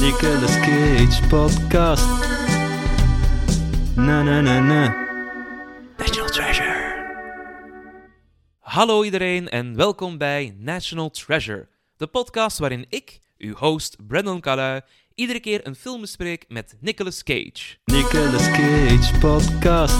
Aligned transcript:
Nicolas 0.00 0.60
Cage 0.60 1.26
podcast. 1.28 2.04
Na 3.96 4.22
na 4.22 4.40
na 4.40 4.60
na. 4.60 4.94
National 5.98 6.30
Treasure. 6.30 6.74
Hallo 8.58 9.04
iedereen 9.04 9.48
en 9.48 9.76
welkom 9.76 10.18
bij 10.18 10.54
National 10.58 11.10
Treasure, 11.10 11.68
de 11.96 12.06
podcast 12.06 12.58
waarin 12.58 12.86
ik, 12.88 13.18
uw 13.38 13.54
host 13.54 13.96
Brandon 14.06 14.40
Calui, 14.40 14.80
iedere 15.14 15.40
keer 15.40 15.66
een 15.66 15.74
film 15.74 16.00
bespreek 16.00 16.44
met 16.48 16.76
Nicolas 16.80 17.22
Cage. 17.22 17.76
Nicolas 17.84 18.50
Cage 18.50 19.18
podcast. 19.18 19.96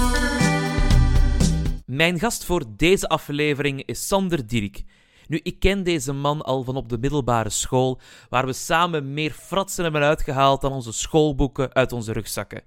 Mijn 1.85 2.19
gast 2.19 2.45
voor 2.45 2.63
deze 2.75 3.07
aflevering 3.07 3.83
is 3.85 4.07
Sander 4.07 4.47
Dierik. 4.47 4.83
Nu, 5.27 5.39
ik 5.43 5.59
ken 5.59 5.83
deze 5.83 6.13
man 6.13 6.41
al 6.41 6.63
van 6.63 6.75
op 6.75 6.89
de 6.89 6.97
middelbare 6.97 7.49
school, 7.49 7.99
waar 8.29 8.45
we 8.45 8.53
samen 8.53 9.13
meer 9.13 9.31
fratsen 9.31 9.83
hebben 9.83 10.01
uitgehaald 10.01 10.61
dan 10.61 10.71
onze 10.71 10.91
schoolboeken 10.91 11.73
uit 11.73 11.91
onze 11.91 12.13
rugzakken. 12.13 12.63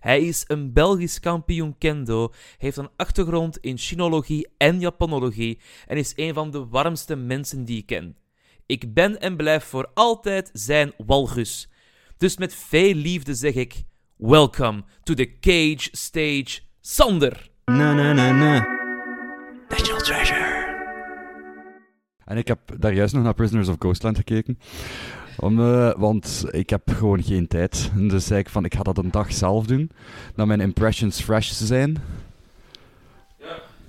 Hij 0.00 0.20
is 0.20 0.44
een 0.46 0.72
Belgisch 0.72 1.20
kampioen 1.20 1.78
kendo, 1.78 2.32
heeft 2.58 2.76
een 2.76 2.90
achtergrond 2.96 3.58
in 3.58 3.78
chinologie 3.78 4.48
en 4.56 4.80
japanologie 4.80 5.60
en 5.86 5.96
is 5.96 6.12
een 6.16 6.34
van 6.34 6.50
de 6.50 6.66
warmste 6.66 7.16
mensen 7.16 7.64
die 7.64 7.78
ik 7.78 7.86
ken. 7.86 8.16
Ik 8.66 8.94
ben 8.94 9.20
en 9.20 9.36
blijf 9.36 9.64
voor 9.64 9.90
altijd 9.94 10.50
zijn 10.52 10.92
walgus. 11.06 11.68
Dus 12.16 12.36
met 12.36 12.54
veel 12.54 12.94
liefde 12.94 13.34
zeg 13.34 13.54
ik: 13.54 13.82
Welcome 14.16 14.84
to 15.02 15.14
the 15.14 15.38
cage 15.40 15.88
stage, 15.92 16.60
Sander. 16.80 17.50
Na 17.64 17.94
na 17.94 18.12
na 18.12 18.32
na. 18.32 18.66
National 19.68 20.00
Treasure. 20.00 20.37
En 22.28 22.36
ik 22.36 22.48
heb 22.48 22.58
daar 22.76 22.94
juist 22.94 23.14
nog 23.14 23.22
naar 23.22 23.34
Prisoners 23.34 23.68
of 23.68 23.76
Ghostland 23.78 24.16
gekeken. 24.16 24.58
Eh, 25.38 25.92
want 25.96 26.44
ik 26.50 26.70
heb 26.70 26.82
gewoon 26.96 27.22
geen 27.22 27.46
tijd. 27.46 27.90
Dus 27.94 28.26
zei 28.26 28.40
ik 28.40 28.48
van, 28.48 28.64
ik 28.64 28.74
ga 28.74 28.82
dat 28.82 28.98
een 28.98 29.10
dag 29.10 29.32
zelf 29.32 29.66
doen. 29.66 29.90
Dat 30.34 30.46
mijn 30.46 30.60
impressions 30.60 31.20
fresh 31.20 31.50
zijn. 31.50 31.96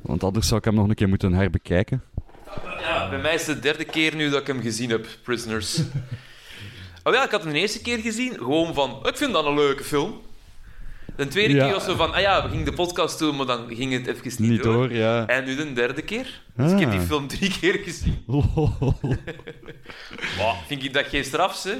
Want 0.02 0.24
anders 0.24 0.48
zou 0.48 0.60
ik 0.60 0.66
hem 0.66 0.76
nog 0.76 0.90
een 0.90 0.96
keer 0.96 1.10
moeten 1.10 1.34
herbekijken. 1.34 2.04
Ja, 2.80 3.10
bij 3.10 3.22
mij 3.22 3.34
is 3.34 3.48
het 3.48 3.56
de 3.56 3.62
derde 3.62 3.86
keer 3.86 4.16
nu 4.16 4.30
dat 4.30 4.42
ik 4.42 4.48
hem 4.48 4.62
gezien 4.62 4.90
heb, 4.90 5.08
Prisoners. 5.24 5.80
oh 7.04 7.14
ja, 7.14 7.24
ik 7.24 7.32
had 7.32 7.44
hem 7.44 7.54
de 7.54 7.60
eerste 7.60 7.82
keer 7.82 7.98
gezien, 7.98 8.34
gewoon 8.34 8.74
van, 8.74 9.00
ik 9.04 9.18
vind 9.18 9.34
dat 9.34 9.46
een 9.46 9.56
leuke 9.56 9.84
film. 9.84 10.22
De 11.20 11.28
tweede 11.28 11.54
Ja. 11.54 11.64
keer 11.66 11.74
was 11.74 11.84
zo 11.86 11.96
van, 11.96 12.14
ah 12.14 12.20
ja, 12.22 12.44
we 12.44 12.50
gingen 12.50 12.66
de 12.66 12.74
podcast 12.74 13.20
doen, 13.20 13.36
maar 13.36 13.46
dan 13.46 13.66
ging 13.68 13.94
het 13.94 14.08
even 14.08 14.22
niet, 14.24 14.40
Niet 14.40 14.64
door, 14.64 14.94
ja. 14.94 15.28
En 15.28 15.46
nu 15.46 15.56
de 15.56 15.74
derde 15.74 16.02
keer. 16.02 16.42
Dus 16.56 16.72
ik 16.72 16.80
heb 16.80 16.92
die 16.92 17.00
Ah. 17.00 17.06
film 17.06 17.28
drie 17.28 17.58
keer 17.60 17.74
gezien. 17.84 18.18
Wow, 20.38 20.54
vind 20.68 20.84
ik 20.84 20.94
dat 20.94 21.06
geen 21.06 21.24
straf, 21.24 21.64
hè? 21.64 21.72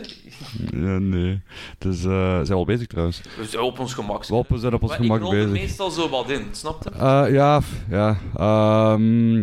ja, 0.80 0.98
nee. 1.00 1.42
Dus, 1.78 1.98
eh 2.04 2.12
zijn 2.36 2.46
we 2.46 2.54
al 2.54 2.66
bezig 2.66 2.88
trouwens. 2.88 3.22
We 3.38 3.46
zijn 3.46 3.64
op 3.64 3.80
ons 3.80 3.94
gemak. 3.94 4.26
Wel, 4.26 4.46
we 4.48 4.58
zijn 4.58 4.74
op 4.74 4.82
ons 4.82 4.92
Maar 4.92 5.00
gemak 5.00 5.22
ik 5.24 5.30
bezig. 5.30 5.50
meestal 5.50 5.90
zo 5.90 6.10
wat 6.10 6.30
in, 6.30 6.48
snap 6.52 6.84
je? 6.84 6.90
Eh, 6.90 7.26
ja, 7.32 7.62
ja. 7.90 8.18
ehm, 8.38 9.38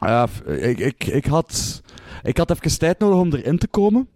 ja 0.00 0.26
ik, 0.46 0.78
ik, 0.78 1.04
ik, 1.04 1.24
had, 1.26 1.82
ik 2.22 2.36
had 2.36 2.50
even 2.50 2.78
tijd 2.78 2.98
nodig 2.98 3.18
om 3.18 3.32
erin 3.34 3.58
te 3.58 3.68
komen. 3.68 4.08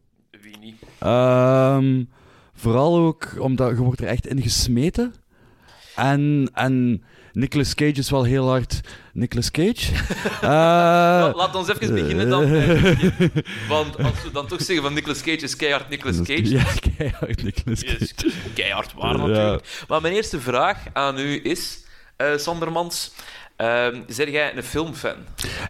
Wie 0.42 0.56
niet? 0.60 0.74
Ehm, 0.98 2.02
vooral 2.56 2.96
ook 2.96 3.32
omdat 3.38 3.70
je 3.70 3.76
wordt 3.76 4.00
er 4.00 4.06
echt 4.06 4.26
in 4.26 4.42
gesmeten. 4.42 5.14
En, 5.96 6.50
en 6.54 7.02
Nicolas 7.32 7.74
Cage 7.74 7.92
is 7.92 8.10
wel 8.10 8.24
heel 8.24 8.48
hard 8.48 8.80
Nicolas 9.12 9.50
Cage. 9.50 9.92
Eh, 10.40 10.48
Nou, 10.50 11.34
laat 11.36 11.54
ons 11.54 11.68
even 11.68 11.94
beginnen 11.94 12.28
dan. 12.28 12.50
Want 13.68 13.98
als 14.02 14.22
we 14.22 14.30
dan 14.32 14.46
toch 14.46 14.62
zeggen 14.62 14.84
van 14.84 14.94
Nicolas 14.94 15.20
Cage 15.22 15.36
is 15.36 15.56
keihard 15.56 15.88
Nicolas 15.88 16.16
Cage. 16.22 16.48
Ja, 16.56 16.64
keihard 16.96 17.42
Nicolas 17.42 17.82
Cage. 17.82 18.08
Keihard 18.54 18.92
waar 18.94 19.16
Ja. 19.16 19.26
natuurlijk. 19.26 19.84
Maar 19.88 20.00
mijn 20.00 20.14
eerste 20.14 20.40
vraag 20.40 20.78
aan 20.92 21.18
u 21.18 21.40
is, 21.42 21.84
eh 22.16 22.36
Sander 22.36 22.72
Mans, 22.72 23.12
ehm 23.56 24.00
zeg 24.06 24.30
jij 24.30 24.56
een 24.56 24.62
filmfan? 24.62 25.16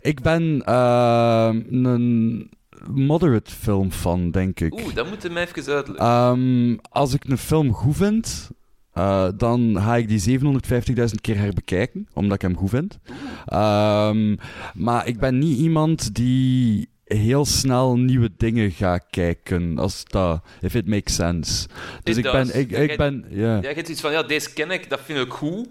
Ik 0.01 0.21
ben 0.21 0.63
ehm, 0.65 1.63
een 1.85 2.51
moderate 2.91 3.51
filmfan, 3.51 4.31
denk 4.31 4.61
ik. 4.61 4.73
Oeh, 4.73 4.95
dat 4.95 5.09
moet 5.09 5.23
je 5.23 5.31
mij 5.31 5.47
even 5.55 5.75
uitleggen. 5.75 6.07
Ehm, 6.07 6.77
als 6.91 7.15
ik 7.15 7.25
een 7.25 7.39
film 7.39 7.73
goed 7.73 7.97
vind, 7.97 8.51
eh, 8.93 9.29
dan 9.37 9.77
ga 9.81 9.97
ik 9.97 10.09
die 10.09 10.19
750.000 10.19 11.21
keer 11.21 11.39
herbekijken, 11.39 12.09
omdat 12.13 12.35
ik 12.35 12.43
hem 12.43 12.57
goed 12.57 12.71
vind. 12.71 12.99
Ehm, 13.47 14.37
maar 14.75 15.07
ik 15.07 15.19
ben 15.19 15.39
niet 15.39 15.59
iemand 15.59 16.15
die 16.15 16.89
heel 17.05 17.45
snel 17.45 17.97
nieuwe 17.99 18.31
dingen 18.37 18.71
gaat 18.71 19.07
kijken, 19.11 19.79
als 19.79 20.05
dat, 20.05 20.43
if 20.61 20.75
it 20.75 20.87
makes 20.87 21.15
sense. 21.15 21.69
Dus 22.03 22.17
It 22.17 22.25
ik 22.25 22.33
does. 22.33 22.33
ben, 22.51 22.61
ik, 22.61 22.71
jij- 22.71 22.97
ben, 22.97 23.25
ja. 23.31 23.55
Ja, 23.57 23.69
je 23.69 23.75
hebt 23.75 23.89
iets 23.89 24.01
van, 24.01 24.13
ja, 24.13 24.23
deze 24.23 24.53
ken 24.53 24.71
ik, 24.71 24.91
dat 24.91 25.01
vind 25.05 25.19
ik 25.19 25.33
goed. 25.33 25.69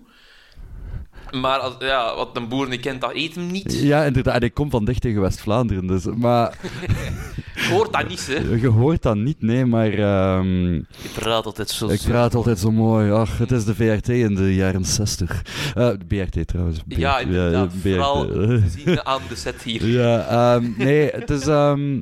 Maar 1.42 1.60
als, 1.60 1.74
ja, 1.80 2.16
wat 2.16 2.30
een 2.34 2.48
boer 2.48 2.70
niet 2.70 2.82
kent, 2.82 3.02
dat 3.02 3.14
eet 3.14 3.36
hem 3.36 3.52
niet. 3.52 3.80
Ja, 3.82 4.04
inderdaad. 4.04 4.36
En 4.36 4.42
ik 4.42 4.54
kom 4.54 4.70
van 4.70 4.86
dicht 4.86 5.02
tegen 5.02 5.22
West-Vlaanderen, 5.22 5.88
dus, 5.88 6.06
maar 6.06 6.58
Je 7.56 7.72
hoort 7.72 7.94
dat 7.94 8.08
niet, 8.08 8.28
hè. 8.28 8.56
je 8.62 8.68
hoort 8.68 9.02
dat 9.02 9.16
niet, 9.16 9.42
nee, 9.42 9.66
maar 9.66 9.94
ehm, 9.94 10.74
Je 10.74 11.10
praat 11.14 11.46
altijd 11.46 11.70
zo... 11.70 11.88
ik 11.88 12.02
praat 12.08 12.36
altijd 12.36 12.60
zo 12.60 12.72
mooi. 12.72 13.12
Ach, 13.12 13.38
het 13.38 13.52
is 13.52 13.66
de 13.66 13.76
VRT 13.76 14.10
in 14.10 14.36
de 14.36 14.56
jaren 14.56 14.86
60. 14.86 15.42
Eh, 15.76 15.90
de 15.90 16.06
BRT 16.08 16.48
trouwens. 16.48 16.80
BRT, 16.88 16.98
Ja, 16.98 17.20
inderdaad. 17.20 17.68
BRT. 17.68 17.82
Vooral 17.82 18.28
te 18.28 18.64
zien 18.78 19.06
aan 19.06 19.22
de 19.30 19.36
set 19.36 19.62
hier. 19.62 19.86
Ja, 19.88 20.28
ehm, 20.28 20.72
nee, 20.78 21.10
het 21.10 21.30
is... 21.30 21.48
ehm, 21.48 22.02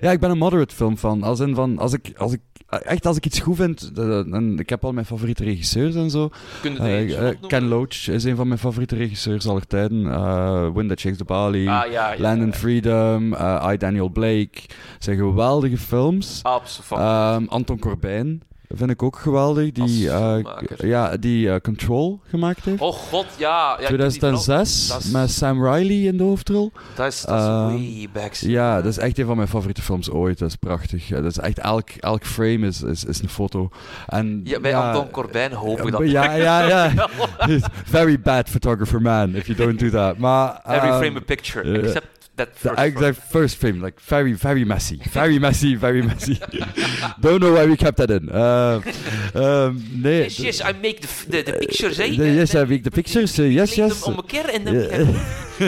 ja, 0.00 0.10
ik 0.10 0.20
ben 0.20 0.30
een 0.30 0.38
moderate 0.38 0.74
film 0.74 0.98
van. 0.98 1.22
Als 1.22 1.40
in 1.40 1.54
van, 1.54 1.78
als 1.78 1.92
ik, 1.92 2.12
als 2.16 2.32
ik, 2.32 2.40
echt 2.68 3.06
als 3.06 3.16
ik 3.16 3.26
iets 3.26 3.38
goed 3.40 3.56
vind, 3.56 3.92
en 3.96 4.58
ik 4.58 4.68
heb 4.68 4.84
al 4.84 4.92
mijn 4.92 5.06
favoriete 5.06 5.44
regisseurs 5.44 5.94
en 5.94 6.10
zo. 6.10 6.30
Eh, 6.62 7.28
eh? 7.28 7.36
Ken 7.46 7.68
Loach 7.68 8.08
is 8.08 8.24
een 8.24 8.36
van 8.36 8.48
mijn 8.48 8.60
favoriete 8.60 8.96
regisseurs 8.96 9.48
aller 9.48 9.66
tijden. 9.66 10.12
Eh 10.12 10.68
Wind 10.74 10.88
That 10.88 11.00
Shakes 11.00 11.18
the 11.18 11.24
Bali, 11.24 11.68
Ah, 11.68 11.90
ja, 11.90 12.12
ja. 12.12 12.20
Land 12.20 12.42
and 12.42 12.56
Freedom, 12.56 13.34
I, 13.72 13.76
Daniel 13.76 14.08
Blake. 14.08 14.60
zijn 14.98 15.16
geweldige 15.16 15.78
films. 15.78 16.40
Absoluut. 16.42 17.04
Ehm, 17.04 17.44
Anton 17.48 17.78
Corbijn 17.78 18.42
vind 18.68 18.90
ik 18.90 19.02
ook 19.02 19.16
geweldig. 19.18 19.72
Die, 19.72 20.10
eh, 20.10 20.36
ja, 20.76 21.16
die 21.16 21.50
eh, 21.50 21.60
Control 21.60 22.20
gemaakt 22.28 22.64
heeft. 22.64 22.80
Oh 22.80 22.92
god, 22.92 23.26
ja. 23.36 23.48
ja 23.48 23.72
ik 23.78 23.78
heb 23.88 23.88
die 23.88 24.18
2006, 24.18 24.80
vooral- 24.86 24.98
dat 24.98 25.06
is- 25.06 25.12
met 25.12 25.30
Sam 25.30 25.64
Riley 25.66 25.96
in 26.06 26.16
de 26.16 26.22
hoofdrol. 26.22 26.72
Dat 26.94 27.06
is, 27.12 27.20
dat 27.22 27.38
is 27.38 27.44
Ehm, 27.46 27.66
way 27.66 28.08
back. 28.12 28.32
Ja, 28.34 28.76
dat 28.76 28.90
is 28.92 28.98
echt 28.98 29.18
een 29.18 29.26
van 29.26 29.36
mijn 29.36 29.48
favoriete 29.48 29.82
films 29.82 30.10
ooit. 30.10 30.38
Dat 30.38 30.48
is 30.48 30.56
prachtig. 30.56 31.08
Dat 31.08 31.24
is 31.24 31.38
echt 31.38 31.58
elk, 31.58 31.90
elk 31.90 32.24
frame 32.24 32.66
is, 32.66 32.82
is, 32.82 33.04
is 33.04 33.22
een 33.22 33.28
foto. 33.28 33.68
En, 34.06 34.40
Ja, 34.44 34.60
bij 34.60 34.76
Anton 34.76 35.10
Corbijn 35.10 35.52
hoop 35.52 35.80
ik 35.86 35.90
dat. 35.92 36.10
Ja, 36.10 36.32
ja, 36.34 36.62
ja. 36.66 37.08
Very 37.84 38.20
bad 38.20 38.48
photographer 38.48 39.02
man, 39.02 39.34
if 39.34 39.46
you 39.46 39.58
don't 39.58 39.78
do 39.78 39.90
that. 39.90 40.18
Maar, 40.18 40.60
Every 40.66 40.88
ehm, 40.88 40.98
frame 40.98 41.16
a 41.18 41.22
picture, 41.26 41.72
eh, 41.78 41.84
except 41.84 42.17
that 42.38 42.54
The 42.54 42.68
first 42.70 42.80
exact 42.80 43.18
first 43.32 43.56
frame, 43.60 43.80
like 43.84 44.00
very, 44.00 44.32
very 44.32 44.64
messy. 44.64 44.96
Very 45.12 45.38
messy, 45.38 45.74
very 45.76 46.02
messy. 46.02 46.38
Don't 47.20 47.40
know 47.42 47.52
why 47.52 47.66
we 47.66 47.76
kept 47.76 47.96
that 47.98 48.10
in. 48.10 48.28
Uh, 48.30 48.80
um, 49.34 49.84
nee. 50.02 50.22
Yes, 50.22 50.38
yes, 50.38 50.60
I 50.60 50.72
make 50.72 51.00
the, 51.00 51.08
f- 51.08 51.26
the, 51.28 51.42
the 51.42 51.52
pictures, 51.52 51.98
hè. 51.98 52.08
The- 52.16 52.34
yes, 52.40 52.54
I 52.54 52.64
make 52.64 52.82
the 52.82 52.90
pictures. 52.90 53.38
uh, 53.38 53.44
yes, 53.44 53.74
yes. 53.76 54.04
hem 54.04 54.12
om 54.12 54.18
een 54.18 54.26
keer 54.26 54.48
en 54.48 54.64
dan... 54.64 54.74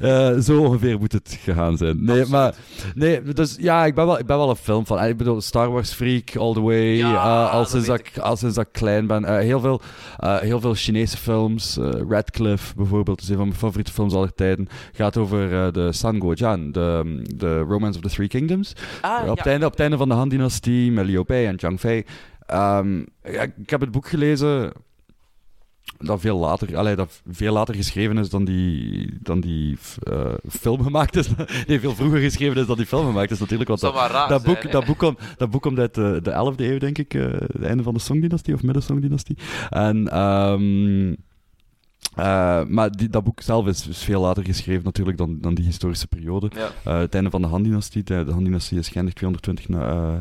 Eh, 0.00 0.38
zo 0.38 0.60
ongeveer 0.60 0.98
moet 0.98 1.12
het 1.12 1.38
gegaan 1.42 1.76
zijn. 1.76 2.04
Nee, 2.04 2.24
maar 2.26 2.54
nee, 2.94 3.22
dus 3.22 3.56
ja, 3.58 3.84
ik 3.84 3.94
ben 3.94 4.06
wel, 4.06 4.18
ik 4.18 4.26
ben 4.26 4.36
wel 4.36 4.50
een 4.50 4.56
film 4.56 4.86
van. 4.86 5.04
Ik 5.04 5.16
bedoel, 5.16 5.40
Star 5.40 5.70
Wars 5.70 5.92
freak 5.92 6.36
all 6.36 6.52
the 6.52 6.60
way. 6.60 6.96
Ja, 6.96 7.46
eh, 7.46 7.52
al, 7.52 7.64
sinds 7.64 7.86
dat 7.86 7.98
ik, 7.98 8.18
al 8.18 8.36
sinds 8.36 8.54
dat 8.54 8.66
ik 8.66 8.72
klein 8.72 9.06
ben. 9.06 9.24
Eh, 9.24 9.36
heel, 9.38 9.60
veel, 9.60 9.80
eh, 10.18 10.38
heel 10.38 10.60
veel 10.60 10.74
Chinese 10.74 11.16
films. 11.16 11.76
eh, 11.78 11.90
Radcliffe 12.08 12.74
bijvoorbeeld 12.76 13.20
is 13.20 13.28
een 13.28 13.36
van 13.36 13.46
mijn 13.46 13.58
favoriete 13.58 13.92
films 13.92 14.14
aller 14.14 14.34
tijden. 14.34 14.68
Gaat 14.92 15.16
over 15.16 15.52
eh, 15.66 15.72
de 15.72 15.92
San 15.92 16.20
Guojian, 16.20 16.72
de, 16.72 17.20
de 17.36 17.58
Romance 17.58 17.98
of 17.98 18.04
the 18.04 18.14
Three 18.14 18.28
Kingdoms. 18.28 18.72
Ah, 19.00 19.20
op, 19.20 19.26
ja. 19.26 19.32
het 19.34 19.46
einde, 19.46 19.64
op 19.66 19.70
het 19.72 19.80
einde 19.80 19.96
van 19.96 20.08
de 20.08 20.14
Han-dynastie 20.14 20.92
met 20.92 21.06
Liu 21.06 21.24
Bei 21.24 21.46
en 21.46 21.58
Zhang 21.58 21.80
Fei. 21.80 22.04
Ehm, 22.46 22.98
ja, 23.22 23.42
ik 23.42 23.70
heb 23.70 23.80
het 23.80 23.90
boek 23.90 24.08
gelezen 24.08 24.72
dat 25.98 26.20
veel 26.20 26.38
later, 26.38 26.76
allee, 26.76 26.96
dat 26.96 27.22
veel 27.30 27.52
later 27.52 27.74
geschreven 27.74 28.18
is 28.18 28.30
dan 28.30 28.44
die, 28.44 29.18
dan 29.22 29.40
die 29.40 29.78
eh, 30.02 30.32
film 30.48 30.82
gemaakt 30.82 31.16
is. 31.16 31.28
nee, 31.66 31.80
veel 31.80 31.94
vroeger 31.94 32.18
geschreven 32.20 32.60
is 32.60 32.66
dan 32.66 32.76
die 32.76 32.86
film 32.86 33.06
gemaakt 33.06 33.30
is 33.30 33.38
natuurlijk. 33.38 33.68
Want 33.68 33.80
Dat 33.80 33.94
dat, 34.28 34.42
boek, 34.42 34.72
dat, 34.72 34.84
boek 34.84 34.98
komt, 34.98 35.18
dat 35.36 35.50
boek 35.50 35.62
komt 35.62 35.78
uit 35.78 35.94
de, 35.94 36.20
de 36.22 36.30
11e 36.30 36.60
eeuw, 36.60 36.78
denk 36.78 36.98
ik. 36.98 37.14
eh, 37.14 37.22
het 37.32 37.62
einde 37.62 37.82
van 37.82 37.94
de 37.94 38.00
Songdynastie 38.00 38.54
of 38.54 38.62
midden-Songdynastie. 38.62 39.38
En... 39.70 40.08
ehm 40.08 41.14
eh, 42.16 42.64
maar 42.64 42.90
die, 42.90 43.08
dat 43.08 43.24
boek 43.24 43.40
zelf 43.40 43.66
is, 43.66 43.88
is 43.88 44.02
veel 44.04 44.20
later 44.20 44.44
geschreven 44.44 44.84
natuurlijk 44.84 45.18
dan, 45.18 45.38
dan 45.40 45.54
die 45.54 45.64
historische 45.64 46.06
periode. 46.06 46.50
Ja. 46.54 46.68
Eh, 46.84 46.98
het 46.98 47.14
einde 47.14 47.30
van 47.30 47.42
de 47.42 47.48
Han-dynastie. 47.48 48.02
De, 48.02 48.24
de 48.24 48.32
Han-dynastie 48.32 48.78
is 48.78 48.88
geëindigd 48.88 49.16
220 49.16 49.68
na, 49.68 49.78
eh, 49.88 50.16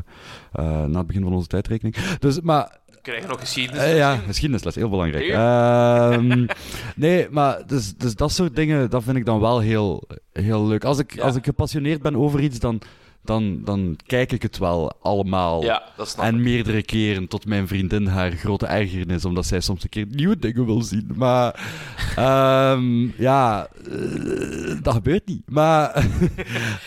eh, 0.52 0.86
na 0.88 0.98
het 0.98 1.08
begin 1.08 1.24
van 1.24 1.34
onze 1.34 1.48
tijdrekening. 1.48 1.96
Dus, 1.96 2.42
maar 2.42 2.78
krijgen 3.02 3.30
nog 3.30 3.40
geschiedenis. 3.40 3.82
eh, 3.84 3.98
ja, 3.98 4.20
misschien. 4.28 4.52
geschiedenis, 4.52 4.76
heel 4.76 4.90
belangrijk. 4.90 5.30
Ehm, 5.30 6.46
nee, 6.96 7.28
maar 7.30 7.68
dus, 7.68 7.96
dus 7.96 8.16
dat 8.16 8.32
soort 8.32 8.56
dingen, 8.56 8.90
dat 8.90 9.04
vind 9.04 9.18
ik 9.18 9.26
dan 9.26 9.40
wel 9.40 9.60
heel, 9.60 10.08
heel 10.34 10.68
leuk. 10.68 10.84
Als 10.84 11.00
ik, 11.00 11.20
als 11.20 11.36
ik 11.36 11.46
gepassioneerd 11.46 12.02
ben 12.02 12.16
over 12.16 12.40
iets, 12.40 12.60
dan, 12.60 12.82
dan, 13.22 13.62
dan 13.64 13.98
kijk 14.06 14.32
ik 14.32 14.42
het 14.42 14.58
wel 14.58 14.94
allemaal. 15.02 15.64
Ja, 15.64 15.84
dat 15.98 16.10
snap 16.10 16.26
En 16.26 16.36
ik. 16.36 16.42
meerdere 16.42 16.82
keren 16.84 17.28
tot 17.28 17.46
mijn 17.46 17.68
vriendin 17.68 18.06
haar 18.08 18.32
grote 18.32 18.66
ergernis, 18.66 19.26
omdat 19.26 19.46
zij 19.46 19.60
soms 19.60 19.84
een 19.84 19.90
keer 19.90 20.06
nieuwe 20.10 20.40
dingen 20.40 20.66
wil 20.66 20.82
zien. 20.82 21.12
Maar 21.16 21.54
ehm, 22.16 23.22
ja, 23.22 23.68
eh, 23.92 24.78
dat 24.82 24.94
gebeurt 24.94 25.26
niet. 25.28 25.42
Maar 25.46 25.94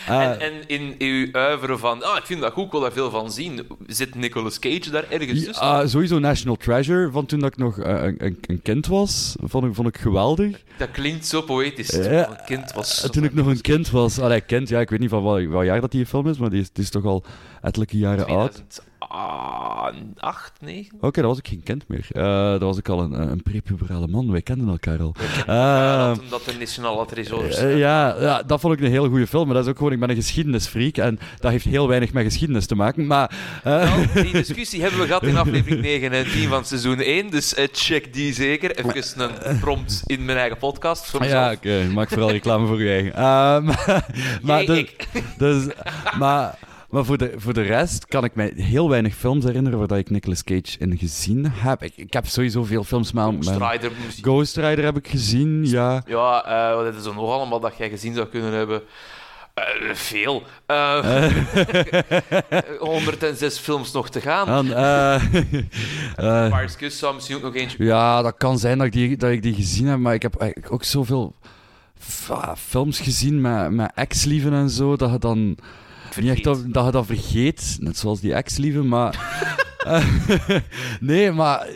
eh, 0.07 0.21
En, 0.21 0.39
en 0.39 0.53
in 0.67 0.95
uw 0.97 1.27
uiveren 1.31 1.79
van, 1.79 2.03
ah, 2.03 2.17
ik 2.17 2.25
vind 2.25 2.41
dat 2.41 2.53
goed, 2.53 2.65
ik 2.65 2.71
wil 2.71 2.81
daar 2.81 2.91
veel 2.91 3.09
van 3.09 3.31
zien. 3.31 3.67
Zit 3.87 4.15
Nicolas 4.15 4.59
Cage 4.59 4.89
daar 4.89 5.05
ergens 5.09 5.43
tussen? 5.43 5.65
ja, 5.65 5.87
sowieso 5.87 6.19
National 6.19 6.55
Treasure, 6.55 7.11
van 7.11 7.25
toen 7.25 7.39
dat 7.39 7.51
ik 7.51 7.57
nog 7.57 7.79
eh, 7.79 8.03
een, 8.03 8.37
een, 8.41 8.61
kind 8.61 8.87
was, 8.87 9.35
vond 9.43 9.65
ik, 9.65 9.75
vond 9.75 9.87
ik 9.87 9.97
geweldig. 9.97 10.61
Dat 10.77 10.91
klinkt 10.91 11.25
zo 11.25 11.41
poëtisch. 11.41 11.87
Toen 11.89 12.03
ik 12.03 12.27
een 12.29 12.45
kind 12.45 12.73
was. 12.73 13.07
Toen 13.11 13.23
ik 13.23 13.33
nog 13.33 13.47
een 13.47 13.61
kind 13.61 13.89
was, 13.89 14.19
allee, 14.19 14.41
kind, 14.41 14.69
ja, 14.69 14.79
ik 14.79 14.89
weet 14.89 14.99
niet 14.99 15.09
van 15.09 15.23
wat, 15.23 15.43
wat 15.45 15.65
jaar 15.65 15.81
dat 15.81 15.91
die 15.91 16.05
film 16.05 16.22
is, 16.27 16.37
maar 16.37 16.49
die 16.49 16.65
is, 16.73 16.89
toch 16.89 17.05
al 17.05 17.23
ettelijke 17.61 17.97
jaren 17.97 18.25
oud. 18.25 18.63
2008, 19.13 20.51
9? 20.61 20.97
Oké, 21.01 21.21
dat 21.21 21.29
was 21.29 21.37
ik 21.37 21.47
geen 21.47 21.63
kind 21.63 21.87
meer. 21.87 22.07
Eh 22.11 22.51
dat 22.51 22.61
was 22.61 22.77
ik 22.77 22.89
al 22.89 22.99
een, 22.99 23.31
een 23.31 23.43
prepuberale 23.43 24.07
man. 24.07 24.31
Wij 24.31 24.41
kenden 24.41 24.67
elkaar 24.67 24.99
al. 24.99 25.15
Ja, 25.45 26.09
Eh, 26.09 26.15
dat, 26.15 26.29
dat 26.29 26.45
de 26.45 26.53
National. 26.59 27.07
Eh, 27.07 27.77
ja, 27.77 28.15
ja, 28.19 28.43
dat 28.43 28.59
vond 28.59 28.73
ik 28.73 28.79
een 28.79 28.91
hele 28.91 29.09
goede 29.09 29.27
film. 29.27 29.45
Maar 29.45 29.55
dat 29.55 29.63
is 29.63 29.69
ook 29.69 29.77
gewoon, 29.77 29.91
ik 29.91 29.99
ben 29.99 30.09
een 30.09 30.15
geschiedenisfreak 30.15 30.97
en 30.97 31.19
dat 31.39 31.51
heeft 31.51 31.65
heel 31.65 31.87
weinig 31.87 32.13
met 32.13 32.23
geschiedenis 32.23 32.65
te 32.65 32.75
maken. 32.75 33.07
Maar 33.07 33.31
eh, 33.63 33.71
Nou, 33.73 34.07
die 34.23 34.31
discussie 34.31 34.81
hebben 34.81 34.99
we 34.99 35.05
gehad 35.05 35.23
in 35.23 35.37
aflevering 35.37 35.81
9 35.81 36.11
en 36.11 36.23
10 36.31 36.49
van 36.49 36.65
seizoen 36.65 36.99
1, 36.99 37.29
dus 37.29 37.53
eh, 37.53 37.67
check 37.71 38.13
die 38.13 38.33
zeker. 38.33 38.71
Even 38.77 39.31
een 39.49 39.59
prompt 39.59 40.01
in 40.05 40.25
mijn 40.25 40.37
eigen 40.37 40.57
podcast. 40.57 41.05
Voor 41.09 41.23
ja, 41.23 41.25
mezelf. 41.25 41.55
oké, 41.55 41.93
maak 41.93 42.09
vooral 42.09 42.31
reclame 42.31 42.67
voor 42.67 42.81
je 42.81 42.89
eigen. 42.89 43.13
Eh, 43.13 43.21
maar 44.41 44.65
maar, 44.65 44.65
dus, 45.37 45.67
maar, 46.19 46.57
maar 46.93 47.05
voor, 47.05 47.17
de, 47.17 47.33
voor 47.35 47.53
de 47.53 47.61
rest 47.61 48.05
kan 48.05 48.23
ik 48.23 48.35
mij 48.35 48.53
heel 48.55 48.89
weinig 48.89 49.15
films 49.15 49.45
herinneren 49.45 49.79
waar 49.79 49.87
dat 49.87 49.97
ik 49.97 50.09
Nicolas 50.09 50.43
Cage 50.43 50.77
in 50.79 50.97
gezien 50.97 51.51
heb. 51.51 51.83
Ik, 51.83 51.93
ik 51.95 52.13
heb 52.13 52.25
sowieso 52.25 52.63
veel 52.63 52.83
films, 52.83 53.11
maar... 53.11 53.31
Ghost 53.31 53.49
Rider 53.49 53.91
moest 54.03 54.19
Ghost 54.21 54.57
Rider 54.57 54.83
heb 54.83 54.97
ik 54.97 55.07
gezien, 55.07 55.69
ja. 55.69 56.03
Ja, 56.05 56.45
eh, 56.45 56.75
wat 56.75 56.95
is 56.95 57.05
er 57.05 57.13
nog 57.13 57.31
allemaal 57.31 57.59
dat 57.59 57.77
jij 57.77 57.89
gezien 57.89 58.13
zou 58.13 58.27
kunnen 58.27 58.53
hebben? 58.53 58.81
Eh, 59.53 59.93
veel. 59.93 60.43
Eh, 60.65 61.31
106 62.79 63.57
films 63.57 63.91
nog 63.91 64.09
te 64.09 64.21
gaan. 64.21 64.73
Eh, 64.73 65.15
eh, 66.15 66.49
Paris 66.49 66.99
zou 66.99 67.13
misschien 67.13 67.35
ook 67.35 67.41
nog 67.41 67.55
eentje... 67.55 67.83
Ja, 67.83 68.21
dat 68.21 68.37
kan 68.37 68.59
zijn 68.59 68.77
dat 68.77 68.87
ik 68.87 68.93
die, 68.93 69.17
dat 69.17 69.31
ik 69.31 69.41
die 69.41 69.53
gezien 69.53 69.87
heb, 69.87 69.99
maar 69.99 70.13
ik 70.13 70.21
heb 70.21 70.35
eigenlijk 70.35 70.73
ook 70.73 70.83
zoveel 70.83 71.35
ah, 72.29 72.55
films 72.55 72.99
gezien 72.99 73.41
met, 73.41 73.71
met 73.71 73.91
ex-lieven 73.95 74.53
en 74.53 74.69
zo, 74.69 74.95
dat 74.95 75.11
je 75.11 75.19
dan 75.19 75.57
niet 76.21 76.31
echt 76.31 76.43
dat, 76.43 76.73
dat 76.73 76.85
je 76.85 76.91
dat 76.91 77.05
vergeet, 77.05 77.77
net 77.79 77.97
zoals 77.97 78.19
die 78.19 78.33
ex-lieven, 78.33 78.87
maar... 78.87 79.11
Nee, 80.99 81.31
maar 81.31 81.67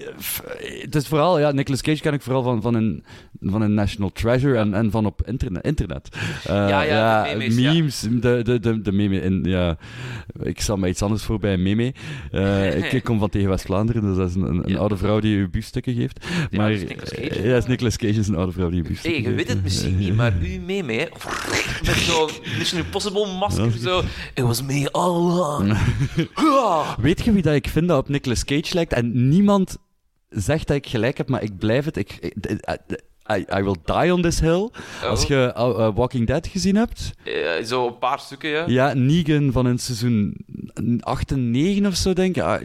het 0.82 0.96
is 0.96 1.08
vooral, 1.08 1.40
ja, 1.40 1.52
Nicolas 1.52 1.82
Cage 1.82 2.02
ken 2.02 2.14
ik 2.14 2.22
vooral 2.22 2.44
van, 2.44 2.62
van, 2.62 2.74
een, 2.74 3.04
van 3.42 3.62
een 3.62 3.74
National 3.74 4.12
Treasure 4.12 4.58
en, 4.58 4.74
en 4.74 4.92
van 4.92 5.06
op 5.06 5.22
internet. 5.28 5.66
internet. 5.66 6.10
Eh, 6.44 6.54
Ja, 6.56 6.82
ja, 6.82 7.24
de 7.24 7.38
memes, 7.56 8.02
ja. 8.02 8.10
de, 8.20 8.42
de, 8.44 8.60
de, 8.60 8.82
de 8.82 8.92
meme 8.92 9.22
in, 9.22 9.44
ja. 9.44 9.78
Ik 10.42 10.62
zal 10.62 10.78
mij 10.78 10.90
iets 10.90 11.02
anders 11.02 11.24
voor 11.24 11.40
bij 11.40 11.54
een 11.54 11.64
meme. 11.64 11.94
Eh, 12.32 12.94
ik, 12.94 13.04
kom 13.04 13.20
van 13.20 13.30
tegen 13.30 13.50
West-Vlaanderen, 13.50 14.02
dus 14.02 14.16
dat 14.18 14.30
is 14.30 14.36
een, 14.36 14.62
een, 14.70 14.78
oude 14.78 14.98
vrouw 14.98 15.20
die 15.20 15.36
u 15.36 15.50
biefstukken 15.50 15.94
geeft. 15.94 16.26
Ja, 16.50 16.58
maar, 16.58 16.70
Nicolas 16.70 17.10
Cage. 17.10 17.30
eh, 17.30 17.46
ja, 17.46 17.56
is 17.56 17.66
Nicolas 17.66 17.98
Cage, 17.98 18.20
is 18.20 18.28
een 18.28 18.36
oude 18.36 18.52
vrouw 18.52 18.70
die 18.70 18.80
u 18.80 18.82
Hey, 18.82 18.90
biefstukken 18.92 19.22
je 19.22 19.28
geeft. 19.28 19.36
weet 19.36 19.48
het 19.50 19.64
misschien 19.64 19.98
niet, 19.98 20.16
maar 20.16 20.34
u 20.42 20.60
mee. 20.60 20.84
Met 20.84 21.96
zo'n 21.96 22.30
Mission 22.58 22.82
Impossible 22.84 23.28
masker 23.40 23.72
zo. 23.72 24.02
It 24.34 24.44
was 24.44 24.64
me 24.64 24.92
all 24.92 25.16
along. 25.16 25.78
Weet 27.02 27.24
je 27.26 27.32
wie 27.32 27.42
dat 27.42 27.54
ik 27.56 27.68
vind 27.68 27.88
dat 27.88 27.97
op 27.98 28.10
Nicolas 28.10 28.44
Cage 28.44 28.74
lijkt? 28.74 28.94
En 28.94 29.30
niemand 29.30 29.78
zegt 30.30 30.68
dat 30.68 30.78
ik 30.78 30.88
gelijk 30.88 31.18
heb, 31.18 31.30
maar 31.30 31.44
ik 31.44 31.58
blijf 31.58 31.86
het. 31.86 31.98
Ik, 31.98 32.36
I, 33.32 33.46
I 33.60 33.64
will 33.64 33.76
die 33.86 34.14
on 34.14 34.22
this 34.22 34.40
hill. 34.40 34.70
Als 35.04 35.24
je 35.24 35.54
uh, 35.58 35.64
uh, 35.64 35.90
Walking 35.96 36.28
Dead 36.28 36.48
gezien 36.48 36.76
hebt. 36.76 37.12
Eh, 37.24 37.64
zo 37.66 37.88
een 37.88 37.98
paar 37.98 38.20
stukken, 38.20 38.50
ja. 38.50 38.64
Ja, 38.68 38.94
Negan 38.94 39.52
van 39.52 39.68
in 39.68 39.78
seizoen 39.78 40.36
8 41.00 41.32
en 41.32 41.52
9 41.52 41.86
of 41.86 41.96
zo, 41.96 42.14
denk 42.14 42.36
ik. 42.36 42.44
Ah, 42.44 42.62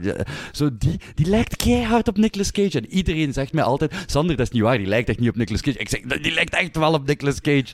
zo 0.52 0.68
die, 0.78 1.00
die 1.14 1.26
lijkt 1.26 1.56
keihard 1.56 2.08
op 2.08 2.16
Nicolas 2.16 2.52
Cage. 2.52 2.78
En 2.78 2.86
iedereen 2.86 3.32
zegt 3.32 3.52
mij 3.52 3.64
altijd... 3.64 3.94
Sander, 4.06 4.36
dat 4.36 4.46
is 4.46 4.52
niet 4.52 4.62
waar, 4.62 4.78
die 4.78 4.86
lijkt 4.86 5.08
echt 5.08 5.18
niet 5.18 5.28
op 5.28 5.36
Nicolas 5.36 5.60
Cage. 5.60 5.78
Ik 5.78 5.88
zeg, 5.88 6.00
die 6.00 6.32
lijkt 6.32 6.54
echt 6.54 6.76
wel 6.76 6.92
op 6.92 7.06
Nicolas 7.06 7.40
Cage. 7.40 7.66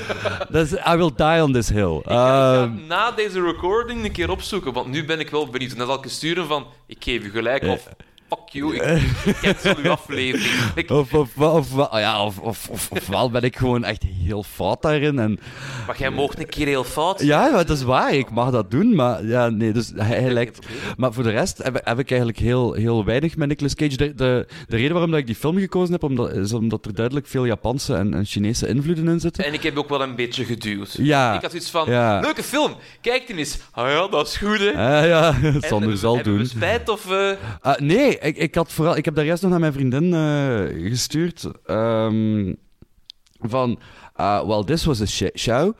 dat 0.50 0.66
is, 0.66 0.72
I 0.72 0.96
will 0.96 1.10
die 1.16 1.42
on 1.42 1.52
this 1.52 1.68
hill. 1.68 1.96
Ik 1.96 2.02
ga, 2.04 2.38
Ehm, 2.62 2.86
na 2.86 3.10
deze 3.10 3.42
recording 3.42 4.04
een 4.04 4.12
keer 4.12 4.30
opzoeken, 4.30 4.72
want 4.72 4.88
nu 4.88 5.04
ben 5.04 5.20
ik 5.20 5.30
wel 5.30 5.48
benieuwd. 5.48 5.72
En 5.72 5.78
dan 5.78 5.86
zal 5.86 6.04
ik 6.04 6.10
sturen 6.10 6.46
van, 6.46 6.66
ik 6.86 6.96
geef 7.00 7.22
je 7.22 7.30
gelijk, 7.30 7.62
of 7.62 7.88
fuck 8.28 8.48
you, 8.48 8.74
ik, 8.76 8.82
ik 9.24 9.36
cancel 9.40 9.76
uw 9.82 9.90
aflevering. 9.90 10.50
Ik, 10.74 10.90
Of, 10.90 11.14
of, 11.14 11.36
of, 11.38 11.68
ja, 11.92 12.24
of, 12.24 12.38
of, 12.38 12.68
of, 12.70 12.90
ofwel 12.90 13.30
ben 13.30 13.42
ik 13.42 13.56
gewoon 13.56 13.84
echt 13.84 14.02
heel 14.24 14.42
fout 14.42 14.82
daarin. 14.82 15.18
En, 15.18 15.38
maar 15.86 15.98
jij 15.98 16.10
mocht 16.10 16.38
een 16.38 16.46
keer 16.48 16.66
heel 16.66 16.84
fout 16.84 17.18
zijn. 17.18 17.30
ja, 17.30 17.50
dat 17.50 17.70
is 17.70 17.82
waar. 17.82 18.14
Ik 18.14 18.30
mag 18.30 18.50
dat 18.50 18.70
doen. 18.70 18.94
Maar 18.94 19.24
ja, 19.24 19.48
nee, 19.48 19.72
dus 19.72 19.92
hij, 19.96 20.30
lijkt... 20.30 20.66
Maar 20.96 21.12
voor 21.12 21.22
de 21.22 21.30
rest 21.30 21.58
heb, 21.58 21.74
heb 21.84 21.98
ik 21.98 22.08
eigenlijk 22.08 22.40
heel, 22.40 22.72
heel 22.72 23.04
weinig 23.04 23.36
met 23.36 23.48
Nicolas 23.48 23.74
Cage. 23.74 23.96
De, 23.96 24.14
de, 24.14 24.46
de 24.68 24.76
reden 24.76 24.92
waarom 24.92 25.10
dat 25.10 25.20
ik 25.20 25.26
die 25.26 25.34
film 25.34 25.58
gekozen 25.58 25.92
heb, 25.92 26.02
omdat, 26.02 26.32
is 26.32 26.52
omdat 26.52 26.86
er 26.86 26.94
duidelijk 26.94 27.26
veel 27.26 27.44
Japanse 27.46 27.94
en, 27.94 28.14
en 28.14 28.24
Chinese 28.24 28.68
invloeden 28.68 29.08
in 29.08 29.20
zitten. 29.20 29.44
En 29.44 29.52
ik 29.52 29.62
heb 29.62 29.76
ook 29.78 29.88
wel 29.88 30.02
een 30.02 30.14
beetje 30.14 30.44
geduwd. 30.44 30.94
Ja. 30.98 31.34
Ik 31.34 31.40
had 31.42 31.50
zoiets 31.50 31.70
van, 31.70 31.90
Ja. 31.90 32.20
leuke 32.20 32.42
film, 32.42 32.74
kijk 33.00 33.26
die 33.26 33.36
eens. 33.36 33.58
Ah 33.72 33.88
ja, 33.90 34.08
dat 34.08 34.26
is 34.26 34.36
goed, 34.36 34.58
hè. 34.58 34.68
Ah, 34.70 35.06
ja, 35.06 35.32
Sander 35.32 35.78
hebben- 35.78 35.98
zal 35.98 36.14
hebben 36.14 36.32
we 36.32 36.38
doen. 36.38 36.46
spijt 36.48 36.88
of... 36.88 37.10
eh, 37.10 37.30
Ah, 37.60 37.78
nee, 37.78 38.17
ik, 38.20 38.36
ik, 38.36 38.54
had 38.54 38.72
vooral, 38.72 38.96
ik 38.96 39.04
heb 39.04 39.14
daar 39.14 39.24
juist 39.24 39.42
nog 39.42 39.50
naar 39.50 39.60
mijn 39.60 39.72
vriendin 39.72 40.14
eh, 40.14 40.88
gestuurd. 40.90 41.48
ehm, 41.66 42.54
van, 43.40 43.78
uh, 44.20 44.46
well, 44.46 44.64
this 44.64 44.84
was 44.84 45.00
a 45.00 45.06
shit 45.06 45.38
show. 45.38 45.74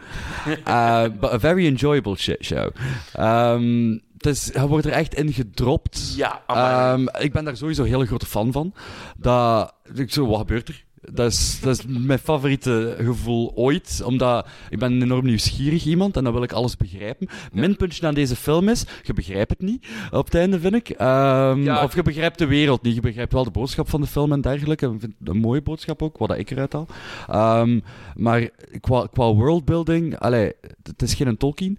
uh, 0.66 1.08
but 1.20 1.32
a 1.32 1.38
very 1.38 1.66
enjoyable 1.66 2.16
shit 2.16 2.44
show. 2.44 2.70
Ehm, 3.12 3.98
dus 4.16 4.50
hij 4.52 4.66
wordt 4.66 4.86
er 4.86 4.92
echt 4.92 5.14
in 5.14 5.32
gedropt. 5.32 6.14
Ja. 6.16 6.42
Ehm, 6.46 7.06
ik 7.18 7.32
ben 7.32 7.44
daar 7.44 7.56
sowieso 7.56 7.82
een 7.82 7.88
hele 7.88 8.06
grote 8.06 8.26
fan 8.26 8.52
van. 8.52 8.74
Dat, 9.16 9.74
ik 9.94 10.12
zo, 10.12 10.26
wat 10.26 10.38
gebeurt 10.38 10.68
er? 10.68 10.84
Dat 11.12 11.32
is, 11.32 11.60
dat 11.60 11.78
is 11.78 11.84
mijn 11.88 12.18
favoriete 12.18 12.96
gevoel 13.00 13.52
ooit. 13.54 14.02
Omdat 14.04 14.46
ik 14.70 14.78
ben 14.78 14.92
een 14.92 15.02
enorm 15.02 15.24
nieuwsgierig 15.24 15.84
iemand 15.84 16.16
en 16.16 16.24
dan 16.24 16.32
wil 16.32 16.42
ik 16.42 16.52
alles 16.52 16.76
begrijpen. 16.76 17.28
Minpuntje 17.52 18.06
aan 18.06 18.14
deze 18.14 18.36
film 18.36 18.68
is, 18.68 18.84
je 19.02 19.12
begrijpt 19.12 19.50
het 19.50 19.60
niet 19.60 19.86
op 20.10 20.24
het 20.24 20.34
einde, 20.34 20.60
vind 20.60 20.74
ik. 20.74 20.88
Ehm, 20.90 21.62
Ja. 21.62 21.82
Of 21.84 21.94
je 21.94 22.02
begrijpt 22.02 22.38
de 22.38 22.46
wereld 22.46 22.82
niet. 22.82 22.94
Je 22.94 23.00
begrijpt 23.00 23.32
wel 23.32 23.44
de 23.44 23.50
boodschap 23.50 23.88
van 23.90 24.00
de 24.00 24.06
film 24.06 24.32
en 24.32 24.40
dergelijke. 24.40 24.86
Ik 24.86 25.00
vind 25.00 25.14
het 25.18 25.28
een 25.28 25.40
mooie 25.40 25.62
boodschap 25.62 26.02
ook, 26.02 26.18
wat 26.18 26.38
ik 26.38 26.50
eruit 26.50 26.72
haal. 26.72 26.86
Ehm, 27.28 27.80
maar 28.16 28.48
qua, 28.80 29.06
qua 29.12 29.32
worldbuilding, 29.34 30.18
allee, 30.18 30.52
het 30.82 31.02
is 31.02 31.14
geen 31.14 31.36
Tolkien. 31.36 31.78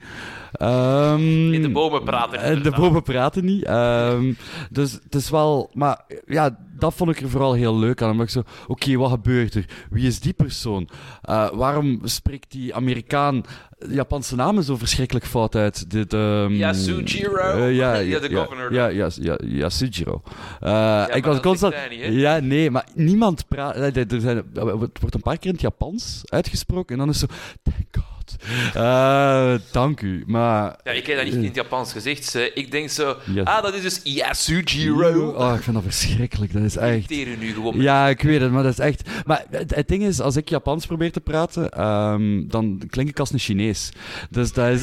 Ehm, 0.52 1.54
In 1.54 1.62
de 1.62 1.70
bomen 1.70 2.04
praten 2.04 2.32
niet, 2.32 2.42
En 2.42 2.50
de 2.50 2.56
inderdaad. 2.56 2.82
bomen 2.82 3.04
praten 3.04 3.46
niet. 3.46 3.64
Ehm, 3.64 4.34
dus 4.72 4.92
het 5.04 5.16
is 5.16 5.30
wel... 5.30 5.70
Maar 5.74 6.02
ja, 6.26 6.58
dat 6.80 6.94
vond 6.94 7.10
ik 7.12 7.22
er 7.22 7.30
vooral 7.30 7.54
heel 7.54 7.78
leuk 7.78 8.02
aan. 8.02 8.12
Omdat 8.12 8.26
ik 8.26 8.32
zo... 8.32 8.44
Oké, 8.68 8.96
wat 8.96 9.12
gebeurt 9.12 9.56
er? 9.56 9.66
Wie 9.90 10.08
is 10.08 10.20
die 10.20 10.34
persoon? 10.34 10.90
Eh, 11.22 11.50
waarom 11.52 12.00
spreekt 12.04 12.52
die 12.52 12.76
Amerikaan 12.76 13.44
Japanse 13.90 14.36
namen 14.36 14.64
zo 14.64 14.78
verschrikkelijk 14.78 15.26
fout 15.26 15.56
uit? 15.56 15.92
De, 15.92 16.06
ehm, 16.10 16.54
Yasujiro? 16.54 17.36
eh, 17.36 17.76
ja, 17.76 17.96
Ja, 18.14 18.20
de 18.20 18.36
governor. 18.36 18.74
Ja, 18.74 18.88
ja, 18.88 19.10
ja, 19.22 19.38
Yasujiro. 19.44 20.22
Eh, 20.60 21.06
ik 21.14 21.26
was 21.26 21.40
constant... 21.40 21.76
niet, 21.90 22.00
ja, 22.02 22.40
nee, 22.40 22.72
maar 22.72 22.88
niemand 22.94 23.48
praat... 23.48 23.76
Er 23.76 24.22
zijn, 24.22 24.38
het 24.38 25.00
wordt 25.00 25.16
een 25.16 25.22
paar 25.22 25.38
keer 25.38 25.46
in 25.46 25.52
het 25.52 25.62
Japans 25.62 26.22
uitgesproken. 26.26 26.94
En 26.94 26.98
dan 26.98 27.10
is 27.10 27.20
zo... 27.20 27.26
Thank 27.64 27.88
God. 27.92 28.19
Goed. 28.40 28.76
Eh, 28.76 29.54
dank 29.72 30.02
u. 30.02 30.24
Maar... 30.28 30.76
Ja, 30.84 30.92
ik 30.92 31.06
heb 31.08 31.16
dat 31.16 31.26
niet 31.26 31.34
in 31.34 31.44
het 31.44 31.56
Japans 31.56 31.92
gezegd. 31.92 32.36
Ik 32.54 32.72
denk 32.72 32.90
zo... 32.90 33.16
Ah, 33.44 33.64
dat 33.64 33.74
is 33.74 33.82
dus 33.82 34.00
Yasujiro. 34.04 35.30
Oh, 35.30 35.54
ik 35.56 35.62
vind 35.62 35.76
dat 35.76 35.84
verschrikkelijk. 35.86 36.54
Dat 36.54 36.62
is 36.64 36.78
echt... 36.78 37.10
Nu 37.10 37.54
gewoon. 37.54 37.82
Ja, 37.82 38.08
ik 38.08 38.22
weet 38.22 38.42
het, 38.42 38.52
maar 38.52 38.64
dat 38.64 38.72
is 38.72 38.80
echt... 38.80 39.10
Maar 39.26 39.46
het, 39.50 39.76
het 39.76 39.88
ding 39.88 40.04
is, 40.04 40.20
als 40.22 40.36
ik 40.36 40.50
Japans 40.50 40.86
probeer 40.86 41.12
te 41.12 41.20
praten, 41.22 41.70
ehm, 41.70 42.48
dan 42.48 42.82
klink 42.90 43.10
ik 43.10 43.20
als 43.20 43.32
een 43.32 43.40
Chinees. 43.40 43.92
Dus 44.30 44.54
dat 44.54 44.68
is... 44.68 44.82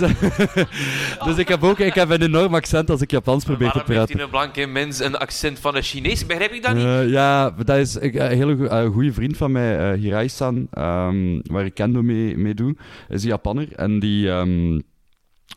dus 1.26 1.36
ik 1.36 1.48
heb 1.48 1.62
ook 1.62 1.78
ik 1.78 1.94
heb 1.94 2.10
een 2.10 2.22
enorm 2.22 2.54
accent 2.54 2.90
als 2.90 3.00
ik 3.00 3.10
Japans 3.10 3.44
probeer 3.44 3.70
te 3.70 3.78
Waarom 3.78 3.94
heeft 3.96 4.06
praten. 4.06 4.24
een 4.24 4.30
blanke 4.30 4.66
mens 4.66 4.98
een 5.00 5.16
accent 5.16 5.58
van 5.58 5.76
een 5.76 5.82
Chinees? 5.82 6.26
Begrijp 6.26 6.52
ik 6.52 6.62
dat 6.62 6.74
niet? 6.74 6.84
Eh, 6.84 7.08
ja, 7.08 7.50
dat 7.50 7.76
is 7.76 7.96
ik, 7.96 8.14
een 8.14 8.30
hele 8.30 8.56
go- 8.56 8.90
goede 8.92 9.12
vriend 9.12 9.36
van 9.36 9.52
mij, 9.52 9.78
eh 9.92 9.98
Hirai-san, 10.00 10.66
ehm, 10.72 11.40
waar 11.42 11.64
ik 11.64 11.74
kendo 11.74 12.02
mee, 12.02 12.36
mee 12.36 12.54
doe, 12.54 12.76
is 13.08 13.22
een 13.22 13.28
Japanner. 13.36 13.72
En 13.76 14.00
die 14.00 14.28
ehm, 14.28 14.80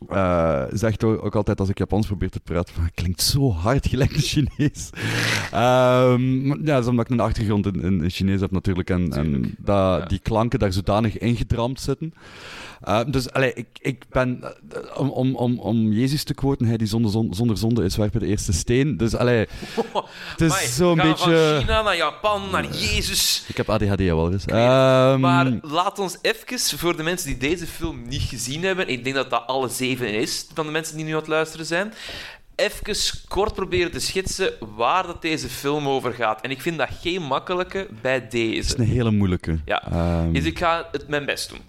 eh, 0.08 0.62
zegt 0.72 1.04
ook, 1.04 1.34
altijd 1.34 1.60
als 1.60 1.68
ik 1.68 1.78
Japans 1.78 2.06
probeer 2.06 2.30
te 2.30 2.40
praten, 2.40 2.74
van, 2.74 2.84
het 2.84 2.94
klinkt 2.94 3.22
zo 3.22 3.52
hard 3.52 3.86
gelijk 3.86 4.12
een 4.14 4.20
Chinees. 4.20 4.90
Ehm, 5.52 6.46
ja, 6.46 6.54
dat 6.74 6.82
is 6.82 6.88
omdat 6.88 7.04
ik 7.04 7.10
een 7.10 7.20
achtergrond 7.20 7.66
in, 7.66 7.82
in, 7.82 8.02
in 8.02 8.10
Chinees 8.10 8.40
heb 8.40 8.50
natuurlijk. 8.50 8.90
En, 8.90 9.12
en 9.12 9.56
Ja. 9.66 9.98
die 10.00 10.18
klanken 10.18 10.58
daar 10.58 10.72
zodanig 10.72 11.18
ingedramd 11.18 11.80
zitten. 11.80 12.14
Eh, 12.80 13.00
dus 13.06 13.30
allee, 13.32 13.52
ik, 13.54 13.66
ik 13.80 14.04
ben, 14.10 14.42
eh, 14.42 15.00
om, 15.00 15.08
om, 15.10 15.34
om, 15.36 15.58
om 15.58 15.92
Jezus 15.92 16.24
te 16.24 16.34
quoten, 16.34 16.66
hij 16.66 16.76
die 16.76 16.86
zonder, 16.86 17.10
zon- 17.10 17.34
zonder 17.34 17.56
zonde 17.58 17.84
is, 17.84 17.96
werpen 17.96 18.20
de 18.20 18.26
eerste 18.26 18.52
steen. 18.52 18.96
Dus 18.96 19.14
allee, 19.16 19.46
het 20.36 20.40
is 20.40 20.76
zo'n 20.76 20.96
beetje... 20.96 21.52
Van 21.54 21.60
China 21.60 21.82
naar 21.82 21.96
Japan, 21.96 22.42
naar 22.52 22.64
Jezus. 22.76 23.44
Ik 23.48 23.56
heb 23.56 23.68
ADHD 23.70 24.00
al 24.00 24.16
wel 24.16 24.32
eens. 24.32 24.44
Ehm, 24.44 25.20
Maar 25.20 25.58
laat 25.62 25.98
ons 25.98 26.18
even, 26.22 26.78
voor 26.78 26.96
de 26.96 27.02
mensen 27.02 27.26
die 27.28 27.36
deze 27.50 27.66
film 27.66 28.02
niet 28.08 28.22
gezien 28.22 28.62
hebben, 28.62 28.88
ik 28.88 29.04
denk 29.04 29.16
dat 29.16 29.30
dat 29.30 29.46
alle 29.46 29.68
zeven 29.68 29.88
is 29.98 30.46
van 30.54 30.66
de 30.66 30.72
mensen 30.72 30.96
die 30.96 31.04
nu 31.04 31.10
aan 31.12 31.18
het 31.18 31.26
luisteren 31.26 31.66
zijn, 31.66 31.92
even 32.54 32.96
kort 33.28 33.54
proberen 33.54 33.90
te 33.92 34.00
schetsen 34.00 34.52
waar 34.76 35.06
dat 35.06 35.22
deze 35.22 35.48
film 35.48 35.88
over 35.88 36.12
gaat. 36.12 36.40
En 36.40 36.50
ik 36.50 36.60
vind 36.60 36.78
dat 36.78 36.88
geen 37.00 37.22
makkelijke 37.22 37.88
bij 38.02 38.14
het 38.14 38.34
is 38.34 38.66
deze. 38.66 38.78
een 38.78 38.86
hele 38.86 39.10
moeilijke. 39.10 39.58
Ja. 39.64 39.90
Ehm, 39.92 40.32
Dus 40.32 40.44
ik 40.44 40.58
ga 40.58 40.88
het 40.92 41.08
mijn 41.08 41.24
best 41.24 41.48
doen. 41.48 41.60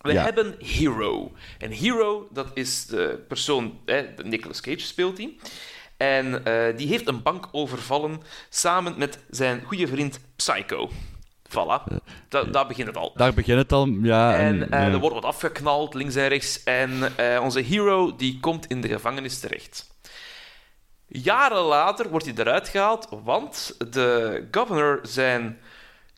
We 0.00 0.12
Ja. 0.12 0.22
hebben 0.22 0.54
Hero. 0.58 1.32
En 1.58 1.70
Hero, 1.70 2.28
dat 2.32 2.46
is 2.54 2.86
de 2.86 3.24
persoon, 3.28 3.78
hè, 3.84 4.14
de 4.16 4.24
Nicolas 4.24 4.60
Cage 4.60 4.78
speelt 4.80 5.16
die. 5.16 5.38
En 5.96 6.44
eh, 6.44 6.76
die 6.76 6.88
heeft 6.88 7.08
een 7.08 7.22
bank 7.22 7.48
overvallen 7.52 8.20
samen 8.48 8.94
met 8.98 9.18
zijn 9.30 9.62
goede 9.66 9.86
vriend 9.86 10.20
Psycho. 10.36 10.90
Voilà, 11.54 11.98
Da- 12.28 12.44
daar 12.44 12.66
begint 12.66 12.86
het 12.86 12.96
al. 12.96 13.12
Daar 13.16 13.34
begint 13.34 13.58
het 13.58 13.72
al, 13.72 13.86
ja. 13.86 14.34
En 14.36 14.62
En, 14.62 14.70
eh, 14.70 14.86
ja. 14.86 14.92
er 14.92 14.98
wordt 14.98 15.14
wat 15.14 15.24
afgeknald, 15.24 15.94
links 15.94 16.14
en 16.14 16.28
rechts. 16.28 16.62
En 16.62 17.16
eh, 17.16 17.42
onze 17.42 17.60
hero 17.60 18.16
die 18.16 18.40
komt 18.40 18.66
in 18.66 18.80
de 18.80 18.88
gevangenis 18.88 19.40
terecht. 19.40 19.92
Jaren 21.06 21.62
later 21.62 22.08
wordt 22.10 22.24
hij 22.24 22.34
eruit 22.36 22.68
gehaald, 22.68 23.08
want 23.24 23.76
de 23.92 24.48
governor, 24.50 24.98
zijn 25.02 25.58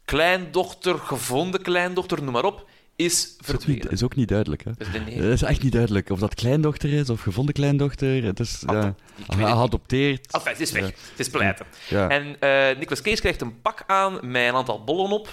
kleindochter, 0.04 0.98
gevonden 0.98 1.62
kleindochter, 1.62 2.22
noem 2.22 2.32
maar 2.32 2.44
op, 2.44 2.68
is 2.96 3.06
is, 3.06 3.28
ook 3.28 3.36
niet, 3.38 3.44
verdwenen. 3.44 3.90
is 3.90 4.02
ook 4.02 4.14
niet 4.14 4.28
duidelijk, 4.28 4.64
hè. 4.64 4.70
De 4.72 4.98
Het 4.98 5.32
is 5.32 5.42
echt 5.42 5.62
niet 5.62 5.72
duidelijk 5.72 6.10
of 6.10 6.18
dat 6.18 6.34
kleindochter 6.34 6.92
is 6.92 7.10
of 7.10 7.20
gevonden 7.20 7.54
kleindochter. 7.54 8.24
Het 8.24 8.40
is 8.40 8.62
ja, 8.66 8.94
geadopteerd. 9.26 10.32
Enfin, 10.32 10.52
het 10.52 10.60
is 10.60 10.72
weg. 10.72 10.82
Ja. 10.82 10.86
Het 11.10 11.18
is 11.18 11.28
pleiten. 11.28 11.66
Ja. 11.88 12.08
En 12.08 12.36
eh 12.40 12.76
Nicolas 12.78 13.02
Cage 13.02 13.20
krijgt 13.20 13.40
een 13.40 13.60
pak 13.60 13.84
aan 13.86 14.12
met 14.12 14.48
een 14.48 14.54
aantal 14.54 14.84
bollen 14.84 15.10
op. 15.10 15.28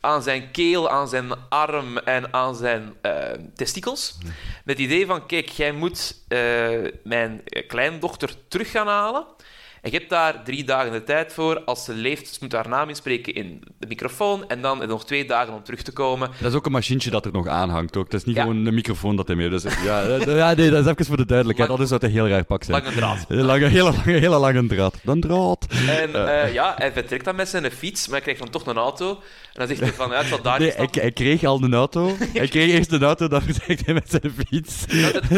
Aan 0.00 0.22
zijn 0.22 0.50
keel, 0.50 0.90
aan 0.90 1.08
zijn 1.08 1.32
arm 1.48 1.98
en 1.98 2.32
aan 2.32 2.56
zijn 2.56 2.94
eh, 3.00 3.30
testikels. 3.54 4.18
Met 4.64 4.78
het 4.78 4.78
idee 4.78 5.06
van, 5.06 5.26
kijk, 5.26 5.48
jij 5.48 5.72
moet 5.72 6.24
eh, 6.28 6.38
mijn 7.04 7.42
kleindochter 7.66 8.34
terug 8.48 8.70
gaan 8.70 8.86
halen. 8.86 9.26
En 9.82 9.90
je 9.90 9.96
hebt 9.98 10.10
daar 10.10 10.44
drie 10.44 10.64
dagen 10.64 10.92
de 10.92 11.04
tijd 11.04 11.32
voor. 11.32 11.60
Als 11.64 11.84
ze 11.84 11.94
leeft, 11.94 12.28
ze 12.28 12.38
moet 12.40 12.52
haar 12.52 12.68
naam 12.68 12.88
inspreken 12.88 13.34
in 13.34 13.62
de 13.78 13.86
microfoon. 13.86 14.48
En 14.48 14.60
dan 14.62 14.88
nog 14.88 15.04
twee 15.06 15.24
dagen 15.24 15.54
om 15.54 15.62
terug 15.62 15.82
te 15.82 15.92
komen. 15.92 16.30
Dat 16.40 16.50
is 16.50 16.56
ook 16.56 16.66
een 16.66 16.72
machientje 16.72 17.10
dat 17.10 17.24
er 17.24 17.32
nog 17.32 17.46
aanhangt. 17.48 17.96
Ook. 17.96 18.04
Het 18.04 18.14
is 18.14 18.24
niet 18.24 18.36
Ja. 18.36 18.42
gewoon 18.42 18.66
een 18.66 18.74
microfoon 18.74 19.16
dat 19.16 19.26
hij 19.26 19.36
mee... 19.36 19.48
Dus, 19.48 19.62
ja, 19.84 20.02
eh, 20.02 20.36
ja, 20.36 20.54
nee, 20.54 20.70
dat 20.70 20.84
is 20.84 20.90
even 20.90 21.04
voor 21.06 21.16
de 21.16 21.26
duidelijkheid. 21.26 21.68
Lang- 21.68 21.80
Anders 21.80 21.88
zou 21.88 22.00
het 22.00 22.10
een 22.10 22.16
heel 22.16 22.28
raar 22.28 22.44
pak 22.44 22.64
zijn. 22.64 22.82
Lange 22.82 22.96
draad. 22.96 23.24
Een 23.28 23.44
Lange, 23.44 23.66
hele, 23.66 23.82
lange, 23.82 24.12
hele 24.18 24.38
lange 24.38 24.66
draad. 24.66 24.94
Dan 25.02 25.20
draad. 25.20 25.66
En 25.88 26.28
eh, 26.28 26.52
ja, 26.52 26.74
hij 26.78 26.92
vertrekt 26.92 27.24
dan 27.24 27.36
met 27.36 27.48
zijn 27.48 27.70
fiets, 27.70 28.04
maar 28.06 28.14
hij 28.14 28.22
krijgt 28.22 28.40
dan 28.40 28.50
toch 28.50 28.66
een 28.66 28.76
auto. 28.76 29.10
En 29.10 29.18
dan 29.52 29.66
zegt 29.66 29.80
hij 29.80 29.92
van, 29.92 30.10
ja, 30.10 30.22
het 30.24 30.44
daar 30.44 30.58
Nee, 30.58 30.68
niet 30.68 30.76
hij, 30.76 30.88
hij 31.02 31.12
kreeg 31.12 31.44
al 31.44 31.62
een 31.62 31.74
auto. 31.74 32.16
Hij 32.32 32.48
kreeg 32.48 32.70
eerst 32.70 32.92
een 32.92 33.02
auto, 33.02 33.28
dan 33.28 33.42
vertrekt 33.42 33.84
hij 33.84 33.94
met 33.94 34.10
zijn 34.10 34.34
fiets. 34.46 34.86
Dat 34.86 35.12
het, 35.14 35.30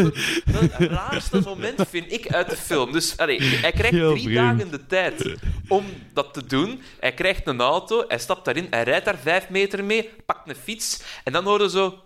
dat 0.53 0.61
het 0.73 0.91
raarste 0.91 1.41
moment 1.45 1.83
vind 1.91 2.13
ik 2.13 2.33
uit 2.33 2.51
de 2.51 2.57
film. 2.57 2.93
Dus 2.93 3.17
allee, 3.17 3.43
hij 3.43 3.73
krijgt 3.73 3.97
drie 3.99 4.38
vreemd. 4.39 4.59
dagen 4.59 4.71
de 4.71 4.87
tijd 4.87 5.37
om 5.69 5.85
dat 6.13 6.35
te 6.35 6.47
doen. 6.47 6.83
Hij 7.01 7.15
krijgt 7.15 7.47
een 7.47 7.61
auto, 7.61 8.05
hij 8.09 8.19
stapt 8.19 8.45
daarin, 8.45 8.67
hij 8.71 8.83
rijdt 8.83 9.05
daar 9.05 9.19
vijf 9.19 9.49
meter 9.49 9.85
mee, 9.85 10.11
pakt 10.27 10.49
een 10.49 10.57
fiets 10.57 11.03
en 11.25 11.33
dan 11.33 11.45
horen 11.45 11.71
zo... 11.71 12.03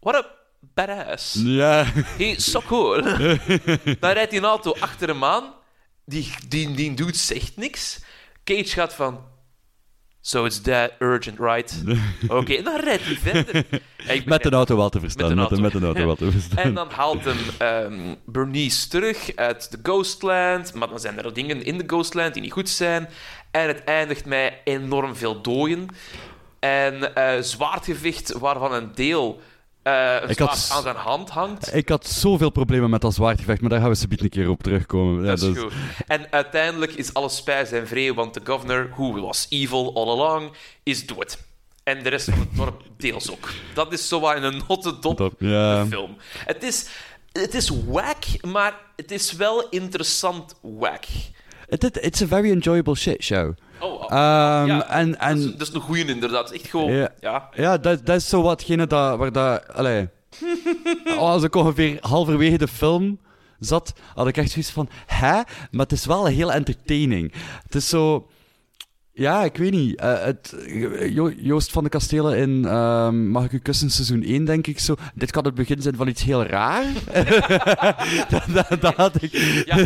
What 0.00 0.14
a 0.14 0.26
badass. 0.74 1.34
Ja. 1.38 1.84
Hey, 1.94 2.38
so 2.38 2.60
cool. 2.60 3.02
dan 4.00 4.10
rijdt 4.10 4.30
die 4.30 4.40
auto 4.40 4.72
achter 4.80 5.08
hem 5.08 5.24
aan. 5.24 5.54
Die, 6.04 6.34
die, 6.48 6.74
die 6.74 6.94
doet 6.94 7.16
zegt 7.16 7.56
niks. 7.56 8.00
Cage 8.44 8.64
gaat 8.64 8.94
van... 8.94 9.28
So 10.22 10.44
it's 10.44 10.60
that 10.60 10.92
urgent, 10.98 11.38
right? 11.38 11.82
Oké, 12.28 12.54
en 12.54 12.64
dan 12.64 12.80
rijdt 12.80 13.04
hij 13.04 13.14
verder. 13.14 13.64
Met 14.24 14.44
een 14.44 14.52
auto 14.52 14.76
wel 14.76 14.88
te 14.88 15.00
verstaan. 15.00 15.34
Met 15.34 15.50
een 15.50 15.60
met 15.60 15.74
een 15.74 15.84
auto 15.84 16.06
wel 16.06 16.16
te 16.16 16.30
verstaan. 16.30 16.64
en 16.64 16.74
dan 16.74 16.90
haalt 16.90 17.24
hem 17.24 17.38
ehm, 17.58 18.14
Bernice 18.24 18.88
terug 18.88 19.36
uit 19.36 19.70
de 19.70 19.78
Ghostland. 19.82 20.74
Maar 20.74 20.88
dan 20.88 21.00
zijn 21.00 21.18
er 21.18 21.34
dingen 21.34 21.64
in 21.64 21.78
de 21.78 21.84
Ghostland 21.86 22.32
die 22.34 22.42
niet 22.42 22.52
goed 22.52 22.68
zijn. 22.68 23.08
En 23.50 23.66
het 23.66 23.84
eindigt 23.84 24.24
met 24.24 24.54
enorm 24.64 25.16
veel 25.16 25.40
dooien. 25.40 25.88
En 26.58 27.12
zwaardgevecht 27.44 28.32
waarvan 28.32 28.72
een 28.72 28.90
deel 28.94 29.40
een 29.82 30.28
Ik 30.28 30.38
had- 30.38 30.70
aan 30.72 30.82
zijn 30.82 30.96
hand 30.96 31.30
hangt. 31.30 31.74
Ik 31.74 31.88
had 31.88 32.06
zoveel 32.06 32.50
problemen 32.50 32.90
met 32.90 33.00
dat 33.00 33.14
zwaardgevecht, 33.14 33.60
maar 33.60 33.70
daar 33.70 33.80
gaan 33.80 33.88
we 33.88 33.94
subiet 33.94 34.20
een 34.20 34.28
keer 34.28 34.48
op 34.48 34.62
terugkomen. 34.62 35.20
Ja, 35.22 35.28
Dat 35.28 35.38
is 35.42 35.44
dus- 35.52 35.58
goed. 35.62 35.72
En 36.06 36.26
uiteindelijk 36.30 36.92
is 36.92 37.14
alles 37.14 37.36
spijs 37.36 37.70
en 37.70 37.86
vrede, 37.88 38.14
want 38.14 38.34
de 38.34 38.40
governor, 38.44 38.88
who 38.90 39.20
was 39.20 39.46
evil 39.48 39.94
all 39.94 40.08
along, 40.08 40.50
is 40.82 41.06
dood. 41.06 41.38
En 41.84 42.02
de 42.02 42.08
rest 42.08 42.24
van 42.30 42.38
het 42.38 42.56
dorp 42.56 42.82
deels 42.96 43.30
ook. 43.30 43.48
Dat 43.74 43.92
is 43.92 44.08
zo 44.08 44.20
wat 44.20 44.36
in 44.36 44.42
een 44.42 44.62
notendop 44.68 45.34
de 45.38 45.86
film. 45.88 46.16
Het 46.46 46.62
is, 46.62 46.86
het 47.32 47.54
is 47.54 47.70
wack, 47.86 48.24
maar 48.46 48.74
het 48.96 49.10
is 49.10 49.32
wel 49.32 49.68
interessant 49.68 50.54
wack. 50.62 51.04
It- 51.68 51.98
it's 52.02 52.22
a 52.22 52.26
very 52.26 52.50
enjoyable 52.50 52.94
shit 52.96 53.22
show. 53.22 53.54
Oh, 53.80 53.92
oh. 53.92 54.02
Ehm, 54.02 54.66
ja, 54.66 54.88
en, 54.88 55.10
dat, 55.10 55.36
is, 55.36 55.44
en 55.44 55.54
dat 55.58 55.68
is 55.68 55.74
een 55.74 55.80
goeie 55.80 56.04
inderdaad. 56.04 56.50
Echt 56.50 56.66
gewoon, 56.66 56.92
Ja. 56.92 57.08
ja. 57.20 57.48
ja, 57.54 57.78
dat, 57.78 58.06
dat 58.06 58.16
is 58.16 58.28
zo 58.28 58.42
watgene 58.42 58.86
dat, 58.86 59.18
waar 59.18 59.32
dat... 59.32 59.74
Allee, 59.74 60.08
als 61.18 61.42
ik 61.42 61.54
ongeveer 61.54 61.98
halverwege 62.00 62.58
de 62.58 62.68
film 62.68 63.18
zat, 63.58 63.92
had 64.14 64.26
ik 64.26 64.36
echt 64.36 64.50
zoiets 64.50 64.70
van... 64.70 64.88
Hè? 65.06 65.32
Maar 65.70 65.86
het 65.86 65.92
is 65.92 66.06
wel 66.06 66.26
heel 66.26 66.52
entertaining. 66.52 67.32
Het 67.62 67.74
is 67.74 67.88
zo... 67.88 68.28
Ja, 69.12 69.44
ik 69.44 69.56
weet 69.56 69.70
niet. 69.70 70.00
Eh, 70.00 70.22
het, 70.24 70.54
Jo- 71.12 71.32
Joost 71.36 71.70
van 71.72 71.84
de 71.84 71.90
Kastelen 71.90 72.36
in 72.36 72.64
ehm, 72.64 73.28
Mag 73.30 73.44
ik 73.44 73.52
u 73.52 73.58
kussen 73.58 73.90
seizoen 73.90 74.22
1, 74.22 74.44
denk 74.44 74.66
ik 74.66 74.78
zo. 74.78 74.94
Dit 75.14 75.30
kan 75.30 75.44
het 75.44 75.54
begin 75.54 75.82
zijn 75.82 75.96
van 75.96 76.08
iets 76.08 76.22
heel 76.22 76.44
raar. 76.44 76.84
dat, 78.30 78.42
dat, 78.68 78.80
dat 78.80 78.94
had 78.94 79.22
ik... 79.22 79.32
Ja, 79.66 79.76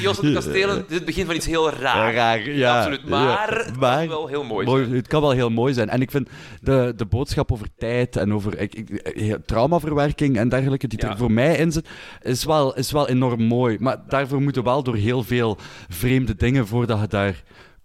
Jos 0.00 0.16
van 0.16 0.26
de 0.26 0.32
Kastelen. 0.32 0.76
Dit 0.76 0.90
is 0.90 0.96
het 0.96 1.04
begin 1.04 1.26
van 1.26 1.34
iets 1.34 1.46
heel 1.46 1.70
raar. 1.70 2.14
raar, 2.14 2.50
ja. 2.50 2.78
Absoluut. 2.78 3.08
Maar, 3.08 3.58
Ja, 3.58 3.64
het 3.64 3.76
kan 3.78 4.08
wel 4.08 4.26
heel 4.26 4.44
mooi, 4.44 4.66
Mooi, 4.66 4.84
zijn. 4.84 4.96
het 4.96 5.06
kan 5.06 5.20
wel 5.20 5.30
heel 5.30 5.50
mooi 5.50 5.72
zijn. 5.74 5.88
En 5.88 6.00
ik 6.00 6.10
vind 6.10 6.28
de, 6.60 6.92
de 6.96 7.06
boodschap 7.06 7.52
over 7.52 7.66
tijd 7.78 8.16
en 8.16 8.32
over 8.34 8.58
ik, 8.58 8.74
ik, 8.74 8.90
eh, 8.90 9.34
traumaverwerking 9.46 10.36
en 10.36 10.48
dergelijke, 10.48 10.86
die 10.88 10.98
er 10.98 11.16
voor 11.16 11.32
mij 11.32 11.56
in 11.56 11.72
zit, 11.72 11.88
is 12.22 12.44
wel, 12.44 12.74
is 12.76 12.92
wel 12.92 13.08
enorm 13.08 13.42
mooi. 13.42 13.76
Maar 13.80 13.96
daarvoor 14.08 14.42
moeten 14.42 14.62
we 14.62 14.68
wel 14.68 14.82
door 14.82 14.96
heel 14.96 15.22
veel 15.22 15.56
vreemde 15.88 16.34
dingen 16.36 16.66
voordat 16.66 17.00
je 17.00 17.06
daar 17.06 17.42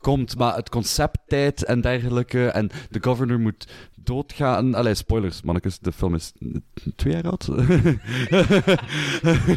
komt. 0.07 0.37
Maar 0.37 0.55
het 0.55 0.69
concept 0.69 1.17
tijd 1.27 1.63
en 1.63 1.81
dergelijke, 1.81 2.45
en 2.47 2.69
de 2.89 2.99
governor 3.01 3.39
moet 3.39 3.67
doodgaan. 3.95 4.73
Allee, 4.75 4.93
spoilers, 4.95 5.41
mannetjes, 5.41 5.79
de 5.79 5.91
film 5.91 6.15
is 6.15 6.31
twee 6.95 7.13
jaar 7.13 7.23
oud. 7.23 7.45
We 7.45 7.97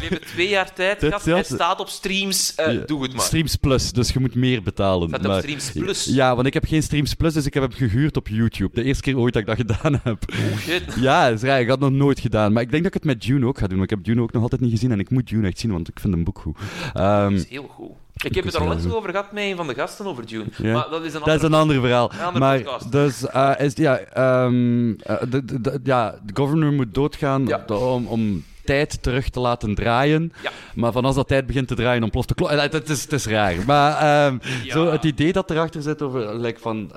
hebben 0.01 0.21
twee 0.21 0.49
jaar 0.49 0.73
tijd 0.73 1.03
gehad. 1.03 1.25
Was- 1.25 1.45
staat 1.47 1.79
op 1.79 1.87
streams. 1.89 2.55
eh, 2.55 2.73
Ja. 2.73 2.79
Doe 2.85 3.03
het 3.03 3.13
maar. 3.13 3.21
Streams 3.25 3.55
Plus, 3.55 3.91
dus 3.91 4.09
je 4.11 4.19
moet 4.19 4.35
meer 4.35 4.63
betalen. 4.63 5.07
Staat 5.09 5.25
op 5.25 5.33
Streams 5.39 5.71
Plus. 5.71 6.05
Ja, 6.05 6.35
want 6.35 6.47
ik 6.47 6.53
heb 6.53 6.65
geen 6.65 6.83
Streams 6.83 7.13
Plus, 7.13 7.33
dus 7.33 7.45
ik 7.45 7.53
heb 7.53 7.63
hem 7.63 7.71
gehuurd 7.71 8.17
op 8.17 8.27
YouTube. 8.27 8.75
De 8.75 8.83
eerste 8.83 9.03
keer 9.03 9.17
ooit 9.17 9.33
dat 9.33 9.41
ik 9.41 9.47
dat 9.47 9.57
gedaan 9.77 9.99
heb. 10.03 10.23
Oh 10.31 10.57
shit. 10.57 10.83
Ja, 10.99 11.27
is 11.27 11.41
raar. 11.41 11.59
Ik 11.61 11.67
had 11.69 11.81
het 11.81 11.89
nog 11.89 11.99
nooit 11.99 12.19
gedaan. 12.19 12.53
Maar 12.53 12.61
ik 12.61 12.71
denk 12.71 12.83
dat 12.83 12.95
ik 12.95 13.03
het 13.03 13.11
met 13.13 13.21
Dune 13.21 13.45
ook 13.45 13.57
ga 13.57 13.67
doen. 13.67 13.77
Want 13.77 13.91
ik 13.91 13.97
heb 13.97 14.05
Dune 14.05 14.21
ook 14.21 14.31
nog 14.31 14.41
altijd 14.43 14.61
niet 14.61 14.71
gezien. 14.71 14.91
En 14.91 14.99
ik 14.99 15.09
moet 15.09 15.27
Dune 15.27 15.47
echt 15.47 15.59
zien, 15.59 15.71
want 15.71 15.87
ik 15.87 15.99
vind 15.99 16.13
een 16.13 16.23
boek 16.23 16.39
goed. 16.39 16.57
Ehm, 16.93 17.21
Dat 17.31 17.39
is 17.39 17.49
heel 17.49 17.67
goed. 17.67 17.91
Ik 18.23 18.35
heb 18.35 18.43
het 18.45 18.53
er 18.53 18.61
onlangs 18.61 18.83
goed. 18.83 18.93
over 18.93 19.09
gehad 19.09 19.31
met 19.31 19.43
een 19.43 19.55
van 19.55 19.67
de 19.67 19.73
gasten 19.73 20.05
over 20.05 20.25
Dune. 20.27 20.45
Ja. 20.57 20.73
Maar 20.73 20.89
dat 20.89 21.03
is 21.03 21.13
een 21.13 21.19
Dat 21.19 21.27
is 21.27 21.33
ander... 21.33 21.45
een 21.45 21.53
ander 21.53 21.79
verhaal. 21.81 22.11
Een 22.13 22.19
andere 22.19 22.39
maar 22.39 22.61
podcast. 22.61 22.91
dus, 22.91 23.27
eh, 23.27 23.51
is, 23.57 23.73
ja, 23.75 23.97
ehm, 23.99 24.91
eh, 24.91 25.15
de, 25.29 25.79
ja, 25.83 26.15
de 26.25 26.33
governor 26.33 26.71
moet 26.73 26.93
doodgaan 26.93 27.45
Ja. 27.45 27.65
om, 27.75 28.07
om 28.07 28.43
tijd 28.63 29.03
terug 29.03 29.29
te 29.29 29.39
laten 29.39 29.75
draaien. 29.75 30.33
Ja. 30.43 30.51
Maar 30.75 30.91
van 30.91 31.05
als 31.05 31.15
dat 31.15 31.27
tijd 31.27 31.45
begint 31.45 31.67
te 31.67 31.75
draaien, 31.75 32.03
ontploft 32.03 32.27
de 32.27 32.33
klok. 32.33 32.49
Eh, 32.49 32.61
Het, 32.71 32.89
is, 32.89 33.01
het 33.01 33.11
is 33.13 33.25
raar. 33.25 33.55
Maar 33.65 33.91
ehm, 33.97 34.37
Ja. 34.63 34.71
zo, 34.73 34.91
het 34.91 35.03
idee 35.03 35.33
dat 35.33 35.49
erachter 35.51 35.81
zit 35.81 36.01
over, 36.01 36.35
like 36.39 36.59
van, 36.59 36.91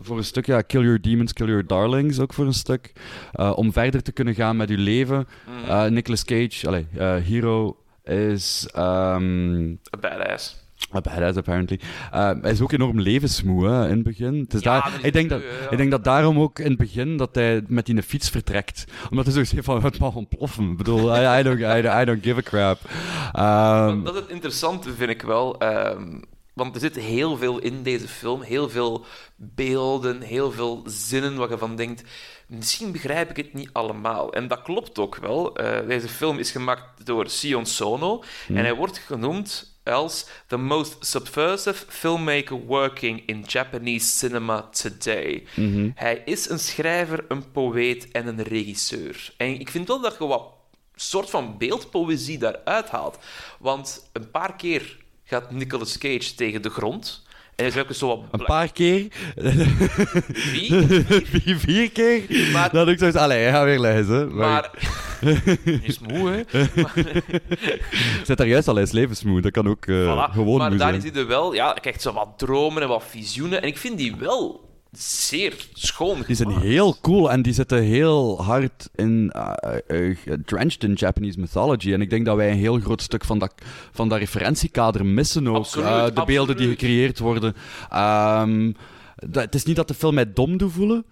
voor 0.00 0.16
een 0.16 0.24
stuk, 0.24 0.46
ja, 0.46 0.60
kill 0.60 0.80
your 0.82 1.00
demons, 1.00 1.32
kill 1.32 1.46
your 1.46 1.66
darlings, 1.66 2.20
ook 2.20 2.32
voor 2.32 2.46
een 2.46 2.52
stuk. 2.54 2.92
Om 3.54 3.72
verder 3.72 4.02
te 4.02 4.12
kunnen 4.12 4.34
gaan 4.34 4.56
met 4.56 4.68
je 4.68 4.78
leven. 4.78 5.26
Eh, 5.68 5.84
Nicolas 5.84 6.24
Cage, 6.24 6.66
allee, 6.66 6.86
eh, 6.96 7.14
Hero, 7.16 7.76
is... 8.04 8.68
ehm, 8.72 9.22
een 9.22 9.80
badass. 10.00 10.62
a 10.94 11.00
badass, 11.00 11.36
apparently. 11.38 11.80
Eh, 12.12 12.30
hij 12.40 12.50
is 12.50 12.60
ook 12.60 12.72
enorm 12.72 13.00
levensmoe 13.00 13.68
hè, 13.68 13.84
in 13.84 13.94
het 13.94 14.02
begin. 14.02 14.34
Het 14.40 14.54
is 14.54 14.60
Ja, 14.62 14.80
daar, 14.80 15.04
ik, 15.04 15.12
denk 15.12 15.28
dat, 15.30 15.40
ja. 15.42 15.70
ik 15.70 15.76
denk 15.76 15.90
dat 15.90 16.04
daarom 16.04 16.38
ook 16.38 16.58
in 16.58 16.68
het 16.68 16.78
begin 16.78 17.16
dat 17.16 17.34
hij 17.34 17.62
met 17.66 17.86
die 17.86 18.02
fiets 18.02 18.30
vertrekt. 18.30 18.84
Omdat 19.10 19.24
hij 19.24 19.34
zo 19.34 19.44
zegt 19.44 19.64
van, 19.64 19.84
het 19.84 19.98
mag 19.98 20.14
ontploffen. 20.14 20.70
Ik 20.70 20.76
bedoel, 20.76 21.16
I, 21.16 21.38
I, 21.38 21.42
don't, 21.42 21.60
I, 21.60 21.88
I 22.00 22.04
don't 22.04 22.22
give 22.24 22.38
a 22.38 22.42
crap. 22.42 22.78
Ehm, 23.32 24.04
Dat 24.04 24.14
is 24.14 24.20
het 24.20 24.30
interessante, 24.30 24.94
vind 24.94 25.10
ik 25.10 25.22
wel. 25.22 25.58
ehm, 25.58 26.20
want 26.54 26.74
er 26.74 26.80
zit 26.80 26.96
heel 26.96 27.36
veel 27.36 27.58
in 27.58 27.82
deze 27.82 28.08
film. 28.08 28.42
Heel 28.42 28.68
veel 28.70 29.04
beelden, 29.36 30.20
heel 30.20 30.50
veel 30.52 30.82
zinnen 30.86 31.36
waar 31.36 31.50
je 31.50 31.58
van 31.58 31.76
denkt... 31.76 32.02
Misschien 32.56 32.92
begrijp 32.92 33.30
ik 33.30 33.36
het 33.36 33.54
niet 33.54 33.70
allemaal. 33.72 34.32
En 34.32 34.48
dat 34.48 34.62
klopt 34.62 34.98
ook 34.98 35.16
wel. 35.16 35.56
Eh, 35.56 35.88
deze 35.88 36.08
film 36.08 36.38
is 36.38 36.50
gemaakt 36.50 37.06
door 37.06 37.28
Sion 37.30 37.66
Sono. 37.66 38.22
En 38.48 38.56
hij 38.56 38.74
wordt 38.74 38.98
genoemd 38.98 39.72
als 39.84 40.26
the 40.46 40.56
most 40.56 40.96
subversive 41.00 41.84
filmmaker 41.88 42.56
working 42.56 43.22
in 43.26 43.44
Japanese 43.46 44.06
cinema 44.06 44.62
today. 44.62 45.46
mhm. 45.56 45.90
Hij 45.94 46.22
is 46.24 46.48
een 46.48 46.58
schrijver, 46.58 47.24
een 47.28 47.50
poëet 47.50 48.10
en 48.10 48.26
een 48.26 48.42
regisseur. 48.42 49.32
En 49.36 49.60
ik 49.60 49.70
vind 49.70 49.88
wel 49.88 50.00
dat 50.00 50.16
je 50.18 50.26
wat 50.26 50.52
soort 50.94 51.30
van 51.30 51.58
beeldpoëzie 51.58 52.38
daaruit 52.38 52.88
haalt. 52.90 53.18
Want 53.58 54.08
een 54.12 54.30
paar 54.30 54.56
keer 54.56 54.96
gaat 55.24 55.50
Nicolas 55.50 55.98
Cage 55.98 56.34
tegen 56.34 56.62
de 56.62 56.70
grond. 56.70 57.22
En 57.56 57.64
is 57.66 57.76
ook 57.78 57.92
zo 57.92 58.06
wat... 58.06 58.20
Een 58.30 58.44
paar 58.44 58.72
keer. 58.72 59.06
Wie? 60.52 60.72
vier, 61.32 61.56
vier 61.58 61.90
keer. 61.90 62.22
Maar- 62.52 62.72
Dat 62.72 62.88
ik 62.88 62.98
zoiets... 62.98 63.16
Allee, 63.16 63.48
ga 63.50 63.64
weer 63.64 63.80
lezen. 63.80 64.34
Maar... 64.34 64.70
Maar... 65.20 65.42
Is 65.82 65.98
moe, 65.98 66.30
hè? 66.30 66.38
Ik 68.18 68.20
zit 68.24 68.36
daar 68.36 68.46
juist 68.46 68.68
al 68.68 68.78
eens 68.78 68.92
levensmoe. 68.92 69.40
Dat 69.40 69.52
kan 69.52 69.68
ook 69.68 69.86
eh, 69.86 69.94
Voilà. 69.96 70.32
gewoon 70.32 70.58
maar 70.58 70.68
moe 70.70 70.78
daar 70.78 70.88
zijn. 70.92 71.02
is 71.04 71.10
hij 71.10 71.20
er 71.20 71.26
wel... 71.26 71.54
Ja, 71.54 71.70
hij 71.70 71.80
krijgt 71.80 72.02
zo 72.02 72.12
wat 72.12 72.28
dromen 72.36 72.82
en 72.82 72.88
wat 72.88 73.04
visioenen. 73.08 73.62
En 73.62 73.68
ik 73.68 73.78
vind 73.78 73.98
die 73.98 74.16
wel 74.16 74.68
zeer 74.98 75.66
schoon 75.72 76.22
Die 76.26 76.36
zijn 76.36 76.58
heel 76.58 76.96
cool 77.00 77.30
en 77.30 77.42
die 77.42 77.52
zitten 77.52 77.82
heel 77.82 78.42
hard 78.42 78.90
in, 78.94 79.30
eh, 79.30 80.10
drenched 80.44 80.84
in 80.84 80.92
Japanese 80.92 81.40
mythology. 81.40 81.92
En 81.92 82.00
ik 82.00 82.10
denk 82.10 82.26
dat 82.26 82.36
wij 82.36 82.50
een 82.50 82.56
heel 82.56 82.80
groot 82.80 83.02
stuk 83.02 83.24
van 83.24 83.38
dat, 83.38 83.54
van 83.92 84.08
dat 84.08 84.18
referentiekader 84.18 85.06
missen 85.06 85.48
ook. 85.48 85.56
Absoluut, 85.56 86.16
de 86.16 86.24
beelden 86.26 86.56
die 86.56 86.68
gecreëerd 86.68 87.18
worden. 87.18 87.54
Ehm, 87.90 88.72
dat, 89.16 89.42
het 89.44 89.54
is 89.54 89.64
niet 89.64 89.76
dat 89.76 89.88
de 89.88 89.94
film 89.94 90.14
mij 90.14 90.32
dom 90.32 90.56
doet 90.56 90.72
voelen. 90.72 91.04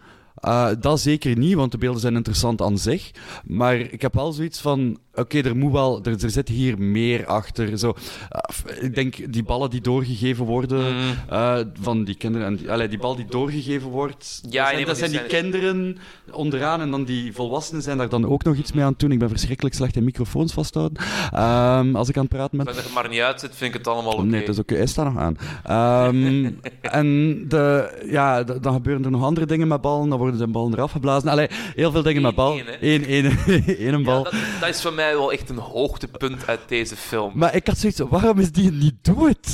Dat 0.80 1.00
zeker 1.00 1.38
niet, 1.38 1.54
want 1.54 1.72
de 1.72 1.78
beelden 1.78 2.00
zijn 2.00 2.14
interessant 2.14 2.62
aan 2.62 2.78
zich. 2.78 3.10
Maar 3.44 3.76
ik 3.76 4.02
heb 4.02 4.14
wel 4.14 4.32
zoiets 4.32 4.60
van... 4.60 4.98
Oké, 5.14 5.38
er 5.40 5.56
moet 5.56 5.72
wel... 5.72 6.00
Er, 6.02 6.22
er 6.22 6.30
zit 6.30 6.48
hier 6.48 6.78
meer 6.78 7.26
achter. 7.26 7.78
Zo, 7.78 7.94
eh, 8.28 8.84
ik 8.84 8.94
denk, 8.94 9.32
die 9.32 9.42
ballen 9.42 9.70
die 9.70 9.80
doorgegeven 9.80 10.44
worden... 10.44 10.94
Mm. 10.94 11.14
eh, 11.28 11.58
van 11.80 12.04
die 12.04 12.14
kinderen... 12.14 12.46
En 12.46 12.56
die, 12.56 12.70
allee, 12.70 12.88
die 12.88 12.98
bal 12.98 13.16
die 13.16 13.26
doorgegeven 13.26 13.90
wordt... 13.90 14.40
Ja, 14.50 14.64
dat 14.64 14.72
zijn, 14.72 14.86
dat 14.86 14.98
zijn 14.98 15.10
die 15.10 15.20
die 15.20 15.28
kinderen 15.28 15.98
onderaan 16.30 16.80
en 16.80 16.90
dan 16.90 17.04
die 17.04 17.32
volwassenen 17.32 17.82
zijn 17.82 17.98
daar 17.98 18.08
dan 18.08 18.28
ook 18.28 18.44
nog 18.44 18.56
iets 18.56 18.72
mee 18.72 18.84
aan 18.84 18.90
het 18.90 18.98
doen. 18.98 19.12
Ik 19.12 19.18
ben 19.18 19.28
verschrikkelijk 19.28 19.74
slecht 19.74 19.96
in 19.96 20.04
microfoons 20.04 20.52
vasthouden 20.52 21.04
ehm, 21.32 21.96
als 21.96 22.08
ik 22.08 22.16
aan 22.16 22.22
het 22.22 22.32
praten 22.32 22.58
ben. 22.58 22.66
Als 22.66 22.76
het 22.76 22.86
er 22.86 22.92
maar 22.92 23.08
niet 23.08 23.20
uitzit, 23.20 23.56
vind 23.56 23.74
ik 23.74 23.78
het 23.78 23.88
allemaal 23.88 24.12
oké. 24.12 24.22
Nee, 24.22 24.40
dat 24.40 24.48
is 24.54 24.58
oké. 24.58 24.74
Hij 24.74 24.86
staat 24.86 25.12
nog 25.12 25.22
aan. 25.22 25.36
Ehm, 25.64 26.50
en 26.80 27.38
de, 27.48 27.90
ja, 28.10 28.42
dan 28.42 28.72
gebeuren 28.72 29.04
er 29.04 29.10
nog 29.10 29.22
andere 29.22 29.46
dingen 29.46 29.68
met 29.68 29.80
ballen. 29.80 30.08
Dan 30.08 30.18
worden 30.18 30.38
zijn 30.38 30.52
ballen 30.52 30.72
eraf 30.72 30.92
geblazen. 30.92 31.28
Allee, 31.30 31.48
heel 31.74 31.90
veel 31.90 32.02
dingen 32.02 32.22
met 32.22 32.34
bal. 32.34 32.58
Eén? 32.58 32.64
Eén, 32.80 33.04
één, 33.04 33.24
één 33.66 33.94
een 33.94 33.98
Ja, 33.98 34.04
bal. 34.04 34.22
dat, 34.22 34.34
dat 34.60 34.68
is 34.68 34.82
voor 34.82 34.92
mij 34.92 35.01
wel 35.10 35.32
echt 35.32 35.48
een 35.48 35.58
hoogtepunt 35.58 36.46
uit 36.46 36.60
deze 36.66 36.96
film. 36.96 37.32
Maar 37.34 37.54
ik 37.54 37.66
had 37.66 37.78
zoiets 37.78 38.00
waarom 38.08 38.38
is 38.38 38.52
die 38.52 38.70
niet 38.72 38.94
dood? 39.02 39.46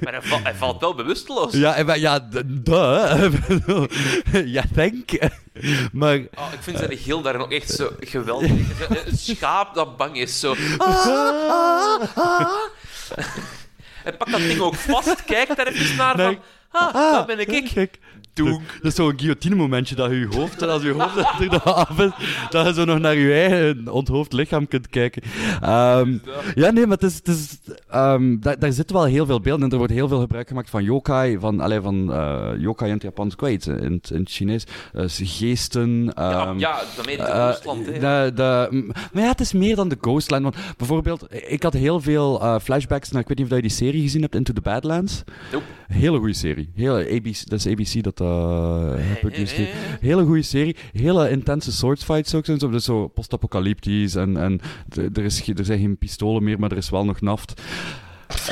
Maar 0.00 0.12
hij, 0.12 0.22
val- 0.22 0.40
hij 0.42 0.54
valt 0.54 0.80
wel 0.80 0.94
bewusteloos. 0.94 1.52
ja, 1.52 1.74
en 1.74 1.86
wij- 1.86 1.98
ja, 2.00 2.28
duh. 2.46 3.32
ja, 4.56 4.62
denk. 4.74 5.10
Maar 5.92 6.16
Oh, 6.16 6.48
ik 6.52 6.58
vind 6.60 6.78
zijn 6.78 6.96
gil 6.98 7.22
daar 7.22 7.38
nog 7.38 7.50
echt 7.52 7.70
zo 7.70 7.90
geweldig. 8.00 8.50
Een 8.50 9.16
schaap 9.18 9.74
dat 9.74 9.96
bang 9.96 10.16
is, 10.16 10.40
zo... 10.40 10.54
Ah, 10.78 11.06
ah, 11.06 12.00
ah. 12.16 12.50
Hij 14.02 14.12
pakt 14.16 14.30
dat 14.30 14.40
ding 14.40 14.60
ook 14.60 14.74
vast, 14.74 15.24
kijkt 15.24 15.56
daar 15.56 15.66
even 15.66 15.96
naar 15.96 16.16
Nee. 16.16 16.26
van... 16.26 16.38
Ah, 16.92 17.12
dat 17.12 17.26
ben 17.26 17.38
ik. 17.38 17.48
ik. 17.72 17.98
Dat 18.44 18.60
is 18.82 18.94
zo'n 18.94 19.12
guillotine-momentje 19.18 19.94
dat 19.94 20.10
je 20.10 20.26
hoofd, 20.30 20.62
en 20.62 20.68
als 20.68 20.82
je 20.82 20.90
hoofd 20.92 21.40
er 21.52 21.60
af 21.62 21.98
is, 22.00 22.10
dat 22.50 22.66
je 22.66 22.74
zo 22.74 22.84
nog 22.84 22.98
naar 22.98 23.14
je 23.16 23.32
eigen 23.32 23.88
onthoofd 23.88 24.32
lichaam 24.32 24.68
kunt 24.68 24.88
kijken. 24.88 25.22
Ehm, 25.62 26.18
ja, 26.54 26.70
nee, 26.70 26.86
maar 26.86 26.96
het 27.00 27.02
is, 27.02 27.14
het 27.14 27.28
is, 27.28 27.58
ehm, 27.88 28.36
daar, 28.40 28.58
daar 28.58 28.72
zitten 28.72 28.96
wel 28.96 29.04
heel 29.04 29.26
veel 29.26 29.40
beelden 29.40 29.64
in. 29.66 29.70
Er 29.72 29.78
wordt 29.78 29.92
heel 29.92 30.08
veel 30.08 30.20
gebruik 30.20 30.48
gemaakt 30.48 30.70
van 30.70 30.84
yokai, 30.84 31.38
van, 31.38 31.60
allee, 31.60 31.80
van 31.80 32.12
eh, 32.12 32.48
yokai 32.58 32.88
in 32.90 32.94
het 32.96 33.04
Japans, 33.04 33.32
ik 33.34 33.40
weet 33.40 33.64
het, 33.64 33.80
in, 33.82 33.92
het- 33.92 34.10
in 34.10 34.20
het 34.20 34.30
Chinees. 34.30 34.64
Eh, 34.92 35.04
geesten. 35.06 36.04
Ja, 36.16 36.46
ehm, 36.46 36.58
ja, 36.58 36.78
eh, 37.06 37.12
in 37.12 37.24
Rusland, 37.46 37.86
hè. 37.86 37.92
de, 37.92 38.32
de, 38.34 38.68
m- 38.70 38.86
maar 39.12 39.22
ja, 39.22 39.28
het 39.28 39.40
is 39.40 39.52
meer 39.52 39.76
dan 39.76 39.88
de 39.88 39.96
Ghostland. 40.00 40.42
Want 40.42 40.56
bijvoorbeeld, 40.76 41.26
ik 41.48 41.62
had 41.62 41.72
heel 41.72 42.00
veel 42.00 42.40
eh, 42.42 42.58
flashbacks 42.62 43.10
naar, 43.10 43.22
ik 43.22 43.28
weet 43.28 43.38
niet 43.38 43.46
of 43.50 43.54
je 43.56 43.62
die 43.62 43.70
serie 43.70 44.02
gezien 44.02 44.22
hebt, 44.22 44.34
Into 44.34 44.52
the 44.52 44.60
Badlands. 44.60 45.22
Nope. 45.52 45.64
Hele 45.86 46.18
goede 46.18 46.32
serie. 46.34 46.70
Hele 46.74 47.08
ABC, 47.10 47.36
dat 47.48 47.58
is 47.58 47.66
ABC 47.66 48.02
dat 48.02 48.20
uh, 48.20 48.92
produceert. 49.20 49.68
eh, 49.68 49.92
eh. 49.92 50.00
Hele 50.00 50.24
goede 50.24 50.42
serie. 50.42 50.76
Hele 50.92 51.30
intense 51.30 51.72
swordsfights 51.72 52.34
ook. 52.34 52.44
Zo, 52.44 52.56
dus 52.56 52.84
zo 52.84 53.08
post-apocalyptisch. 53.08 54.14
En, 54.14 54.36
en 54.36 54.60
er, 55.14 55.24
is, 55.24 55.48
er 55.48 55.64
zijn 55.64 55.78
geen 55.80 55.98
pistolen 55.98 56.42
meer, 56.44 56.58
maar 56.58 56.70
er 56.70 56.76
is 56.76 56.90
wel 56.90 57.04
nog 57.04 57.20
naft. 57.20 57.60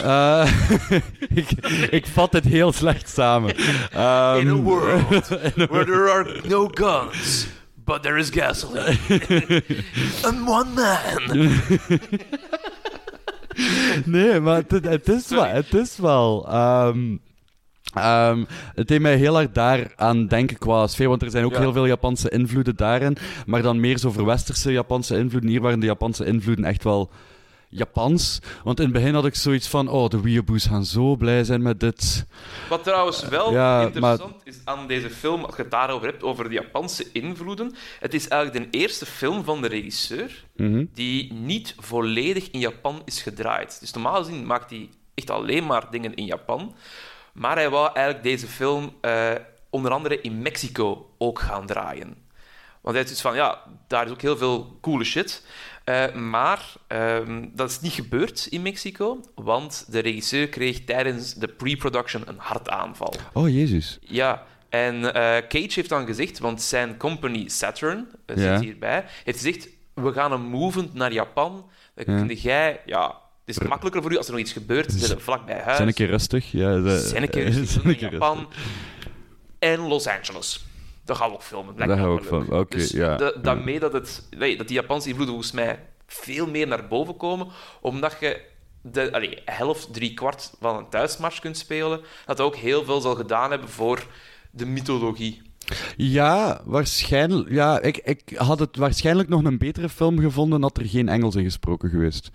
Eh, 0.03 0.51
ik, 1.35 1.51
ik 1.91 2.07
vat 2.07 2.33
het 2.33 2.45
heel 2.45 2.73
slecht 2.73 3.09
samen. 3.09 3.55
Ehm, 3.93 4.39
In 4.47 4.49
a 4.49 4.55
world 4.55 5.29
where 5.55 5.85
there 5.85 6.11
are 6.11 6.41
no 6.49 6.69
guns, 6.73 7.47
but 7.85 8.03
there 8.03 8.19
is 8.19 8.31
gasoline. 8.31 8.97
And 10.27 10.49
one 10.49 10.71
man. 10.75 11.51
Nee, 14.05 14.41
maar 14.41 14.63
het, 14.69 14.85
het 14.85 15.09
is 15.09 15.29
wel. 15.29 15.45
Het 15.45 15.75
is 15.75 15.97
wel 15.97 16.49
ehm, 16.49 17.17
ehm, 17.95 18.45
het 18.75 18.89
deed 18.89 19.01
mij 19.01 19.17
heel 19.17 19.35
hard 19.35 19.55
daar 19.55 19.93
aan 19.97 20.27
denken 20.27 20.59
qua 20.59 20.87
sfeer, 20.87 21.09
want 21.09 21.23
er 21.23 21.31
zijn 21.31 21.45
ook 21.45 21.53
Ja. 21.53 21.61
heel 21.61 21.73
veel 21.73 21.87
Japanse 21.87 22.31
invloeden 22.31 22.77
daarin, 22.77 23.17
maar 23.47 23.63
dan 23.63 23.81
meer 23.81 23.99
zo 23.99 24.11
verwesterse 24.11 24.73
Japanse 24.73 25.17
invloeden. 25.17 25.51
Hier 25.51 25.61
waren 25.61 25.81
de 25.81 25.87
Japanse 25.87 26.25
invloeden 26.25 26.65
echt 26.65 26.85
wel 26.85 27.11
Japans. 27.77 28.39
Want 28.65 28.79
in 28.79 28.85
het 28.85 28.95
begin 28.95 29.15
had 29.15 29.25
ik 29.27 29.35
zoiets 29.35 29.69
van, 29.69 29.89
oh, 29.89 30.09
de 30.09 30.21
weeaboes 30.21 30.67
gaan 30.67 30.85
zo 30.85 31.17
blij 31.17 31.45
zijn 31.45 31.63
met 31.63 31.81
dit. 31.81 32.27
Wat 32.69 32.83
trouwens 32.85 33.29
wel 33.29 33.53
Ja, 33.53 33.81
interessant 33.83 34.35
is 34.45 34.57
aan 34.65 34.87
deze 34.87 35.11
film, 35.11 35.45
als 35.45 35.57
je 35.57 35.63
het 35.63 35.71
daarover 35.71 36.07
hebt, 36.09 36.23
over 36.23 36.49
de 36.49 36.55
Japanse 36.55 37.07
invloeden. 37.13 37.75
Het 38.01 38.15
is 38.15 38.29
eigenlijk 38.29 38.73
de 38.73 38.79
eerste 38.79 39.07
film 39.07 39.45
van 39.45 39.63
de 39.63 39.69
regisseur 39.69 40.45
Mhm. 40.57 40.85
die 40.93 41.33
niet 41.33 41.75
volledig 41.79 42.51
in 42.51 42.61
Japan 42.61 43.03
is 43.05 43.23
gedraaid. 43.23 43.81
Dus 43.81 43.93
normaal 43.93 44.25
gezien 44.25 44.47
maakt 44.47 44.71
hij 44.71 44.89
echt 45.15 45.31
alleen 45.31 45.67
maar 45.67 45.91
dingen 45.91 46.15
in 46.15 46.25
Japan. 46.25 46.75
Maar 47.33 47.57
hij 47.57 47.71
wou 47.71 47.91
eigenlijk 47.95 48.23
deze 48.25 48.47
film 48.47 48.93
eh, 49.01 49.31
onder 49.71 49.91
andere 49.93 50.21
in 50.21 50.43
Mexico 50.43 51.11
ook 51.19 51.39
gaan 51.39 51.67
draaien. 51.67 52.17
Want 52.81 52.97
hij 52.97 53.05
is 53.05 53.11
dus 53.11 53.21
van, 53.21 53.35
ja, 53.35 53.59
daar 53.89 54.05
is 54.07 54.11
ook 54.13 54.21
heel 54.23 54.37
veel 54.37 54.79
coole 54.81 55.05
shit. 55.05 55.47
Eh, 55.85 56.15
maar 56.15 56.73
ehm, 56.87 57.45
dat 57.53 57.71
is 57.71 57.81
niet 57.81 57.93
gebeurd 57.93 58.47
in 58.51 58.63
Mexico, 58.63 59.21
want 59.35 59.85
de 59.89 59.99
regisseur 59.99 60.49
kreeg 60.49 60.85
tijdens 60.85 61.35
de 61.35 61.49
pre-production 61.49 62.23
een 62.27 62.39
hartaanval. 62.39 63.15
Oh, 63.33 63.49
jezus. 63.49 63.99
Ja, 64.01 64.43
en 64.69 65.15
eh, 65.15 65.23
Cage 65.49 65.71
heeft 65.75 65.89
dan 65.89 66.07
gezegd, 66.07 66.39
want 66.39 66.63
zijn 66.63 66.97
company 66.97 67.49
Saturn, 67.49 68.07
uh, 68.27 68.37
Ja. 68.37 68.55
zit 68.57 68.65
hierbij, 68.65 69.05
heeft 69.25 69.39
gezegd, 69.39 69.69
we 69.95 70.13
gaan 70.13 70.31
hem 70.33 70.41
movend 70.41 70.95
naar 70.95 71.13
Japan. 71.13 71.71
Dan 71.95 72.15
Ja. 72.15 72.27
kun 72.27 72.37
jij, 72.37 72.81
ja, 72.87 73.07
het 73.45 73.57
is 73.57 73.69
makkelijker 73.69 74.03
voor 74.03 74.13
u 74.13 74.17
als 74.17 74.27
er 74.27 74.33
nog 74.33 74.41
iets 74.41 74.53
gebeurt, 74.53 74.93
ze 74.93 74.99
zitten 74.99 75.21
vlak 75.21 75.47
bij 75.47 75.61
huis. 75.61 75.77
Zijn 75.77 75.89
een 75.89 75.95
keer 75.95 76.07
rustig. 76.09 76.53
Ja, 76.53 76.99
Zijn 76.99 77.23
een 77.23 77.29
keer 77.31 77.45
rustig, 77.51 77.69
zijn 77.69 77.89
een 77.89 77.97
keer 77.97 78.13
Japan. 78.13 78.49
En 79.59 79.79
Los 79.81 80.07
Angeles. 80.07 80.65
Dat 81.05 81.17
gaan 81.17 81.29
we 81.29 81.35
ook 81.35 81.43
filmen. 81.43 81.77
Daar 81.77 81.89
gaan 81.89 82.03
we 82.03 82.07
ook 82.09 82.25
filmen, 82.25 82.59
oké, 82.61 82.77
dus 82.77 82.91
ja, 82.91 83.17
de- 83.17 83.39
daarmee 83.43 83.79
dat, 83.81 83.93
het, 83.93 84.29
nee, 84.39 84.57
dat 84.57 84.67
die 84.69 84.77
Japanse 84.77 85.09
invloeden 85.09 85.35
volgens 85.35 85.55
mij 85.55 85.79
veel 86.07 86.47
meer 86.47 86.67
naar 86.67 86.89
boven 86.89 87.17
komen, 87.17 87.47
omdat 87.81 88.17
je 88.21 88.41
de 88.83 89.13
allee, 89.13 89.39
helft, 89.45 89.93
drie 89.95 90.15
kwart 90.15 90.53
van 90.61 90.77
een 90.77 90.89
thuismars 90.89 91.41
kunt 91.41 91.57
spelen, 91.59 92.01
dat 92.27 92.41
ook 92.41 92.57
heel 92.57 92.85
veel 92.85 93.01
zal 93.01 93.15
gedaan 93.15 93.51
hebben 93.51 93.69
voor 93.69 94.07
de 94.51 94.67
mythologie. 94.67 95.43
Ja, 95.97 96.61
waarschijnlijk. 96.65 97.51
Ja, 97.51 97.81
ik, 97.81 97.97
ik 97.97 98.33
had 98.37 98.59
het 98.59 98.77
waarschijnlijk 98.77 99.29
nog 99.29 99.45
een 99.45 99.59
betere 99.59 99.89
film 99.89 100.19
gevonden 100.19 100.63
had 100.63 100.79
er 100.79 100.85
geen 100.87 101.09
Engels 101.09 101.35
in 101.35 101.45
gesproken 101.45 101.89
geweest. 101.91 102.27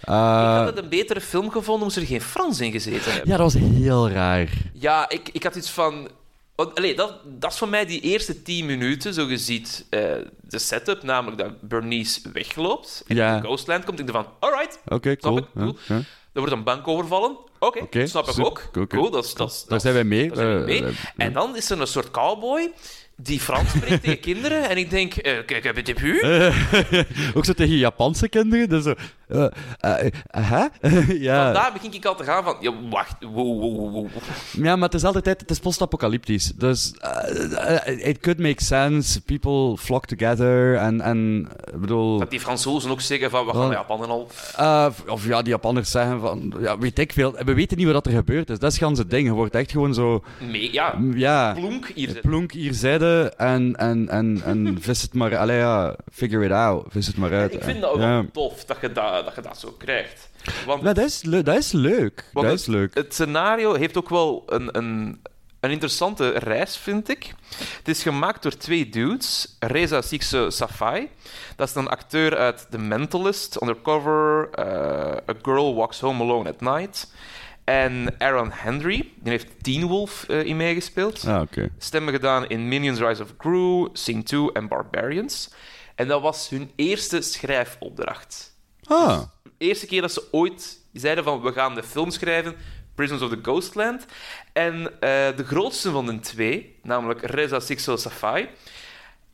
ik 0.00 0.08
had 0.08 0.66
het 0.66 0.78
een 0.78 0.88
betere 0.88 1.20
film 1.20 1.50
gevonden 1.50 1.84
moest 1.84 1.96
er 1.96 2.06
geen 2.06 2.20
Frans 2.20 2.60
in 2.60 2.72
gezeten 2.72 3.12
hebben. 3.12 3.30
ja, 3.30 3.36
dat 3.36 3.52
was 3.52 3.62
heel 3.62 4.10
raar. 4.10 4.48
Ja, 4.72 5.08
ik, 5.08 5.28
ik 5.32 5.42
had 5.42 5.54
iets 5.56 5.70
van. 5.70 6.08
Allee, 6.56 6.94
dat, 6.94 7.14
dat 7.24 7.52
is 7.52 7.58
voor 7.58 7.68
mij 7.68 7.86
die 7.86 8.00
eerste 8.00 8.42
tien 8.42 8.66
minuten, 8.66 9.14
zo 9.14 9.28
je 9.28 9.38
ziet 9.38 9.86
eh, 9.90 10.00
de 10.40 10.58
setup, 10.58 11.02
namelijk 11.02 11.38
dat 11.42 11.60
Bernice 11.60 12.20
wegloopt 12.32 13.04
en 13.06 13.16
Ja. 13.16 13.36
in 13.36 13.42
Ghostland 13.42 13.84
komt. 13.84 13.98
Ik 14.00 14.06
denk 14.06 14.24
van, 14.24 14.32
alright, 14.40 14.78
Oké, 14.88 15.16
cool. 15.16 15.36
ik, 15.38 15.44
cool. 15.54 15.76
Ja, 15.86 15.94
ja. 15.94 16.02
er 16.32 16.40
wordt 16.40 16.52
een 16.52 16.64
bank 16.64 16.88
overvallen. 16.88 17.36
Oké, 17.58 18.06
snap 18.06 18.28
ik 18.28 18.44
ook. 18.44 18.62
Cool, 18.88 19.10
dat 19.10 19.32
dat 19.36 19.64
Daar 19.68 19.80
zijn 19.80 19.94
wij 19.94 20.04
mee. 20.04 20.30
zijn 20.34 20.58
Eh, 20.58 20.64
mee. 20.64 20.84
eh, 20.84 20.92
En 21.16 21.32
dan 21.32 21.56
is 21.56 21.70
er 21.70 21.80
een 21.80 21.86
soort 21.86 22.10
cowboy 22.10 22.72
die 23.16 23.40
Frans 23.40 23.70
spreekt 23.70 24.02
tegen 24.02 24.20
kinderen. 24.20 24.68
En 24.68 24.76
ik 24.76 24.90
denk, 24.90 25.14
eh, 25.14 25.32
kijk, 25.46 25.64
heb 25.64 25.76
je 25.76 25.92
het 25.92 26.00
u? 26.00 26.22
ook 27.36 27.44
zo 27.44 27.52
tegen 27.52 27.76
Japanse 27.76 28.28
kinderen. 28.28 28.68
Dus 28.68 28.82
zo, 28.82 28.94
eh, 29.28 29.46
eh, 29.80 30.06
eh, 30.26 30.50
hè? 30.50 30.66
ja. 31.28 31.44
Vandaar 31.44 31.72
begin 31.72 31.92
ik 31.92 32.04
al 32.04 32.16
te 32.16 32.24
gaan 32.24 32.44
van, 32.44 32.56
ja, 32.60 32.72
wacht, 32.90 33.14
wow, 33.20 33.60
wow, 33.60 33.92
wow. 33.92 34.08
ja, 34.52 34.76
maar 34.76 34.88
het 34.88 34.94
is 34.94 35.04
altijd 35.04 35.24
het 35.24 35.50
is 35.50 35.58
post-apocalyptisch. 35.58 36.52
Dus 36.56 36.94
eh, 37.00 37.86
eh, 37.86 38.08
it 38.08 38.18
could 38.18 38.38
make 38.38 38.64
sense. 38.64 39.20
People 39.20 39.76
flock 39.76 40.06
together. 40.06 40.76
En, 40.76 41.00
en 41.00 41.48
ik 41.72 41.80
bedoel... 41.80 42.18
Dat 42.18 42.30
die 42.30 42.40
Fransozen 42.40 42.90
ook 42.90 43.00
zeggen 43.00 43.30
van, 43.30 43.46
we 43.46 43.52
gaan 43.52 43.60
naar 43.60 43.72
Japan 43.72 44.02
en 44.02 44.08
al. 44.08 44.28
Uh, 44.60 44.86
of 45.06 45.26
ja, 45.26 45.42
die 45.42 45.50
Japanners 45.50 45.90
zeggen 45.90 46.20
van, 46.20 46.54
ja, 46.60 46.78
weet 46.78 46.98
ik 46.98 47.12
veel. 47.12 47.32
We 47.44 47.54
weten 47.54 47.76
niet 47.76 47.92
wat 47.92 48.06
er 48.06 48.12
gebeurd 48.12 48.50
is. 48.50 48.58
Dat 48.58 48.72
is 48.72 48.78
gans 48.78 48.98
het 48.98 49.10
ding. 49.10 49.26
Je 49.26 49.32
wordt 49.32 49.54
echt 49.54 49.70
gewoon 49.70 49.94
zo, 49.94 50.24
ja, 50.52 50.98
ja, 51.14 51.52
plonk 51.52 51.90
hier 51.94 52.20
plonk 52.20 52.52
hier 52.52 52.74
zijde 52.74 53.03
en, 53.36 53.76
en, 53.76 54.08
en, 54.08 54.42
en 54.44 54.76
vis 54.80 55.02
het 55.02 55.14
maar, 55.14 55.36
allee 55.36 55.58
ja, 55.58 55.96
figure 56.12 56.44
it 56.44 56.50
out. 56.50 56.86
Vis 56.88 57.06
het 57.06 57.16
maar 57.16 57.32
uit. 57.32 57.54
Ik 57.54 57.62
vind 57.62 57.80
dat 57.80 57.90
ook 57.90 57.98
wel 57.98 58.26
tof 58.32 58.64
dat 58.64 58.76
je 58.80 58.92
dat, 58.92 59.24
dat 59.24 59.34
je 59.34 59.40
dat 59.40 59.58
zo 59.58 59.74
krijgt. 59.78 60.30
Want 60.66 60.82
dat 60.82 60.98
is, 60.98 61.20
dat 61.20 61.48
is 61.48 61.72
leuk. 61.72 62.24
Dat 62.32 62.44
is 62.44 62.66
leuk. 62.66 62.94
het 62.94 63.14
scenario 63.14 63.74
heeft 63.74 63.96
ook 63.96 64.08
wel 64.08 64.42
een, 64.46 64.76
een, 64.76 65.20
een 65.60 65.70
interessante 65.70 66.28
reis, 66.28 66.76
vind 66.76 67.08
ik. 67.08 67.34
Het 67.58 67.88
is 67.88 68.02
gemaakt 68.02 68.42
door 68.42 68.56
twee 68.56 68.88
dudes. 68.88 69.56
Reza 69.58 70.02
Sikse 70.02 70.46
Safai. 70.50 71.08
Dat 71.56 71.68
is 71.68 71.74
een 71.74 71.88
acteur 71.88 72.36
uit 72.36 72.66
The 72.70 72.78
Mentalist, 72.78 73.62
Undercover, 73.62 74.48
eh, 74.50 74.66
A 75.30 75.34
Girl 75.42 75.74
Walks 75.74 76.00
Home 76.00 76.22
Alone 76.22 76.48
at 76.48 76.60
Night. 76.60 77.12
En 77.64 78.14
Aaron 78.18 78.50
Henry, 78.52 79.12
die 79.20 79.30
heeft 79.30 79.62
Teen 79.62 79.86
Wolf 79.86 80.24
eh, 80.28 80.44
in 80.44 80.56
meegespeeld. 80.56 81.26
Ah. 81.26 81.42
Stemmen 81.78 82.14
gedaan 82.14 82.48
in 82.48 82.68
Minions 82.68 82.98
Rise 82.98 83.22
of 83.22 83.34
Gru, 83.38 83.88
Sing 83.92 84.26
2 84.26 84.52
en 84.52 84.68
Barbarians. 84.68 85.50
En 85.94 86.08
dat 86.08 86.22
was 86.22 86.48
hun 86.48 86.70
eerste 86.76 87.20
schrijfopdracht 87.20 88.52
Ah, 88.84 89.22
eerste 89.58 89.86
keer 89.86 90.00
dat 90.00 90.12
ze 90.12 90.28
ooit 90.30 90.78
zeiden 90.92 91.24
van 91.24 91.42
we 91.42 91.52
gaan 91.52 91.74
de 91.74 91.82
film 91.82 92.10
schrijven, 92.10 92.56
Prisons 92.94 93.22
of 93.22 93.30
the 93.30 93.38
Ghostland. 93.42 94.06
En 94.52 95.00
eh, 95.00 95.36
de 95.36 95.44
grootste 95.44 95.90
van 95.90 96.06
de 96.06 96.20
twee, 96.20 96.78
namelijk 96.82 97.22
Reza 97.22 97.60
Sixo 97.60 97.96
Safai, 97.96 98.48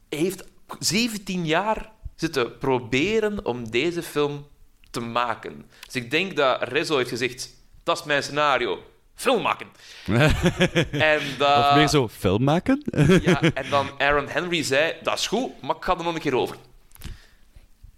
heeft 0.08 0.44
17 0.78 1.46
jaar 1.46 1.92
zitten 2.16 2.58
proberen 2.58 3.44
om 3.44 3.70
deze 3.70 4.02
film 4.02 4.46
te 4.90 5.00
maken. 5.00 5.64
Dus 5.84 5.94
ik 5.94 6.10
denk 6.10 6.36
dat 6.36 6.62
Rezo 6.62 6.96
heeft 6.96 7.08
gezegd, 7.08 7.50
dat 7.90 7.98
is 7.98 8.04
mijn 8.04 8.22
scenario, 8.22 8.82
film 9.14 9.42
maken. 9.42 9.66
en 11.12 11.20
dat... 11.38 11.58
of 11.58 11.74
meer 11.74 11.88
zo 11.88 12.08
film 12.08 12.44
maken? 12.44 12.82
Ja, 13.22 13.40
en 13.40 13.70
dan 13.70 13.88
Aaron 13.98 14.28
Henry 14.28 14.62
zei, 14.62 14.94
dat 15.02 15.18
is 15.18 15.26
goed, 15.26 15.62
maar 15.62 15.76
ik 15.76 15.84
ga 15.84 15.96
er 15.98 16.04
nog 16.04 16.14
een 16.14 16.20
keer 16.20 16.36
over. 16.36 16.56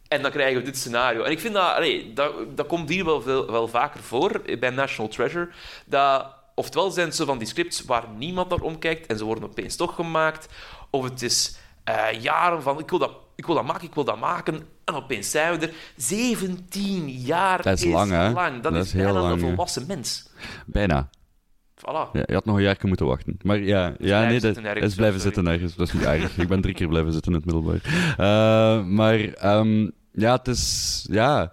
En 0.08 0.22
dan 0.22 0.30
krijgen 0.30 0.58
we 0.58 0.64
dit 0.64 0.76
scenario. 0.76 1.22
En 1.22 1.30
ik 1.30 1.40
vind 1.40 1.54
dat, 1.54 1.74
allee, 1.74 2.12
dat, 2.12 2.56
dat 2.56 2.66
komt 2.66 2.88
hier 2.88 3.04
wel, 3.04 3.22
veel, 3.22 3.50
wel 3.50 3.68
vaker 3.68 4.00
voor 4.02 4.42
bij 4.60 4.70
National 4.70 5.10
Treasure. 5.10 5.48
Dat, 5.86 6.26
oftewel 6.54 6.90
zijn 6.90 7.12
zo 7.12 7.24
van 7.24 7.38
die 7.38 7.46
scripts 7.46 7.84
waar 7.84 8.04
niemand 8.16 8.48
naar 8.48 8.60
omkijkt 8.60 9.06
en 9.06 9.18
ze 9.18 9.24
worden 9.24 9.44
opeens 9.44 9.76
toch 9.76 9.94
gemaakt. 9.94 10.48
Of 10.90 11.04
het 11.04 11.22
is 11.22 11.56
eh, 11.84 12.20
jaren 12.20 12.62
van, 12.62 12.78
ik 12.78 12.90
wil, 12.90 12.98
dat, 12.98 13.12
ik 13.34 13.46
wil 13.46 13.54
dat 13.54 13.64
maken, 13.64 13.86
ik 13.86 13.94
wil 13.94 14.04
dat 14.04 14.18
maken. 14.18 14.68
En 14.84 14.94
opeens 14.94 15.30
zijn 15.30 15.58
we 15.58 15.66
er. 15.66 15.72
17 15.96 17.08
jaar 17.10 17.62
Dat 17.62 17.78
is 17.78 17.84
lang, 17.84 18.10
hè? 18.10 18.30
lang. 18.32 18.62
Dat, 18.62 18.72
Dat 18.72 18.82
is, 18.82 18.88
is 18.88 18.92
heel 18.92 19.04
bijna 19.04 19.20
lang, 19.20 19.32
een 19.32 19.40
hè? 19.40 19.46
volwassen 19.46 19.86
mens. 19.86 20.30
Bijna. 20.66 21.10
Voilà. 21.76 22.10
Ja, 22.12 22.22
je 22.26 22.34
had 22.34 22.44
nog 22.44 22.56
een 22.56 22.62
jaar 22.62 22.76
moeten 22.82 23.06
wachten. 23.06 23.36
Maar 23.42 23.58
ja, 23.58 23.94
ja 23.98 24.24
nee, 24.24 24.40
dat 24.40 24.56
is 24.74 24.94
blijven 24.94 25.20
zitten 25.20 25.46
ergens. 25.46 25.74
Dat 25.74 25.86
is 25.86 25.92
niet 25.92 26.02
erg. 26.02 26.38
Ik 26.38 26.48
ben 26.48 26.60
drie 26.60 26.74
keer 26.74 26.88
blijven 26.88 27.12
zitten 27.12 27.32
in 27.32 27.38
het 27.38 27.46
middelbaar. 27.46 27.80
Eh, 28.16 28.84
maar 28.84 29.18
ehm, 29.18 29.90
ja, 30.12 30.36
het 30.36 30.48
is... 30.48 31.06
Ja... 31.10 31.52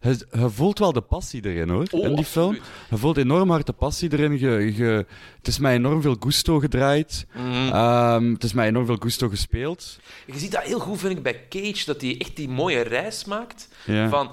Je, 0.00 0.26
je 0.32 0.50
voelt 0.50 0.78
wel 0.78 0.92
de 0.92 1.00
passie 1.00 1.44
erin, 1.44 1.68
hoor, 1.68 1.86
Oh, 1.90 2.04
in 2.04 2.14
die 2.14 2.24
film. 2.24 2.58
Je 2.90 2.96
voelt 2.96 3.16
enorm 3.16 3.50
hard 3.50 3.66
de 3.66 3.72
passie 3.72 4.12
erin. 4.12 4.38
Je, 4.38 4.74
je, 4.76 5.06
het 5.36 5.46
is 5.46 5.58
mij 5.58 5.74
enorm 5.74 6.02
veel 6.02 6.16
gusto 6.20 6.58
gedraaid. 6.58 7.26
Mhm. 7.34 7.72
Ehm, 7.72 8.32
het 8.32 8.44
is 8.44 8.52
mij 8.52 8.66
enorm 8.66 8.86
veel 8.86 8.96
gusto 8.98 9.28
gespeeld. 9.28 9.98
Je 10.26 10.38
ziet 10.38 10.52
dat 10.52 10.62
heel 10.62 10.78
goed, 10.80 10.98
vind 10.98 11.16
ik, 11.16 11.22
bij 11.22 11.46
Cage, 11.48 11.84
dat 11.84 12.00
hij 12.00 12.16
echt 12.18 12.36
die 12.36 12.48
mooie 12.48 12.80
reis 12.80 13.24
maakt. 13.24 13.68
Van, 14.08 14.30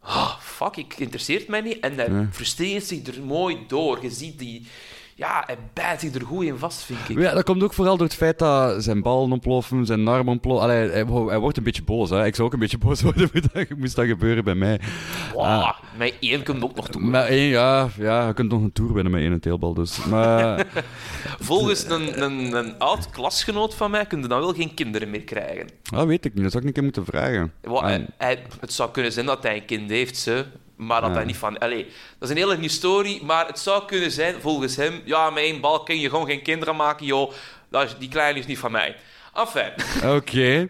ah, 0.00 0.38
fuck, 0.40 0.76
ik 0.76 0.94
interesseert 0.98 1.48
mij 1.48 1.60
niet. 1.60 1.80
En 1.80 1.94
hij 1.94 2.28
frustreert 2.30 2.84
zich 2.84 3.06
er 3.06 3.22
mooi 3.22 3.58
door. 3.66 4.02
Je 4.02 4.10
ziet 4.10 4.38
die... 4.38 4.66
Ja, 5.20 5.42
hij 5.46 5.56
bijt 5.72 6.00
zich 6.00 6.14
er 6.14 6.26
goed 6.26 6.44
in 6.44 6.56
vast, 6.58 6.82
vind 6.82 6.98
ik. 7.08 7.18
Ja, 7.18 7.32
dat 7.34 7.44
komt 7.44 7.62
ook 7.62 7.72
vooral 7.74 7.96
door 7.96 8.06
het 8.06 8.16
feit 8.16 8.38
dat 8.38 8.82
zijn 8.84 9.02
ballen 9.02 9.32
ontploffen, 9.32 9.86
zijn 9.86 10.08
arm 10.08 10.28
ontploffen. 10.28 10.64
Allee, 10.64 10.90
hij, 10.90 11.04
hij 11.28 11.38
wordt 11.38 11.56
een 11.56 11.62
beetje 11.62 11.82
boos. 11.82 12.10
Hè. 12.10 12.24
Ik 12.26 12.34
zou 12.34 12.46
ook 12.46 12.52
een 12.54 12.58
beetje 12.60 12.78
boos 12.86 13.02
worden 13.02 13.30
moest 13.32 13.52
dat, 13.54 13.66
moest 13.78 13.96
dat 13.96 14.06
gebeuren 14.06 14.44
bij 14.44 14.54
mij. 14.54 14.80
Wow, 15.34 15.44
Ah. 15.44 15.78
Met 15.98 16.14
één 16.20 16.44
komt 16.44 16.62
ook 16.62 16.74
nog 16.76 16.88
toe. 16.88 17.00
Maar 17.02 17.24
één, 17.26 17.48
ja, 17.48 17.88
ja, 17.98 18.26
je 18.26 18.34
kunt 18.34 18.50
nog 18.50 18.60
een 18.62 18.72
tour 18.72 18.92
winnen 18.92 19.12
met 19.12 19.20
één 19.22 19.40
teelbal. 19.40 19.74
Dus. 19.74 20.04
Maar 20.04 20.66
Volgens 21.40 21.88
een, 21.88 22.22
een, 22.22 22.52
een 22.56 22.78
oud 22.78 23.10
klasgenoot 23.10 23.74
van 23.74 23.90
mij 23.90 24.06
kun 24.06 24.20
je 24.20 24.26
dan 24.28 24.40
wel 24.40 24.52
geen 24.54 24.74
kinderen 24.74 25.10
meer 25.10 25.24
krijgen. 25.24 25.66
dat 25.90 26.06
weet 26.06 26.24
ik 26.24 26.34
niet. 26.34 26.42
Dat 26.42 26.52
zou 26.52 26.62
ik 26.62 26.68
een 26.68 26.74
keer 26.74 26.84
moeten 26.84 27.04
vragen. 27.04 27.52
Ah, 27.64 27.82
hij- 27.82 28.06
hij- 28.18 28.42
het 28.60 28.72
zou 28.72 28.90
kunnen 28.90 29.12
zijn 29.12 29.26
dat 29.26 29.42
hij 29.42 29.54
een 29.56 29.64
kind 29.64 29.90
heeft, 29.90 30.16
ze, 30.16 30.44
maar 30.80 31.00
dat 31.00 31.10
Ja. 31.10 31.16
hij 31.16 31.24
niet 31.24 31.36
van... 31.36 31.58
Allee, 31.58 31.84
dat 32.18 32.28
is 32.28 32.30
een 32.30 32.36
hele 32.42 32.56
historie, 32.58 33.24
maar 33.24 33.46
het 33.46 33.58
zou 33.58 33.84
kunnen 33.86 34.10
zijn, 34.10 34.34
volgens 34.40 34.76
hem... 34.76 35.00
Ja, 35.04 35.30
met 35.30 35.42
één 35.42 35.60
bal 35.60 35.82
kun 35.82 35.98
je 36.00 36.08
gewoon 36.10 36.26
geen 36.26 36.42
kinderen 36.42 36.76
maken, 36.76 37.06
joh. 37.06 37.32
Dat 37.70 37.84
is, 37.84 37.96
die 37.98 38.08
kleine 38.08 38.38
is 38.38 38.46
niet 38.46 38.58
van 38.58 38.72
mij. 38.72 38.96
Enfin. 39.34 39.70
Oké, 40.16 40.68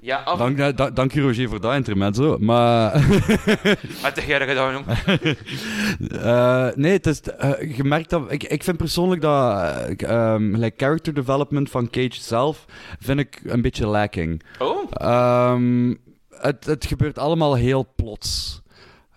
Ja, 0.00 0.16
af... 0.24 0.38
dank, 0.38 0.58
eh, 0.58 0.68
da- 0.76 0.90
dank 0.90 1.12
je 1.12 1.20
Roger 1.20 1.48
voor 1.48 1.60
dat 1.60 1.74
intermezzo. 1.74 2.36
Maar 2.40 2.92
Wat 4.02 4.14
heb 4.16 4.24
jij 4.26 4.46
gedaan, 4.48 4.72
jong? 4.72 4.84
eh, 6.22 6.68
nee, 6.74 6.92
het 6.92 7.06
is, 7.06 7.20
eh, 7.20 7.76
je 7.76 7.84
merkt 7.84 8.10
dat... 8.10 8.32
Ik, 8.32 8.42
ik 8.44 8.64
vind 8.64 8.76
persoonlijk 8.76 9.20
dat 9.20 9.52
eh, 9.52 10.08
ehm, 10.10 10.54
like 10.56 10.74
character 10.84 11.14
development 11.14 11.70
van 11.70 11.90
Cage 11.90 12.20
zelf 12.20 12.64
vind 13.00 13.18
ik 13.20 13.40
een 13.44 13.62
beetje 13.62 13.86
lacking. 13.86 14.42
Oh, 14.58 14.84
Ehm, 14.92 15.94
het, 16.30 16.64
het 16.64 16.84
gebeurt 16.86 17.18
allemaal 17.18 17.54
heel 17.54 17.92
plots. 17.96 18.61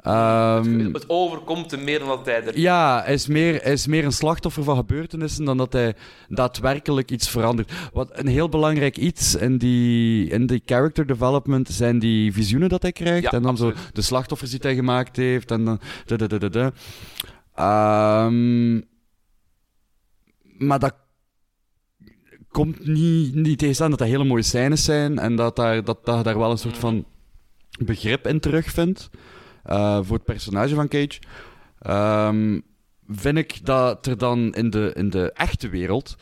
Ehm, 0.06 0.94
het 0.94 1.10
overkomt 1.10 1.72
hem 1.72 1.84
meer 1.84 2.00
dan 2.00 2.08
dat 2.08 2.26
hij 2.26 2.44
er... 2.44 2.60
ja, 2.60 3.02
hij 3.04 3.14
is, 3.14 3.28
meer, 3.28 3.62
hij 3.62 3.74
is 3.74 3.88
meer 3.88 4.06
een 4.06 4.12
slachtoffer 4.12 4.64
van 4.64 4.76
gebeurtenissen 4.76 5.46
dan 5.46 5.58
dat 5.58 5.74
hij 5.74 5.96
daadwerkelijk 6.30 7.12
iets 7.12 7.30
verandert. 7.30 7.72
Wat 7.94 8.10
een 8.12 8.28
heel 8.28 8.50
belangrijk 8.50 8.98
iets 8.98 9.36
in 9.36 9.58
die, 9.58 10.30
in 10.30 10.46
die 10.46 10.62
character 10.66 11.08
development 11.08 11.70
zijn 11.70 12.00
die 12.00 12.34
visioenen 12.34 12.70
dat 12.70 12.82
hij 12.82 12.92
krijgt. 12.92 13.24
Ja, 13.24 13.32
en 13.32 13.42
dan 13.42 13.58
zo 13.58 13.74
de 13.94 14.02
slachtoffers 14.02 14.52
die 14.52 14.60
hij 14.62 14.76
gemaakt 14.76 15.16
heeft. 15.16 15.52
En 15.52 15.66
dan. 15.66 15.80
da, 16.06 16.16
da, 16.16 16.28
da, 16.28 16.38
da, 16.38 16.50
da. 16.50 16.72
Ehm, 17.56 18.82
maar 20.58 20.80
dat 20.80 20.96
komt 22.50 22.86
niet, 22.86 23.36
niet 23.36 23.60
tegenstaan 23.60 23.90
dat 23.90 24.00
dat 24.00 24.08
hele 24.08 24.24
mooie 24.24 24.42
scènes 24.42 24.84
zijn 24.84 25.20
en 25.20 25.36
dat, 25.36 25.56
daar, 25.56 25.84
dat, 25.84 26.06
dat 26.06 26.24
daar 26.24 26.38
wel 26.40 26.52
een 26.52 26.58
soort 26.58 26.78
van 26.78 27.06
begrip 27.80 28.28
in 28.28 28.40
terugvindt 28.40 29.10
eh, 29.66 30.00
voor 30.02 30.16
het 30.16 30.26
personage 30.26 30.76
van 30.76 30.88
Cage. 30.88 31.20
Ehm, 31.80 32.60
vind 33.08 33.38
ik 33.38 33.66
dat 33.66 34.06
er 34.06 34.18
dan 34.18 34.54
in 34.54 34.70
de, 34.70 34.92
in 34.94 35.10
de 35.10 35.32
echte 35.32 35.70
wereld, 35.70 36.16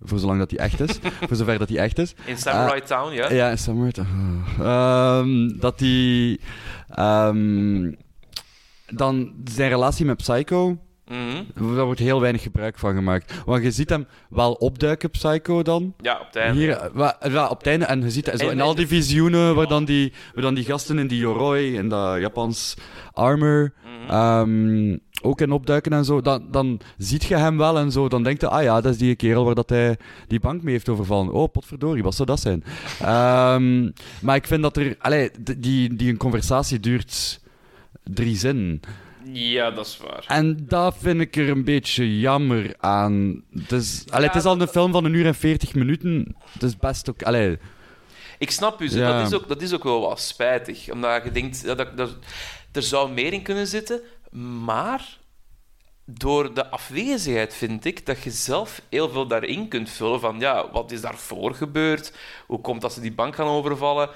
voor 0.00 0.18
zolang 0.18 0.38
dat 0.38 0.50
die 0.50 0.58
echt 0.58 0.80
is, 0.80 0.98
voor 1.28 1.36
zover 1.36 1.58
dat 1.58 1.68
die 1.68 1.78
echt 1.78 1.98
is, 1.98 2.14
In 2.24 2.38
Samurai 2.38 2.80
Town, 2.80 3.12
ja. 3.12 3.32
ja, 3.32 3.50
in 3.50 3.58
Samurai 3.58 3.92
Town. 3.92 4.44
Ehm, 4.60 5.58
dat 5.60 5.78
die... 5.78 6.40
ehm, 6.88 7.92
dan 8.86 9.34
zijn 9.44 9.70
relatie 9.70 10.06
met 10.06 10.16
Psycho... 10.16 10.78
Mhm. 11.08 11.74
Daar 11.76 11.84
wordt 11.84 12.00
heel 12.00 12.20
weinig 12.20 12.42
gebruik 12.42 12.78
van 12.78 12.94
gemaakt. 12.94 13.34
Want 13.46 13.62
je 13.62 13.70
ziet 13.70 13.88
hem 13.90 14.06
wel 14.28 14.52
opduiken, 14.52 15.10
Psycho 15.10 15.62
dan. 15.62 15.94
Ja, 16.00 16.18
op 16.20 16.26
het 16.26 16.36
einde. 16.36 16.60
Hier, 16.60 16.90
wa- 16.92 17.18
ja, 17.28 17.48
op 17.48 17.58
het 17.58 17.66
einde. 17.66 17.84
En 17.84 18.02
je 18.02 18.10
ziet 18.10 18.24
zo 18.26 18.30
En- 18.32 18.40
in 18.40 18.50
en- 18.50 18.60
al 18.60 18.74
die 18.74 18.86
visioenen 18.86 19.54
waar 19.54 19.66
dan 19.68 19.84
die, 19.84 20.12
waar 20.34 20.42
dan 20.42 20.54
die 20.54 20.64
gasten 20.64 20.98
in 20.98 21.06
die 21.06 21.18
Yoroi, 21.18 21.74
in 21.76 21.88
dat 21.88 22.20
Japans 22.20 22.74
armor, 23.12 23.72
Mhm. 23.84 24.10
ehm, 24.10 24.96
ook 25.22 25.40
in 25.40 25.50
opduiken 25.52 25.92
en 25.92 26.04
zo. 26.04 26.20
Dan, 26.20 26.44
dan 26.50 26.80
ziet 26.98 27.24
je 27.24 27.36
hem 27.36 27.56
wel 27.56 27.78
en 27.78 27.92
zo. 27.92 28.08
Dan 28.08 28.22
denkt 28.22 28.40
je, 28.40 28.48
ah 28.48 28.62
ja, 28.62 28.80
dat 28.80 28.92
is 28.92 28.98
die 28.98 29.14
kerel 29.16 29.44
waar 29.44 29.54
dat 29.54 29.68
hij 29.68 29.96
die 30.28 30.40
bank 30.40 30.62
mee 30.62 30.74
heeft 30.74 30.88
overvallen. 30.88 31.32
Oh, 31.32 31.52
potverdorie, 31.52 32.02
wat 32.02 32.14
zou 32.14 32.28
dat 32.28 32.40
zijn? 32.40 32.64
Ehm, 33.00 33.90
maar 34.20 34.36
ik 34.36 34.46
vind 34.46 34.62
dat 34.62 34.76
er... 34.76 34.96
Allee, 34.98 35.30
die, 35.58 35.94
die 35.96 36.10
een 36.10 36.16
conversatie 36.16 36.80
duurt 36.80 37.40
drie 38.04 38.36
zinnen. 38.36 38.80
Ja, 39.32 39.70
dat 39.70 39.86
is 39.86 39.96
waar. 39.96 40.24
En 40.28 40.64
dat 40.68 40.96
vind 40.98 41.20
ik 41.20 41.36
er 41.36 41.48
een 41.48 41.64
beetje 41.64 42.20
jammer 42.20 42.74
aan. 42.78 43.42
Het 43.54 43.72
is, 43.72 44.04
allee, 44.10 44.26
Ja, 44.26 44.32
het 44.32 44.42
is 44.42 44.48
al 44.48 44.60
een 44.60 44.68
film 44.68 44.92
van 44.92 45.04
een 45.04 45.14
uur 45.14 45.26
en 45.26 45.34
veertig 45.34 45.74
minuten. 45.74 46.36
Het 46.52 46.62
is 46.62 46.76
best 46.76 47.10
ook... 47.10 47.22
Allee, 47.22 47.58
Ik 48.38 48.50
snap 48.50 48.80
u, 48.80 48.90
Ja. 48.90 49.18
dat, 49.18 49.26
is 49.26 49.34
ook, 49.34 49.48
dat 49.48 49.62
is 49.62 49.72
ook 49.74 49.82
wel 49.84 50.00
wat 50.00 50.20
spijtig. 50.20 50.90
Omdat 50.90 51.24
je 51.24 51.30
denkt, 51.30 51.64
dat, 51.64 51.96
dat, 51.96 52.16
er 52.72 52.82
zou 52.82 53.10
meer 53.12 53.32
in 53.32 53.42
kunnen 53.42 53.66
zitten. 53.66 54.00
Maar 54.64 55.18
door 56.06 56.54
de 56.54 56.70
afwezigheid 56.70 57.54
vind 57.54 57.84
ik 57.84 58.06
dat 58.06 58.22
je 58.22 58.30
zelf 58.30 58.82
heel 58.90 59.08
veel 59.10 59.26
daarin 59.26 59.68
kunt 59.68 59.90
vullen. 59.90 60.20
Van 60.20 60.38
ja, 60.40 60.70
wat 60.72 60.90
is 60.92 61.00
daarvoor 61.00 61.54
gebeurd? 61.54 62.12
Hoe 62.46 62.60
komt 62.60 62.80
dat 62.80 62.92
ze 62.92 63.00
die 63.00 63.12
bank 63.14 63.34
gaan 63.34 63.46
overvallen? 63.46 64.10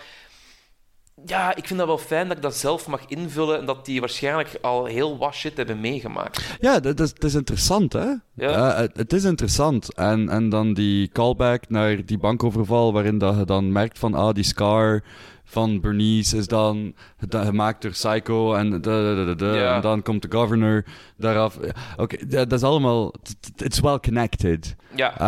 Ja, 1.27 1.55
ik 1.57 1.67
vind 1.67 1.79
dat 1.79 1.89
wel 1.89 1.99
fijn 1.99 2.29
dat 2.29 2.37
ik 2.37 2.43
dat 2.43 2.57
zelf 2.57 2.87
mag 2.87 3.01
invullen. 3.07 3.59
En 3.59 3.67
dat 3.67 3.85
die 3.85 4.01
waarschijnlijk 4.01 4.59
al 4.63 4.85
heel 4.85 5.19
wat 5.19 5.35
shit 5.35 5.57
hebben 5.57 5.81
meegemaakt. 5.81 6.57
Ja, 6.61 6.81
dat 6.81 7.01
is, 7.01 7.09
het 7.09 7.25
is 7.25 7.35
interessant, 7.35 7.93
hè? 7.93 8.07
Ja. 8.35 8.73
Eh, 8.73 8.77
het, 8.79 8.97
het 8.97 9.13
is 9.13 9.25
interessant. 9.25 9.95
En, 9.95 10.29
en 10.29 10.49
dan 10.49 10.75
die 10.75 11.09
callback 11.09 11.69
naar 11.69 12.05
die 12.05 12.19
bankoverval, 12.19 12.93
waarin 12.93 13.19
dat 13.19 13.37
je 13.37 13.45
dan 13.45 13.73
merkt 13.73 13.99
van, 13.99 14.15
ah, 14.15 14.35
die 14.35 14.45
scar 14.45 15.03
van 15.45 15.81
Bernice 15.81 16.37
is 16.37 16.47
dan 16.47 16.95
gemaakt 17.29 17.83
door 17.83 17.91
Psycho 17.91 18.55
en, 18.55 18.71
da- 18.71 18.79
da- 18.79 19.15
da- 19.15 19.25
da- 19.25 19.35
da. 19.35 19.55
Ja. 19.55 19.75
en 19.77 19.81
dan 19.81 20.03
komt 20.03 20.23
de 20.23 20.29
governor 20.31 20.85
daaraf. 21.17 21.59
Oké, 21.97 22.17
dat, 22.27 22.51
dat 22.51 22.59
is 22.59 22.65
allemaal... 22.67 23.15
It's 23.57 23.81
well 23.81 23.99
connected. 23.99 24.77
Ja, 24.95 25.19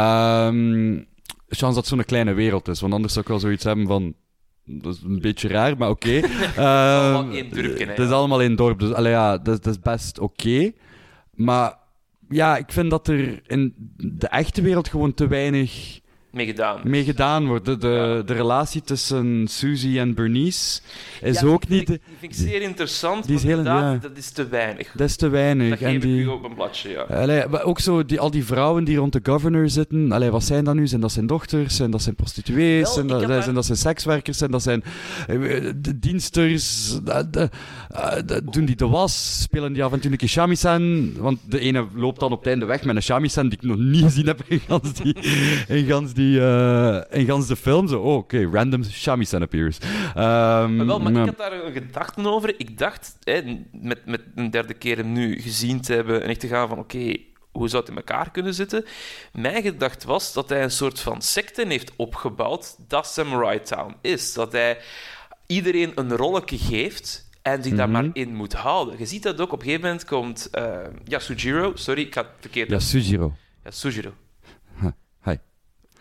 Ehm 0.46 1.02
chance 1.48 1.74
dat 1.74 1.76
het 1.76 1.86
zo'n 1.86 2.04
kleine 2.04 2.32
wereld 2.32 2.68
is, 2.68 2.80
want 2.80 2.92
anders 2.92 3.12
zou 3.12 3.24
ik 3.24 3.30
wel 3.30 3.40
zoiets 3.40 3.64
hebben 3.64 3.86
van... 3.86 4.14
Dat 4.78 4.94
is 4.94 5.02
een 5.04 5.20
beetje 5.20 5.48
raar, 5.48 5.76
maar 5.76 5.88
oké. 5.90 6.20
allemaal 6.56 7.22
Ehm, 7.30 7.32
Het 7.88 7.98
is 7.98 8.08
ja. 8.08 8.14
allemaal 8.14 8.40
één 8.40 8.56
dorp, 8.56 8.78
dus 8.78 8.92
allee, 8.92 9.12
ja, 9.12 9.38
dat, 9.38 9.54
is- 9.54 9.60
dat 9.60 9.72
is 9.74 9.80
best 9.80 10.18
oké. 10.18 10.72
Maar 11.34 11.78
ja, 12.28 12.56
ik 12.56 12.72
vind 12.72 12.90
dat 12.90 13.08
er 13.08 13.40
in 13.46 13.74
de 13.96 14.28
echte 14.28 14.62
wereld 14.62 14.88
gewoon 14.88 15.14
te 15.14 15.26
weinig 15.28 16.00
mee 16.30 16.46
gedaan. 16.46 16.80
mee 16.84 17.04
gedaan 17.04 17.46
wordt. 17.46 17.64
De, 17.64 17.76
de, 17.78 17.88
Ja. 17.88 18.22
de 18.22 18.32
relatie 18.34 18.82
tussen 18.82 19.46
Suzy 19.48 19.98
en 19.98 20.14
Bernice 20.14 20.80
is 21.20 21.40
Ja, 21.40 21.46
ook 21.46 21.68
niet... 21.68 21.86
De, 21.86 21.92
Die 22.06 22.16
vind 22.18 22.32
ik 22.32 22.38
zeer 22.48 22.62
interessant, 22.62 23.26
die 23.26 23.36
is 23.36 23.42
heel- 23.42 23.64
ja. 23.64 23.96
dat 23.96 24.16
is 24.16 24.30
te 24.30 24.48
weinig. 24.48 24.92
dat 24.96 25.08
is 25.08 25.16
te 25.16 25.28
weinig. 25.28 25.78
Dat 25.78 25.88
en 25.88 26.00
die, 26.00 26.20
u 26.22 26.26
op 26.26 26.44
een 26.44 26.54
bladje, 26.54 26.88
ja. 26.88 27.02
Allee, 27.02 27.46
maar 27.46 27.62
ook 27.62 27.80
zo, 27.80 28.04
die, 28.04 28.20
al 28.20 28.30
die 28.30 28.44
vrouwen 28.44 28.84
die 28.84 28.96
rond 28.96 29.12
de 29.12 29.20
governor 29.22 29.68
zitten, 29.70 30.12
allee, 30.12 30.30
wat 30.30 30.44
zijn 30.44 30.64
dat 30.64 30.74
nu? 30.74 30.86
Zijn 30.86 31.00
dat 31.00 31.12
zijn 31.12 31.26
dochters? 31.26 31.76
Zijn 31.76 31.90
dat 31.90 32.02
zijn 32.02 32.14
prostituees? 32.14 32.82
Wel, 32.82 32.92
Zijn 32.92 33.06
dat, 33.06 33.42
zijn 33.42 33.54
dat 33.54 33.64
zijn 33.66 33.78
sekswerkers? 33.78 34.38
Zijn 34.38 34.50
dat 34.50 34.62
zijn 34.62 34.82
eh, 35.28 35.36
de 35.76 35.98
diensters? 35.98 36.98
Eh, 37.04 37.22
dat- 38.26 38.52
doen 38.52 38.64
die 38.64 38.76
de 38.76 38.86
was? 38.88 39.40
Spelen 39.42 39.72
die 39.72 39.84
af 39.84 39.92
en 39.92 40.00
toe 40.00 40.10
een 40.10 40.16
keer 40.16 40.28
shamisen? 40.28 41.14
Want 41.18 41.38
de 41.48 41.58
ene 41.60 41.86
loopt 41.94 42.20
dan 42.20 42.32
op 42.32 42.38
het 42.38 42.48
einde 42.48 42.64
weg 42.64 42.84
met 42.84 42.96
een 42.96 43.02
shamisen 43.02 43.48
die 43.48 43.58
ik 43.60 43.64
nog 43.68 43.76
niet 43.78 44.02
gezien 44.02 44.26
heb 44.26 44.40
in 44.46 44.60
gans 44.68 44.92
die, 44.94 45.16
in 45.68 45.86
gans 45.86 46.12
die, 46.12 46.19
eh, 46.28 47.18
in 47.18 47.26
gans 47.26 47.46
de 47.46 47.56
film. 47.56 47.88
Zo, 47.88 48.00
oh, 48.00 48.16
oké, 48.16 48.48
random 48.52 48.84
shamisen 48.84 49.42
appears. 49.42 49.78
Ehm, 49.78 50.76
Maar 50.76 50.86
wel, 50.86 51.00
maar 51.00 51.12
ik 51.12 51.26
had 51.28 51.38
daar 51.38 51.52
een 51.64 51.72
gedachte 51.72 52.28
over. 52.28 52.54
Ik 52.58 52.78
dacht, 52.78 53.16
hè, 53.22 53.62
met, 53.72 54.06
met 54.06 54.22
een 54.34 54.50
derde 54.50 54.74
keer 54.74 54.96
hem 54.96 55.12
nu 55.12 55.40
gezien 55.40 55.80
te 55.80 55.92
hebben 55.92 56.22
en 56.22 56.28
echt 56.28 56.40
te 56.40 56.46
gaan 56.48 56.68
van, 56.68 56.78
oké, 56.78 57.16
hoe 57.52 57.68
zou 57.68 57.82
het 57.82 57.90
in 57.90 57.96
elkaar 57.96 58.30
kunnen 58.30 58.54
zitten? 58.54 58.84
Mijn 59.32 59.62
gedachte 59.62 60.06
was 60.06 60.32
dat 60.32 60.48
hij 60.48 60.62
een 60.62 60.70
soort 60.70 61.00
van 61.00 61.22
secte 61.22 61.64
heeft 61.68 61.92
opgebouwd 61.96 62.76
dat 62.88 63.06
Samurai 63.06 63.62
Town 63.62 63.94
is. 64.00 64.32
Dat 64.32 64.52
hij 64.52 64.78
iedereen 65.46 65.92
een 65.94 66.16
rolletje 66.16 66.58
geeft 66.58 67.28
en 67.42 67.62
zich 67.62 67.74
daar 67.74 67.88
Mhm. 67.88 68.02
maar 68.02 68.10
in 68.12 68.34
moet 68.34 68.52
houden. 68.52 68.94
Je 68.98 69.06
ziet 69.06 69.22
dat 69.22 69.40
ook, 69.40 69.52
op 69.52 69.58
een 69.58 69.64
gegeven 69.64 69.84
moment 69.86 70.04
komt 70.04 70.48
eh 70.50 70.78
Yasujiro, 71.04 71.72
sorry, 71.74 72.02
ik 72.02 72.14
had 72.14 72.24
het 72.24 72.34
verkeerd... 72.40 72.70
Ja, 72.70 72.78
Sujiro. 72.78 73.32
Yasujiro. 73.64 74.12
Hi. 75.24 75.34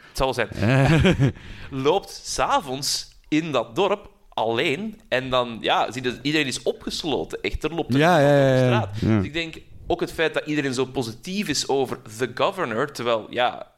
Het 0.09 0.17
zal 0.17 0.33
wel 0.35 0.47
zijn. 0.49 1.33
loopt 1.85 2.21
s'avonds 2.23 3.07
in 3.27 3.51
dat 3.51 3.75
dorp 3.75 4.09
alleen. 4.29 5.01
En 5.07 5.29
dan, 5.29 5.57
ja, 5.61 5.91
zie 5.91 6.03
je, 6.03 6.19
iedereen 6.21 6.47
is 6.47 6.63
opgesloten. 6.63 7.41
Echt, 7.41 7.63
er 7.63 7.73
loopt 7.73 7.93
er 7.93 7.99
Ja, 7.99 8.19
ja, 8.19 8.47
ja, 8.47 8.51
op 8.51 8.65
straat. 8.65 8.99
Dus 8.99 9.25
ik 9.25 9.33
denk 9.33 9.61
ook 9.87 9.99
het 9.99 10.13
feit 10.13 10.33
dat 10.33 10.45
iedereen 10.45 10.73
zo 10.73 10.85
positief 10.85 11.47
is 11.47 11.67
over 11.67 12.01
the 12.17 12.31
governor, 12.33 12.91
terwijl, 12.91 13.27
ja, 13.29 13.71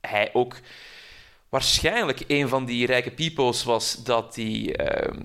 hij 0.00 0.30
ook 0.32 0.56
waarschijnlijk 1.48 2.24
een 2.26 2.48
van 2.48 2.64
die 2.64 2.86
rijke 2.86 3.10
peoples 3.10 3.64
was 3.64 4.04
dat 4.04 4.34
die 4.34 4.76
ehm, 4.76 5.20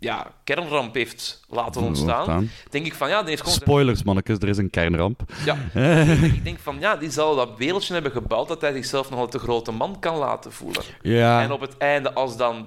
ja, 0.00 0.32
kernramp 0.44 0.94
heeft 0.94 1.40
laten 1.48 1.82
ontstaan. 1.82 2.50
Denk 2.70 2.86
ik 2.86 2.94
van, 2.94 3.08
ja, 3.08 3.20
die 3.20 3.28
heeft 3.28 3.40
gewoon... 3.40 3.56
zijn- 3.56 3.68
Spoilers, 3.68 4.02
mannetjes, 4.02 4.38
er 4.38 4.48
is 4.48 4.56
een 4.56 4.70
kernramp. 4.70 5.22
Ja, 5.44 5.56
ik 6.34 6.44
denk 6.44 6.58
van, 6.58 6.76
ja, 6.80 6.96
die 6.96 7.10
zal 7.10 7.36
dat 7.36 7.50
wereldje 7.58 7.92
hebben 7.92 8.12
gebouwd 8.12 8.48
dat 8.48 8.60
hij 8.60 8.72
zichzelf 8.72 9.10
nogal 9.10 9.28
te 9.28 9.38
grote 9.38 9.70
man 9.72 9.96
kan 10.00 10.16
laten 10.16 10.52
voelen. 10.52 10.82
Ja. 11.02 11.42
En 11.42 11.52
op 11.52 11.60
het 11.60 11.76
einde, 11.76 12.12
als 12.12 12.36
dan, 12.36 12.66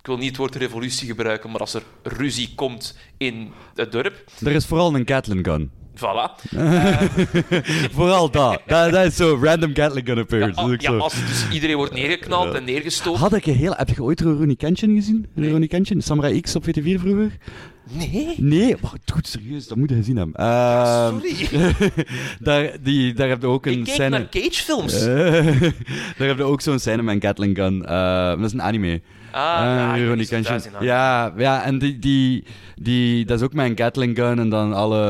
ik 0.00 0.06
wil 0.06 0.16
niet 0.16 0.28
het 0.28 0.36
woord 0.36 0.54
revolutie 0.54 1.06
gebruiken, 1.06 1.50
maar 1.50 1.60
als 1.60 1.74
er 1.74 1.82
ruzie 2.02 2.54
komt 2.54 2.98
in 3.16 3.52
het 3.74 3.92
dorp, 3.92 4.24
Er 4.44 4.52
is 4.52 4.66
vooral 4.66 4.94
een 4.94 5.08
Gatling 5.08 5.44
gun. 5.46 5.70
Voilà. 5.94 6.30
vooral 7.96 8.30
dat. 8.30 8.60
dat. 8.66 8.92
Dat 8.92 9.06
is 9.06 9.16
zo 9.16 9.38
random 9.42 9.74
Gatling 9.74 10.06
gun 10.06 10.18
appearance. 10.18 10.76
ja, 10.78 10.90
zo. 10.90 10.98
als 10.98 11.14
dus 11.14 11.46
iedereen 11.52 11.76
wordt 11.76 11.92
neergeknald 11.92 12.54
en 12.54 12.64
neergestoken. 12.64 13.20
Had 13.20 13.34
ik 13.34 13.46
een 13.46 13.54
heel... 13.54 13.74
Heb 13.76 13.88
je 13.88 14.02
ooit 14.02 14.20
Rurouni 14.20 14.56
Kenshin 14.56 14.94
gezien? 14.94 15.26
Nee. 15.34 15.44
Rurouni 15.44 15.66
Kenshin? 15.66 16.02
Samurai 16.02 16.40
X 16.40 16.56
op 16.56 16.64
VT4 16.64 16.94
vroeger? 17.00 17.36
Nee, 17.90 18.34
Nee, 18.36 18.76
maar 18.80 18.90
goed, 19.12 19.26
serieus, 19.26 19.66
dat 19.66 19.78
moet 19.78 19.90
je 19.90 19.96
gezien 19.96 20.16
hebben. 20.16 20.34
Ehm, 20.34 21.14
sorry. 21.18 21.72
daar, 22.40 22.76
die, 22.82 23.14
daar 23.14 23.28
heb 23.28 23.40
je 23.40 23.46
ook 23.46 23.66
een 23.66 23.72
Ik 23.72 23.84
kijk 23.84 23.96
scène... 23.96 24.08
naar 24.08 24.28
Cage-films. 24.28 25.00
Eh, 25.06 25.06
daar 26.18 26.28
heb 26.28 26.36
je 26.36 26.42
ook 26.42 26.60
zo'n 26.60 26.78
scène 26.78 27.02
met 27.02 27.14
een 27.14 27.22
Gatling 27.22 27.56
gun. 27.56 27.84
Eh, 27.86 28.28
dat 28.28 28.44
is 28.44 28.52
een 28.52 28.62
anime. 28.62 29.00
Ah, 29.32 29.60
Eh, 29.62 30.26
ja, 30.28 30.50
aan. 30.50 30.84
Ja, 30.84 31.32
ja, 31.36 31.62
en 31.62 31.78
die, 31.78 31.98
die, 31.98 32.44
die, 32.74 33.24
dat 33.24 33.38
is 33.38 33.44
ook 33.44 33.52
een 33.54 33.76
Gatling 33.76 34.16
gun 34.16 34.38
en 34.38 34.48
dan 34.48 34.72
alle 34.72 35.02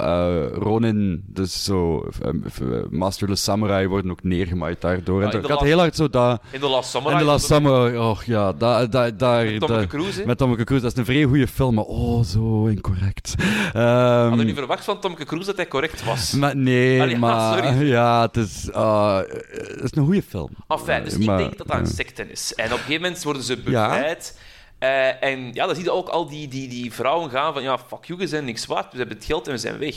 eh, 0.00 0.58
Ronin, 0.58 1.24
dus 1.26 1.64
zo 1.64 2.08
eh, 2.22 2.28
eh, 2.28 2.84
Masterless 2.90 3.44
Samurai, 3.44 3.88
worden 3.88 4.10
ook 4.10 4.22
neergemaaid 4.22 4.80
daardoor. 4.80 5.22
Ja, 5.22 5.30
en 5.30 5.38
ik 5.38 5.46
de 5.46 5.52
had 5.52 5.62
heel 5.62 5.78
hard 5.78 5.96
zo 5.96 6.08
dat... 6.08 6.40
In 6.50 6.60
The 6.60 6.68
Last 6.68 6.90
Samurai. 6.90 7.14
In 7.14 7.20
The 7.20 7.30
Last 7.30 7.46
Samurai, 7.46 7.96
oh 7.96 8.22
ja, 8.24 8.52
daar... 8.52 8.90
daar 8.90 9.16
daar 9.16 9.44
Met 9.44 9.60
Tom 9.60 9.86
Cruise? 9.86 10.26
Met 10.26 10.38
Tom 10.38 10.54
Cruise, 10.54 10.82
dat 10.82 10.92
is 10.92 10.98
een 10.98 11.04
vrij 11.04 11.22
goede 11.22 11.48
film, 11.48 11.74
maar 11.74 11.84
oh, 11.84 12.24
zo 12.24 12.66
incorrect. 12.66 13.34
Ehm, 13.72 14.28
Had 14.28 14.38
je 14.38 14.44
niet 14.44 14.56
verwacht 14.56 14.84
van 14.84 15.00
Tom 15.00 15.14
Cruise 15.14 15.46
dat 15.46 15.56
hij 15.56 15.68
correct 15.68 16.04
was? 16.04 16.32
maar 16.32 16.56
nee, 16.56 17.00
Allee, 17.00 17.14
ah, 17.14 17.20
maar 17.20 17.64
sorry. 17.64 17.86
ja, 17.96 18.22
het 18.22 18.36
is, 18.36 18.72
ah, 18.72 19.16
het 19.16 19.82
is 19.82 19.90
een 19.96 20.04
goede 20.04 20.22
film. 20.22 20.50
Enfin, 20.68 21.04
dus 21.04 21.14
Eh, 21.16 21.20
ik 21.20 21.26
maar, 21.26 21.38
denk 21.38 21.58
dat 21.58 21.66
dat 21.66 21.76
een 21.76 21.84
eh, 21.84 21.90
secte 21.90 22.30
is. 22.30 22.54
En 22.54 22.64
op 22.64 22.70
een 22.70 22.78
gegeven 22.78 23.02
moment 23.02 23.22
worden 23.22 23.42
ze. 23.46 23.62
Eh, 24.78 25.22
en 25.22 25.52
ja, 25.52 25.66
dan 25.66 25.74
zie 25.74 25.84
je 25.84 25.90
ook 25.90 26.08
al 26.08 26.28
die, 26.28 26.48
die, 26.48 26.68
die 26.68 26.92
vrouwen 26.92 27.30
gaan 27.30 27.52
van... 27.52 27.62
Ja, 27.62 27.78
fuck 27.78 28.04
you, 28.04 28.18
we 28.18 28.26
zijn 28.26 28.44
niks 28.44 28.66
waard. 28.66 28.92
We 28.92 28.98
hebben 28.98 29.16
het 29.16 29.26
geld 29.26 29.46
en 29.46 29.52
we 29.52 29.58
zijn 29.58 29.78
weg. 29.78 29.96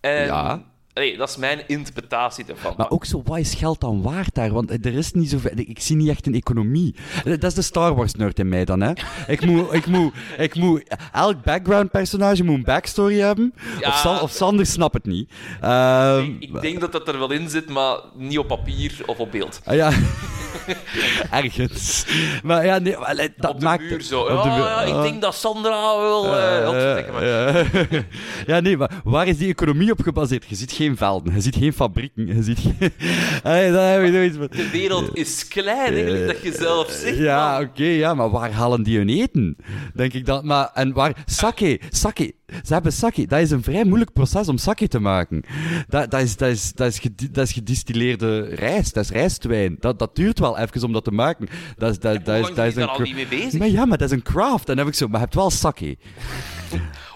En, 0.00 0.24
Ja. 0.24 0.62
Allee, 0.96 1.16
dat 1.16 1.28
is 1.28 1.36
mijn 1.36 1.60
interpretatie 1.66 2.44
ervan. 2.48 2.74
Maar 2.76 2.90
ook 2.90 3.04
zo, 3.04 3.22
wat 3.24 3.38
is 3.38 3.54
geld 3.54 3.80
dan 3.80 4.02
waard 4.02 4.34
daar? 4.34 4.52
Want 4.52 4.70
er 4.86 4.94
is 4.94 5.12
niet 5.12 5.30
zoveel... 5.30 5.50
Ik 5.54 5.80
zie 5.80 5.96
niet 5.96 6.08
echt 6.08 6.26
een 6.26 6.34
economie. 6.34 6.94
Dat 7.24 7.44
is 7.44 7.54
de 7.54 7.62
Star 7.62 7.94
Wars-nerd 7.94 8.38
in 8.38 8.48
mij 8.48 8.64
dan, 8.64 8.80
hè. 8.80 8.92
Ik 9.26 9.44
moet... 9.46 9.72
Ik 9.72 9.86
moet, 9.86 10.14
ik 10.38 10.54
moet 10.54 10.96
elk 11.12 11.42
background-personage 11.42 12.44
moet 12.44 12.54
een 12.56 12.64
backstory 12.64 13.18
hebben. 13.18 13.54
Ja. 13.80 13.88
Of, 13.88 13.96
San, 13.96 14.20
of 14.20 14.30
Sander 14.30 14.66
snapt 14.66 14.94
het 14.94 15.06
niet. 15.06 15.30
Ehm, 15.60 16.20
ik, 16.38 16.42
ik 16.54 16.60
denk 16.60 16.80
dat 16.80 16.92
dat 16.92 17.08
er 17.08 17.18
wel 17.18 17.30
in 17.30 17.48
zit, 17.48 17.68
maar 17.68 17.98
niet 18.14 18.38
op 18.38 18.46
papier 18.46 19.00
of 19.06 19.18
op 19.18 19.30
beeld. 19.32 19.60
ah, 19.64 19.74
ja. 19.74 19.90
Ergens. 21.30 22.06
Maar 22.42 22.64
ja, 22.64 22.78
nee, 22.78 22.96
maar, 22.98 23.06
allee, 23.08 23.32
dat 23.36 23.50
op 23.50 23.58
de 23.60 23.64
maakt... 23.64 23.82
muur 23.82 24.02
zo. 24.02 24.20
op 24.20 24.42
de 24.42 24.48
Ja, 24.48 24.54
muur. 24.56 24.64
ja, 24.64 24.80
ik 24.82 24.92
Ah. 24.94 25.02
denk 25.02 25.20
dat 25.22 25.34
Sandra 25.34 25.98
wel... 26.00 26.36
eh 26.36 26.54
Eh, 26.66 28.02
ja, 28.46 28.60
nee, 28.60 28.76
maar 28.76 28.90
waar 29.04 29.26
is 29.26 29.36
die 29.38 29.48
economie 29.48 29.90
op 29.92 30.00
gebaseerd? 30.00 30.44
Je 30.48 30.54
ziet 30.54 30.72
geen 30.72 30.85
velden, 30.94 31.34
je 31.34 31.40
ziet 31.40 31.56
geen 31.56 31.72
fabrieken, 31.72 32.26
je 32.26 32.42
ziet 32.42 32.58
geen... 32.58 32.92
Allee, 33.42 33.72
heb 33.72 34.32
je. 34.32 34.48
De 34.50 34.70
wereld 34.70 35.16
is 35.16 35.48
klein, 35.48 35.92
eigenlijk, 35.94 36.26
dat 36.26 36.42
je 36.42 36.52
zelf 36.52 36.90
zegt. 36.90 37.16
Ja, 37.16 37.60
oké, 37.60 37.84
ja, 37.84 38.14
maar 38.14 38.30
waar 38.30 38.52
halen 38.52 38.82
die 38.82 38.98
hun 38.98 39.08
eten? 39.08 39.56
Denk 39.94 40.12
ik 40.12 40.26
dat. 40.26 40.44
Maar, 40.44 40.70
en 40.74 40.92
waar... 40.92 41.22
Sake, 41.26 41.80
sake. 41.90 42.34
Ze 42.64 42.72
hebben 42.72 42.92
sake. 42.92 43.26
Dat 43.26 43.40
is 43.40 43.50
een 43.50 43.62
vrij 43.62 43.84
moeilijk 43.84 44.12
proces 44.12 44.48
om 44.48 44.58
sake 44.58 44.88
te 44.88 44.98
maken. 44.98 45.42
Dat, 45.88 46.10
dat, 46.10 46.20
is, 46.20 46.36
dat, 46.36 46.48
is, 46.48 46.72
dat, 46.72 46.86
is, 46.86 47.00
dat 47.30 47.46
is 47.46 47.52
gedistilleerde 47.52 48.40
rijst. 48.40 48.94
Dat 48.94 49.04
is 49.04 49.10
rijstwijn. 49.10 49.76
Dat, 49.80 49.98
dat 49.98 50.16
duurt 50.16 50.38
wel 50.38 50.58
even 50.58 50.84
om 50.84 50.92
dat 50.92 51.04
te 51.04 51.10
maken. 51.10 51.48
Dat 51.76 51.90
is, 51.90 51.98
dat, 51.98 52.24
dat 52.24 52.36
is, 52.36 52.46
dat 52.46 52.54
ben 52.54 52.66
is 52.66 52.76
een... 52.76 52.88
al 52.88 53.00
niet 53.00 53.14
mee 53.14 53.26
bezig? 53.26 53.58
Maar 53.58 53.68
ja, 53.68 53.84
maar 53.84 53.98
dat 53.98 54.10
is 54.10 54.16
een 54.16 54.22
craft. 54.22 54.68
En 54.68 54.76
dan 54.76 54.84
heb 54.84 54.86
ik 54.86 54.94
zo... 54.94 55.06
Maar 55.06 55.14
je 55.14 55.24
hebt 55.24 55.34
wel 55.34 55.50
sake. 55.50 55.96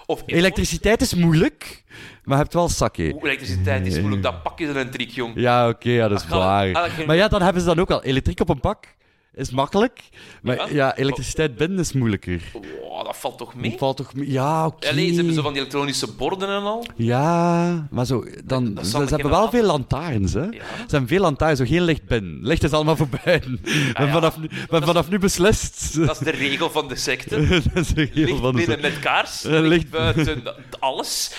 Of 0.05 0.23
Elektriciteit 0.25 1.01
is 1.01 1.13
moeilijk, 1.13 1.83
maar 2.23 2.37
je 2.37 2.41
hebt 2.43 2.53
wel 2.53 2.69
sake. 2.69 3.11
Oeh, 3.13 3.23
elektriciteit 3.23 3.85
is 3.87 3.99
moeilijk, 3.99 4.23
dat 4.23 4.43
pak 4.43 4.59
er 4.59 4.77
een 4.77 4.89
trick, 4.89 5.09
jong. 5.09 5.31
Ja, 5.35 5.69
oké, 5.69 5.89
ja, 5.89 6.07
dat 6.07 6.21
is 6.21 6.27
Dat 6.27 6.37
waar. 6.39 6.73
dat 6.73 7.05
Maar 7.05 7.15
ja, 7.15 7.27
dan 7.27 7.41
hebben 7.41 7.61
ze 7.61 7.67
dan 7.67 7.79
ook 7.79 7.91
al. 7.91 8.03
Elektriek 8.03 8.39
op 8.39 8.49
een 8.49 8.59
pak 8.59 8.85
is 9.33 9.49
makkelijk, 9.51 10.01
maar 10.41 10.55
Ja? 10.55 10.67
ja, 10.71 10.95
elektriciteit 10.97 11.55
binnen 11.55 11.79
is 11.79 11.91
moeilijker. 11.93 12.41
Wow, 12.81 13.05
dat 13.05 13.17
valt 13.17 13.37
toch 13.37 13.55
mee? 13.55 13.69
Het 13.69 13.79
valt 13.79 13.97
toch... 13.97 14.13
mee- 14.13 14.31
Ja, 14.31 14.65
oké. 14.65 14.89
Allee, 14.89 15.09
ze 15.09 15.15
hebben 15.15 15.33
zo 15.33 15.41
van 15.41 15.51
die 15.53 15.61
elektronische 15.61 16.07
borden 16.17 16.49
en 16.49 16.61
al. 16.61 16.85
Ja, 16.95 17.87
maar 17.91 18.05
zo, 18.05 18.25
dan, 18.45 18.73
Dat 18.73 18.87
ze, 18.87 18.97
hebben 18.97 19.29
wel 19.29 19.49
de 19.49 19.57
veel 19.57 19.65
lantaarns, 19.65 20.33
hè. 20.33 20.39
Ja. 20.43 20.49
Ze 20.51 20.85
hebben 20.89 21.07
veel 21.07 21.21
lantaarns, 21.21 21.59
zo 21.59 21.65
geen 21.65 21.81
licht 21.83 22.05
binnen. 22.07 22.39
Licht 22.41 22.63
is 22.63 22.71
allemaal 22.71 22.95
voor 22.95 23.07
buiten. 23.23 23.59
Ik 23.63 23.93
ben 23.97 24.05
ja. 24.05 24.11
vanaf, 24.11 24.37
nu, 24.39 24.49
ben 24.69 24.83
vanaf 24.83 25.09
nu 25.09 25.19
beslist. 25.19 25.95
Dat 26.05 26.11
is 26.11 26.17
de 26.17 26.31
regel 26.31 26.69
van 26.69 26.87
de 26.87 26.95
secte. 26.95 27.47
dat 27.73 27.83
is 27.83 27.93
heel 27.95 28.25
Licht 28.25 28.39
van 28.39 28.51
de 28.51 28.57
binnen 28.57 28.81
met 28.81 28.99
kaars, 28.99 29.43
licht 29.43 29.63
licht- 29.67 29.89
buiten 29.89 30.43
alles. 30.79 31.33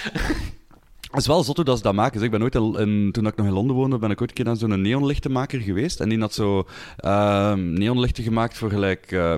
Het 1.13 1.21
is 1.21 1.27
wel 1.27 1.43
zot 1.43 1.57
hoe 1.57 1.65
dat 1.65 1.77
ze 1.77 1.83
dat 1.83 1.95
maken. 1.95 2.13
Dus 2.13 2.23
ik 2.23 2.31
ben 2.31 2.43
ooit 2.43 2.55
in, 2.55 3.09
toen 3.13 3.27
ik 3.27 3.37
nog 3.37 3.47
in 3.47 3.53
Londen 3.53 3.77
woonde, 3.77 3.99
ben 3.99 4.11
ik 4.11 4.21
ooit 4.21 4.31
een 4.31 4.37
keer 4.37 4.45
naar 4.45 4.57
zo'n 4.57 4.81
neonlichtenmaker 4.83 5.61
geweest. 5.61 6.01
En 6.01 6.09
die 6.09 6.21
had 6.21 6.35
zo 6.35 6.67
ehm, 6.97 7.73
neonlichten 7.73 8.25
gemaakt 8.25 8.59
voor 8.59 8.71
gelijk, 8.71 9.13
eh, 9.13 9.35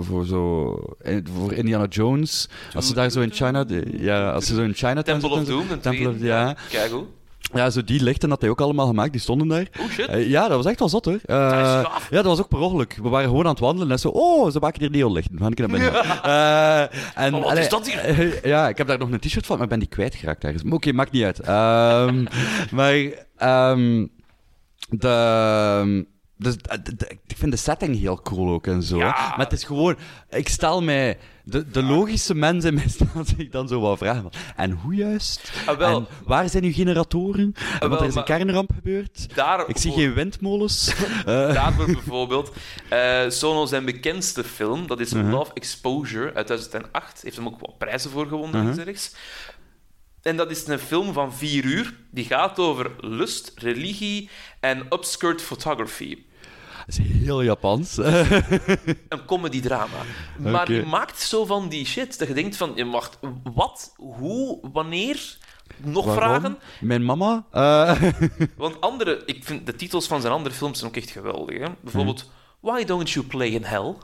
voor 0.00 0.26
zo, 0.26 0.74
eh, 0.98 1.16
voor 1.36 1.52
Indiana 1.52 1.86
Jones. 1.86 2.48
Als 2.74 2.86
ze 2.86 2.94
daar 2.94 3.10
zo 3.10 3.20
in 3.20 3.32
China, 3.32 3.64
ja, 3.90 4.32
als 4.32 4.46
ze 4.46 4.54
zo 4.54 4.62
in 4.62 4.74
China 4.74 5.02
Temple 5.02 5.28
of 5.30 5.44
Doom, 5.44 5.70
een 5.70 5.80
Temple 5.80 6.08
of, 6.08 6.14
tweede. 6.14 6.26
ja. 6.26 6.56
Kijk 6.70 6.90
hoe. 6.90 7.04
Ja, 7.52 7.70
zo 7.70 7.84
die 7.84 8.02
lichten 8.02 8.30
had 8.30 8.40
hij 8.40 8.50
ook 8.50 8.60
allemaal 8.60 8.86
gemaakt, 8.86 9.12
die 9.12 9.20
stonden 9.20 9.48
daar. 9.48 9.66
Oh 9.80 9.90
shit. 9.90 10.06
Eh, 10.08 10.28
ja, 10.28 10.48
dat 10.48 10.56
was 10.56 10.66
echt 10.66 10.78
wel 10.78 10.88
zot 10.88 11.04
hoor. 11.04 11.18
Eh, 11.24 11.82
Dat 11.82 11.92
ja, 12.10 12.16
dat 12.16 12.24
was 12.24 12.38
ook 12.40 12.48
per 12.48 12.58
ongeluk. 12.58 12.98
We 13.02 13.08
waren 13.08 13.28
gewoon 13.28 13.44
aan 13.44 13.50
het 13.50 13.60
wandelen 13.60 13.90
en 13.90 13.98
zo, 13.98 14.08
oh, 14.08 14.50
ze 14.50 14.58
maken 14.58 14.80
hier 14.80 14.90
neonlichten. 14.90 15.38
Gaan 15.38 15.46
een 15.46 15.54
keer 15.54 15.68
naar 15.68 15.78
binnen. 15.80 16.22
Eh, 16.22 17.24
en, 17.24 17.34
Oh, 17.34 17.40
wat 17.40 17.50
allee, 17.50 17.62
is 17.62 17.68
dat 17.68 17.90
hier? 17.90 18.40
ja, 18.48 18.68
ik 18.68 18.78
heb 18.78 18.86
daar 18.86 18.98
nog 18.98 19.10
een 19.10 19.18
t-shirt 19.20 19.46
van, 19.46 19.54
maar 19.56 19.64
ik 19.64 19.70
ben 19.70 19.78
die 19.78 19.88
kwijtgeraakt 19.88 20.44
ergens. 20.44 20.62
Maar 20.62 20.72
Oké, 20.72 20.92
maakt 20.92 21.12
niet 21.12 21.24
uit. 21.24 21.40
Ehm, 21.40 22.24
maar 22.76 22.94
ehm, 23.36 24.06
de, 24.88 26.06
dus, 26.40 26.56
eh, 26.56 26.78
ik 27.26 27.36
vind 27.36 27.50
de 27.50 27.56
setting 27.58 27.98
heel 27.98 28.22
cool 28.22 28.52
ook 28.52 28.66
en 28.66 28.82
zo. 28.82 28.96
Ja. 28.98 29.12
Maar 29.36 29.38
het 29.46 29.52
is 29.52 29.64
gewoon, 29.64 29.96
ik 30.30 30.48
stel 30.48 30.82
mij, 30.82 31.18
de, 31.44 31.70
de 31.70 31.82
logische 31.82 32.34
mensen 32.34 32.68
in 32.70 32.74
mij 32.74 32.88
stellen 32.88 33.24
zich 33.36 33.48
dan 33.48 33.68
zo 33.68 33.80
wel 33.80 33.96
vragen. 33.96 34.22
van, 34.22 34.32
En 34.56 34.70
hoe 34.70 34.94
juist? 34.94 35.52
Ah, 35.66 35.78
wel. 35.78 35.96
En 35.98 36.06
waar 36.24 36.48
zijn 36.48 36.64
uw 36.64 36.72
generatoren? 36.72 37.54
Want 37.78 37.92
wel, 37.92 38.00
er 38.00 38.06
is 38.08 38.14
een 38.14 38.24
kernramp 38.24 38.70
gebeurd. 38.74 39.26
Ik 39.66 39.76
zie 39.78 39.92
geen 39.92 40.14
windmolens. 40.14 40.92
Eh, 41.20 41.26
Daarvoor 41.54 41.86
bijvoorbeeld. 41.86 42.52
eh 42.88 43.22
Sono 43.28 43.66
zijn 43.66 43.84
bekendste 43.84 44.44
film, 44.44 44.86
dat 44.86 45.00
is 45.00 45.12
Mhm. 45.12 45.30
Love 45.30 45.50
Exposure 45.54 46.34
uit 46.34 46.46
2008. 46.46 47.22
Heeft 47.22 47.36
hem 47.36 47.46
ook 47.46 47.60
wat 47.60 47.78
prijzen 47.78 48.10
voor 48.10 48.26
gewonnen, 48.26 48.82
rechts. 48.84 49.14
En 50.22 50.36
dat 50.36 50.50
is 50.50 50.66
een 50.66 50.78
film 50.78 51.12
van 51.12 51.34
vier 51.34 51.64
uur. 51.64 51.94
Die 52.10 52.24
gaat 52.24 52.58
over 52.58 52.90
lust, 53.00 53.52
religie 53.56 54.30
en 54.60 54.86
upskirt 54.90 55.42
photography. 55.42 56.18
Dat 56.86 56.98
is 56.98 56.98
heel 56.98 57.42
Japans. 57.42 57.96
Een 59.08 59.24
comedy-drama. 59.26 59.96
Maar 60.38 60.86
maakt 60.86 61.20
zo 61.20 61.44
van 61.44 61.68
die 61.68 61.86
shit 61.86 62.18
dat 62.18 62.28
je 62.28 62.34
denkt 62.34 62.56
van... 62.56 62.72
je 62.74 62.86
Wacht, 62.86 63.18
wat? 63.54 63.92
Hoe? 63.96 64.58
Wanneer? 64.72 65.38
Nog 65.76 66.04
Waarom? 66.04 66.22
vragen? 66.22 66.58
Mijn 66.80 67.04
mama? 67.04 67.46
Eh, 67.50 68.02
Want 68.56 68.80
andere... 68.80 69.22
Ik 69.26 69.44
vind 69.44 69.66
de 69.66 69.74
titels 69.74 70.06
van 70.06 70.20
zijn 70.20 70.32
andere 70.32 70.54
films 70.54 70.78
zijn 70.78 70.90
ook 70.90 70.96
echt 70.96 71.10
geweldig. 71.10 71.58
Hè? 71.58 71.68
Bijvoorbeeld 71.80 72.30
Why 72.60 72.84
Don't 72.84 73.10
You 73.10 73.26
Play 73.26 73.48
in 73.48 73.64
Hell? 73.64 73.94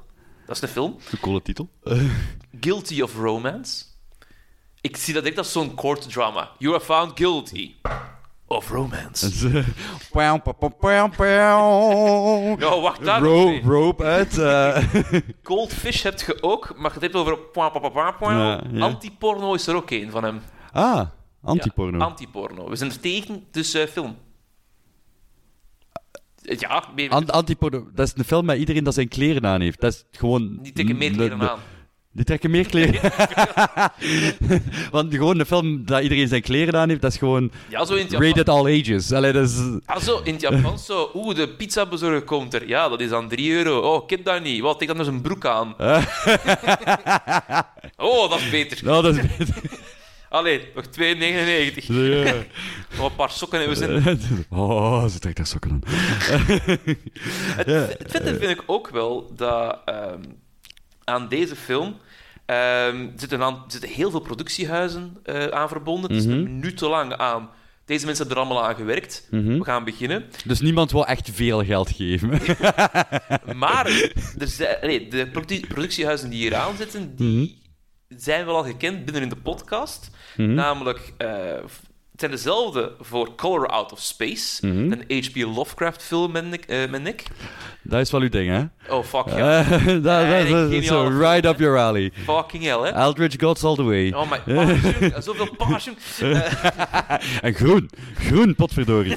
Dat 0.47 0.55
is 0.55 0.61
de 0.61 0.69
film. 0.69 0.97
een 1.11 1.21
coole 1.21 1.43
titel. 1.43 1.69
Guilty 2.61 3.01
of 3.01 3.17
Romance. 3.17 3.85
Ik 4.81 4.97
zie 4.97 5.15
dat 5.15 5.25
echt 5.25 5.39
als 5.39 5.53
zo'n 5.53 5.75
court 5.75 6.12
drama. 6.12 6.51
You 6.59 6.75
are 6.75 6.85
found 6.85 7.12
guilty 7.15 7.75
of 8.47 8.71
romance. 8.71 9.49
Ja, 12.59 12.81
wacht 12.81 13.05
daar. 13.05 13.21
Ro- 13.23 13.59
rope 13.65 14.05
uit. 14.05 14.39
eh. 14.39 14.83
Cold 15.43 15.73
Fish 15.73 16.03
heb 16.03 16.21
je 16.21 16.43
ook, 16.43 16.73
maar 16.77 16.93
je 16.95 17.01
hebt 17.01 17.15
over... 17.15 17.39
Ja, 18.39 18.61
ja. 18.73 18.81
Antiporno 18.85 19.55
is 19.55 19.67
er 19.67 19.75
ook 19.75 19.91
één 19.91 20.11
van 20.11 20.25
hem. 20.25 20.41
ah, 20.73 21.07
antiporno. 21.43 21.99
Ja, 21.99 22.05
antiporno. 22.05 22.69
We 22.69 22.77
zijn 22.77 22.91
er 22.91 23.01
tegen, 23.01 23.45
dus 23.51 23.75
eh, 23.75 23.87
film. 23.87 24.17
Eh, 26.43 26.59
Ja, 26.59 26.85
meer- 26.95 27.11
Ant- 27.11 27.33
antiporno, 27.33 27.87
dat 27.95 28.07
is 28.07 28.13
een 28.17 28.25
film 28.25 28.45
met 28.45 28.59
iedereen 28.59 28.85
dat 28.85 28.95
zijn 28.95 29.09
kleren 29.09 29.47
aan 29.47 29.61
heeft. 29.61 29.81
Dat 29.81 29.93
is 29.93 30.05
gewoon... 30.19 30.59
die 30.63 30.73
trekken 30.73 30.97
meer 30.97 31.11
kleren 31.11 31.51
aan. 31.51 31.59
Die 32.17 32.25
trekken 32.25 32.51
meer 32.51 32.67
kleren. 32.67 33.01
Want 34.91 35.15
gewoon 35.15 35.39
een 35.39 35.47
film 35.47 35.85
dat 35.85 36.03
iedereen 36.03 36.29
zijn 36.29 36.43
kleren 36.43 36.81
aan 36.81 36.89
heeft, 36.89 37.01
dat 37.01 37.13
is 37.13 37.19
gewoon 37.19 37.51
Ja, 37.69 37.85
zo 37.85 37.95
in 37.95 38.03
het 38.03 38.11
Japan. 38.11 38.27
rated 38.27 38.49
all 38.49 38.81
ages. 38.81 39.13
Allee, 39.13 39.33
dat 39.33 39.49
is... 39.49 39.57
Ja, 39.87 40.01
zo 40.01 40.21
in 40.25 40.33
het 40.33 40.41
Japans 40.41 40.87
zo. 40.87 41.11
Oeh, 41.15 41.35
de 41.35 41.49
pizzabezorger 41.49 42.23
komt 42.23 42.55
er. 42.55 42.69
Ja, 42.69 42.89
dat 42.89 43.01
is 43.01 43.09
dan 43.09 43.29
3 43.29 43.53
euro. 43.53 43.79
Oh, 43.79 44.09
heb 44.09 44.25
dat 44.25 44.43
niet. 44.43 44.61
Wat, 44.61 44.81
ik 44.83 44.89
dan 44.89 44.97
dus 44.97 45.07
een 45.07 45.21
broek 45.21 45.45
aan. 45.47 45.75
oh, 47.97 48.31
dat 48.31 48.39
is 48.39 48.51
beter. 48.51 48.79
Nou, 48.85 49.03
dat 49.03 49.17
is 49.17 49.21
beter. 49.37 49.55
Allee, 50.29 50.61
nog 50.75 50.85
2,99. 50.85 50.93
Ja. 51.87 52.33
Nog 52.97 53.09
een 53.11 53.17
paar 53.17 53.31
sokken 53.31 53.61
en 53.61 53.69
we 53.69 53.75
zijn... 53.75 54.21
Oh, 54.51 55.07
ze 55.07 55.19
trekt 55.19 55.37
daar 55.37 55.47
sokken 55.47 55.71
aan. 55.71 55.81
Het, 57.57 57.67
het 57.99 58.11
vette 58.11 58.37
vind 58.39 58.51
ik 58.51 58.63
ook 58.67 58.89
wel 58.89 59.31
dat 59.35 59.79
ehm, 59.85 60.21
aan 61.05 61.29
deze 61.29 61.57
film 61.57 61.97
ehm, 62.47 63.09
zitten, 63.17 63.43
aan, 63.43 63.65
zitten 63.69 63.91
heel 63.91 64.11
veel 64.11 64.21
productiehuizen 64.21 65.17
eh, 65.23 65.47
aan 65.47 65.69
verbonden. 65.69 66.11
Het 66.11 66.21
is 66.21 66.27
Mhm. 66.27 66.43
minutenlang 66.43 67.13
aan. 67.17 67.51
Deze 67.85 68.07
mensen 68.07 68.27
hebben 68.27 68.43
er 68.45 68.49
allemaal 68.51 68.69
aan 68.69 68.75
gewerkt. 68.77 69.27
Mhm. 69.31 69.59
We 69.59 69.65
gaan 69.65 69.85
beginnen. 69.85 70.25
Dus 70.45 70.61
niemand 70.61 70.93
wil 70.93 71.07
echt 71.07 71.31
veel 71.33 71.65
geld 71.65 71.91
geven. 71.91 72.31
Maar 73.57 73.87
er 74.39 74.49
zijn, 74.49 74.77
nee, 74.83 75.09
de 75.09 75.29
produ- 75.29 75.67
productiehuizen 75.69 76.31
die 76.31 76.39
hier 76.39 76.55
aan 76.55 76.77
zitten, 76.77 77.17
die 77.17 77.63
zijn 78.09 78.45
wel 78.47 78.57
al 78.57 78.65
gekend 78.65 79.05
binnen 79.05 79.23
in 79.23 79.29
de 79.29 79.37
podcast. 79.37 80.11
Mhm. 80.37 80.55
Namelijk, 80.55 81.13
eh, 81.17 81.29
zijn 82.17 82.31
dezelfde 82.31 82.93
voor 83.01 83.35
Color 83.35 83.67
Out 83.69 83.93
of 83.93 84.01
Space, 84.01 84.67
Mhm. 84.67 84.93
een 84.93 85.05
H.P. 85.25 85.37
Lovecraft 85.37 86.03
film 86.03 86.33
met 86.33 86.45
Nick. 86.51 86.65
eh, 86.65 86.91
Nick. 87.01 87.23
Dat 87.83 88.01
is 88.01 88.11
wel 88.11 88.21
uw 88.21 88.29
ding, 88.29 88.51
hè? 88.51 88.95
Oh, 88.95 89.05
fuck 89.05 89.29
ja. 89.29 89.59
Eh, 89.61 89.71
dat 89.87 90.03
dat- 90.05 90.27
Nee, 90.27 90.51
dat 90.53 90.71
ik 90.71 90.81
is 90.81 90.87
zo 90.87 91.09
right 91.19 91.45
up 91.45 91.59
your 91.59 91.79
alley. 91.79 92.13
Fucking 92.25 92.63
hell, 92.63 92.79
hè. 92.79 92.89
Eldritch 92.89 93.37
Gods 93.41 93.65
all 93.65 93.75
the 93.75 93.83
way. 93.83 94.13
Oh 94.13 94.31
my 94.31 94.39
passion, 94.55 95.23
zoveel 95.23 95.55
passion. 95.57 95.97
En 97.41 97.55
groen. 97.55 97.91
Groen, 98.19 98.55
potverdorie. 98.55 99.17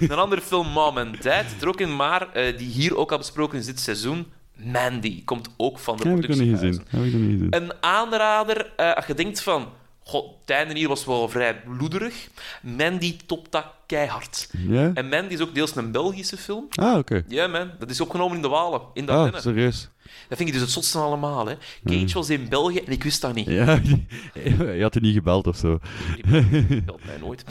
Een 0.00 0.10
andere 0.12 0.40
film, 0.40 0.66
Mom 0.68 0.98
and 0.98 1.22
Dad, 1.22 1.44
er 1.60 1.68
ook 1.68 1.80
in, 1.80 1.96
maar 1.96 2.32
eh, 2.32 2.56
die 2.58 2.68
hier 2.68 2.96
ook 2.96 3.12
al 3.12 3.18
besproken 3.18 3.58
is 3.58 3.66
dit 3.66 3.80
seizoen. 3.80 4.26
Mandy 4.56 5.24
komt 5.24 5.48
ook 5.56 5.78
van 5.78 5.96
de 5.96 6.02
ik 6.02 6.08
productiehuizen. 6.08 6.68
gezien. 6.68 6.84
Heb 6.88 7.04
ik 7.04 7.12
nog 7.12 7.20
niet 7.20 7.30
gezien. 7.30 7.54
Een 7.62 7.72
aanrader, 7.80 8.66
als 8.94 9.06
je 9.06 9.14
denkt 9.14 9.42
van... 9.42 9.66
God, 10.04 10.24
het 10.40 10.50
einde 10.50 10.74
hier 10.74 10.88
was 10.88 11.04
wel 11.04 11.28
vrij 11.28 11.60
bloederig. 11.64 12.28
Mandy 12.62 13.16
topt 13.26 13.52
dat 13.52 13.66
keihard. 13.86 14.48
Ja? 14.68 14.90
En 14.94 15.08
Mandy 15.08 15.34
is 15.34 15.40
ook 15.40 15.54
deels 15.54 15.76
een 15.76 15.92
Belgische 15.92 16.36
film. 16.36 16.66
Ah, 16.70 16.98
oké. 16.98 17.22
Ja, 17.28 17.46
man. 17.46 17.70
Dat 17.78 17.90
is 17.90 18.00
opgenomen 18.00 18.36
in 18.36 18.42
de 18.42 18.48
Walen, 18.48 18.80
in 18.94 19.06
de 19.06 19.12
Ah, 19.12 19.34
serieus. 19.40 19.88
Dat 20.28 20.36
vind 20.38 20.48
ik 20.48 20.54
dus 20.54 20.62
het 20.64 20.70
zotste 20.72 20.98
van 20.98 21.06
allemaal. 21.06 21.46
Hè. 21.46 21.54
Cage 21.84 22.14
was 22.14 22.30
in 22.30 22.48
België 22.48 22.78
en 22.78 22.92
ik 22.92 23.02
wist 23.02 23.20
dat 23.20 23.34
niet. 23.34 23.46
Ja, 23.46 23.80
je 24.74 24.78
had 24.82 24.94
er 24.94 25.00
niet 25.00 25.14
gebeld 25.14 25.46
of 25.46 25.56
zo. 25.56 25.78
Die 26.68 26.82
belt 26.82 27.04
mij 27.04 27.16
nooit. 27.20 27.44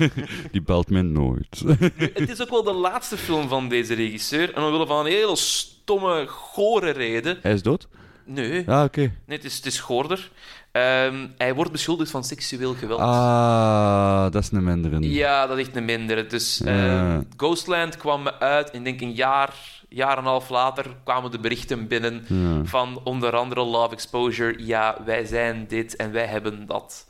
Die 0.52 0.62
belt 0.62 0.90
mij 0.90 1.02
nooit. 1.02 1.62
Nu, 1.64 2.10
het 2.14 2.30
is 2.30 2.42
ook 2.42 2.50
wel 2.50 2.62
de 2.62 2.72
laatste 2.72 3.16
film 3.16 3.48
van 3.48 3.68
deze 3.68 3.94
regisseur. 3.94 4.54
En 4.54 4.62
omwille 4.62 4.86
van 4.86 4.98
een 5.06 5.12
hele 5.12 5.36
stomme, 5.36 6.24
gore 6.26 6.90
reden. 6.90 7.38
Hij 7.42 7.52
is 7.52 7.62
dood? 7.62 7.88
Nee, 8.24 8.70
Ah, 8.70 8.84
oké. 8.84 9.00
nee 9.00 9.36
het, 9.36 9.44
is, 9.44 9.56
het 9.56 9.66
is 9.66 9.80
Gorder. 9.80 10.30
Ehm, 10.76 11.26
hij 11.36 11.54
wordt 11.54 11.72
beschuldigd 11.72 12.10
van 12.10 12.24
seksueel 12.24 12.74
geweld. 12.74 13.00
Ah, 13.00 14.22
dat 14.32 14.42
is 14.42 14.50
een 14.52 14.64
mindere. 14.64 15.10
Ja, 15.12 15.46
dat 15.46 15.58
is 15.58 15.66
echt 15.66 15.76
een 15.76 15.84
mindere. 15.84 16.26
Dus 16.26 16.60
Ja. 16.64 16.70
ehm, 17.14 17.22
Ghostland 17.36 17.96
kwam 17.96 18.28
uit, 18.28 18.70
en 18.70 18.78
ik 18.78 18.84
denk 18.84 19.00
een 19.00 19.12
jaar, 19.14 19.54
jaar 19.88 20.12
en 20.12 20.18
een 20.18 20.24
half 20.24 20.48
later 20.48 20.84
kwamen 21.04 21.30
de 21.30 21.38
berichten 21.38 21.86
binnen 21.88 22.24
Ja, 22.28 22.64
van 22.64 23.00
onder 23.04 23.36
andere 23.36 23.64
Love 23.64 23.92
Exposure. 23.94 24.54
Ja, 24.66 24.96
wij 25.04 25.24
zijn 25.24 25.64
dit 25.68 25.96
en 25.96 26.12
wij 26.12 26.26
hebben 26.26 26.66
dat. 26.66 27.06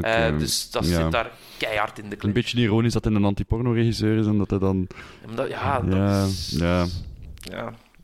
Eh, 0.00 0.38
dus 0.38 0.70
dat 0.70 0.88
ja. 0.88 1.02
zit 1.02 1.10
daar 1.12 1.30
keihard 1.58 1.98
in 1.98 2.04
de 2.04 2.10
Een 2.12 2.18
klink. 2.18 2.34
beetje 2.34 2.58
ironisch 2.58 2.92
dat 2.92 3.04
hij 3.04 3.14
een 3.14 3.24
anti-porno-regisseur 3.24 4.18
is 4.18 4.26
en 4.26 4.38
dat 4.38 4.50
hij 4.50 4.58
dan... 4.58 4.86
Omdat- 5.28 5.48
Ja, 5.48 5.80
dat 5.80 5.94
Ja, 5.96 6.24
is... 6.24 6.54
ja. 6.58 6.86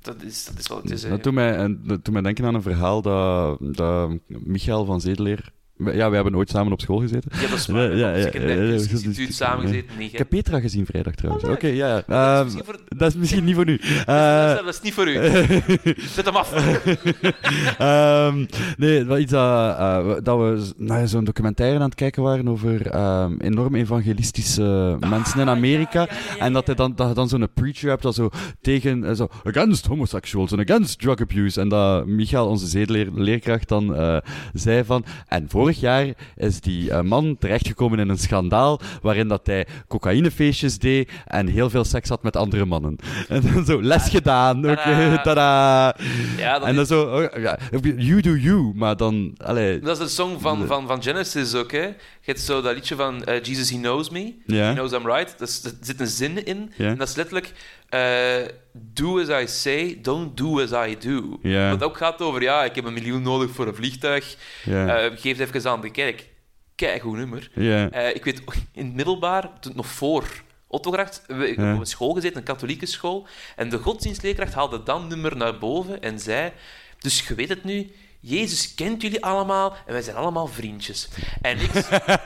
Dat 0.05 0.23
is, 0.23 0.45
dat 0.45 0.59
is 0.59 0.67
wat 0.67 0.83
het 0.83 0.91
is. 0.91 1.03
Dat 1.03 1.23
doet, 1.23 1.33
mij, 1.33 1.57
en, 1.57 1.81
dat 1.85 2.05
doet 2.05 2.15
mij 2.15 2.23
denken 2.23 2.45
aan 2.45 2.55
een 2.55 2.63
verhaal 2.63 3.03
dat, 3.03 3.59
dat 3.61 4.19
Michael 4.27 4.85
van 4.85 5.01
Zedeleer... 5.01 5.53
Ja, 5.77 6.07
wij 6.07 6.15
hebben 6.15 6.37
ooit 6.37 6.51
samen 6.51 6.73
op 6.73 6.81
school 6.81 6.99
gezeten. 6.99 7.31
Ja, 7.41 7.49
dat 7.49 7.59
is 7.59 7.67
waar. 7.67 7.97
Ja, 7.97 8.15
ja, 8.15 8.29
Ja, 8.33 8.73
instituut 8.73 9.35
samengezeten. 9.35 9.97
Nee, 9.99 10.09
Ik 10.11 10.19
heb 10.19 10.29
Petra 10.29 10.61
gezien 10.61 10.87
vrijdag 10.87 11.15
trouwens. 11.15 11.45
Oh, 11.45 11.51
Oké, 11.51 11.67
ja. 11.67 11.87
ja. 11.87 12.03
dat, 12.07 12.07
is 12.07 12.17
Ehm, 12.17 12.45
misschien 12.45 12.65
voor, 12.65 12.79
dat 12.99 13.09
is 13.09 13.15
misschien 13.17 13.45
niet 13.45 13.55
voor 13.55 13.65
nu. 13.65 13.77
dat, 13.83 13.89
is, 13.89 14.05
Eh, 14.05 14.55
dat 14.55 14.75
is 14.75 14.81
niet 14.81 14.95
voor 14.95 15.09
u. 15.09 15.13
Zet 16.15 16.25
hem 16.25 16.37
af. 16.37 16.53
Ehm, 17.79 18.45
nee, 18.77 19.05
wel 19.05 19.19
iets 19.19 19.31
dat, 19.33 19.77
eh, 19.79 20.15
dat 20.23 20.39
we 20.39 20.73
naar 20.77 21.09
zo'n 21.09 21.25
documentaire 21.25 21.79
aan 21.79 21.85
het 21.85 21.95
kijken 21.95 22.23
waren 22.23 22.49
over 22.49 22.87
ehm, 22.87 23.37
enorm 23.41 23.75
evangelistische 23.75 24.97
mensen 25.09 25.41
in 25.41 25.49
Amerika. 25.49 26.09
En 26.39 26.53
dat, 26.53 26.67
hij 26.67 26.75
dan, 26.75 26.93
dat 26.97 27.09
je 27.09 27.15
dan 27.15 27.29
zo'n 27.29 27.49
preacher 27.55 27.89
hebt 27.89 28.03
dat 28.03 28.15
zo 28.15 28.31
tegen, 28.61 29.05
eh, 29.05 29.15
zo, 29.15 29.29
against 29.45 29.87
homosexuals 29.87 30.53
en 30.53 30.61
against 30.61 30.99
drug 30.99 31.21
abuse. 31.21 31.61
En 31.61 31.69
dat 31.69 32.07
Michael, 32.07 32.49
onze 32.49 32.67
zedeleerkracht, 32.67 33.69
dan 33.69 33.97
eh, 33.97 34.17
zei 34.53 34.85
van, 34.85 35.05
en 35.29 35.49
vorig 35.65 35.81
jaar 35.81 36.07
is 36.37 36.61
die 36.61 36.91
eh, 36.91 37.01
man 37.01 37.37
terechtgekomen 37.39 37.99
in 37.99 38.09
een 38.09 38.19
schandaal 38.19 38.81
waarin 39.03 39.29
dat 39.29 39.47
hij 39.47 39.67
cocaïnefeestjes 39.89 40.79
deed 40.79 41.11
en 41.27 41.47
heel 41.47 41.71
veel 41.71 41.85
seks 41.85 42.09
had 42.09 42.23
met 42.23 42.37
andere 42.37 42.65
mannen. 42.65 42.97
En 43.29 43.43
dan 43.53 43.65
zo, 43.65 43.83
les 43.83 44.09
gedaan, 44.09 44.59
oké, 44.71 45.21
Tadaa. 45.23 45.23
tada. 45.23 45.97
Ja, 46.37 46.59
dat 46.59 46.69
En 46.69 46.75
dan 46.75 46.83
is, 46.83 46.89
zo, 46.89 47.03
oh, 47.03 47.43
ja, 47.43 47.59
you 47.97 48.21
do 48.21 48.35
you, 48.37 48.73
maar 48.75 48.97
dan, 48.97 49.35
allee, 49.45 49.81
dat 49.81 50.01
is 50.01 50.05
de 50.05 50.15
song 50.15 50.41
van, 50.41 50.67
van, 50.67 50.87
van 50.87 51.03
Genesis 51.03 51.55
ook, 51.55 51.73
hè. 51.73 51.87
Je 52.25 52.31
hebt 52.31 52.41
zo 52.41 52.61
dat 52.61 52.75
liedje 52.75 52.97
van 52.97 53.25
eh, 53.25 53.43
Jesus, 53.43 53.71
He 53.71 53.77
Knows 53.77 54.11
Me. 54.11 54.35
He 54.47 54.73
knows 54.73 54.93
I'm 54.93 55.07
right. 55.07 55.41
Er 55.41 55.49
zit 55.81 56.01
een 56.01 56.07
zin 56.07 56.45
in. 56.45 56.73
En 56.77 56.97
dat 56.97 57.09
is 57.09 57.15
letterlijk... 57.15 57.53
eh, 57.95 58.49
do 58.73 59.21
as 59.21 59.29
I 59.43 59.47
say, 59.47 59.99
don't 60.03 60.37
do 60.37 60.61
as 60.61 60.73
I 60.89 60.97
do. 60.99 61.39
Ja. 61.43 61.71
Wat 61.71 61.83
ook 61.83 61.97
gaat 61.97 62.21
over, 62.21 62.43
ja, 62.43 62.65
ik 62.65 62.75
heb 62.75 62.85
een 62.85 62.93
miljoen 62.93 63.23
nodig 63.23 63.51
voor 63.51 63.67
een 63.67 63.75
vliegtuig. 63.75 64.37
Eh, 64.65 64.97
geef 64.97 65.39
het 65.39 65.55
even 65.55 65.71
aan 65.71 65.81
de 65.81 65.91
kerk. 65.91 66.29
Kijk, 66.75 67.03
goed 67.03 67.17
nummer. 67.17 67.51
Eh, 67.55 68.15
ik 68.15 68.25
weet, 68.25 68.43
in 68.73 68.85
het 68.85 68.95
middelbaar, 68.95 69.51
nog 69.75 69.87
voor 69.87 70.25
Ottogracht, 70.67 71.23
we 71.27 71.49
ik 71.51 71.57
heb 71.57 71.75
op 71.75 71.81
een 71.81 71.87
school 71.87 72.13
gezeten, 72.13 72.37
een 72.37 72.43
katholieke 72.43 72.87
school, 72.87 73.27
en 73.57 73.69
de 73.69 73.79
godsdienstleerkracht 73.79 74.55
haalde 74.55 74.83
dat 74.83 75.09
nummer 75.09 75.37
naar 75.37 75.59
boven 75.59 76.03
en 76.03 76.19
zei, 76.19 76.53
dus 76.99 77.29
je 77.29 77.35
weet 77.35 77.49
het 77.49 77.65
nu, 77.65 77.91
Jezus 78.27 78.75
kent 78.75 79.03
jullie 79.03 79.25
allemaal 79.25 79.75
en 79.87 79.93
wij 79.93 80.03
zijn 80.03 80.17
allemaal 80.17 80.47
vriendjes. 80.47 81.09
En 81.41 81.59
ik, 81.61 81.71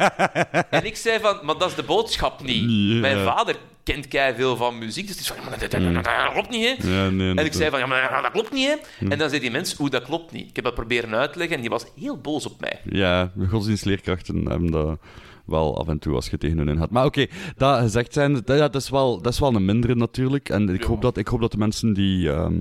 en 0.70 0.84
ik 0.84 0.96
zei 0.96 1.20
van, 1.20 1.38
maar 1.42 1.58
dat 1.58 1.68
is 1.68 1.74
de 1.74 1.82
boodschap 1.82 2.42
niet. 2.42 3.00
Mijn 3.00 3.24
vader 3.24 3.56
kent 3.82 4.08
kei 4.08 4.34
veel 4.34 4.56
van 4.56 4.78
muziek, 4.78 5.06
dus 5.06 5.16
die 5.16 5.24
zei, 5.24 5.38
maar 5.40 5.58
dat, 5.58 5.70
dat, 5.70 5.94
dat, 5.94 6.04
dat 6.04 6.32
klopt 6.32 6.50
niet, 6.50 6.64
hè. 6.82 6.90
ja, 6.90 7.10
nee, 7.10 7.34
En 7.34 7.44
ik 7.44 7.52
zei 7.52 7.70
van, 7.70 7.78
ja, 7.78 7.86
maar 7.86 8.22
dat 8.22 8.30
klopt 8.30 8.52
niet, 8.52 8.66
hè. 8.66 8.74
Hm. 8.98 9.12
En 9.12 9.18
dan 9.18 9.28
zei 9.28 9.40
die 9.40 9.50
mens, 9.50 9.74
hoe 9.74 9.90
dat 9.90 10.02
klopt 10.02 10.32
niet. 10.32 10.48
Ik 10.48 10.56
heb 10.56 10.64
dat 10.64 10.74
proberen 10.74 11.14
uitleggen 11.14 11.54
en 11.56 11.60
die 11.60 11.70
was 11.70 11.84
heel 12.00 12.18
boos 12.18 12.46
op 12.46 12.60
mij. 12.60 12.80
Ja, 12.84 13.32
godsdienstleerkrachten 13.48 14.46
hebben 14.48 14.70
dat 14.70 14.98
wel 15.44 15.78
af 15.78 15.88
en 15.88 15.98
toe 15.98 16.14
als 16.14 16.28
je 16.30 16.38
tegen 16.38 16.58
hun 16.58 16.68
in 16.68 16.76
gaat. 16.78 16.90
Maar 16.90 17.04
oké, 17.04 17.26
dat 17.56 17.80
gezegd 17.80 18.12
zijn, 18.12 18.32
dat, 18.32 18.46
dat, 18.46 18.74
is 18.74 18.90
wel, 18.90 19.22
dat 19.22 19.32
is 19.32 19.38
wel 19.38 19.54
een 19.54 19.64
mindere 19.64 19.94
natuurlijk. 19.94 20.48
En 20.48 20.68
ik, 20.68 20.82
Ja. 20.82 20.88
hoop, 20.88 21.02
dat, 21.02 21.16
ik 21.16 21.28
hoop 21.28 21.40
dat 21.40 21.52
de 21.52 21.58
mensen 21.58 21.92
die, 21.92 22.30
ehm, 22.30 22.58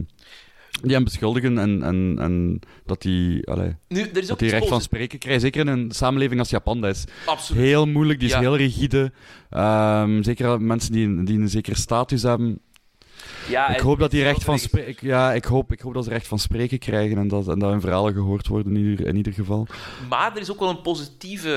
die 0.81 0.93
hem 0.93 1.03
beschuldigen 1.03 1.57
en, 1.57 1.83
en, 1.83 2.15
en 2.19 2.59
dat 2.85 3.01
die, 3.01 3.47
allee, 3.47 3.75
Nu, 3.87 3.99
er 4.01 4.17
is 4.17 4.21
ook 4.21 4.27
dat 4.27 4.39
die 4.39 4.49
recht 4.49 4.67
van 4.67 4.81
spreken 4.81 5.19
krijgen. 5.19 5.41
Zeker 5.41 5.59
in 5.61 5.67
een 5.67 5.91
samenleving 5.91 6.39
als 6.39 6.49
Japan, 6.49 6.81
dat 6.81 6.95
is 6.95 7.03
Absoluut. 7.25 7.61
heel 7.63 7.85
moeilijk, 7.85 8.19
die 8.19 8.27
is 8.27 8.33
Ja. 8.33 8.39
heel 8.39 8.57
rigide. 8.57 9.11
Ehm, 9.49 10.23
zeker 10.23 10.61
mensen 10.61 10.91
die, 10.91 11.05
een- 11.05 11.25
die 11.25 11.39
een 11.39 11.49
zekere 11.49 11.75
status 11.77 12.21
hebben. 12.23 12.59
Ja, 13.49 13.67
Ik 13.67 13.79
hoop 13.79 13.99
dat 13.99 14.11
die 14.11 14.23
recht 14.23 14.43
van 14.43 14.59
spreken. 14.59 15.07
Ja, 15.07 15.33
ik 15.33 15.45
hoop, 15.45 15.71
ik 15.71 15.79
hoop 15.79 15.93
dat 15.93 16.03
ze 16.03 16.09
recht 16.09 16.27
van 16.27 16.39
spreken 16.39 16.79
krijgen 16.79 17.17
en 17.17 17.27
dat, 17.27 17.47
en 17.47 17.59
dat 17.59 17.69
hun 17.71 17.81
verhalen 17.81 18.13
gehoord 18.13 18.47
worden 18.47 18.75
in 18.75 18.85
ieder, 18.89 19.07
in 19.07 19.15
ieder 19.15 19.33
geval. 19.33 19.67
Maar 20.09 20.31
er 20.35 20.41
is 20.41 20.51
ook 20.51 20.59
wel 20.59 20.69
een 20.69 20.81
positieve 20.81 21.51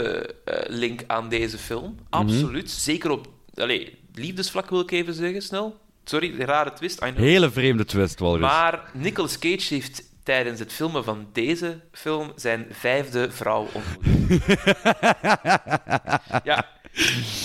eh, 0.45 0.77
link 0.79 1.05
aan 1.07 1.29
deze 1.29 1.59
film. 1.59 1.85
Mhm. 1.85 2.03
Absoluut. 2.11 2.71
Zeker 2.71 3.11
op 3.11 3.29
allee, 3.55 3.99
liefdesvlak 4.15 4.71
wil 4.71 4.81
ik 4.81 4.91
even 4.91 5.15
zeggen, 5.15 5.43
snel. 5.43 5.79
Sorry, 6.11 6.37
de 6.37 6.45
rare 6.45 6.73
twist. 6.73 7.05
Hele 7.15 7.51
vreemde 7.51 7.85
twist, 7.85 8.19
Walrus. 8.19 8.41
Maar 8.41 8.91
Nicolas 8.93 9.39
Cage 9.39 9.75
heeft 9.75 10.03
tijdens 10.23 10.59
het 10.59 10.73
filmen 10.73 11.05
van 11.05 11.27
deze 11.33 11.81
film 11.93 12.33
zijn 12.37 12.67
vijfde 12.71 13.31
vrouw 13.31 13.67
ontmoet. 13.73 14.43
ja. 16.45 16.67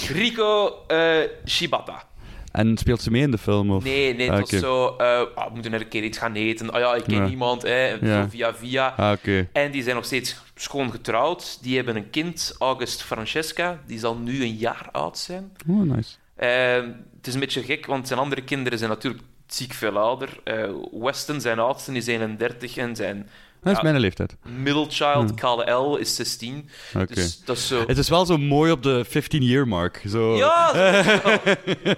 Rico 0.07 0.83
eh, 0.87 1.17
Shibata. 1.45 2.03
En 2.51 2.77
speelt 2.77 3.01
ze 3.01 3.11
mee 3.11 3.21
in 3.21 3.31
de 3.31 3.37
film? 3.37 3.71
Of? 3.71 3.83
Nee, 3.83 4.15
nee, 4.15 4.29
het 4.31 4.35
Ah, 4.35 4.39
was 4.51 4.59
zo... 4.59 4.95
eh, 4.97 5.21
ah, 5.35 5.47
we 5.47 5.53
moeten 5.53 5.73
er 5.73 5.81
een 5.81 5.87
keer 5.87 6.03
iets 6.03 6.17
gaan 6.17 6.33
eten. 6.35 6.71
Ah 6.71 6.79
ja, 6.79 6.95
ik 6.95 7.03
ken 7.03 7.15
Ja. 7.23 7.27
iemand. 7.27 7.61
Hè, 7.61 7.87
Ja. 8.01 8.29
via 8.29 8.53
via. 8.55 8.93
Ah, 8.97 9.11
oké. 9.11 9.47
En 9.51 9.71
die 9.71 9.83
zijn 9.83 9.95
nog 9.95 10.05
steeds 10.05 10.35
schoon 10.55 10.91
getrouwd. 10.91 11.57
Die 11.63 11.75
hebben 11.75 11.95
een 11.95 12.09
kind, 12.09 12.55
August 12.59 13.03
Francesca. 13.03 13.79
Die 13.87 13.99
zal 13.99 14.17
nu 14.17 14.43
een 14.43 14.55
jaar 14.55 14.89
oud 14.91 15.17
zijn. 15.17 15.51
Oh, 15.69 15.95
nice. 15.95 16.09
Eh, 16.35 16.75
het 17.17 17.27
is 17.27 17.33
een 17.33 17.39
beetje 17.39 17.63
gek, 17.63 17.85
want 17.85 18.07
zijn 18.07 18.19
andere 18.19 18.41
kinderen 18.43 18.77
zijn 18.77 18.89
natuurlijk 18.89 19.23
ziek 19.47 19.73
veel 19.73 19.97
ouder. 19.97 20.29
Eh, 20.43 20.69
Weston, 20.91 21.41
zijn 21.41 21.59
oudste, 21.59 21.91
is 21.93 22.07
31 22.07 22.77
en 22.77 22.95
zijn 22.95 23.29
Dat 23.63 23.73
is 23.73 23.79
Ja. 23.79 23.83
mijn 23.89 23.99
leeftijd. 24.01 24.35
middle 24.43 24.85
child, 24.89 25.15
Hmm. 25.29 25.35
Kale 25.35 25.71
L, 25.71 25.95
is 25.95 26.15
16. 26.15 26.69
Oké. 26.95 27.13
Dus 27.13 27.39
dat 27.45 27.57
is 27.57 27.67
zo... 27.67 27.83
Het 27.87 27.97
is 27.97 28.09
wel 28.09 28.25
zo 28.25 28.37
mooi 28.37 28.71
op 28.71 28.83
de 28.83 29.05
15-year 29.05 29.67
mark. 29.67 30.01
Zo. 30.07 30.35
Ja, 30.37 30.73
zo. 31.03 31.37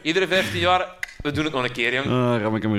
Iedere 0.01 0.27
15 0.27 0.59
jaar, 0.59 0.95
we 1.21 1.31
doen 1.31 1.43
het 1.43 1.53
nog 1.53 1.63
een 1.63 1.71
keer, 1.71 1.93
jong. 1.93 2.05
Ah, 2.05 2.41
ram 2.41 2.55
ik 2.55 2.61
hem 2.61 2.75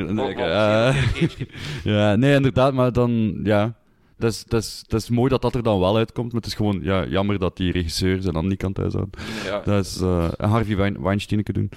keertje. 1.14 1.48
ja, 1.84 2.16
nee, 2.16 2.34
inderdaad, 2.34 2.72
maar 2.72 2.92
dan, 2.92 3.40
ja. 3.44 3.74
Dat 4.18 4.32
is, 4.32 4.44
dat, 4.44 4.62
is, 4.62 4.82
dat 4.86 5.00
is 5.00 5.08
mooi 5.08 5.28
dat 5.30 5.42
dat 5.42 5.54
er 5.54 5.62
dan 5.62 5.78
wel 5.80 5.96
uitkomt, 5.96 6.32
maar 6.32 6.40
het 6.40 6.50
is 6.50 6.56
gewoon 6.56 6.78
ja, 6.82 7.04
jammer 7.06 7.38
dat 7.38 7.56
die 7.56 7.72
regisseur 7.72 8.22
zijn 8.22 8.34
dan 8.34 8.46
niet 8.48 8.58
kan 8.58 8.72
thuishouden. 8.72 9.20
Ja. 9.44 9.60
Dat 9.60 9.84
is 9.86 10.00
eh, 10.00 10.28
Harvey 10.38 10.76
Wein 10.76 11.02
Weinstein 11.02 11.42
doen. 11.52 11.70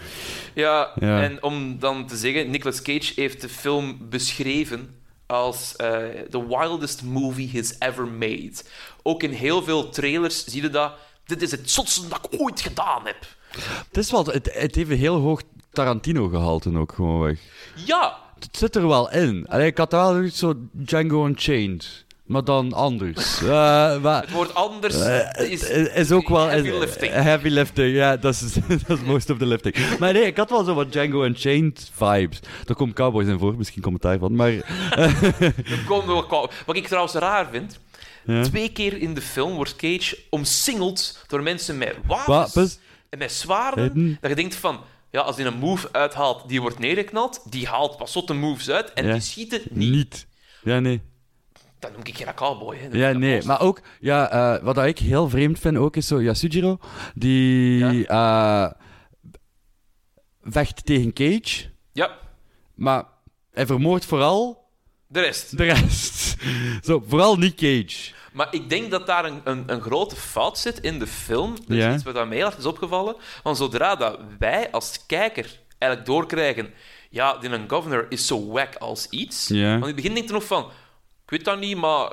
Ja, 0.53 0.91
Ja. 0.99 1.21
en 1.21 1.43
om 1.43 1.79
dan 1.79 2.07
te 2.07 2.15
zeggen, 2.15 2.49
Nicolas 2.51 2.81
Cage 2.81 3.11
heeft 3.15 3.41
de 3.41 3.49
film 3.49 3.97
beschreven 4.09 4.95
als 5.25 5.75
eh 5.75 5.97
the 6.29 6.47
wildest 6.47 7.03
movie 7.03 7.49
he's 7.49 7.75
ever 7.79 8.07
made. 8.07 8.53
Ook 9.03 9.23
in 9.23 9.31
heel 9.31 9.63
veel 9.63 9.89
trailers 9.89 10.45
zie 10.45 10.61
je 10.61 10.69
dat. 10.69 10.93
Dit 11.25 11.41
is 11.41 11.51
het 11.51 11.69
zotste 11.69 12.07
dat 12.07 12.27
ik 12.31 12.41
ooit 12.41 12.61
gedaan 12.61 13.05
heb. 13.05 13.17
Het, 13.87 13.97
is 13.97 14.11
wel, 14.11 14.25
het, 14.25 14.49
het 14.53 14.75
heeft 14.75 14.89
een 14.89 14.97
heel 14.97 15.19
hoog 15.19 15.41
Tarantino-gehalte 15.71 16.77
ook 16.77 16.91
gewoon 16.91 17.19
weg. 17.21 17.39
Ja, 17.85 18.17
Het 18.39 18.57
zit 18.57 18.75
er 18.75 18.87
wel 18.87 19.11
in. 19.11 19.45
Allee, 19.49 19.65
ik 19.67 19.77
had 19.77 19.91
wel 19.91 20.29
zo 20.29 20.53
Django 20.71 21.25
Unchained, 21.25 22.05
maar 22.31 22.43
dan 22.43 22.73
anders. 22.73 23.39
Eh, 23.41 23.47
maar, 24.01 24.21
het 24.21 24.31
woord 24.31 24.53
anders 24.55 24.99
Eh, 24.99 25.51
is, 25.51 25.69
is, 25.69 25.87
is 25.87 26.11
ook 26.11 26.29
wel 26.29 26.47
heavy 26.47 26.69
lifting. 26.69 27.13
Heavy 27.13 27.47
lifting, 27.47 27.95
ja, 27.95 28.17
dat 28.17 28.33
is, 28.33 28.53
dat 28.87 29.01
most 29.01 29.29
of 29.29 29.37
the 29.37 29.45
lifting. 29.45 29.75
Maar 29.99 30.13
nee, 30.13 30.25
ik 30.25 30.37
had 30.37 30.49
wel 30.49 30.63
zo 30.63 30.73
wat 30.73 30.91
Django 30.91 31.23
Unchained 31.23 31.91
vibes. 31.93 32.39
Daar 32.65 32.75
komt 32.75 32.93
Cowboys 32.93 33.27
in 33.27 33.39
voor, 33.39 33.55
misschien 33.57 33.81
commentaar 33.81 34.19
van. 34.19 34.35
Maar 34.35 34.51
Er 34.89 36.49
Wat 36.65 36.75
ik 36.75 36.87
trouwens 36.87 37.13
raar 37.13 37.47
vind, 37.51 37.79
ja. 38.25 38.43
twee 38.43 38.71
keer 38.71 38.97
in 38.97 39.13
de 39.13 39.21
film 39.21 39.53
wordt 39.55 39.75
Cage 39.75 40.17
omsingeld 40.29 41.23
door 41.27 41.43
mensen 41.43 41.77
met 41.77 41.95
wapens, 42.07 42.25
Wapens. 42.27 42.79
en 43.09 43.17
met 43.17 43.31
zwaarden. 43.31 43.83
Hidden. 43.83 44.17
Dat 44.21 44.29
je 44.29 44.35
denkt 44.35 44.55
van, 44.55 44.79
ja, 45.11 45.21
als 45.21 45.35
die 45.35 45.45
een 45.45 45.57
move 45.57 45.89
uithaalt, 45.91 46.43
die 46.49 46.61
wordt 46.61 46.79
neergeknald, 46.79 47.41
die 47.49 47.67
haalt 47.67 47.97
pas 47.97 48.11
zotte 48.11 48.33
moves 48.33 48.69
uit 48.69 48.93
en 48.93 49.05
Ja. 49.05 49.11
die 49.13 49.21
schieten 49.21 49.61
niet. 49.69 49.91
niet. 49.91 50.27
Ja, 50.63 50.79
nee. 50.79 51.01
Dan 51.81 51.91
noem 51.91 52.01
ik 52.03 52.17
geen 52.17 52.33
cowboy. 52.35 52.77
Hè. 52.77 52.87
Ja, 52.91 53.11
nee. 53.11 53.35
dat 53.35 53.45
Maar 53.45 53.61
ook, 53.61 53.81
ja, 53.99 54.29
eh, 54.31 54.63
wat 54.63 54.77
ik 54.77 54.99
heel 54.99 55.29
vreemd 55.29 55.59
vind 55.59 55.77
ook, 55.77 55.95
is 55.95 56.07
zo 56.07 56.21
Yasujiro, 56.21 56.77
die 57.13 58.07
eh, 58.07 58.71
vecht 60.43 60.85
tegen 60.85 61.13
Cage, 61.13 61.69
Ja, 61.91 62.17
maar 62.75 63.03
hij 63.51 63.65
vermoordt 63.65 64.05
vooral 64.05 64.69
de 65.07 65.19
rest. 65.19 65.57
de 65.57 65.63
rest. 65.63 66.35
zo, 66.85 67.03
vooral 67.07 67.37
niet 67.37 67.55
Cage. 67.55 68.13
Maar 68.33 68.47
ik 68.51 68.69
denk 68.69 68.91
dat 68.91 69.07
daar 69.07 69.25
een, 69.25 69.41
een, 69.43 69.63
een 69.65 69.81
grote 69.81 70.15
fout 70.15 70.57
zit 70.57 70.79
in 70.79 70.99
de 70.99 71.07
film. 71.07 71.55
Dat 71.55 71.77
is 71.77 71.83
Ja. 71.83 71.93
iets 71.93 72.03
wat 72.03 72.27
mij 72.27 72.37
heel 72.37 72.45
erg 72.45 72.57
is 72.57 72.65
opgevallen. 72.65 73.15
Want 73.43 73.57
zodra 73.57 73.95
dat 73.95 74.19
wij 74.39 74.71
als 74.71 75.05
kijker 75.05 75.59
eigenlijk 75.77 76.11
doorkrijgen... 76.11 76.73
Ja, 77.09 77.37
die 77.37 77.49
een 77.49 77.69
governor 77.69 78.05
is 78.09 78.27
zo 78.27 78.47
wack 78.47 78.75
als 78.75 79.07
iets. 79.09 79.47
Ja. 79.47 79.69
Want 79.69 79.81
in 79.81 79.87
het 79.87 79.95
begin 79.95 80.13
denk 80.13 80.27
je 80.27 80.33
nog 80.33 80.43
van... 80.45 80.69
weet 81.31 81.45
dat 81.45 81.59
niet, 81.59 81.77
maar... 81.77 82.11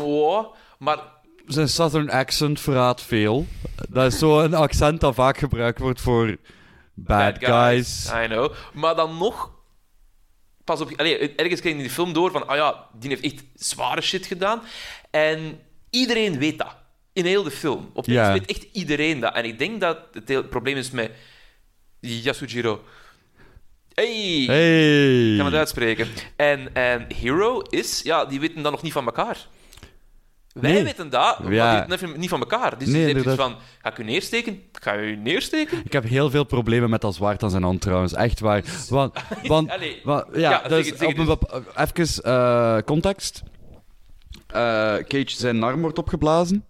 Oh, 0.00 0.54
maar 0.78 0.98
Zijn 1.46 1.68
southern 1.68 2.10
accent 2.10 2.60
verraadt 2.60 3.02
veel. 3.02 3.46
Dat 3.88 4.12
is 4.12 4.18
zo'n 4.18 4.54
accent 4.54 5.00
dat 5.00 5.14
vaak 5.14 5.38
gebruikt 5.38 5.78
wordt 5.78 6.00
voor 6.00 6.36
bad, 6.94 7.36
guys. 7.38 8.10
I 8.24 8.26
know. 8.26 8.52
Maar 8.72 8.96
dan 8.96 9.16
nog... 9.18 9.50
Pas 10.64 10.80
op... 10.80 10.92
Allee, 10.96 11.34
ergens 11.34 11.60
krijg 11.60 11.62
je 11.62 11.82
in 11.82 11.86
die 11.86 11.90
film 11.90 12.12
door 12.12 12.30
van... 12.30 12.46
Ah 12.46 12.56
ja, 12.56 12.86
die 12.98 13.08
heeft 13.08 13.22
echt 13.24 13.44
zware 13.54 14.00
shit 14.00 14.26
gedaan. 14.26 14.62
En 15.10 15.60
iedereen 15.90 16.38
weet 16.38 16.58
dat. 16.58 16.76
In 17.12 17.24
heel 17.24 17.42
de 17.42 17.50
film. 17.50 17.90
Opeens 17.94 18.16
Ja. 18.16 18.32
weet 18.32 18.46
echt 18.46 18.66
iedereen 18.72 19.20
dat. 19.20 19.34
En 19.34 19.44
ik 19.44 19.58
denk 19.58 19.80
dat 19.80 19.98
het 20.24 20.50
probleem 20.50 20.76
is 20.76 20.90
met 20.90 21.10
Yasujiro. 22.00 22.84
Hey! 23.98 24.44
Hey! 24.46 25.30
Ik 25.30 25.36
kan 25.36 25.46
het 25.46 25.54
uitspreken. 25.54 26.08
En, 26.36 26.74
en 26.74 27.06
Hero 27.14 27.60
is... 27.60 28.00
Ja, 28.02 28.24
die 28.24 28.40
weten 28.40 28.62
dat 28.62 28.72
nog 28.72 28.82
niet 28.82 28.92
van 28.92 29.04
elkaar. 29.04 29.46
Wij 30.52 30.72
Nee. 30.72 30.82
weten 30.84 31.10
dat, 31.10 31.38
maar 31.42 31.52
Ja. 31.52 31.80
die 31.80 31.96
weten 31.98 32.20
niet 32.20 32.28
van 32.28 32.40
elkaar. 32.40 32.78
Dus 32.78 32.88
Nee, 32.88 33.10
zoiets 33.10 33.34
van... 33.42 33.56
Ga 33.82 33.90
ik 33.90 33.98
u 33.98 34.04
neersteken? 34.04 34.62
Ga 34.72 34.92
ik 34.92 35.00
u 35.00 35.16
neersteken? 35.16 35.80
Ik 35.84 35.92
heb 35.92 36.04
heel 36.04 36.30
veel 36.30 36.44
problemen 36.44 36.90
met 36.90 37.00
dat 37.00 37.14
zwaard 37.14 37.42
aan 37.42 37.50
zijn 37.50 37.62
hand 37.62 37.80
trouwens. 37.80 38.12
Echt 38.12 38.40
waar. 38.40 38.62
Want, 38.88 39.18
want, 39.46 39.72
want- 40.04 40.26
ja, 40.34 40.68
dus 40.68 40.92
op 40.92 41.00
een 41.18 41.38
even 41.76 42.22
eh, 42.22 42.78
context. 42.84 43.42
Eh, 44.46 44.60
Cage 44.94 45.24
zijn 45.36 45.62
arm 45.62 45.80
wordt 45.80 45.98
opgeblazen 45.98 46.64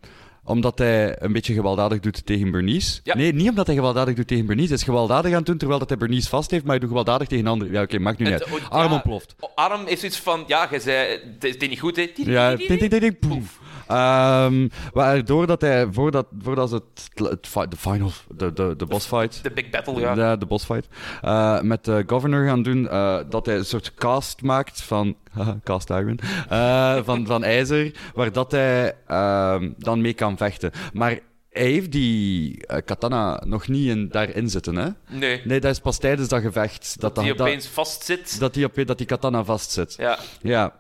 omdat 0.49 0.79
hij 0.79 1.23
een 1.23 1.33
beetje 1.33 1.55
gewelddadig 1.55 2.01
doet 2.01 2.27
tegen 2.27 2.51
Bernice. 2.51 3.01
Ja. 3.03 3.17
Nee, 3.17 3.35
niet 3.35 3.49
omdat 3.49 3.67
hij 3.67 3.75
gewelddadig 3.75 4.15
doet 4.15 4.27
tegen 4.27 4.47
Bernice. 4.47 4.69
Hij 4.69 4.77
is 4.77 4.83
gewelddadig 4.83 5.31
aan 5.31 5.37
het 5.37 5.47
doen 5.47 5.57
terwijl 5.57 5.79
dat 5.79 5.89
hij 5.89 5.99
Bernice 5.99 6.29
vast 6.29 6.51
heeft, 6.51 6.63
maar 6.63 6.71
hij 6.71 6.81
doet 6.81 6.89
gewelddadig 6.89 7.29
tegen 7.29 7.47
anderen. 7.47 7.73
Ja, 7.73 7.83
oké, 7.83 7.99
maakt 7.99 8.19
nu 8.19 8.25
niet 8.25 8.35
uit. 8.35 8.45
oh, 8.53 8.69
Arm 8.71 8.93
ontploft. 8.93 9.35
oh, 9.41 9.51
Arm 9.55 9.87
heeft 9.87 10.01
zoiets 10.01 10.19
van... 10.21 10.45
Ja, 10.47 10.69
je 10.71 10.81
zei... 10.81 11.21
Het 11.35 11.45
is 11.45 11.57
is 11.57 11.69
niet 11.69 11.81
goed, 11.81 11.97
hè? 11.97 12.11
Ja, 12.15 12.57
ding, 12.57 12.79
ding, 12.79 12.91
ding, 13.01 13.19
poef. 13.19 13.59
Ehm, 13.89 14.69
waardoor 14.93 15.47
dat 15.47 15.61
hij, 15.61 15.87
voordat, 15.91 16.27
voordat 16.43 16.69
ze 16.69 16.75
het, 16.75 17.11
het, 17.55 17.71
de 17.71 17.77
final, 17.77 18.11
de, 18.37 18.53
de, 18.53 18.75
de 18.77 18.87
boss 18.87 19.07
fight, 19.07 19.43
De 19.43 19.51
big 19.51 19.71
battle, 19.71 20.01
ja. 20.01 20.15
Ja, 20.15 20.37
de 20.37 20.47
bossfight. 20.47 20.89
Eh, 21.23 21.61
met 21.61 21.85
de 21.85 22.05
governor 22.07 22.47
gaan 22.47 22.63
doen. 22.63 22.89
eh, 22.89 23.19
dat 23.29 23.47
hij 23.47 23.57
een 23.57 23.65
soort 23.65 23.95
cast 23.95 24.43
maakt 24.43 24.83
van. 24.83 25.17
cast 25.65 25.91
iron. 25.91 26.19
eh, 26.49 26.99
van, 27.05 27.27
van 27.27 27.45
ijzer. 27.45 27.93
Waar 28.15 28.33
dat 28.33 28.51
hij 28.51 28.97
ehm, 29.07 29.71
dan 29.79 30.01
mee 30.01 30.15
kan 30.15 30.37
vechten. 30.37 30.71
Maar 30.93 31.19
hij 31.51 31.67
heeft 31.71 31.93
die 31.93 32.67
eh, 32.67 32.79
katana 32.85 33.43
nog 33.47 33.69
niet 33.69 33.89
in, 33.89 34.09
daarin 34.09 34.51
zitten, 34.51 34.77
hè? 34.77 34.89
Nee. 35.09 35.41
Nee, 35.45 35.61
dat 35.61 35.71
is 35.71 35.81
pas 35.81 35.99
tijdens 35.99 36.29
dat 36.29 36.43
gevecht. 36.43 37.01
Dat, 37.01 37.15
die 37.15 37.35
dat, 37.35 37.41
opeens 37.41 37.67
vastzit. 37.67 38.39
dat, 38.41 38.55
die, 38.55 38.65
op, 38.65 38.87
dat 38.87 38.99
die 38.99 39.07
katana 39.07 39.45
vastzit. 39.45 39.95
Ja. 39.99 40.19
Ja. 40.43 40.75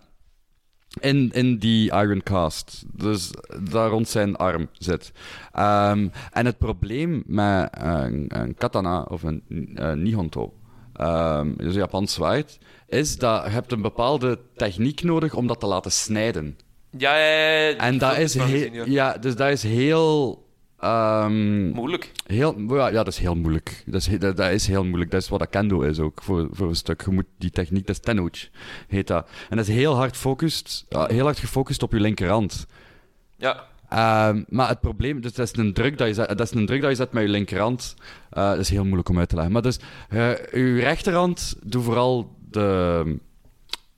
In, 1.00 1.30
in 1.32 1.59
die 1.59 1.92
Iron 1.92 2.22
Cast. 2.22 2.84
Dus 2.92 3.30
daar 3.70 3.88
rond 3.88 4.09
zijn 4.09 4.36
arm 4.36 4.68
zit. 4.72 5.12
Ehm, 5.52 6.09
en 6.32 6.46
het 6.46 6.59
probleem 6.59 7.22
met 7.26 7.68
een, 7.70 8.24
een 8.28 8.54
katana 8.54 9.02
of 9.02 9.22
een 9.22 9.72
eh, 9.74 9.92
nihonto, 9.92 10.54
ehm, 10.92 11.52
dus 11.56 11.74
een 11.74 11.80
Japans 11.80 12.14
zwaard, 12.14 12.59
is 12.89 13.16
dat 13.18 13.45
je 13.45 13.51
hebt 13.51 13.72
een 13.72 13.82
bepaalde 13.82 14.39
techniek 14.57 15.03
nodig 15.03 15.34
om 15.34 15.47
dat 15.47 15.61
te 15.61 15.66
laten 15.66 15.93
snijden. 15.93 16.59
Ja, 16.91 17.18
ja, 17.18 17.59
ja, 17.59 17.68
die 17.70 17.76
En 17.80 17.99
dat 17.99 18.16
is, 18.16 18.34
heel, 18.34 18.72
ja. 18.72 18.84
ja, 18.86 19.18
dus 19.18 19.36
dat 19.36 19.49
is 19.51 19.62
heel... 19.62 20.47
ehm, 20.78 21.68
Moeilijk. 21.68 22.12
Heel, 22.26 22.74
ja, 22.74 22.91
dat 22.91 23.07
is 23.07 23.18
heel 23.18 23.34
moeilijk. 23.34 23.82
Dat 23.86 24.07
is, 24.07 24.18
dat, 24.18 24.36
dat 24.36 24.51
is 24.51 24.66
heel 24.66 24.84
moeilijk. 24.84 25.11
Dat 25.11 25.22
is 25.22 25.28
wat 25.28 25.39
dat 25.39 25.49
kendo 25.49 25.80
is 25.80 25.99
ook, 25.99 26.22
voor, 26.22 26.49
voor 26.51 26.68
een 26.68 26.74
stuk. 26.76 27.03
Je 27.05 27.11
moet 27.11 27.24
die 27.39 27.51
techniek, 27.51 27.86
dat 27.86 27.97
is 27.97 28.03
tenouch, 28.03 28.49
heet 28.89 29.07
dat. 29.07 29.28
En 29.49 29.57
dat 29.57 29.68
is 29.68 29.74
heel 29.74 29.95
hard, 29.95 30.16
focust, 30.16 30.84
ja, 30.89 31.07
heel 31.07 31.24
hard 31.24 31.39
gefocust 31.39 31.82
op 31.82 31.93
je 31.93 32.01
linkerhand. 32.01 32.66
Ja. 33.36 33.64
Ehm, 33.89 34.43
maar 34.49 34.68
het 34.68 34.80
probleem, 34.80 35.20
dus 35.20 35.32
dat 35.32 35.47
is 35.47 35.57
een 35.57 35.72
druk 35.72 35.99
dat 35.99 36.07
je 36.09 36.14
zet, 36.14 36.28
dat 36.28 36.41
is 36.41 36.51
een 36.51 36.66
druk 36.66 36.80
dat 36.80 36.91
je 36.91 36.97
zet 36.97 37.12
met 37.12 37.22
je 37.22 37.28
linkerhand. 37.28 37.95
Eh, 38.30 38.49
dat 38.49 38.59
is 38.59 38.68
heel 38.70 38.84
moeilijk 38.84 39.09
om 39.09 39.18
uit 39.18 39.28
te 39.28 39.34
leggen. 39.34 39.53
Maar 39.53 39.62
dus, 39.62 39.78
eh, 40.09 40.30
je 40.53 40.78
rechterhand, 40.80 41.57
doe 41.62 41.82
vooral 41.82 42.36
de, 42.51 43.16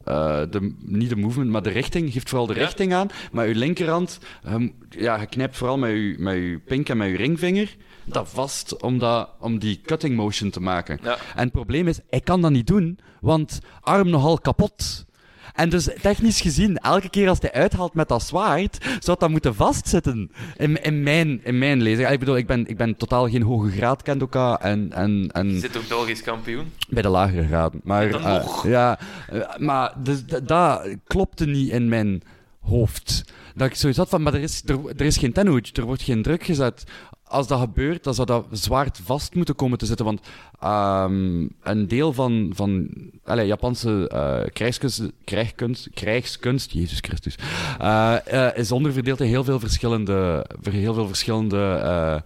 eh, 0.04 0.40
de, 0.50 0.74
niet 0.78 1.08
de 1.08 1.16
movement, 1.16 1.50
maar 1.50 1.62
de 1.62 1.70
richting. 1.70 2.12
Geeft 2.12 2.28
vooral 2.28 2.46
de 2.46 2.54
Ja. 2.54 2.60
richting 2.60 2.92
aan. 2.94 3.08
Maar 3.32 3.48
je 3.48 3.54
linkerhand, 3.54 4.18
ehm, 4.44 4.68
ja, 4.88 5.20
je 5.20 5.26
knijpt 5.26 5.56
vooral 5.56 5.78
met 5.78 5.90
je, 5.90 6.14
met 6.18 6.34
je 6.34 6.60
pink 6.66 6.88
en 6.88 6.96
met 6.96 7.10
je 7.10 7.16
ringvinger 7.16 7.76
dat 8.04 8.28
vast 8.28 8.82
om, 8.82 8.98
dat, 8.98 9.30
om 9.40 9.58
die 9.58 9.80
cutting 9.84 10.16
motion 10.16 10.50
te 10.50 10.60
maken. 10.60 10.98
Ja. 11.02 11.16
En 11.34 11.42
het 11.42 11.52
probleem 11.52 11.88
is, 11.88 11.98
ik 12.10 12.24
kan 12.24 12.40
dat 12.40 12.50
niet 12.50 12.66
doen, 12.66 12.98
want 13.20 13.60
arm 13.80 14.08
nogal 14.10 14.38
kapot. 14.38 15.06
En 15.54 15.68
dus 15.68 15.88
technisch 16.02 16.40
gezien, 16.40 16.76
elke 16.76 17.08
keer 17.08 17.28
als 17.28 17.38
hij 17.40 17.52
uithaalt 17.52 17.94
met 17.94 18.08
dat 18.08 18.22
zwaard, 18.22 18.78
zou 19.00 19.16
dat 19.18 19.30
moeten 19.30 19.54
vastzitten. 19.54 20.30
In, 20.56 20.82
in, 20.82 21.02
mijn, 21.02 21.40
in 21.44 21.58
mijn 21.58 21.82
lezing. 21.82 22.08
Ik 22.08 22.18
bedoel, 22.18 22.36
ik 22.36 22.46
ben, 22.46 22.66
ik 22.66 22.76
ben 22.76 22.96
totaal 22.96 23.28
geen 23.28 23.42
hoge 23.42 23.70
graad 23.70 24.02
kendoka 24.02 24.60
en, 24.60 24.92
en, 24.92 25.28
en 25.32 25.52
Je 25.52 25.58
zit 25.58 25.76
ook 25.76 25.88
Belgisch 25.88 26.22
kampioen. 26.22 26.72
bij 26.88 27.02
de 27.02 27.08
lagere 27.08 27.46
graden. 27.46 27.80
Maar, 27.84 28.14
eh, 28.14 28.64
ja, 28.64 28.98
eh, 29.28 29.56
maar 29.58 29.94
dus, 30.02 30.24
dat 30.42 30.88
klopte 31.06 31.46
niet 31.46 31.70
in 31.70 31.88
mijn 31.88 32.22
hoofd. 32.60 33.24
Dat 33.54 33.68
ik 33.68 33.74
zoiets 33.74 33.98
had 33.98 34.08
van, 34.08 34.22
maar 34.22 34.34
er 34.34 34.40
is, 34.40 34.62
er, 34.66 34.78
er 34.96 35.06
is 35.06 35.16
geen 35.16 35.32
tenouch, 35.32 35.72
er 35.72 35.84
wordt 35.84 36.02
geen 36.02 36.22
druk 36.22 36.44
gezet. 36.44 36.84
Als 37.30 37.46
dat 37.46 37.60
gebeurt, 37.60 38.04
dan 38.04 38.14
zou 38.14 38.26
dat 38.26 38.46
zwaard 38.50 39.00
vast 39.04 39.34
moeten 39.34 39.54
komen 39.54 39.78
te 39.78 39.86
zitten. 39.86 40.04
Want 40.04 40.20
ehm, 40.60 41.46
een 41.62 41.88
deel 41.88 42.12
van, 42.12 42.50
van 42.54 42.88
allez, 43.24 43.46
Japanse 43.46 44.08
eh, 44.08 44.52
krijgskunst, 44.52 45.02
krijgskunst, 45.24 45.88
krijgskunst, 45.94 46.70
Jezus 46.70 46.98
Christus, 46.98 47.34
eh, 47.78 48.46
eh, 48.46 48.56
is 48.56 48.72
onderverdeeld 48.72 49.20
in 49.20 49.26
heel 49.26 49.44
veel 49.44 49.60
verschillende, 49.60 50.46
heel 50.70 50.94
veel 50.94 51.06
verschillende 51.06 52.22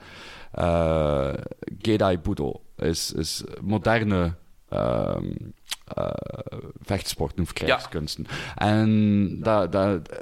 Gedai 1.79 2.19
Budo. 2.19 2.61
Is, 2.77 3.13
is 3.13 3.43
moderne 3.63 4.35
eh, 5.85 6.11
vechtsporten 6.83 7.43
of 7.43 7.53
krijgskunsten. 7.53 8.27
En 8.55 9.41
dat, 9.41 9.75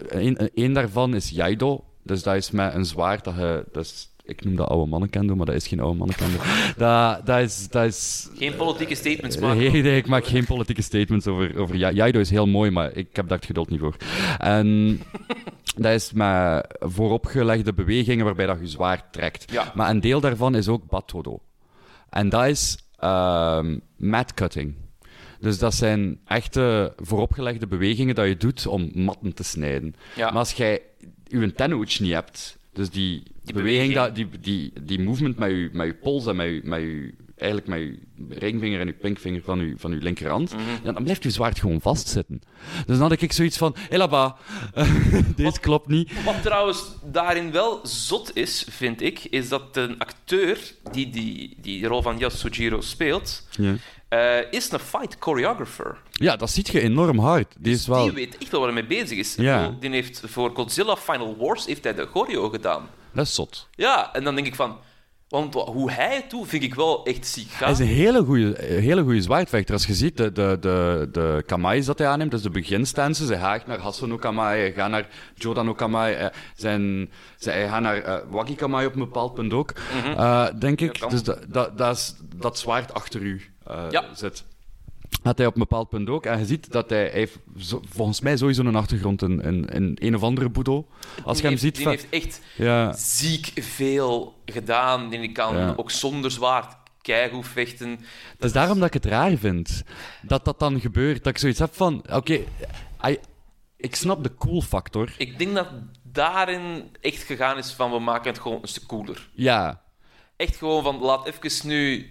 een, 0.08 0.50
een 0.54 0.72
daarvan 0.72 1.14
is 1.14 1.30
Jaido. 1.30 1.84
Dus 2.02 2.22
dat 2.22 2.34
is 2.34 2.50
met 2.50 2.74
een 2.74 2.84
zwaard 2.84 3.24
dat 3.24 3.34
je... 3.34 3.64
Dat 3.72 3.84
is, 3.84 4.10
ik 4.24 4.44
noem 4.44 4.56
dat 4.56 4.68
oude 4.68 4.90
mannenkendo, 4.90 5.34
maar 5.36 5.46
dat 5.46 5.54
is 5.54 5.66
geen 5.66 5.80
oude 5.80 5.98
mannenkendo. 5.98 6.36
dat, 6.76 7.26
dat 7.26 7.38
is... 7.40 7.68
Dat 7.68 7.84
is 7.84 8.28
Geen 8.36 8.56
politieke 8.56 8.94
statements 8.94 9.36
eh, 9.36 9.42
maken. 9.42 9.58
nee, 9.72 9.82
nee, 9.82 9.96
ik 9.96 10.06
maak 10.06 10.24
geen 10.24 10.44
politieke 10.44 10.82
statements 10.82 11.26
over, 11.26 11.58
over 11.58 11.76
Ja- 11.76 11.90
Jaido 11.90 12.20
is 12.20 12.30
heel 12.30 12.46
mooi, 12.46 12.70
maar 12.70 12.92
ik 12.96 13.16
heb 13.16 13.28
daar 13.28 13.36
het 13.38 13.46
geduld 13.46 13.70
niet 13.70 13.80
voor. 13.80 13.96
En 14.38 15.00
dat 15.76 15.92
is 15.92 16.12
met 16.12 16.66
vooropgelegde 16.78 17.72
bewegingen 17.72 18.24
waarbij 18.24 18.46
dat 18.46 18.58
je 18.60 18.66
zwaar 18.66 19.10
trekt. 19.10 19.52
Ja. 19.52 19.72
Maar 19.74 19.90
een 19.90 20.00
deel 20.00 20.20
daarvan 20.20 20.54
is 20.54 20.68
ook 20.68 20.86
Batodo. 20.88 21.40
En 22.10 22.28
dat 22.28 22.46
is 22.46 22.76
ehm 22.98 23.78
mat 23.96 24.34
cutting. 24.34 24.74
Dus 25.40 25.58
dat 25.58 25.74
zijn 25.74 26.20
echte 26.26 26.92
vooropgelegde 26.96 27.66
bewegingen 27.66 28.14
dat 28.14 28.26
je 28.26 28.36
doet 28.36 28.66
om 28.66 28.90
matten 28.94 29.34
te 29.34 29.42
snijden. 29.44 29.94
Ja. 30.16 30.24
Maar 30.30 30.38
als 30.38 30.52
jij 30.52 30.80
je 31.24 31.52
tenouch 31.54 32.00
niet 32.00 32.12
hebt, 32.12 32.58
dus 32.72 32.90
die, 32.90 33.22
Die 33.44 33.54
beweging, 33.54 33.94
dat, 33.94 34.14
die, 34.14 34.28
die, 34.40 34.72
die 34.82 35.00
movement 35.00 35.38
met 35.38 35.50
je, 35.50 35.68
met 35.72 35.86
je 35.86 35.94
pols 35.94 36.26
en 36.26 36.36
met 36.36 36.46
je, 36.48 36.60
met 36.64 36.80
je, 36.80 37.14
eigenlijk 37.36 37.70
met 37.70 37.78
je 37.80 37.98
ringvinger 38.38 38.80
en 38.80 38.86
je 38.86 38.92
pinkvinger 38.92 39.42
van 39.44 39.58
je, 39.66 39.74
van 39.76 39.90
je 39.90 39.96
linkerhand, 39.96 40.52
Mhm. 40.52 40.62
ja, 40.84 40.92
dan 40.92 41.02
blijft 41.02 41.22
je 41.22 41.30
zwaard 41.30 41.60
gewoon 41.60 41.80
vastzitten. 41.80 42.42
Dus 42.86 42.98
dan 42.98 43.08
had 43.10 43.22
ik 43.22 43.32
zoiets 43.32 43.56
van, 43.56 43.74
hé 43.88 43.96
là 44.06 44.34
deze 45.36 45.60
klopt 45.60 45.88
niet. 45.88 46.24
Wat 46.24 46.42
trouwens 46.42 46.84
daarin 47.04 47.50
wel 47.52 47.80
zot 47.82 48.36
is, 48.36 48.66
vind 48.70 49.00
ik, 49.02 49.24
is 49.24 49.48
dat 49.48 49.76
een 49.76 49.98
acteur 49.98 50.58
die 50.92 51.10
die, 51.10 51.56
die 51.60 51.80
de 51.80 51.86
rol 51.86 52.02
van 52.02 52.18
Yasujiro 52.18 52.80
speelt, 52.80 53.46
Ja. 53.50 53.74
eh, 54.08 54.52
is 54.52 54.70
een 54.72 54.78
fight 54.78 55.16
choreographer. 55.20 55.96
ja, 56.12 56.36
dat 56.36 56.50
ziet 56.50 56.68
je 56.68 56.80
enorm 56.80 57.18
hard. 57.18 57.54
Die 57.58 57.72
is 57.72 57.86
wel... 57.86 58.02
Die 58.04 58.12
weet 58.12 58.38
echt 58.38 58.50
wel 58.50 58.60
waar 58.60 58.72
hij 58.72 58.82
mee 58.86 58.98
bezig 58.98 59.18
is. 59.18 59.34
Ja. 59.34 59.76
Die 59.80 59.90
heeft 59.90 60.22
voor 60.26 60.50
Godzilla 60.54 60.96
Final 60.96 61.36
Wars 61.36 61.66
heeft 61.66 61.84
hij 61.84 61.94
de 61.94 62.06
choreo 62.06 62.48
gedaan. 62.48 62.88
Dat 63.14 63.26
is 63.26 63.34
zot. 63.34 63.68
Ja, 63.70 64.12
en 64.14 64.24
dan 64.24 64.34
denk 64.34 64.46
ik 64.46 64.54
van... 64.54 64.78
Want 65.28 65.54
hoe 65.54 65.90
hij 65.90 66.14
het 66.14 66.30
doet, 66.30 66.48
vind 66.48 66.62
ik 66.62 66.74
wel 66.74 67.04
echt 67.04 67.26
ziek 67.26 67.50
gaan. 67.50 67.62
Hij 67.64 67.72
is 67.72 67.78
een 67.78 67.94
hele 67.96 68.24
goede, 68.24 68.54
hele 68.64 69.02
goede 69.02 69.22
zwaardvechter. 69.22 69.74
Als 69.74 69.86
je 69.86 69.94
ziet, 69.94 70.16
de, 70.16 70.32
de, 70.32 70.56
de, 70.60 71.08
de 71.12 71.42
kamai's 71.46 71.86
dat 71.86 71.98
hij 71.98 72.08
aanneemt, 72.08 72.30
dus 72.30 72.42
de 72.42 72.50
beginstances, 72.50 73.28
hij 73.28 73.38
gaat 73.38 73.66
naar 73.66 73.78
Hassano 73.78 74.16
Kamai, 74.16 74.60
hij 74.60 74.72
gaat 74.72 74.90
naar 74.90 75.08
Jodano 75.34 75.74
Kamai, 75.74 76.14
hij, 76.14 76.32
zijn, 76.56 77.10
zij, 77.36 77.54
hij 77.54 77.68
gaat 77.68 77.80
naar 77.82 77.96
eh, 77.96 78.16
Waki 78.30 78.54
Kamai 78.54 78.86
op 78.86 78.92
een 78.94 78.98
bepaald 78.98 79.34
punt 79.34 79.52
ook, 79.52 79.72
eh, 80.04 80.46
denk 80.58 80.80
ik. 80.80 81.10
dus 81.10 81.22
dat, 81.22 81.38
dat, 81.48 81.78
dat, 81.78 81.96
is, 81.96 82.14
dat 82.36 82.58
zwaard 82.58 82.94
achter 82.94 83.20
u 83.20 83.42
eh, 83.66 83.84
Ja. 83.90 84.04
zit. 84.14 84.44
Had 85.22 85.38
hij 85.38 85.46
op 85.46 85.52
een 85.54 85.60
bepaald 85.60 85.88
punt 85.88 86.08
ook. 86.08 86.26
En 86.26 86.38
je 86.38 86.44
ziet 86.46 86.72
dat 86.72 86.90
hij, 86.90 87.00
hij 87.00 87.10
heeft 87.10 87.38
volgens 87.88 88.20
mij 88.20 88.36
sowieso 88.36 88.62
een 88.62 88.76
achtergrond 88.76 89.22
in, 89.22 89.40
in, 89.40 89.68
in 89.68 89.96
een 90.00 90.14
of 90.14 90.22
andere 90.22 90.50
budo. 90.50 90.86
Als 91.24 91.40
je 91.40 91.46
hem 91.46 91.56
ziet... 91.56 91.76
heeft, 91.76 91.76
die 91.76 91.84
van- 91.84 91.92
heeft 92.10 92.26
echt 92.26 92.40
ja, 92.56 92.92
ziek 92.92 93.50
veel 93.54 94.34
gedaan. 94.46 95.10
Die 95.10 95.32
kan 95.32 95.56
Ja. 95.56 95.74
ook 95.76 95.90
zonder 95.90 96.30
zwaard 96.30 96.76
keigoed 97.02 97.48
vechten. 97.48 97.90
Het 97.90 98.44
is 98.44 98.52
daarom 98.52 98.78
dat 98.78 98.86
ik 98.86 98.94
het 99.02 99.04
raar 99.12 99.36
vind 99.36 99.82
dat 100.22 100.44
dat 100.44 100.58
dan 100.58 100.80
gebeurt. 100.80 101.24
Dat 101.24 101.32
ik 101.32 101.38
zoiets 101.38 101.58
heb 101.58 101.74
van: 101.74 102.04
oké, 102.12 102.40
ik 103.76 103.94
snap 103.94 104.22
de 104.22 104.34
cool 104.34 104.60
factor. 104.60 105.14
Ik 105.18 105.38
denk 105.38 105.54
dat 105.54 105.68
daarin 106.02 106.88
echt 107.00 107.22
gegaan 107.22 107.58
is 107.58 107.72
van 107.72 107.90
we 107.90 107.98
maken 107.98 108.30
het 108.32 108.40
gewoon 108.40 108.58
een 108.62 108.68
stuk 108.68 108.86
cooler. 108.86 109.28
Ja, 109.32 109.80
Echt 110.36 110.56
gewoon 110.56 110.82
van 110.82 110.98
laat 110.98 111.26
even 111.26 111.68
nu 111.68 112.10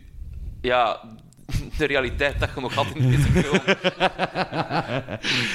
ja, 0.62 1.02
de 1.78 1.86
realiteit 1.86 2.40
dat 2.40 2.50
je 2.56 2.62
nog 2.62 2.74
had 2.74 2.88
in 2.94 3.12
deze 3.12 3.22
film. 3.32 3.60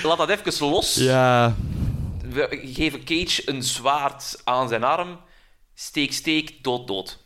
laat 0.03 0.19
dat 0.19 0.29
even 0.29 0.69
los. 0.69 0.95
ja. 0.95 1.55
We 2.31 2.61
geven 2.75 3.05
Cage 3.05 3.43
een 3.45 3.63
zwaard 3.63 4.41
aan 4.45 4.69
zijn 4.69 4.85
arm. 4.85 5.21
Steek, 5.75 6.13
steek, 6.13 6.63
dood, 6.63 6.87
dood. 6.87 7.25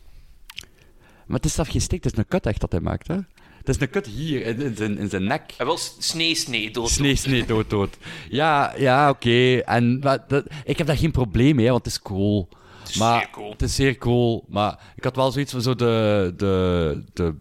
Maar 1.25 1.39
het 1.39 1.45
is 1.45 1.53
zelf 1.53 1.67
geen 1.67 1.81
steek, 1.81 2.03
het 2.03 2.13
is 2.13 2.19
een 2.19 2.27
kut 2.27 2.45
echt 2.45 2.61
dat 2.61 2.71
hij 2.71 2.81
maakt, 2.81 3.07
hè? 3.07 3.17
Het 3.57 3.69
is 3.69 3.79
een 3.79 3.89
kut 3.89 4.05
hier, 4.05 4.45
in, 4.45 4.61
in 4.61 4.75
zijn, 4.75 4.97
in 4.97 5.09
zijn 5.09 5.23
nek. 5.23 5.53
En 5.57 5.65
wel 5.65 5.77
snee, 5.99 6.35
snee, 6.35 6.71
dood, 6.71 6.89
Snee, 6.89 7.15
snee, 7.15 7.45
dood, 7.45 7.69
dood. 7.69 7.97
Ja, 8.29 8.73
ja, 8.77 9.09
oké. 9.09 9.57
En 9.57 9.99
maar 9.99 10.25
dat, 10.27 10.45
ik 10.63 10.77
heb 10.77 10.87
daar 10.87 10.97
geen 10.97 11.11
probleem 11.11 11.55
mee, 11.55 11.69
want 11.71 11.85
het 11.85 11.93
is 11.93 12.01
cool. 12.01 12.49
is 12.87 12.95
maar, 12.97 13.19
zeer 13.19 13.29
cool. 13.29 13.51
Het 13.51 13.61
is 13.61 13.75
zeer 13.75 13.97
cool. 13.97 14.45
Maar 14.49 14.79
ik 14.95 15.03
had 15.03 15.15
wel 15.15 15.31
zoiets 15.31 15.51
van 15.51 15.61
zo 15.61 15.75
de, 15.75 16.33
de, 16.37 17.03
de 17.13 17.33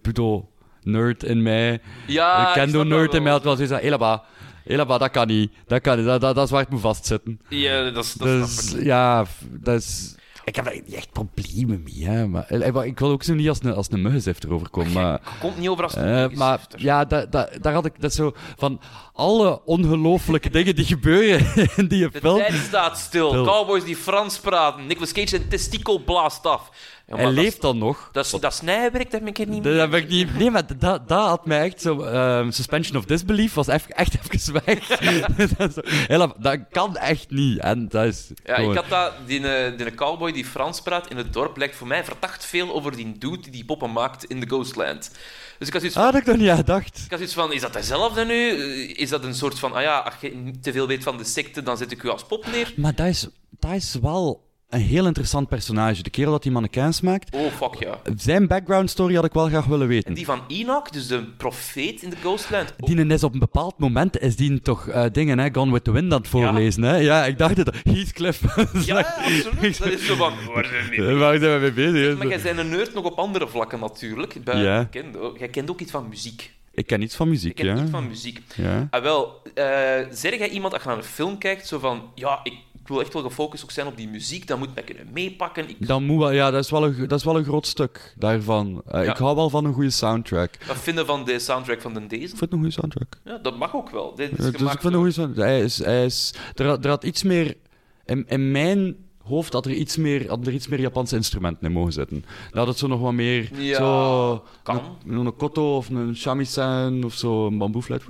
budo-nerd 0.91 1.23
in 1.25 1.43
mij. 1.43 1.81
Ja, 2.07 2.35
de 2.37 2.41
ik 2.41 2.47
dat 2.47 2.55
kendo-nerd 2.55 3.15
in 3.15 3.23
mij 3.23 3.33
had 3.33 3.43
wel 3.45 3.55
zoiets 3.55 3.73
van, 3.73 3.83
helaba, 3.83 4.23
helaba, 4.65 4.99
dat 4.99 5.11
kan 5.11 5.27
niet. 5.27 5.53
Dat 5.67 5.81
kan 5.81 5.97
niet, 5.97 6.07
dat, 6.07 6.21
dat, 6.21 6.35
dat 6.35 6.45
is 6.45 6.51
waar 6.51 6.61
het 6.61 6.71
moet 6.71 6.81
vastzitten. 6.81 7.41
Ja, 7.49 7.91
dat 7.91 8.05
is... 8.05 8.13
Dat 8.13 8.27
Dus 8.29 8.75
ik. 8.75 8.85
ja, 8.85 9.25
dat 9.51 9.81
is... 9.81 10.15
Ik 10.45 10.57
heb 10.57 10.65
daar 10.65 10.75
niet 10.75 10.95
echt 10.95 11.13
problemen 11.13 11.83
mee, 11.85 12.05
hè. 12.09 12.27
Maar, 12.27 12.45
eh, 12.47 12.73
maar 12.73 12.87
ik 12.87 12.99
wil 12.99 13.11
ook 13.11 13.23
zo 13.23 13.35
niet 13.35 13.49
als 13.49 13.59
een, 13.63 13.75
als 13.75 13.87
een 13.91 14.03
muggenzift 14.03 14.45
erover 14.45 14.71
komen, 14.71 14.93
maar... 14.93 15.21
Komt 15.41 15.59
niet 15.59 15.69
over 15.69 15.85
als 15.85 15.97
een 15.97 16.05
Eh, 16.05 16.21
logisch 16.21 16.39
maar 16.39 16.61
ja, 16.77 17.05
da, 17.05 17.27
da- 17.27 17.49
daar 17.61 17.73
had 17.73 17.85
ik 17.87 17.93
dat 18.01 18.15
zo 18.15 18.33
van 18.57 18.81
alle 19.13 19.65
ongelooflijke 19.65 20.51
dingen 20.59 20.75
die 20.77 20.85
gebeuren 20.85 21.47
in 21.77 21.89
die 21.89 22.09
De 22.11 22.19
film. 22.21 22.39
tijd 22.39 22.55
staat 22.55 22.99
stil. 22.99 23.29
Stil. 23.29 23.45
Cowboys 23.45 23.85
die 23.85 23.97
Frans 23.97 24.39
praten. 24.39 24.87
Nicolas 24.87 25.13
Cage 25.13 25.29
zijn 25.29 25.49
testikel 25.49 26.05
blaast 26.05 26.47
af. 26.47 26.71
Ja, 27.11 27.17
Hij 27.17 27.31
leeft 27.31 27.61
dan 27.61 27.79
nog. 27.79 28.09
Dat, 28.13 28.25
is, 28.25 28.31
dat 28.31 28.55
snijwerk, 28.55 29.11
dat 29.11 29.21
heb 29.21 29.29
ik 29.29 29.39
er 29.39 29.47
niet 29.47 29.63
Dat 29.65 29.73
meer. 29.73 29.81
heb 29.81 29.95
ik 29.95 30.09
niet. 30.09 30.39
Nee, 30.39 30.51
maar 30.51 30.77
dat, 30.79 31.09
dat 31.09 31.19
had 31.27 31.47
mij 31.47 31.61
echt 31.63 31.81
zo. 31.81 32.01
ehm, 32.03 32.51
suspension 32.51 32.97
of 32.97 33.05
disbelief 33.05 33.55
was 33.55 33.69
echt, 33.69 33.93
echt 33.93 34.17
even 34.31 34.63
weg. 34.65 34.87
dat, 35.57 35.73
zo- 35.75 36.57
kan 36.71 36.97
echt 36.97 37.31
niet. 37.31 37.59
En 37.59 37.89
dat 37.89 38.05
is. 38.05 38.31
Ja, 38.45 38.55
gewoon- 38.55 38.71
ik 38.71 38.77
had 38.77 38.89
dat, 38.89 39.13
die, 39.27 39.49
eh, 39.49 39.79
die 39.79 39.95
cowboy 39.95 40.33
die 40.33 40.45
Frans 40.45 40.81
praat 40.83 41.11
in 41.11 41.17
het 41.17 41.33
dorp 41.33 41.57
lijkt 41.57 41.77
voor 41.77 41.87
mij 41.87 42.05
verdacht 42.05 42.45
veel 42.47 42.73
over 42.75 42.97
die 42.97 43.19
dude 43.19 43.41
die 43.41 43.51
die 43.53 43.65
poppen 43.65 43.93
maakt 43.93 44.25
in 44.25 44.41
The 44.41 44.47
Ghostland. 44.47 45.11
Dus 45.59 45.67
ik 45.69 45.73
had 45.73 45.83
zoiets 45.83 45.99
Ah, 45.99 46.05
van, 46.05 46.13
had 46.13 46.21
ik 46.23 46.27
nog 46.29 46.37
niet 46.37 46.49
aan 46.49 46.57
gedacht. 46.57 46.97
ik 46.97 47.11
had 47.11 47.19
zoiets 47.19 47.35
van 47.35 47.53
is 47.53 47.61
dat 47.61 47.73
dezelfde 47.73 48.25
nu? 48.25 48.49
Eh, 48.51 48.99
Is 48.99 49.09
dat 49.09 49.25
een 49.25 49.35
soort 49.35 49.59
van, 49.59 49.73
ah 49.73 49.83
ja, 49.83 49.99
als 49.99 50.15
je 50.21 50.35
niet 50.35 50.63
te 50.63 50.73
veel 50.73 50.87
weet 50.87 51.03
van 51.03 51.17
de 51.17 51.25
secte, 51.25 51.63
dan 51.63 51.77
zet 51.77 51.93
ik 51.93 52.03
u 52.03 52.09
als 52.09 52.25
pop 52.27 52.47
neer? 52.53 52.73
Maar 52.77 52.95
dat 52.95 53.07
is, 53.07 53.29
dat 53.51 53.71
is 53.73 53.95
wel 54.03 54.49
een 54.71 54.81
heel 54.81 55.07
interessant 55.07 55.49
personage. 55.49 56.03
De 56.03 56.11
kerel 56.11 56.31
dat 56.33 56.43
die 56.43 56.53
mannequins 56.53 57.01
maakt. 57.01 57.35
Oh, 57.35 57.53
fuck 57.53 57.75
ja. 57.75 58.01
Zijn 58.17 58.47
background 58.47 58.91
story 58.91 59.15
had 59.15 59.25
ik 59.25 59.33
wel 59.33 59.47
graag 59.49 59.65
willen 59.67 59.89
weten. 59.89 60.09
En 60.09 60.15
die 60.15 60.25
van 60.25 60.41
Enoch, 60.49 60.89
dus 60.91 61.07
de 61.07 61.25
profeet 61.37 62.03
in 62.03 62.11
The 62.11 62.17
Ghostland. 62.17 62.75
Oh, 62.81 62.87
Die 62.95 63.07
is 63.07 63.25
op 63.25 63.33
een 63.33 63.39
bepaald 63.39 63.79
moment 63.79 64.19
is 64.21 64.37
die 64.37 64.61
toch 64.61 64.89
eh, 64.89 65.05
dingen, 65.13 65.39
hè, 65.39 65.49
Gone 65.53 65.73
with 65.73 65.85
the 65.85 65.91
Wind 65.93 66.13
aan 66.13 66.19
het 66.19 66.29
voorlezen. 66.29 66.83
Hè? 66.83 66.97
Ja, 66.97 67.25
ik 67.25 67.39
dacht 67.39 67.57
dat 67.57 67.75
Heathcliff. 67.83 68.41
ja, 68.87 68.99
absoluut. 69.01 69.79
Dat 69.79 69.89
is 69.93 70.07
zo 70.07 70.15
van, 70.15 70.33
waar 70.55 70.65
zijn 70.65 70.85
we 70.91 70.97
mee 71.03 71.09
Eh, 71.11 71.19
Waar 71.19 71.39
zijn 71.39 71.55
we 71.55 71.61
mee 71.61 71.93
bezig? 71.93 72.19
Maar 72.19 72.27
jij 72.27 72.41
bent 72.41 72.59
een 72.59 72.69
nerd 72.69 72.95
nog 72.95 73.05
op 73.05 73.19
andere 73.19 73.49
vlakken 73.49 73.81
natuurlijk. 73.81 74.45
Bij, 74.45 74.63
Ja. 74.63 74.85
kent, 74.85 75.17
ook- 75.17 75.39
jij 75.39 75.49
kent 75.49 75.71
ook 75.71 75.81
iets 75.81 75.91
van 75.91 76.09
muziek. 76.09 76.53
Ik 76.75 76.87
ken 76.87 77.03
iets 77.03 77.17
van 77.17 77.29
muziek, 77.29 77.55
kent 77.55 77.69
ja. 77.79 77.83
iets 77.83 77.91
van 77.91 78.09
muziek. 78.09 78.41
ja. 78.57 78.87
Ah, 78.91 79.03
wel, 79.03 79.43
eh 79.55 79.65
zeg 80.11 80.39
jij 80.39 80.49
iemand 80.49 80.73
als 80.73 80.83
je 80.83 80.89
naar 80.89 80.97
een 80.99 81.05
film 81.05 81.39
kijkt, 81.39 81.67
zo 81.67 81.79
van, 81.79 82.03
ja, 82.15 82.41
ik, 82.43 82.53
ik 82.53 82.70
wil 82.91 83.01
echt 83.01 83.13
wel 83.13 83.23
gefocust 83.23 83.63
ook 83.65 83.71
zijn 83.71 83.87
op 83.87 83.97
die 83.97 84.09
muziek, 84.09 84.47
dan 84.47 84.59
moet 84.59 84.75
mij 84.75 84.85
kunnen 84.85 85.07
meepakken. 85.13 85.69
Ik, 85.69 85.87
Dan 85.87 86.05
moet 86.05 86.19
wel, 86.19 86.31
ja, 86.31 86.51
dat 86.51 86.65
is 86.65 86.71
wel 86.71 86.85
een, 86.85 87.09
dat 87.09 87.19
is 87.19 87.25
wel 87.25 87.37
een 87.37 87.45
groot 87.45 87.67
stuk 87.67 88.15
daarvan. 88.19 88.83
Eh, 88.87 89.05
Ja. 89.05 89.11
Ik 89.11 89.17
hou 89.17 89.37
wel 89.37 89.51
van 89.51 89.65
een 89.65 89.73
goede 89.73 89.91
soundtrack. 89.91 90.55
Ik 90.55 90.63
Wat 90.67 90.79
vinden 90.79 91.07
van 91.07 91.25
de 91.25 91.39
soundtrack 91.39 91.81
van 91.81 91.95
de 91.95 92.07
deze? 92.07 92.29
vind 92.29 92.41
het 92.41 92.53
een 92.53 92.59
goede 92.59 92.73
soundtrack. 92.73 93.19
Ja, 93.25 93.39
dat 93.39 93.57
mag 93.59 93.75
ook 93.77 93.91
wel. 93.91 94.15
Dit 94.15 94.31
is 94.31 94.37
dus 94.37 94.47
ik 94.47 94.57
vind 94.57 94.71
het 94.71 94.85
een 94.85 94.95
goede 94.95 95.11
soundtrack. 95.11 95.45
Hij 95.47 95.61
is, 95.61 95.79
hij 95.85 96.05
is, 96.05 96.35
er, 96.55 96.67
had- 96.67 96.85
er 96.85 96.91
had 96.91 97.05
iets 97.05 97.23
meer... 97.23 97.57
In, 98.05 98.25
in 98.29 98.51
mijn 98.51 98.97
hoofd 99.31 99.53
had 99.53 99.67
er 99.67 99.73
iets 99.73 99.97
meer, 99.97 100.29
hadden 100.29 100.47
er 100.47 100.53
iets 100.53 100.69
meer 100.69 100.81
Japanse 100.81 101.17
instrumenten 101.17 101.67
in 101.67 101.73
mogen 101.73 101.93
zitten. 101.93 102.25
Had 102.51 102.67
het 102.67 102.79
zo 102.79 102.87
nog 102.87 103.01
wat 103.01 103.13
meer... 103.13 103.49
Ja, 103.55 103.77
zo, 103.77 104.45
kan. 104.63 104.81
Een, 105.07 105.17
een 105.27 105.37
koto 105.37 105.77
of 105.77 105.89
een 105.89 106.17
shamisen 106.17 107.05
of 107.05 107.15
zo, 107.15 107.47
een 107.47 107.59
bamboefluit. 107.59 108.03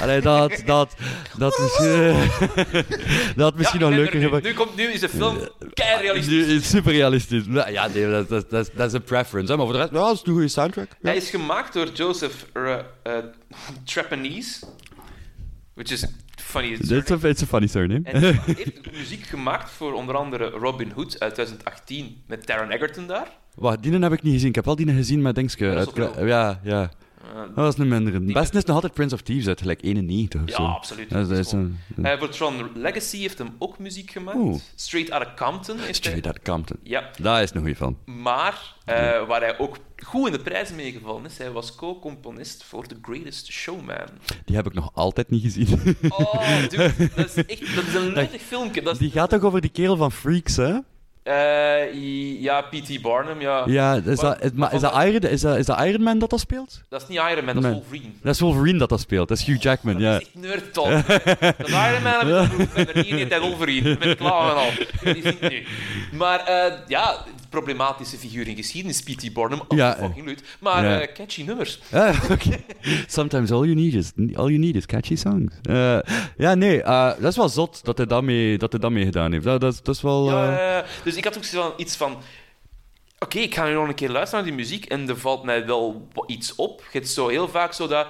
Allee, 0.00 0.20
dat... 0.20 0.62
dat, 0.66 0.96
dat 1.38 1.58
is... 1.58 1.76
dat 3.36 3.44
had 3.44 3.56
misschien 3.56 3.80
Ja, 3.80 3.88
nog 3.88 3.94
leuker 3.96 4.22
er 4.22 4.30
nu. 4.30 4.48
Nu, 4.48 4.54
komt, 4.54 4.76
nu 4.76 4.84
is 4.84 5.00
de 5.00 5.08
film 5.08 5.38
kei 5.74 5.96
Nu 5.96 6.02
realistisch. 6.02 6.46
is 6.46 6.54
het 6.54 6.64
super 6.64 6.92
realistisch. 6.92 7.44
Ja, 7.68 7.88
nee, 7.94 8.10
dat, 8.10 8.28
dat, 8.28 8.50
dat, 8.50 8.70
dat 8.74 8.86
is 8.86 8.92
een 8.92 9.02
preference. 9.02 9.52
Hè? 9.52 9.58
Maar 9.58 9.66
voor 9.66 9.74
de 9.74 9.80
rest, 9.80 9.92
ja, 9.92 9.98
dat 9.98 10.14
is 10.14 10.22
een 10.24 10.32
goede 10.32 10.48
soundtrack. 10.48 10.88
Ja. 10.88 10.96
Hij 11.08 11.16
is 11.16 11.30
gemaakt 11.30 11.72
door 11.72 11.88
Joseph 11.92 12.46
uh, 12.54 12.78
uh, 13.06 13.12
Trapanese, 13.84 14.66
which 15.74 15.90
is 15.90 16.04
funny. 16.48 16.72
It's 16.72 17.10
a, 17.10 17.28
it's 17.28 17.42
a 17.42 17.46
funny 17.46 17.66
surname. 17.66 18.00
En 18.04 18.20
hij 18.20 18.32
heeft 18.46 18.92
muziek 18.92 19.26
gemaakt 19.26 19.70
voor 19.70 19.92
onder 19.92 20.16
andere 20.16 20.48
Robin 20.48 20.90
Hood 20.90 21.20
uit 21.20 21.34
2018 21.34 22.22
met 22.26 22.46
Taron 22.46 22.70
Egerton 22.70 23.06
daar. 23.06 23.28
Wacht, 23.54 23.82
die 23.82 23.98
heb 23.98 24.12
ik 24.12 24.22
niet 24.22 24.32
gezien. 24.32 24.48
Ik 24.48 24.54
heb 24.54 24.64
wel 24.64 24.76
die 24.76 24.92
gezien 24.92 25.22
met 25.22 25.34
Dingske. 25.34 25.86
Ja, 26.18 26.60
ja. 26.62 26.90
Uh, 27.24 27.40
Dat 27.40 27.54
was 27.54 27.78
een 27.78 27.88
mindere. 27.88 28.18
De 28.18 28.24
Die 28.24 28.34
beste 28.34 28.56
is 28.56 28.64
nog 28.64 28.74
altijd 28.74 28.92
Prince 28.94 29.14
of 29.14 29.20
Thieves 29.20 29.46
uit 29.48 29.60
gelijk 29.60 29.82
91 29.82 30.42
of 30.42 30.48
ja, 30.48 30.54
zo. 30.56 30.62
absoluut. 30.62 31.10
Dat 31.10 31.30
is, 31.30 31.52
een, 31.52 31.78
een- 31.96 32.04
Eh, 32.04 32.18
voor 32.18 32.28
Tron 32.28 32.70
Legacy 32.74 33.18
heeft 33.18 33.38
hem 33.38 33.54
ook 33.58 33.78
muziek 33.78 34.10
gemaakt. 34.10 34.36
Oeh. 34.38 34.60
Straight 34.74 35.10
Outta 35.10 35.44
Compton. 35.44 35.74
Heeft 35.76 35.84
hij- 35.86 35.94
Straight 35.94 36.24
Outta 36.26 36.52
Compton. 36.52 36.76
Ja, 36.82 37.10
Dat 37.20 37.42
is 37.42 37.50
een 37.54 37.60
goede 37.60 37.76
film. 37.76 37.98
maar 38.04 38.74
eh, 38.84 39.26
waar 39.26 39.40
hij 39.40 39.58
ook 39.58 39.76
goed 40.04 40.26
in 40.26 40.32
de 40.32 40.40
prijzen 40.40 40.76
meegevallen 40.76 41.24
is, 41.24 41.38
hij 41.38 41.50
was 41.50 41.74
co-componist 41.74 42.64
voor 42.64 42.86
The 42.86 42.96
Greatest 43.02 43.46
Showman. 43.52 43.96
Die 44.44 44.56
heb 44.56 44.66
ik 44.66 44.74
nog 44.74 44.90
altijd 44.94 45.30
niet 45.30 45.42
gezien. 45.42 45.96
Oh, 46.08 46.60
dude, 46.68 46.92
dat 47.16 47.36
is 47.36 47.44
echt 47.46 47.74
dat 47.74 47.84
is 47.86 47.94
een 47.94 48.12
leutig 48.12 48.40
filmpje. 48.42 48.82
Dat 48.82 48.92
is, 48.92 48.98
Die 48.98 49.10
gaat 49.10 49.30
toch 49.30 49.42
over 49.42 49.60
die 49.60 49.70
kerel 49.70 49.96
van 49.96 50.12
Freaks, 50.12 50.56
hè? 50.56 50.78
Eh, 51.28 51.94
i- 51.94 52.42
ja, 52.42 52.60
P.T. 52.60 53.02
Barnum, 53.02 53.40
ja. 53.40 53.62
Ja, 53.66 53.94
is 54.06 54.18
dat, 54.18 54.42
is, 54.42 54.50
maar 54.54 54.74
is, 54.74 54.80
dat 54.80 54.94
Iron, 55.04 55.20
is, 55.30 55.40
dat, 55.40 55.56
is 55.56 55.66
dat 55.66 55.80
Iron 55.84 56.02
Man 56.02 56.18
dat 56.18 56.30
dat 56.30 56.40
speelt? 56.40 56.82
Dat 56.88 57.02
is 57.02 57.08
niet 57.08 57.18
Iron 57.30 57.44
Man, 57.44 57.54
dat 57.54 57.64
is. 57.64 57.70
Wolverine. 57.70 58.10
Dat 58.22 58.34
is 58.34 58.40
Wolverine 58.40 58.78
dat 58.78 58.88
dat 58.88 59.00
speelt. 59.00 59.28
Dat 59.28 59.38
is 59.38 59.44
Hugh 59.44 59.62
Jackman, 59.62 59.98
ja. 59.98 60.12
Dat 60.12 60.20
is 60.20 60.26
echt 60.26 60.36
nerd 60.36 60.72
talk. 60.72 60.88
Dat 61.58 61.68
Iron 61.68 62.02
Man 62.02 62.26
heb 62.72 62.88
ik 62.88 62.96
er 62.96 63.02
niet 63.04 63.06
in 63.20 63.28
tijd 63.28 63.40
Wolverine. 63.42 63.96
Ben 63.96 64.16
klaar 64.16 64.48
van 64.48 64.56
al. 64.56 64.70
Die 65.14 65.36
nu. 65.40 65.64
Maar 66.12 66.40
eh, 66.44 66.72
ja, 66.86 67.16
problematische 67.48 68.16
figuur 68.16 68.48
in 68.48 68.56
geschiedenis, 68.56 69.02
P.T. 69.02 69.32
Barnum. 69.32 69.60
Oh, 69.68 69.76
Ja, 69.78 69.96
fucking 70.00 70.26
leuk. 70.26 70.38
Maar 70.60 70.84
ja. 70.84 71.00
eh, 71.00 71.14
catchy 71.14 71.42
nummers. 71.42 71.80
Ah. 71.92 72.20
Sometimes 73.06 73.50
all 73.50 73.62
you 73.64 73.74
need 73.74 73.94
is 73.94 74.12
all 74.16 74.46
you 74.48 74.58
need 74.58 74.76
is 74.76 74.86
catchy 74.86 75.16
songs. 75.16 75.52
Eh, 75.62 75.98
ja, 76.36 76.54
nee, 76.54 76.82
eh, 76.82 77.10
dat 77.20 77.30
is 77.30 77.36
wel 77.36 77.48
zot 77.48 77.84
dat 77.84 77.96
hij 77.96 78.06
dat 78.06 78.22
mee, 78.22 78.58
dat 78.58 78.72
hij 78.72 78.80
dat 78.80 78.90
mee 78.90 79.04
gedaan 79.04 79.32
heeft. 79.32 79.44
Dat, 79.44 79.60
dat, 79.60 79.72
is- 79.72 79.82
dat 79.82 79.94
is 79.94 80.02
wel. 80.02 80.30
Ja, 80.30 80.78
eh, 80.78 80.88
dus 81.04 81.16
ik 81.16 81.24
had 81.24 81.36
ook 81.36 81.44
zo 81.44 81.62
van, 81.62 81.72
iets 81.76 81.96
van... 81.96 82.16
Oké, 83.18 83.38
ik 83.38 83.54
ga 83.54 83.64
nu 83.66 83.72
nog 83.74 83.88
een 83.88 83.94
keer 83.94 84.10
luisteren 84.10 84.44
naar 84.44 84.54
die 84.54 84.64
muziek 84.64 84.84
en 84.84 85.08
er 85.08 85.18
valt 85.18 85.42
mij 85.44 85.66
wel 85.66 86.08
iets 86.26 86.54
op. 86.54 86.80
Je 86.92 86.98
hebt 86.98 87.10
zo 87.10 87.28
heel 87.28 87.48
vaak 87.48 87.72
zo 87.72 87.86
dat... 87.86 88.06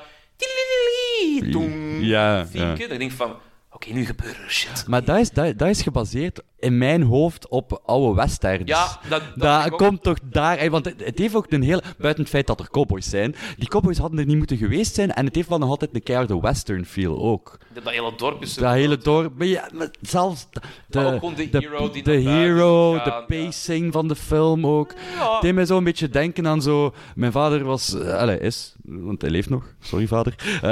Ja, 2.00 2.46
vinkje. 2.46 2.86
ja. 2.86 2.92
Ik 2.92 2.98
denk 2.98 3.12
van... 3.12 3.36
Oké, 3.72 3.92
nu 3.92 4.04
gebeurt 4.06 4.36
er 4.36 4.50
shit. 4.50 4.84
Maar 4.86 5.04
dat 5.04 5.18
is, 5.18 5.30
dat, 5.30 5.58
dat 5.58 5.68
is 5.68 5.82
gebaseerd 5.82 6.40
in 6.58 6.78
mijn 6.78 7.02
hoofd 7.02 7.48
op 7.48 7.80
oude 7.84 8.14
westerns. 8.14 8.68
Ja, 8.70 8.98
dat, 9.34 9.70
komt 9.70 10.02
toch 10.02 10.18
daar... 10.22 10.70
Want 10.70 10.84
het, 10.84 11.04
het 11.04 11.18
heeft 11.18 11.34
ook 11.34 11.46
een 11.48 11.62
heel... 11.62 11.80
Buiten 11.98 12.22
het 12.22 12.32
feit 12.32 12.46
dat 12.46 12.60
er 12.60 12.70
cowboys 12.70 13.08
zijn. 13.08 13.34
Die 13.56 13.68
cowboys 13.68 13.98
hadden 13.98 14.18
er 14.18 14.26
niet 14.26 14.36
moeten 14.36 14.56
geweest 14.56 14.94
zijn. 14.94 15.12
En 15.12 15.24
het 15.24 15.34
heeft 15.34 15.48
wel 15.48 15.58
nog 15.58 15.68
altijd 15.68 15.94
een 15.94 16.02
keiharde 16.02 16.40
western 16.40 16.86
feel 16.86 17.18
ook. 17.18 17.58
Dat, 17.74 17.84
dat 17.84 17.92
hele 17.92 18.12
dorp 18.16 18.42
is... 18.42 18.54
Dat 18.54 18.72
hele 18.72 18.98
dorp... 18.98 19.38
Maar 19.38 19.46
ja, 19.46 19.68
maar 19.74 19.88
zelfs 20.00 20.46
de, 20.50 20.60
de, 20.88 21.48
de 21.50 21.58
hero 21.58 21.90
die 21.90 22.02
de, 22.02 22.10
buiten 22.10 22.32
hero, 22.32 22.92
de 22.92 23.24
pacing 23.26 23.92
van 23.92 24.08
de 24.08 24.16
film 24.16 24.66
ook. 24.66 24.94
Ja. 25.18 25.40
Deed 25.40 25.54
mij 25.54 25.66
zo 25.66 25.76
een 25.76 25.84
beetje 25.84 26.08
denken 26.08 26.46
aan 26.46 26.62
zo... 26.62 26.94
Mijn 27.14 27.32
vader 27.32 27.64
was... 27.64 27.94
eh, 27.94 28.40
is... 28.40 28.74
Want 28.82 29.20
hij 29.20 29.30
leeft 29.30 29.48
nog. 29.48 29.64
Sorry, 29.80 30.06
vader. 30.06 30.34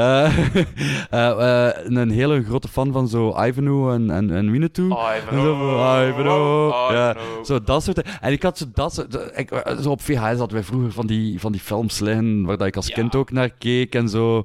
Eh, 1.11 1.67
eh, 1.67 1.77
een 1.85 2.11
hele 2.11 2.43
grote 2.45 2.69
fan 2.69 2.93
van 2.93 3.09
zo 3.09 3.35
Ivanhoe 3.45 3.93
en, 3.93 4.11
en, 4.11 4.31
en 4.31 4.51
Winnetou. 4.51 4.87
Ivanhoe. 5.17 5.76
Van, 5.77 6.09
Ivanhoe. 6.09 6.73
Ja, 6.93 7.11
Ivanhoe. 7.11 7.45
zo 7.45 7.63
dat 7.63 7.83
soort... 7.83 8.03
En 8.21 8.33
ik 8.33 8.43
had 8.43 8.59
zo 8.59 8.65
dat 8.73 8.95
soort... 8.95 9.15
Ik, 9.35 9.63
zo 9.83 9.91
op 9.91 10.01
VHS 10.01 10.19
hadden 10.19 10.53
wij 10.53 10.63
vroeger 10.63 10.93
van 10.93 11.07
die, 11.07 11.41
van 11.41 11.53
die 11.53 11.61
films 11.61 11.99
liggen 11.99 12.45
waar 12.45 12.57
dat 12.57 12.67
ik 12.67 12.77
als 12.77 12.87
Ja. 12.87 12.95
kind 12.95 13.15
ook 13.15 13.31
naar 13.31 13.51
keek 13.51 13.95
en 13.95 14.09
zo. 14.09 14.45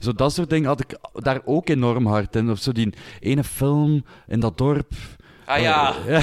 Zo 0.00 0.12
dat 0.12 0.32
soort 0.32 0.50
dingen 0.50 0.68
had 0.68 0.80
ik 0.80 0.98
daar 1.12 1.40
ook 1.44 1.68
enorm 1.68 2.06
hard 2.06 2.36
in. 2.36 2.50
Of 2.50 2.58
zo 2.58 2.72
die 2.72 2.92
ene 3.20 3.44
film 3.44 4.04
in 4.26 4.40
dat 4.40 4.58
dorp... 4.58 4.92
Ah 5.52 5.60
ja, 5.60 5.94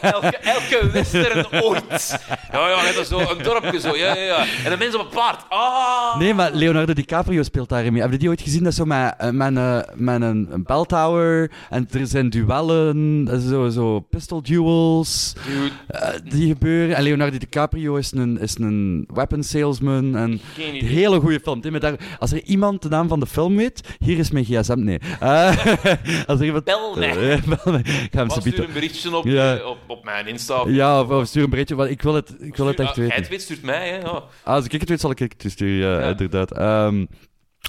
elke, 0.00 0.36
elke 0.36 0.90
western 0.92 1.46
ooit. 1.62 2.18
Ja, 2.52 2.68
ja, 2.68 2.82
dat 2.82 2.96
is 2.96 3.08
zo 3.08 3.18
een 3.18 3.42
dorpje 3.42 3.80
zo. 3.80 3.96
Ja, 3.96 4.14
ja, 4.14 4.22
ja. 4.22 4.46
En 4.64 4.70
de 4.70 4.76
mensen 4.78 5.00
op 5.00 5.06
een 5.06 5.12
paard. 5.12 5.44
Ah. 5.48 6.18
Nee, 6.18 6.34
maar 6.34 6.50
Leonardo 6.52 6.92
DiCaprio 6.92 7.42
speelt 7.42 7.68
daarin 7.68 7.92
mee. 7.92 8.00
Hebben 8.00 8.18
jullie 8.18 8.36
die 8.36 8.38
ooit 8.38 8.48
gezien? 8.48 8.62
Dat 8.62 8.72
is 8.72 8.78
zo 8.78 8.84
met, 8.84 9.14
eh, 9.18 9.30
met, 9.30 9.56
een, 9.56 9.84
met 9.94 10.22
een, 10.22 10.48
een 10.50 10.62
bell 10.62 10.84
tower. 10.84 11.50
En 11.70 11.88
er 11.90 12.06
zijn 12.06 12.30
duellen, 12.30 13.28
eh, 13.30 13.38
zo, 13.38 13.68
zo 13.68 14.00
pistol 14.00 14.42
duels 14.42 15.32
Dude, 15.46 15.70
eh, 15.86 16.08
die 16.24 16.48
gebeuren. 16.48 16.96
En 16.96 17.02
Leonardo 17.02 17.38
DiCaprio 17.38 17.96
is 17.96 18.12
een, 18.12 18.40
is 18.40 18.58
een 18.58 19.08
weapon 19.14 19.42
salesman. 19.42 20.16
En 20.16 20.40
een 20.56 20.84
hele 20.86 21.20
goede 21.20 21.40
film. 21.40 21.60
Tim, 21.60 21.80
daar, 21.80 21.94
als 22.18 22.32
er 22.32 22.42
iemand 22.42 22.82
de 22.82 22.88
naam 22.88 23.08
van 23.08 23.20
de 23.20 23.26
film 23.26 23.56
weet, 23.56 23.80
hier 23.98 24.18
is 24.18 24.30
mijn 24.30 24.44
gsm. 24.44 24.78
Nee. 24.78 24.98
Eh, 25.20 25.56
als 26.26 26.40
er 26.40 26.46
iemand... 26.46 26.64
Bel 26.64 26.94
mij. 26.96 27.32
Eh, 27.32 27.42
bel 27.42 27.72
mij. 27.72 27.80
Ik 27.80 28.08
ga 28.10 28.18
hem 28.18 28.30
stuur 28.52 28.64
een 28.64 28.72
berichtje 28.72 29.16
op, 29.16 29.24
Ja. 29.24 29.56
eh, 29.56 29.66
op, 29.66 29.78
op 29.86 30.04
mijn 30.04 30.26
Insta. 30.26 30.60
of- 30.62 30.70
Ja, 30.70 31.00
of, 31.00 31.08
of 31.10 31.26
stuur 31.26 31.42
een 31.44 31.50
berichtje, 31.50 31.74
want 31.74 31.90
ik 31.90 32.02
wil 32.02 32.14
het, 32.14 32.34
ik 32.40 32.56
wil 32.56 32.66
het 32.66 32.78
echt 32.80 32.88
ah, 32.90 32.94
weten. 32.96 33.10
Jij 33.12 33.20
het 33.20 33.28
weet, 33.28 33.42
stuurt 33.42 33.62
mij. 33.62 33.88
Hè. 33.88 33.96
Ja. 33.96 34.06
Ah, 34.08 34.22
Als 34.44 34.64
ik 34.64 34.72
het 34.72 34.88
weet, 34.88 35.00
zal 35.00 35.10
ik 35.10 35.18
het 35.18 35.44
sturen, 35.46 35.90
ja, 35.90 36.00
Ja. 36.00 36.08
inderdaad. 36.10 36.52
Ehm, 36.52 37.04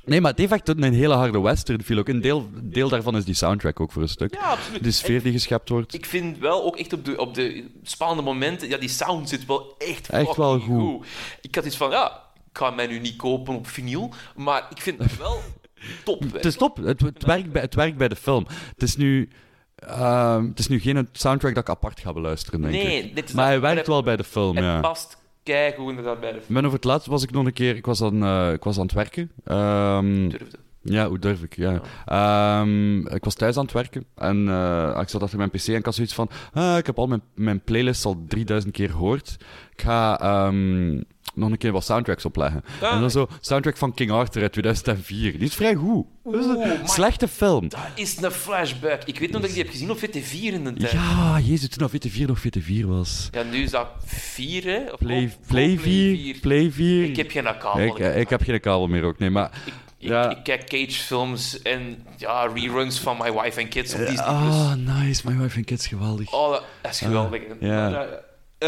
nee, 0.05 0.21
maar 0.21 0.32
het 0.32 0.39
heeft 0.39 0.51
echt 0.51 0.67
een 0.69 0.93
hele 0.93 1.13
harde 1.13 1.41
western 1.41 1.84
feel 1.84 1.97
ook. 1.97 2.07
Een 2.07 2.21
deel, 2.21 2.49
deel 2.63 2.89
daarvan 2.89 3.15
is 3.17 3.25
die 3.25 3.34
soundtrack 3.36 3.80
ook 3.80 3.91
voor 3.91 4.01
een 4.01 4.09
stuk. 4.09 4.34
ja, 4.34 4.39
absoluut. 4.41 4.84
De 4.84 4.91
sfeer 4.91 5.23
die 5.23 5.32
geschept 5.32 5.69
wordt. 5.69 5.93
Ik 5.93 6.05
vind 6.05 6.38
wel 6.38 6.63
ook 6.63 6.77
echt 6.77 6.93
op 6.93 7.05
de, 7.05 7.17
op 7.17 7.34
de 7.34 7.69
spannende 7.84 8.23
momenten, 8.23 8.67
ja, 8.69 8.77
die 8.77 8.89
sound 8.89 9.30
zit 9.30 9.45
wel 9.45 9.75
echt, 9.77 10.09
Echt 10.09 10.36
wel 10.36 10.59
goed. 10.59 11.05
Ik 11.41 11.55
had 11.55 11.65
iets 11.65 11.77
van, 11.77 11.89
ja, 11.91 12.23
ik 12.51 12.57
ga 12.57 12.69
mij 12.69 12.88
nu 12.88 12.99
niet 12.99 13.15
kopen 13.15 13.55
op 13.55 13.67
vinyl, 13.67 14.13
maar 14.36 14.67
ik 14.69 14.82
vind 14.82 14.99
het 14.99 15.17
wel 15.17 15.41
top. 16.05 16.23
Het 16.34 16.45
is 16.45 16.55
top. 16.55 16.77
Het, 16.77 17.01
het, 17.01 17.23
werkt 17.25 17.51
bij, 17.51 17.61
het 17.61 17.75
werkt 17.75 17.97
bij 17.97 18.07
de 18.07 18.15
film. 18.15 18.45
Het 18.73 18.84
is 18.84 18.95
nu... 18.95 19.30
ehm, 19.88 20.45
het 20.47 20.59
is 20.59 20.67
nu 20.67 20.80
geen 20.80 21.09
soundtrack 21.11 21.53
dat 21.55 21.63
ik 21.63 21.69
apart 21.69 21.99
ga 21.99 22.13
beluisteren, 22.13 22.61
denk 22.61 22.73
Nee, 22.73 23.03
ik. 23.03 23.15
dit 23.15 23.30
is 23.30 23.34
Maar 23.36 23.45
hij 23.45 23.61
werkt 23.61 23.88
wel 23.88 24.03
bij 24.03 24.17
de 24.17 24.23
film, 24.23 24.55
Het 24.55 24.65
ja. 24.65 24.80
past 24.80 25.17
keigoed 25.43 25.89
inderdaad 25.89 26.19
bij 26.19 26.32
de 26.32 26.38
Ik 26.38 26.43
ben 26.47 26.63
over 26.65 26.75
het 26.75 26.84
laatst 26.84 27.07
was 27.07 27.23
ik 27.23 27.32
nog 27.32 27.45
een 27.45 27.53
keer... 27.53 27.75
Ik 27.75 27.86
was 27.86 28.01
aan, 28.01 28.23
eh, 28.23 28.51
ik 28.53 28.63
was 28.63 28.75
aan 28.77 28.84
het 28.84 28.93
werken. 28.93 29.32
Ehm, 29.43 30.30
durfde. 30.30 30.57
Ja, 30.82 31.07
hoe 31.07 31.19
durf 31.19 31.43
ik? 31.43 31.55
Ja. 31.55 31.82
Ehm, 32.05 33.07
ik 33.07 33.23
was 33.23 33.34
thuis 33.34 33.57
aan 33.57 33.63
het 33.63 33.73
werken 33.73 34.05
en 34.15 34.49
eh, 34.49 34.97
ik 35.01 35.09
zat 35.09 35.21
achter 35.23 35.38
mijn 35.38 35.49
pc 35.49 35.67
en 35.67 35.75
ik 35.75 35.86
had 35.86 35.95
zoiets 35.95 36.13
van 36.13 36.30
ah, 36.53 36.77
ik 36.77 36.86
heb 36.86 36.97
al 36.99 37.07
mijn, 37.07 37.21
mijn 37.34 37.61
playlist 37.61 38.05
al 38.05 38.23
3000 38.27 38.73
keer 38.73 38.89
gehoord. 38.89 39.38
Ik 39.73 39.82
ga 39.82 40.19
nog 41.40 41.52
een 41.52 41.58
keer 41.58 41.72
wat 41.72 41.84
soundtracks 41.86 42.26
opleggen. 42.26 42.64
Ah. 42.82 42.94
En 42.94 43.00
dan 43.00 43.12
zo, 43.12 43.28
soundtrack 43.40 43.78
van 43.78 43.94
King 43.94 44.12
Arthur 44.12 44.42
uit 44.42 44.52
2004. 44.52 45.32
Die 45.32 45.48
is 45.48 45.56
vrij 45.56 45.76
goed. 45.76 46.06
Dat 46.24 46.34
is 46.36 46.46
een 46.46 46.56
Oeh, 46.56 46.70
slechte 46.88 47.28
film. 47.28 47.70
Dat 47.70 47.80
is 47.96 48.22
een 48.22 48.32
flashback. 48.32 49.02
Ik 49.06 49.20
weet 49.20 49.32
nog 49.32 49.42
dat 49.42 49.50
ik 49.50 49.56
die 49.56 49.64
heb 49.64 49.72
gezien 49.72 49.92
op 49.92 49.98
VT4 49.98 50.54
in 50.54 50.64
de 50.64 50.74
tijd. 50.74 50.92
Ja, 50.92 51.40
jezus, 51.44 51.70
toen 51.70 51.88
dat 51.92 52.08
VT4 52.12 52.26
nog 52.26 52.40
VT4 52.40 52.86
was. 52.86 53.28
Ja, 53.32 53.44
nu 53.44 53.64
is 53.64 53.72
dat 53.72 53.88
4, 54.06 54.64
hè? 54.64 54.92
Of 54.92 54.98
Play, 55.00 55.24
of 55.26 55.48
Play 55.48 55.78
4, 55.80 56.40
Play 56.40 56.72
4. 56.72 57.04
Ik 57.04 57.16
heb 57.16 57.32
geen 57.32 57.44
kabel. 57.44 57.86
Ik, 57.86 58.00
eh, 58.00 58.20
ik 58.20 58.30
heb 58.30 58.42
geen 58.42 58.60
kabel 58.60 58.88
meer 58.88 59.04
ook, 59.04 59.20
nee, 59.20 59.30
maar... 59.30 59.52
Ik, 59.66 59.74
Ja. 60.10 60.30
ik 60.30 60.38
kijk 60.44 60.68
Cage-films 60.68 61.62
en 61.62 62.06
ja, 62.18 62.50
reruns 62.54 63.00
van 63.00 63.18
My 63.18 63.32
Wife 63.32 63.60
and 63.62 63.70
Kids 63.70 63.94
op 63.94 64.00
Disney+. 64.00 64.26
Ah, 64.26 64.74
nice. 64.74 65.22
My 65.30 65.38
Wife 65.38 65.58
and 65.58 65.66
Kids, 65.66 65.88
geweldig. 65.88 66.34
Oh, 66.34 66.52
dat 66.52 66.92
is 66.92 67.00
geweldig. 67.00 67.42
Ja. 67.60 68.08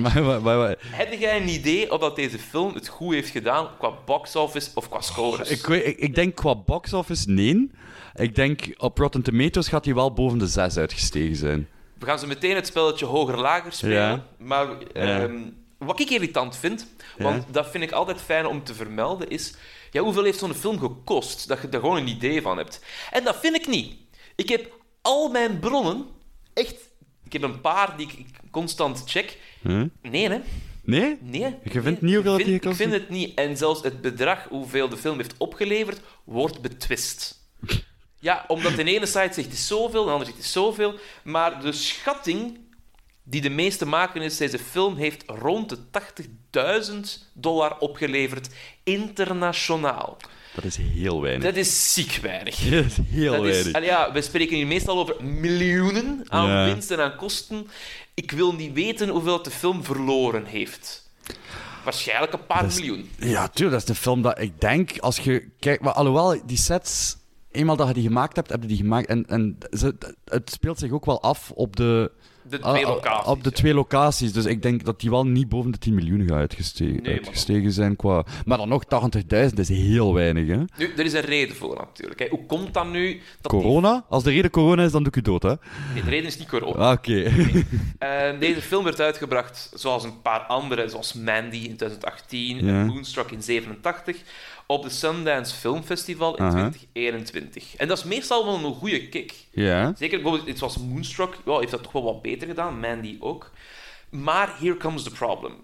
Maar, 0.00 0.16
eh, 0.16 0.34
eh, 0.34 0.42
Maar, 0.42 0.76
heb 0.80 1.12
jij 1.12 1.36
een 1.40 1.48
idee 1.48 1.92
of 1.92 2.00
dat 2.00 2.16
deze 2.16 2.38
film 2.38 2.74
het 2.74 2.88
goed 2.88 3.14
heeft 3.14 3.30
gedaan 3.30 3.68
qua 3.78 3.90
box 4.04 4.36
office 4.36 4.70
of 4.74 4.88
qua 4.88 5.00
scores? 5.00 5.48
Ik, 5.48 5.66
weet- 5.66 5.86
ik, 5.86 5.98
ik 5.98 6.14
denk 6.14 6.34
qua 6.34 6.54
box 6.56 6.92
office 6.92 7.30
nee. 7.30 7.70
Ik 8.14 8.34
denk 8.34 8.74
op 8.76 8.98
Rotten 8.98 9.22
Tomatoes 9.22 9.68
gaat 9.68 9.84
hij 9.84 9.94
wel 9.94 10.12
boven 10.12 10.38
de 10.38 10.46
6 10.46 10.76
uitgestegen 10.76 11.36
zijn. 11.36 11.68
We 11.98 12.06
gaan 12.06 12.18
zo 12.18 12.26
meteen 12.26 12.54
het 12.54 12.66
spelletje 12.66 13.04
hoger-lager 13.06 13.72
spelen. 13.72 13.94
Ja. 13.96 14.26
Maar 14.38 14.78
ehm, 14.92 15.38
wat 15.78 16.00
ik 16.00 16.10
irritant 16.10 16.56
vind, 16.56 16.86
want 17.18 17.42
Ja. 17.46 17.52
dat 17.52 17.70
vind 17.70 17.84
ik 17.84 17.92
altijd 17.92 18.20
fijn 18.20 18.46
om 18.46 18.64
te 18.64 18.74
vermelden, 18.74 19.28
is... 19.28 19.54
Ja, 19.90 20.02
hoeveel 20.02 20.24
heeft 20.24 20.38
zo'n 20.38 20.54
film 20.54 20.78
gekost? 20.78 21.48
Dat 21.48 21.60
je 21.62 21.68
daar 21.68 21.80
gewoon 21.80 21.96
een 21.96 22.08
idee 22.08 22.42
van 22.42 22.56
hebt. 22.56 22.84
En 23.10 23.24
dat 23.24 23.36
vind 23.40 23.56
ik 23.56 23.66
niet. 23.66 23.94
Ik 24.36 24.48
heb 24.48 24.72
al 25.02 25.28
mijn 25.28 25.58
bronnen, 25.58 26.06
echt... 26.54 26.74
Ik 27.32 27.40
heb 27.40 27.50
een 27.50 27.60
paar 27.60 27.96
die 27.96 28.06
ik 28.06 28.26
constant 28.50 29.02
check. 29.06 29.38
Huh? 29.62 29.82
Nee, 30.02 30.28
hè. 30.28 30.38
Nee? 30.84 31.18
Nee. 31.20 31.54
Je 31.72 31.82
vindt 31.82 32.02
niet 32.02 32.14
hoeveel 32.14 32.38
ik 32.38 32.44
vind, 32.44 32.62
gekost 32.62 32.80
Ik 32.80 32.88
vind 32.88 33.02
het 33.02 33.10
niet. 33.10 33.38
En 33.38 33.56
zelfs 33.56 33.82
het 33.82 34.00
bedrag 34.00 34.46
hoeveel 34.48 34.88
de 34.88 34.96
film 34.96 35.16
heeft 35.16 35.34
opgeleverd, 35.38 36.00
wordt 36.24 36.60
betwist. 36.60 37.40
Ja, 38.18 38.44
omdat 38.48 38.76
de 38.76 38.84
ene 38.84 39.06
site 39.06 39.18
zegt 39.18 39.36
het 39.36 39.52
is 39.52 39.66
zoveel, 39.66 40.04
de 40.04 40.10
andere 40.10 40.24
zegt 40.24 40.36
het 40.36 40.46
is 40.46 40.52
zoveel. 40.52 40.94
Maar 41.22 41.60
de 41.60 41.72
schatting 41.72 42.58
die 43.22 43.40
de 43.40 43.50
meeste 43.50 43.86
maken 43.86 44.22
is, 44.22 44.36
deze 44.36 44.58
film 44.58 44.96
heeft 44.96 45.24
rond 45.26 45.68
de 45.68 45.78
80.000 46.92 47.32
dollar 47.32 47.78
opgeleverd 47.78 48.48
internationaal. 48.82 50.16
Dat 50.54 50.64
is 50.64 50.76
heel 50.76 51.20
weinig. 51.22 51.44
Dat 51.44 51.56
is 51.56 51.92
ziek 51.94 52.18
weinig. 52.22 52.56
Dat 52.70 52.84
is 52.84 52.96
heel 53.08 53.32
Dat 53.32 53.44
is, 53.44 53.50
weinig. 53.52 53.74
Allee, 53.74 53.88
ja, 53.88 54.12
we 54.12 54.22
spreken 54.22 54.56
hier 54.56 54.66
meestal 54.66 54.98
over 54.98 55.24
miljoenen 55.24 56.24
aan 56.28 56.48
Ja. 56.48 56.64
winst 56.64 56.90
en 56.90 57.00
aan 57.00 57.16
kosten. 57.16 57.66
Ik 58.14 58.30
wil 58.30 58.54
niet 58.54 58.72
weten 58.72 59.08
hoeveel 59.08 59.42
de 59.42 59.50
film 59.50 59.84
verloren 59.84 60.44
heeft. 60.44 61.10
Waarschijnlijk 61.84 62.32
een 62.32 62.46
paar 62.46 62.64
is- 62.66 62.74
miljoen. 62.76 63.10
Ja, 63.18 63.48
tuurlijk. 63.48 63.80
Dat 63.80 63.88
is 63.90 63.96
de 63.96 64.02
film 64.02 64.22
dat 64.22 64.40
ik 64.40 64.60
denk, 64.60 64.98
als 64.98 65.18
je 65.18 65.48
kijkt... 65.58 65.82
Maar 65.82 65.92
alhoewel, 65.92 66.40
die 66.46 66.56
sets... 66.58 67.16
Eenmaal 67.50 67.76
dat 67.76 67.88
je 67.88 67.94
die 67.94 68.02
gemaakt 68.02 68.36
hebt, 68.36 68.50
heb 68.50 68.62
je 68.62 68.68
die 68.68 68.76
gemaakt. 68.76 69.06
En, 69.06 69.26
en 69.28 69.58
ze, 69.70 69.94
het 70.24 70.50
speelt 70.50 70.78
zich 70.78 70.90
ook 70.90 71.04
wel 71.04 71.22
af 71.22 71.50
op 71.50 71.76
de... 71.76 72.10
De 72.50 72.58
twee 72.58 72.84
ah, 72.84 72.88
ah, 72.88 72.94
locaties. 72.94 73.28
Op 73.30 73.44
de 73.44 73.52
twee 73.52 73.74
locaties. 73.74 74.32
Dus 74.32 74.44
ik 74.44 74.62
denk 74.62 74.84
dat 74.84 75.00
die 75.00 75.10
wel 75.10 75.26
niet 75.26 75.48
boven 75.48 75.70
de 75.70 75.78
10 75.78 75.94
miljoen 75.94 76.20
gaat 76.28 76.36
uitgestegen, 76.38 77.02
Nee, 77.02 77.12
uitgestegen 77.16 77.72
zijn. 77.72 77.96
Qua... 77.96 78.24
Maar 78.44 78.58
dan 78.58 78.68
nog 78.68 78.84
80.000 79.46 79.54
is 79.54 79.68
heel 79.68 80.14
weinig, 80.14 80.46
hè? 80.48 80.56
Nu, 80.56 80.92
er 80.96 81.04
is 81.04 81.12
een 81.12 81.20
reden 81.20 81.56
voor 81.56 81.76
natuurlijk. 81.76 82.20
Hè. 82.20 82.26
Hoe 82.30 82.46
komt 82.46 82.74
dat 82.74 82.90
nu? 82.90 83.12
Dat 83.40 83.50
die- 83.50 83.60
Corona? 83.60 84.04
Als 84.08 84.22
de 84.22 84.30
reden 84.30 84.50
corona 84.50 84.82
is, 84.84 84.92
dan 84.92 85.02
doe 85.02 85.12
ik 85.12 85.18
u 85.18 85.22
dood, 85.22 85.42
hè? 85.42 85.54
Nee, 85.94 86.02
de 86.04 86.10
reden 86.10 86.26
is 86.26 86.38
niet 86.38 86.48
corona. 86.48 86.84
Ah, 86.84 86.92
Oké. 86.92 87.22
Eh, 87.98 88.38
deze 88.40 88.62
film 88.62 88.84
werd 88.84 89.00
uitgebracht 89.00 89.70
zoals 89.74 90.04
een 90.04 90.20
paar 90.22 90.40
andere, 90.40 90.88
zoals 90.88 91.12
Mandy 91.12 91.56
in 91.56 91.76
2018 91.76 92.56
Ja. 92.64 92.80
en 92.80 92.86
Moonstruck 92.86 93.30
in 93.30 93.42
87, 93.42 94.16
op 94.72 94.82
de 94.82 94.90
Sundance 94.90 95.54
Film 95.54 95.82
Festival 95.82 96.36
in 96.36 96.44
Aha. 96.44 96.50
2021. 96.50 97.76
En 97.76 97.88
dat 97.88 97.98
is 97.98 98.04
meestal 98.04 98.44
wel 98.44 98.54
een 98.54 98.74
goede 98.74 99.08
kick. 99.08 99.34
Zeker 99.96 100.20
bijvoorbeeld, 100.20 100.48
iets 100.48 100.58
zoals 100.58 100.78
Moonstruck 100.78 101.36
ja, 101.44 101.58
heeft 101.58 101.70
dat 101.70 101.82
toch 101.82 101.92
wel 101.92 102.04
wat 102.04 102.22
beter 102.22 102.48
gedaan, 102.48 102.80
Mandy 102.80 103.16
ook. 103.20 103.50
Maar 104.10 104.58
here 104.58 104.76
comes 104.76 105.02
the 105.02 105.10
problem. 105.10 105.54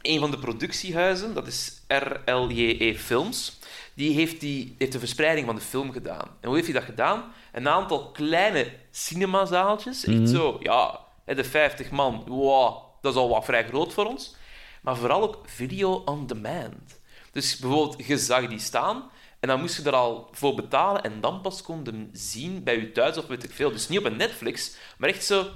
Een 0.00 0.20
van 0.20 0.30
de 0.30 0.38
productiehuizen, 0.38 1.34
dat 1.34 1.46
is 1.46 1.82
RLJE 1.88 2.98
Films, 2.98 3.58
die 3.94 4.14
heeft, 4.14 4.40
die 4.40 4.74
heeft 4.78 4.92
de 4.92 4.98
verspreiding 4.98 5.46
van 5.46 5.54
de 5.54 5.60
film 5.60 5.92
gedaan. 5.92 6.28
En 6.40 6.48
hoe 6.48 6.54
heeft 6.54 6.66
hij 6.66 6.78
dat 6.78 6.88
gedaan? 6.88 7.32
Een 7.52 7.68
aantal 7.68 8.10
kleine 8.10 8.72
cinemazaaltjes. 8.90 10.04
Echt 10.04 10.28
zo, 10.28 10.56
ja, 10.60 11.00
de 11.24 11.44
50 11.44 11.90
man, 11.90 12.24
wow, 12.26 12.76
dat 13.00 13.12
is 13.12 13.18
al 13.18 13.28
wat 13.28 13.44
vrij 13.44 13.64
groot 13.64 13.92
voor 13.92 14.06
ons. 14.06 14.34
Maar 14.82 14.96
vooral 14.96 15.22
ook 15.22 15.38
video 15.44 16.02
on 16.04 16.26
demand. 16.26 17.00
Dus 17.32 17.56
bijvoorbeeld, 17.58 18.06
je 18.06 18.18
zag 18.18 18.48
die 18.48 18.58
staan 18.58 19.02
en 19.40 19.48
dan 19.48 19.60
moest 19.60 19.76
je 19.76 19.82
er 19.82 19.92
al 19.94 20.28
voor 20.32 20.54
betalen 20.54 21.02
en 21.02 21.12
dan 21.20 21.40
pas 21.40 21.62
kon 21.62 21.80
je 21.84 21.90
hem 21.90 22.08
zien 22.12 22.62
bij 22.62 22.78
je 22.80 22.92
thuis 22.92 23.18
of 23.18 23.26
weet 23.26 23.44
ik 23.44 23.50
veel. 23.52 23.72
Dus 23.72 23.88
niet 23.88 23.98
op 23.98 24.04
een 24.04 24.16
Netflix, 24.16 24.76
maar 24.98 25.08
echt 25.08 25.24
zo, 25.24 25.46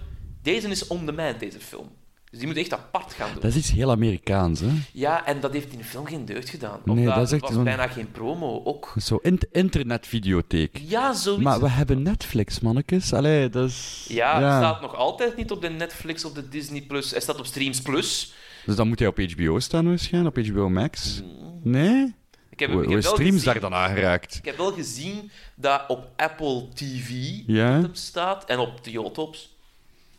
deze 0.43 0.69
is 0.69 0.87
on 0.87 1.07
demand, 1.07 1.41
deze 1.41 1.61
film. 1.61 1.89
Dus 2.31 2.39
die 2.39 2.49
moet 2.49 2.57
echt 2.57 2.73
apart 2.73 3.13
gaan 3.13 3.33
doen. 3.33 3.41
Dat 3.43 3.51
is 3.51 3.57
iets 3.57 3.71
heel 3.71 3.91
Amerikaans, 3.91 4.61
hè? 4.61 4.69
Ja, 4.93 5.27
en 5.27 5.41
dat 5.41 5.53
heeft 5.53 5.73
in 5.73 5.79
de 5.79 5.85
film 5.85 6.07
geen 6.07 6.25
deugd 6.25 6.49
gedaan. 6.49 6.81
Nee, 6.85 7.05
dat 7.07 7.17
is 7.27 7.33
echt 7.33 7.41
was 7.41 7.53
zo'n- 7.53 7.65
bijna 7.65 7.89
geen 7.89 8.11
promo 8.11 8.61
ook. 8.65 8.95
Zo, 9.03 9.17
in 9.23 9.39
internetvideotheek. 9.53 10.79
Ja, 10.87 11.13
zoiets. 11.15 11.43
Maar 11.45 11.61
we 11.61 11.69
hebben 11.69 12.03
Netflix, 12.03 12.61
mannetjes. 12.61 13.13
Allee, 13.13 13.49
dat 13.49 13.69
is... 13.69 14.05
Ja, 14.09 14.41
hij 14.41 14.57
staat 14.59 14.81
nog 14.81 14.95
altijd 14.95 15.37
niet 15.37 15.51
op 15.51 15.61
de 15.63 15.69
Netflix, 15.69 16.25
op 16.25 16.35
de 16.35 16.49
Disney+. 16.49 16.83
Plus. 16.83 17.11
Hij 17.11 17.21
staat 17.21 17.39
op 17.39 17.47
Streams 17.47 17.81
Plus. 17.81 18.33
Dus 18.67 18.77
dan 18.77 18.89
moet 18.89 18.99
hij 18.99 19.09
op 19.09 19.19
HBO 19.19 19.59
staan 19.61 19.89
waarschijnlijk, 19.89 20.37
op 20.37 20.47
HBO 20.47 20.69
Max. 20.69 21.23
Nee? 21.63 22.15
Ik 22.51 22.61
heb, 22.61 22.71
ik 22.71 22.91
heb 22.91 23.03
streams 23.03 23.35
gezien, 23.35 23.53
daar 23.53 23.61
dan 23.61 23.75
aangeraakt? 23.75 24.35
Ik 24.35 24.45
heb 24.45 24.57
wel 24.57 24.73
gezien 24.73 25.31
dat 25.55 25.85
op 25.89 26.09
Apple 26.17 26.69
TV 26.75 27.11
Ja? 27.47 27.71
hem 27.71 27.95
staat 27.95 28.45
en 28.45 28.59
op 28.59 28.85
de 28.85 28.91
Yotops. 28.91 29.57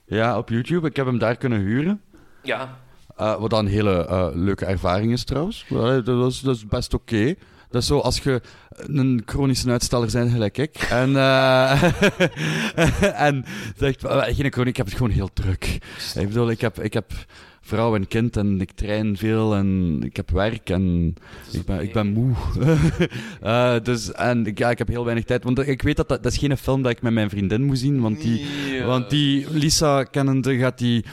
Ja, 0.06 0.38
op 0.38 0.50
YouTube. 0.50 0.88
Ik 0.88 0.96
heb 0.96 1.06
hem 1.06 1.18
daar 1.18 1.36
kunnen 1.38 1.60
huren. 1.60 2.02
Ja, 2.44 2.78
Eh, 3.16 3.40
wat 3.40 3.50
dan 3.50 3.66
een 3.66 3.72
hele 3.72 4.06
eh, 4.06 4.28
leuke 4.34 4.66
ervaring 4.66 5.12
is 5.12 5.24
trouwens. 5.24 5.66
Allee, 5.72 6.02
Dat 6.02 6.32
is, 6.32 6.40
dat 6.40 6.56
is 6.56 6.66
best 6.68 6.94
oké. 6.94 7.36
Dat 7.70 7.82
is 7.82 7.88
zo 7.88 8.00
als 8.00 8.18
je 8.20 8.42
een 8.70 9.22
chronische 9.26 9.70
uitsteller 9.70 10.10
bent, 10.12 10.32
gelijk 10.32 10.58
ik. 10.58 10.76
En, 10.76 11.16
eh 11.16 11.84
en 13.28 13.46
zegt, 13.78 14.04
eh, 14.04 14.24
geen 14.24 14.52
chronisch, 14.52 14.70
ik 14.72 14.78
heb 14.78 14.86
het 14.86 14.96
gewoon 14.96 15.12
heel 15.12 15.30
druk. 15.34 15.66
Ik 16.16 16.28
bedoel, 16.28 16.50
ik 16.50 16.62
heb, 16.62 16.80
ik 16.80 16.94
heb 16.94 17.12
vrouw 17.68 17.96
en 17.96 18.08
kind 18.08 18.38
en 18.38 18.62
ik 18.62 18.72
train 18.72 19.18
veel 19.18 19.56
en 19.56 20.00
ik 20.06 20.16
heb 20.16 20.30
werk 20.32 20.70
en 20.70 21.16
ik 21.52 21.66
ben, 21.66 21.82
ik 21.82 21.94
ben 21.94 22.08
moe. 22.08 22.34
Eh, 23.42 23.74
dus, 23.84 24.12
en 24.12 24.46
ik- 24.46 24.58
ja, 24.58 24.70
ik 24.70 24.78
heb 24.78 24.88
heel 24.88 25.04
weinig 25.04 25.26
tijd. 25.26 25.44
Want 25.44 25.68
ik 25.68 25.82
weet 25.82 25.98
dat 25.98 26.10
dat, 26.10 26.24
dat 26.24 26.32
is 26.32 26.38
geen 26.38 26.58
film 26.58 26.82
dat 26.82 26.92
ik 26.92 27.02
met 27.02 27.14
mijn 27.14 27.30
vriendin 27.30 27.64
moet 27.64 27.80
zien, 27.80 28.02
want 28.02 28.22
die... 28.22 28.46
Want 28.86 29.10
die 29.10 29.48
Lisa 29.52 30.04
kennende 30.04 30.58
gaat 30.58 30.78
die. 30.78 31.04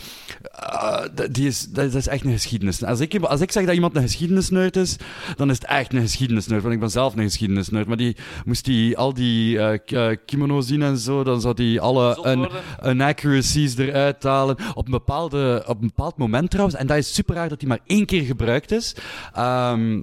d- 1.14 1.34
die 1.34 1.46
is, 1.46 1.62
dat, 1.70 1.84
is- 1.84 1.92
dat 1.92 2.00
is 2.00 2.06
echt 2.08 2.24
een 2.24 2.32
geschiedenis. 2.32 2.84
Als 2.84 3.00
ik, 3.00 3.16
als 3.18 3.40
ik 3.40 3.52
zeg 3.52 3.64
dat 3.64 3.74
iemand 3.74 3.96
een 3.96 4.02
geschiedenisnerd 4.02 4.76
is, 4.76 4.96
dan 5.36 5.50
is 5.50 5.56
het 5.58 5.66
echt 5.66 5.92
een 5.94 6.00
geschiedenisnerd. 6.00 6.62
Want 6.62 6.74
ik 6.74 6.80
ben 6.80 6.90
zelf 6.90 7.16
een 7.16 7.22
geschiedenisnerd. 7.22 7.86
Maar 7.86 7.96
die 7.96 8.16
moest 8.44 8.64
die 8.64 8.96
al 8.98 9.14
die 9.14 9.58
eh, 9.58 9.78
k- 9.86 9.90
eh, 9.92 10.16
kimono's 10.26 10.66
zien 10.66 10.82
en 10.82 10.98
zo, 10.98 11.24
dan 11.24 11.40
zou 11.40 11.54
die 11.54 11.80
alle 11.80 12.18
un, 12.26 12.48
inaccuracies 12.90 13.76
eruit 13.76 14.22
halen. 14.22 14.56
Op 14.74 14.84
een, 14.84 14.90
bepaalde, 14.90 15.62
op 15.66 15.80
een 15.82 15.86
bepaald 15.86 16.16
moment 16.16 16.43
trouwens, 16.48 16.78
en 16.78 16.86
dat 16.86 16.96
is 16.96 17.14
super 17.14 17.34
raar 17.34 17.48
dat 17.48 17.58
die 17.58 17.68
maar 17.68 17.78
één 17.86 18.06
keer 18.06 18.22
gebruikt 18.22 18.70
is. 18.72 18.94
ehm, 19.34 20.02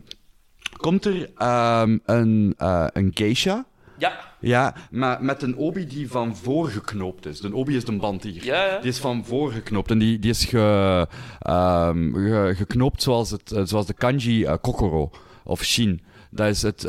komt 0.77 1.05
er 1.05 1.29
ehm, 1.37 1.97
een, 2.05 2.53
eh, 2.57 2.85
een 2.93 3.11
geisha. 3.13 3.65
Ja, 3.97 4.19
Ja, 4.39 4.75
maar 4.91 5.23
met 5.23 5.41
een 5.41 5.55
obi 5.55 5.85
die 5.87 6.09
van 6.11 6.35
voor 6.35 6.69
geknoopt 6.69 7.25
is. 7.25 7.39
De 7.39 7.55
obi 7.55 7.75
is 7.75 7.85
de 7.85 7.97
band 7.97 8.23
hier. 8.23 8.45
ja, 8.45 8.65
ja. 8.65 8.79
Die 8.79 8.89
is 8.89 8.97
van 8.97 9.25
voor 9.25 9.51
geknoopt 9.51 9.91
en 9.91 9.97
die, 9.97 10.19
die 10.19 10.29
is 10.29 10.45
ge, 10.45 11.07
ehm, 11.39 12.13
ge- 12.13 12.53
geknoopt 12.57 13.01
zoals, 13.01 13.29
het, 13.31 13.51
eh, 13.51 13.61
zoals 13.65 13.85
de 13.85 13.93
kanji 13.93 14.43
eh, 14.45 14.53
kokoro 14.61 15.11
of 15.43 15.63
shin. 15.63 16.01
Dat 16.29 16.47
is 16.47 16.61
het, 16.61 16.79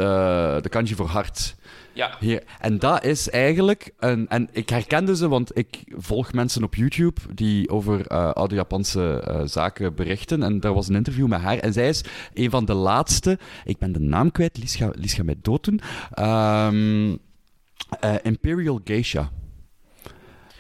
de 0.62 0.68
kanji 0.70 0.94
voor 0.94 1.06
hart. 1.06 1.54
Ja. 1.92 2.16
Hier. 2.20 2.42
En 2.60 2.78
dat 2.78 3.04
is 3.04 3.30
eigenlijk 3.30 3.92
een. 3.98 4.28
En 4.28 4.48
ik 4.52 4.68
herkende 4.68 5.16
ze, 5.16 5.28
want 5.28 5.58
ik 5.58 5.84
volg 5.86 6.32
mensen 6.32 6.62
op 6.62 6.74
YouTube 6.74 7.20
die 7.34 7.68
over 7.68 8.06
eh, 8.06 8.30
oude 8.30 8.54
Japanse 8.54 9.20
eh, 9.20 9.40
zaken 9.44 9.94
berichten. 9.94 10.42
En 10.42 10.60
daar 10.60 10.74
was 10.74 10.88
een 10.88 10.94
interview 10.94 11.26
met 11.26 11.40
haar. 11.40 11.58
En 11.58 11.72
zij 11.72 11.88
is 11.88 12.04
een 12.34 12.50
van 12.50 12.64
de 12.64 12.74
laatste. 12.74 13.38
Ik 13.64 13.78
ben 13.78 13.92
de 13.92 14.00
naam 14.00 14.30
kwijt, 14.30 14.58
Lies 14.94 15.14
gaat 15.14 15.24
mij 15.24 15.36
dood 15.42 15.64
doen. 15.64 15.80
Ehm, 16.10 17.16
eh, 18.00 18.14
Imperial 18.22 18.80
Geisha. 18.84 19.30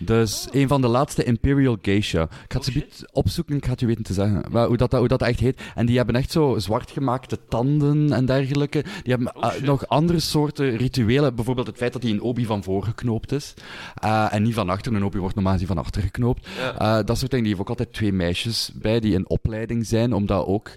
Dus 0.04 0.48
een 0.50 0.68
van 0.68 0.80
de 0.80 0.88
laatste 0.88 1.24
Imperial 1.24 1.76
Geisha. 1.82 2.22
Ik 2.22 2.28
ga 2.48 2.58
het 2.58 2.70
Oh, 2.76 3.08
opzoeken, 3.12 3.56
ik 3.56 3.64
ga 3.64 3.70
het 3.70 3.80
je 3.80 3.86
weten 3.86 4.04
te 4.04 4.12
zeggen. 4.12 4.44
Maar 4.50 4.66
hoe, 4.66 4.76
dat, 4.76 4.92
hoe 4.92 5.08
dat 5.08 5.22
echt 5.22 5.40
heet. 5.40 5.60
En 5.74 5.86
die 5.86 5.96
hebben 5.96 6.14
echt 6.14 6.30
zo 6.30 6.58
zwart 6.58 6.90
gemaakte 6.90 7.38
tanden 7.48 8.12
en 8.12 8.26
dergelijke. 8.26 8.82
Die 9.02 9.14
hebben 9.14 9.36
Oh, 9.36 9.54
eh, 9.54 9.62
nog 9.62 9.88
andere 9.88 10.20
soorten 10.20 10.76
rituelen. 10.76 11.34
Bijvoorbeeld 11.34 11.66
het 11.66 11.76
feit 11.76 11.92
dat 11.92 12.02
die 12.02 12.12
een 12.12 12.20
obi 12.20 12.44
van 12.46 12.62
voor 12.62 12.84
geknoopt 12.84 13.32
is. 13.32 13.54
Eh, 13.94 14.34
en 14.34 14.42
niet 14.42 14.54
van 14.54 14.68
achter. 14.68 14.94
Een 14.94 15.04
obi 15.04 15.18
wordt 15.18 15.34
normaal 15.34 15.52
gezien 15.52 15.68
van 15.68 15.78
achter 15.78 16.02
geknoopt. 16.02 16.48
Ja. 16.58 16.78
Eh, 16.78 17.06
dat 17.06 17.18
soort 17.18 17.30
dingen. 17.30 17.46
Die 17.46 17.54
heeft 17.54 17.60
ook 17.60 17.78
altijd 17.78 17.92
twee 17.92 18.12
meisjes 18.12 18.70
bij 18.74 19.00
die 19.00 19.14
in 19.14 19.28
opleiding 19.28 19.86
zijn. 19.86 20.12
Om 20.12 20.26
dat 20.26 20.46
ook... 20.46 20.70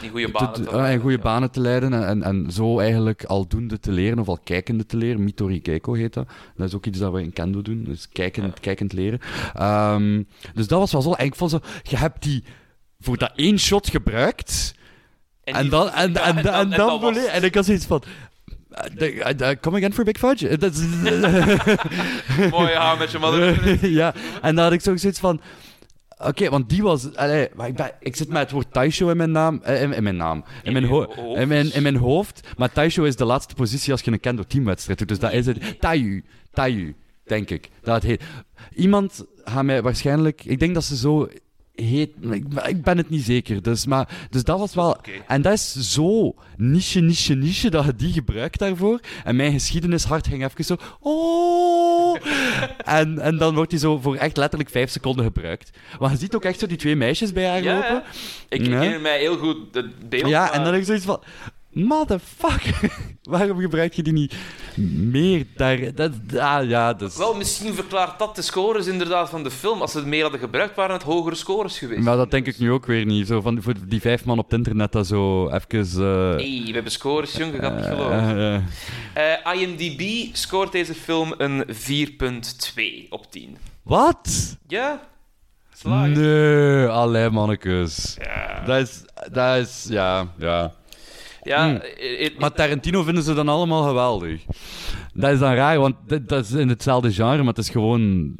Die 0.00 0.10
goede 0.10 0.26
te- 0.26 0.32
banen. 0.32 0.52
te- 0.52 0.60
te 0.62 0.66
eh, 0.68 0.72
in 0.74 0.80
leiden, 0.80 1.00
goede 1.00 1.16
ja. 1.16 1.22
banen 1.22 1.50
te 1.50 1.60
leiden 1.60 1.92
en, 1.92 2.06
en, 2.06 2.22
en 2.22 2.50
zo 2.50 2.78
eigenlijk 2.78 3.24
aldoende 3.24 3.78
te 3.78 3.92
leren, 3.92 4.18
of 4.18 4.28
al 4.28 4.38
kijkende 4.44 4.86
te 4.86 4.96
leren. 4.96 5.24
Mitori 5.24 5.60
Keiko 5.62 5.92
heet 5.94 6.14
dat. 6.14 6.28
Dat 6.56 6.66
is 6.68 6.74
ook 6.74 6.86
iets 6.86 6.98
dat 6.98 7.12
we 7.12 7.22
in 7.22 7.32
Kendo 7.32 7.62
doen, 7.62 7.84
dus 7.84 8.08
kijkend, 8.12 8.60
kijkend 8.60 8.92
leren. 8.92 9.18
Ehm, 9.54 10.22
dus 10.54 10.66
dat 10.66 10.78
was 10.78 10.92
wel 10.92 11.02
zo. 11.02 11.12
En 11.12 11.24
ik 11.24 11.34
vond 11.34 11.50
zo, 11.50 11.60
je 11.82 11.96
hebt 11.96 12.22
die 12.22 12.44
voor 13.00 13.16
dat 13.18 13.32
één 13.36 13.58
shot 13.58 13.88
gebruikt, 13.90 14.74
en, 15.44 15.68
dan, 15.68 15.90
en, 15.90 16.16
en, 16.16 16.36
en, 16.52 16.70
dan, 16.70 16.88
was- 16.88 17.00
volledig- 17.00 17.24
en 17.32 17.44
ik 17.44 17.54
had 17.54 17.64
zoiets 17.64 17.86
van... 17.86 18.02
eh, 18.70 18.84
de- 18.96 19.22
eh, 19.22 19.56
come 19.60 19.76
again 19.76 19.92
for 19.92 20.04
Big 20.04 20.16
Fudge? 20.18 20.48
Mooi 22.50 22.72
haar 22.74 22.98
met 22.98 23.10
je 23.10 23.18
mother. 23.18 23.86
ja, 24.00 24.14
en 24.42 24.54
dan 24.54 24.64
had 24.64 24.72
ik 24.72 24.80
zo 24.80 24.96
zoiets 24.96 25.20
van... 25.20 25.40
Oké, 26.22 26.48
want 26.48 26.68
die 26.68 26.82
was... 26.82 27.14
allee, 27.14 27.48
maar 27.54 27.68
ik, 27.68 27.74
ben, 27.74 27.92
ik 28.00 28.16
zit 28.16 28.28
met 28.28 28.40
het 28.40 28.50
woord 28.50 28.72
Taisho 28.72 29.08
in 29.08 29.16
mijn 29.16 29.30
naam. 29.30 29.60
eh, 29.62 29.82
in, 29.82 29.92
in 29.92 30.02
mijn 30.02 30.16
naam. 30.16 30.44
In 30.62 30.72
mijn, 30.72 30.84
in, 31.36 31.48
mijn, 31.48 31.72
in 31.74 31.82
mijn 31.82 31.96
hoofd. 31.96 32.48
Maar 32.56 32.72
Taisho 32.72 33.02
is 33.04 33.16
de 33.16 33.24
laatste 33.24 33.54
positie 33.54 33.92
als 33.92 34.00
je 34.00 34.10
een 34.12 34.20
kendo 34.20 34.42
teamwedstrijd 34.42 34.98
doet. 34.98 35.08
Dus 35.08 35.18
dat 35.18 35.32
is 35.32 35.46
het. 35.46 35.80
Taiyu. 35.80 36.24
Taiyu, 36.52 36.96
denk 37.24 37.50
ik. 37.50 37.68
Dat 37.82 37.94
het 37.94 38.02
heet. 38.04 38.22
Iemand 38.74 39.24
gaat 39.44 39.64
mij 39.64 39.82
waarschijnlijk... 39.82 40.44
Ik 40.44 40.58
denk 40.58 40.74
dat 40.74 40.84
ze 40.84 40.96
zo 40.96 41.28
heet... 41.82 42.10
Ik, 42.66 42.82
ben 42.82 42.96
het 42.96 43.10
niet 43.10 43.24
zeker. 43.24 43.62
Dus, 43.62 43.86
maar, 43.86 44.08
dus 44.30 44.44
dat 44.44 44.58
was 44.58 44.74
wel... 44.74 44.96
En 45.26 45.42
dat 45.42 45.52
is 45.52 45.92
zo 45.92 46.34
niche, 46.56 47.00
niche, 47.00 47.34
niche 47.34 47.70
dat 47.70 47.84
je 47.84 47.94
die 47.96 48.12
gebruikt 48.12 48.58
daarvoor. 48.58 49.00
En 49.24 49.36
mijn 49.36 49.52
geschiedenishart 49.52 50.26
ging 50.26 50.44
even 50.44 50.64
zo... 50.64 50.76
Oh! 51.00 52.16
en, 52.98 53.18
en 53.18 53.38
dan 53.38 53.54
wordt 53.54 53.70
die 53.70 53.78
zo 53.78 53.98
voor 53.98 54.16
echt 54.16 54.36
letterlijk 54.36 54.70
vijf 54.70 54.90
seconden 54.90 55.24
gebruikt. 55.24 55.70
Maar 56.00 56.10
je 56.10 56.16
ziet 56.16 56.34
ook 56.34 56.44
echt 56.44 56.58
zo 56.58 56.66
die 56.66 56.76
twee 56.76 56.96
meisjes 56.96 57.32
bij 57.32 57.46
haar 57.48 57.62
Ja, 57.62 57.74
lopen. 57.74 57.88
ja. 57.90 58.02
Ik 58.48 58.66
herinner 58.66 59.00
mij 59.00 59.18
heel 59.18 59.36
goed 59.36 59.56
het 59.72 60.08
beeld. 60.08 60.28
Ja, 60.28 60.40
maar- 60.40 60.52
en 60.52 60.62
dan 60.62 60.72
heb 60.72 60.80
ik 60.80 60.86
zoiets 60.86 61.04
van... 61.04 61.22
Motherfucker, 61.72 62.90
waarom 63.22 63.60
gebruik 63.60 63.92
je 63.94 64.02
die 64.02 64.12
niet 64.12 64.34
meer 64.94 65.46
daar? 65.56 65.94
Dat, 65.94 66.12
ah, 66.38 66.68
ja, 66.68 66.94
dat 66.94 67.10
is... 67.10 67.16
Wel, 67.16 67.34
misschien 67.34 67.74
verklaart 67.74 68.18
dat 68.18 68.36
de 68.36 68.42
scores 68.42 68.86
inderdaad 68.86 69.30
van 69.30 69.42
de 69.42 69.50
film. 69.50 69.80
Als 69.80 69.92
ze 69.92 69.98
het 69.98 70.06
meer 70.06 70.22
hadden 70.22 70.40
gebruikt, 70.40 70.76
waren 70.76 70.94
het 70.94 71.02
hogere 71.02 71.34
scores 71.34 71.78
geweest. 71.78 72.00
Maar 72.02 72.16
dat 72.16 72.30
denk 72.30 72.46
ik 72.46 72.58
nu 72.58 72.70
ook 72.72 72.86
weer 72.86 73.04
niet. 73.04 73.26
Zo 73.26 73.40
van, 73.40 73.62
voor 73.62 73.74
die 73.86 74.00
vijf 74.00 74.24
man 74.24 74.38
op 74.38 74.44
het 74.50 74.58
internet 74.58 74.92
dat 74.92 75.06
zo 75.06 75.48
even... 75.50 75.78
eh, 75.80 76.36
hey, 76.36 76.62
we 76.66 76.70
hebben 76.72 76.92
scores, 76.92 77.36
jong, 77.36 77.52
je 77.52 77.58
gaat 77.58 77.76
niet 77.76 77.84
eh, 77.84 77.90
geloven. 77.90 78.66
eh, 79.14 79.60
IMDb 79.60 80.34
scoort 80.36 80.72
deze 80.72 80.94
film 80.94 81.34
een 81.38 81.64
4.2 81.66 83.08
op 83.08 83.30
10. 83.30 83.56
Wat? 83.82 84.56
Ja? 84.68 85.00
Slagen. 85.72 86.12
Nee, 86.12 86.86
alleen 86.86 87.32
mannekes. 87.32 88.16
Ja. 88.18 88.62
Dat 88.66 88.80
is, 88.88 89.02
dat 89.32 89.56
is, 89.56 89.86
ja, 89.88 90.26
ja. 90.38 90.72
Ja, 91.42 91.64
Hmm. 91.68 91.76
eh, 91.76 92.26
eh, 92.26 92.38
Maar 92.38 92.52
Tarantino 92.52 93.02
vinden 93.02 93.22
ze 93.22 93.34
dan 93.34 93.48
allemaal 93.48 93.82
geweldig. 93.82 94.42
Dat 95.14 95.30
is 95.32 95.38
dan 95.38 95.54
raar, 95.54 95.78
want 95.78 95.94
dat 96.28 96.44
is 96.44 96.52
in 96.52 96.68
hetzelfde 96.68 97.12
genre, 97.12 97.36
maar 97.38 97.46
het 97.46 97.58
is 97.58 97.70
gewoon 97.70 98.34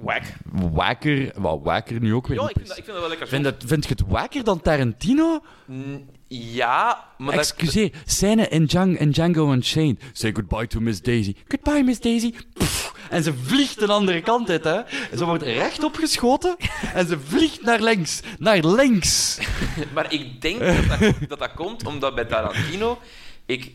wack. 0.00 0.22
wakker. 0.52 1.32
Wel, 1.42 1.62
wakker 1.62 2.00
nu 2.00 2.14
ook 2.14 2.26
weer. 2.26 2.40
Ja, 2.40 2.48
ik 2.48 2.54
vind, 2.56 2.68
dat, 2.68 2.78
ik 2.78 2.84
vind 2.84 2.96
dat 2.96 3.00
wel 3.00 3.08
lekker. 3.08 3.28
Vind, 3.28 3.44
het, 3.44 3.64
vind 3.66 3.82
je 3.84 3.90
het 3.90 4.04
wakker 4.08 4.44
dan 4.44 4.60
Tarantino? 4.60 5.40
Mm, 5.66 6.04
Ja, 6.36 7.04
maar 7.18 7.34
dat, 7.34 7.40
Excuseer, 7.40 7.90
scène 8.04 8.48
in, 8.48 8.64
Django, 8.64 8.98
in 8.98 9.10
Django 9.10 9.52
Unchained. 9.52 10.02
Say 10.12 10.32
goodbye 10.32 10.66
to 10.66 10.80
Miss 10.80 11.00
Daisy. 11.02 11.34
Goodbye, 11.48 11.82
Miss 11.82 12.00
Daisy. 12.00 12.34
Pff, 12.52 12.94
en 13.10 13.22
ze 13.22 13.34
vliegt 13.34 13.78
de 13.78 13.86
andere 13.86 14.20
kant 14.20 14.50
uit, 14.50 14.64
hè. 14.64 14.80
En 14.80 15.18
ze 15.18 15.24
wordt 15.24 15.42
rechtop 15.42 15.96
geschoten 15.96 16.56
en 16.94 17.06
ze 17.06 17.20
vliegt 17.20 17.62
naar 17.62 17.80
links. 17.80 18.20
Naar 18.38 18.66
links. 18.66 19.38
Maar 19.94 20.12
ik 20.12 20.42
denk 20.42 20.58
dat 20.58 21.00
dat, 21.00 21.28
dat 21.28 21.38
dat 21.38 21.54
komt 21.54 21.86
omdat 21.86 22.14
bij 22.14 22.24
Tarantino 22.24 22.98
ik 23.46 23.70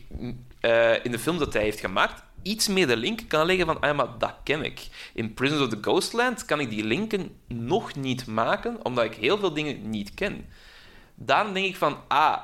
eh, 0.60 1.04
in 1.04 1.10
de 1.10 1.18
film 1.18 1.38
dat 1.38 1.52
hij 1.52 1.62
heeft 1.62 1.80
gemaakt 1.80 2.22
iets 2.42 2.68
meer 2.68 2.86
de 2.86 2.96
link 2.96 3.20
kan 3.28 3.46
leggen 3.46 3.66
van 3.66 3.80
ah, 3.80 3.96
maar 3.96 4.18
dat 4.18 4.34
ken 4.44 4.64
ik. 4.64 4.88
In 5.14 5.34
Prisons 5.34 5.60
of 5.60 5.68
the 5.68 5.78
Ghostland 5.80 6.44
kan 6.44 6.60
ik 6.60 6.70
die 6.70 6.84
linken 6.84 7.30
nog 7.46 7.94
niet 7.94 8.26
maken, 8.26 8.84
omdat 8.84 9.04
ik 9.04 9.14
heel 9.14 9.38
veel 9.38 9.52
dingen 9.52 9.90
niet 9.90 10.14
ken. 10.14 10.46
Daarom 11.22 11.52
denk 11.52 11.66
ik 11.66 11.76
van, 11.76 11.96
ah, 12.08 12.38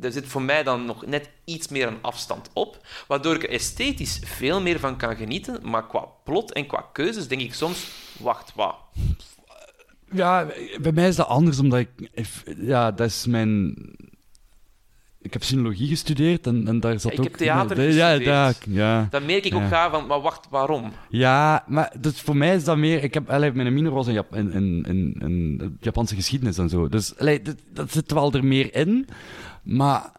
er 0.00 0.12
zit 0.12 0.26
voor 0.26 0.42
mij 0.42 0.62
dan 0.62 0.84
nog 0.84 1.06
net 1.06 1.30
iets 1.44 1.68
meer 1.68 1.86
een 1.86 2.02
afstand 2.02 2.50
op, 2.52 2.86
waardoor 3.08 3.34
ik 3.34 3.42
er 3.42 3.50
esthetisch 3.50 4.20
veel 4.24 4.60
meer 4.60 4.78
van 4.78 4.96
kan 4.96 5.16
genieten, 5.16 5.58
maar 5.62 5.86
qua 5.86 6.06
plot 6.24 6.52
en 6.52 6.66
qua 6.66 6.84
keuzes 6.92 7.28
denk 7.28 7.40
ik 7.40 7.54
soms, 7.54 7.90
wacht, 8.18 8.52
wat? 8.54 8.76
Ja, 10.10 10.46
bij 10.80 10.92
mij 10.92 11.08
is 11.08 11.16
dat 11.16 11.26
anders, 11.26 11.58
omdat 11.58 11.78
ik... 11.78 12.10
Ja, 12.56 12.90
dat 12.90 13.06
is 13.06 13.26
mijn... 13.26 13.74
Ik 15.22 15.32
heb 15.32 15.42
sinologie 15.42 15.88
gestudeerd 15.88 16.46
en, 16.46 16.68
en 16.68 16.80
daar 16.80 17.00
zat 17.00 17.12
ik 17.12 17.18
ook... 17.18 17.24
heb 17.24 17.34
theater 17.34 17.76
ja, 17.92 18.08
gestudeerd. 18.08 18.24
daar, 18.24 18.54
ja. 18.68 19.06
Dan 19.10 19.24
merk 19.26 19.44
ik 19.44 19.54
ook 19.54 19.60
Ja. 19.60 19.68
ga 19.68 19.90
van, 19.90 20.06
maar 20.06 20.20
wacht, 20.20 20.46
waarom? 20.50 20.92
Ja, 21.08 21.64
maar 21.66 21.92
dus 22.00 22.20
voor 22.20 22.36
mij 22.36 22.54
is 22.54 22.64
dat 22.64 22.76
meer... 22.76 23.02
Ik 23.02 23.14
heb, 23.14 23.30
allee, 23.30 23.52
mijn 23.52 23.74
minor 23.74 23.92
was 23.92 24.06
in, 24.06 24.12
Jap 24.12 24.34
in, 24.34 24.52
in, 24.52 24.84
in, 24.88 25.16
in 25.18 25.76
Japanse 25.80 26.14
geschiedenis 26.14 26.58
en 26.58 26.68
zo. 26.68 26.88
Dus 26.88 27.18
allee, 27.18 27.42
dat, 27.42 27.56
dat 27.72 27.92
zit 27.92 28.12
wel 28.12 28.32
er 28.32 28.44
meer 28.44 28.74
in. 28.74 29.08
Maar 29.62 30.10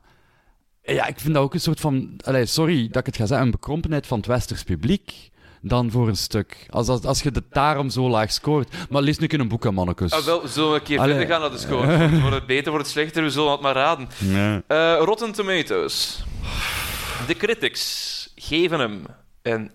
ja, 0.84 1.08
ik 1.08 1.20
vind 1.20 1.34
dat 1.34 1.44
ook 1.44 1.54
een 1.54 1.60
soort 1.60 1.80
van... 1.80 2.10
Allee, 2.24 2.46
sorry 2.46 2.88
dat 2.88 2.98
ik 2.98 3.06
het 3.06 3.16
ga 3.16 3.26
zeggen, 3.26 3.46
een 3.46 3.52
bekrompenheid 3.52 4.08
van 4.08 4.18
het 4.18 4.28
westers 4.28 4.64
publiek 4.64 5.32
dan 5.66 5.92
voor 5.92 6.08
een 6.08 6.16
stuk. 6.18 6.66
Als, 6.70 6.88
als, 6.88 7.04
als 7.04 7.22
je 7.22 7.30
het 7.34 7.44
daarom 7.52 7.90
zo 7.90 8.10
laag 8.10 8.32
scoort. 8.32 8.74
Maar 8.90 9.02
lees 9.02 9.18
nu 9.18 9.28
een 9.30 9.48
boek 9.48 9.66
aan 9.66 9.74
mannekes. 9.74 10.12
Ah, 10.12 10.24
wel, 10.24 10.42
we 10.42 10.48
zullen 10.48 10.74
een 10.74 10.84
keer 10.84 11.00
Allee. 11.00 11.16
verder 11.16 11.32
gaan 11.32 11.42
naar 11.42 11.52
de 11.52 11.58
score. 11.58 12.10
Wordt 12.22 12.36
het 12.36 12.46
beter, 12.46 12.72
wordt 12.72 12.86
het 12.86 12.96
slechter, 12.96 13.24
we 13.24 13.30
zullen 13.30 13.52
het 13.52 13.62
maar 13.62 13.74
raden. 13.76 14.08
Eh, 14.68 14.96
Rotten 15.00 15.32
Tomatoes. 15.32 16.24
De 17.28 17.36
critics 17.38 18.30
geven 18.36 18.80
hem 18.80 19.04
een 19.42 19.72
61%, 19.72 19.74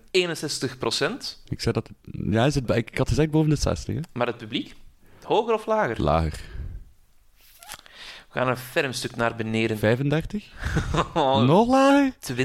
Ik 1.47 1.61
zei 1.61 1.73
dat... 1.73 1.89
Ja, 2.11 2.45
is 2.45 2.55
het, 2.55 2.65
bij- 2.65 2.77
ik 2.77 2.97
had 2.97 3.07
gezegd 3.07 3.31
boven 3.31 3.49
de 3.49 3.55
60, 3.55 3.95
hè? 3.95 4.01
maar 4.13 4.27
het 4.27 4.37
publiek? 4.37 4.75
Hoger 5.23 5.53
of 5.53 5.65
lager? 5.65 6.01
Lager. 6.01 6.39
We 8.31 8.39
gaan 8.39 8.47
een 8.47 8.57
ferm 8.57 8.91
stuk 8.93 9.15
naar 9.15 9.35
beneden. 9.35 9.77
35? 9.77 10.45
Oh, 11.13 11.41
Nog 11.47 11.67
lager? 11.67 12.13
20%. 12.33 12.35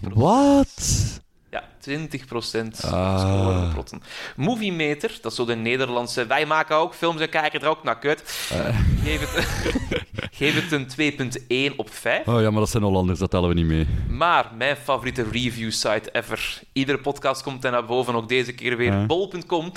Wat? 0.00 1.20
Ja, 1.50 1.62
20 1.78 2.24
procent 2.26 2.84
Ah. 2.84 3.72
plotten. 3.72 4.02
Movie 4.36 4.72
Meter, 4.72 5.18
dat 5.22 5.30
is 5.30 5.36
zo 5.36 5.44
de 5.44 5.54
Nederlandse... 5.54 6.26
Wij 6.26 6.46
maken 6.46 6.76
ook 6.76 6.94
films 6.94 7.20
en 7.20 7.28
kijken 7.28 7.60
er 7.60 7.68
ook 7.68 7.82
naar 7.82 7.98
kut. 7.98 8.46
Eh. 8.52 8.78
Geef, 9.04 9.20
het, 9.20 9.46
geef 10.38 10.54
het 10.70 10.72
een 10.72 11.70
2.1 11.72 11.76
op 11.76 11.90
5. 11.92 12.26
Oh 12.26 12.40
ja, 12.40 12.50
maar 12.50 12.60
dat 12.60 12.70
zijn 12.70 12.82
Hollanders, 12.82 13.18
dat 13.18 13.30
tellen 13.30 13.48
we 13.48 13.54
niet 13.54 13.66
mee. 13.66 13.86
Maar 14.08 14.50
mijn 14.56 14.76
favoriete 14.76 15.22
review 15.32 15.70
site 15.70 16.08
ever. 16.12 16.60
Iedere 16.72 16.98
podcast 16.98 17.42
komt 17.42 17.64
er 17.64 17.70
naar 17.70 17.84
boven, 17.86 18.14
ook 18.14 18.28
deze 18.28 18.52
keer 18.52 18.76
weer. 18.76 18.92
Ja. 18.92 19.06
Bol.com. 19.06 19.72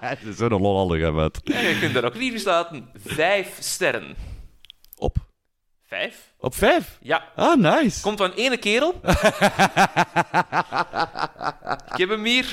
Het 0.00 0.18
is 0.24 0.36
zo'n 0.38 0.52
Hollander, 0.52 1.00
hè. 1.00 1.28
En 1.54 1.68
je 1.68 1.78
kunt 1.80 1.94
daar 1.94 2.04
ook 2.04 2.14
reviews 2.14 2.44
laten. 2.44 2.88
Vijf 3.04 3.56
sterren. 3.58 4.14
Op? 5.90 5.96
Vijf? 5.98 6.16
Op 6.38 6.54
vijf? 6.54 6.98
Ja. 7.00 7.24
Ah, 7.36 7.56
nice. 7.56 8.00
Komt 8.00 8.18
van 8.18 8.32
ene 8.32 8.56
kerel. 8.56 9.00
Ik 11.92 11.96
heb 11.98 12.08
hem 12.08 12.24
hier. 12.24 12.44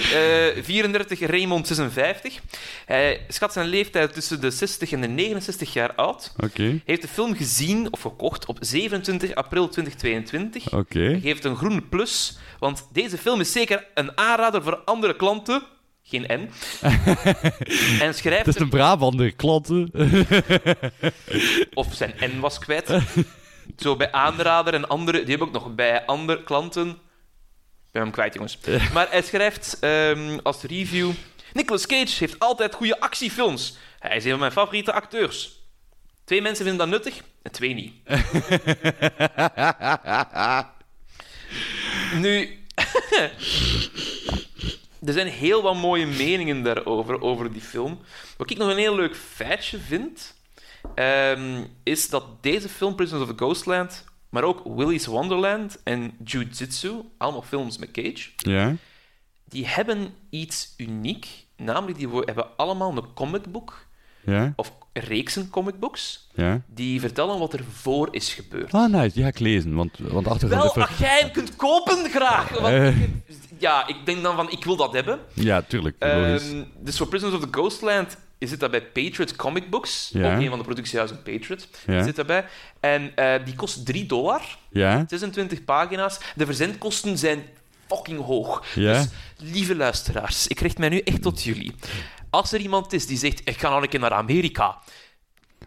eh 0.55 0.63
34, 0.63 1.19
Raymond 1.19 1.67
56. 1.67 2.39
Hij 2.85 3.25
schat 3.27 3.53
zijn 3.53 3.67
leeftijd 3.67 4.13
tussen 4.13 4.41
de 4.41 4.51
60 4.51 4.91
en 4.91 5.01
de 5.01 5.07
69 5.07 5.73
jaar 5.73 5.93
oud. 5.95 6.33
Oké, 6.43 6.61
Hij 6.63 6.81
heeft 6.85 7.01
de 7.01 7.07
film 7.07 7.35
gezien 7.35 7.93
of 7.93 8.01
gekocht 8.01 8.45
op 8.45 8.57
27 8.59 9.35
april 9.35 9.69
2022. 9.69 10.73
oké. 10.73 11.19
Geeft 11.21 11.43
een 11.45 11.55
groen 11.55 11.89
plus, 11.89 12.37
want 12.59 12.87
deze 12.93 13.17
film 13.17 13.39
is 13.39 13.51
zeker 13.51 13.85
een 13.93 14.17
aanrader 14.17 14.63
voor 14.63 14.75
andere 14.85 15.15
klanten. 15.15 15.61
Geen 16.09 16.21
N. 16.21 16.49
en 18.05 18.13
schrijft 18.13 18.45
Het 18.45 18.55
is 18.55 18.61
een 18.61 18.69
Brabander, 18.69 19.35
klanten. 19.35 19.91
of 21.73 21.93
zijn 21.93 22.13
N 22.19 22.39
was 22.39 22.59
kwijt. 22.59 22.97
Zo 23.77 23.95
bij 23.95 24.11
aanrader 24.11 24.73
en 24.73 24.87
andere, 24.87 25.19
die 25.19 25.29
hebben 25.29 25.47
ook 25.47 25.53
nog 25.53 25.75
bij 25.75 26.05
andere 26.05 26.43
klanten. 26.43 26.89
Ik 26.89 26.95
ben 27.91 28.01
hem 28.01 28.11
kwijt, 28.11 28.33
jongens. 28.33 28.57
Maar 28.93 29.07
hij 29.09 29.21
schrijft 29.21 29.77
ehm, 29.79 30.37
als 30.43 30.61
review: 30.61 31.11
Nicolas 31.53 31.85
Cage 31.85 32.15
heeft 32.17 32.39
altijd 32.39 32.73
goede 32.73 32.99
actiefilms. 32.99 33.77
Hij 33.99 34.15
is 34.15 34.23
een 34.23 34.29
van 34.29 34.39
mijn 34.39 34.51
favoriete 34.51 34.93
acteurs. 34.93 35.61
Twee 36.23 36.41
mensen 36.41 36.65
vinden 36.65 36.89
dat 36.89 36.99
nuttig 36.99 37.21
en 37.41 37.51
twee 37.51 37.73
niet. 37.73 37.93
nu, 42.23 42.65
er 45.05 45.13
zijn 45.13 45.27
heel 45.27 45.61
wat 45.61 45.75
mooie 45.75 46.05
meningen 46.05 46.63
daarover, 46.63 47.21
over 47.21 47.51
die 47.51 47.61
film. 47.61 47.99
Wat 48.37 48.51
ik 48.51 48.57
nog 48.57 48.69
een 48.69 48.77
heel 48.77 48.95
leuk 48.95 49.15
feitje 49.15 49.79
vind, 49.79 50.35
ehm, 50.95 51.63
is 51.83 52.09
dat 52.09 52.43
deze 52.43 52.69
film, 52.69 52.95
Prisoners 52.95 53.29
of 53.29 53.35
the 53.37 53.43
Ghostland, 53.43 54.03
maar 54.29 54.43
ook 54.43 54.61
Willy's 54.75 55.05
Wonderland 55.05 55.79
en 55.83 56.11
Jiu-Jitsu, 56.23 56.91
allemaal 57.17 57.41
films 57.41 57.77
met 57.77 57.91
Cage, 57.91 58.29
Ja? 58.37 58.75
die 59.49 59.67
hebben 59.67 60.13
iets 60.29 60.73
uniek. 60.77 61.27
Namelijk, 61.55 61.97
die 61.97 62.07
hebben 62.25 62.57
allemaal 62.57 62.97
een 62.97 63.13
comicbook, 63.13 63.85
Ja? 64.25 64.53
of 64.55 64.71
reeksen 64.93 65.49
comicbooks, 65.49 66.27
Ja? 66.35 66.61
die 66.67 66.99
vertellen 66.99 67.39
wat 67.39 67.53
er 67.53 67.63
voor 67.71 68.07
is 68.11 68.33
gebeurd. 68.33 68.73
Ah, 68.73 68.91
nice. 68.91 69.13
Die 69.13 69.23
ga 69.23 69.29
ik 69.29 69.39
lezen, 69.39 69.75
want, 69.75 69.97
want 69.97 70.27
achter 70.27 70.49
Wel, 70.49 70.65
even- 70.65 70.81
als 70.87 70.97
jij 70.97 71.19
hem 71.19 71.31
kunt 71.31 71.55
kopen, 71.55 72.09
graag. 72.09 72.49
Want 72.49 72.65
Eh. 72.73 72.97
Ja, 73.59 73.87
ik 73.87 73.95
denk 74.05 74.23
dan 74.23 74.35
van, 74.35 74.51
ik 74.51 74.63
wil 74.63 74.75
dat 74.75 74.93
hebben. 74.93 75.19
Ja, 75.33 75.61
tuurlijk. 75.61 75.95
Ehm, 75.99 76.63
dus 76.79 76.97
voor 76.97 77.07
Prisoners 77.07 77.35
of 77.37 77.41
the 77.43 77.47
Ghostland 77.59 78.17
zit 78.39 78.59
dat 78.59 78.71
bij 78.71 78.81
Patriot 78.81 79.35
Comic 79.35 79.69
Books. 79.69 80.09
Ja. 80.13 80.33
Ook 80.35 80.41
een 80.41 80.49
van 80.49 80.57
de 80.57 80.63
productiehuizen 80.63 81.23
Patriot 81.23 81.67
Ja. 81.87 82.03
zit 82.03 82.15
daarbij. 82.15 82.45
En 82.79 83.11
eh, 83.15 83.45
die 83.45 83.55
kost 83.55 83.85
3 83.85 84.05
dollar, 84.05 84.41
ja? 84.71 85.05
26 85.07 85.63
pagina's. 85.65 86.19
De 86.35 86.45
verzendkosten 86.45 87.17
zijn 87.17 87.43
fucking 87.87 88.25
hoog. 88.25 88.63
Dus, 88.75 89.07
lieve 89.37 89.75
luisteraars, 89.75 90.47
ik 90.47 90.59
richt 90.59 90.77
mij 90.77 90.89
nu 90.89 90.99
echt 90.99 91.21
tot 91.21 91.43
jullie. 91.43 91.75
Als 92.29 92.51
er 92.51 92.59
iemand 92.59 92.93
is 92.93 93.05
die 93.07 93.17
zegt, 93.17 93.41
ik 93.43 93.59
ga 93.59 93.69
nog 93.69 93.81
een 93.81 93.89
keer 93.89 93.99
naar 93.99 94.13
Amerika, 94.13 94.77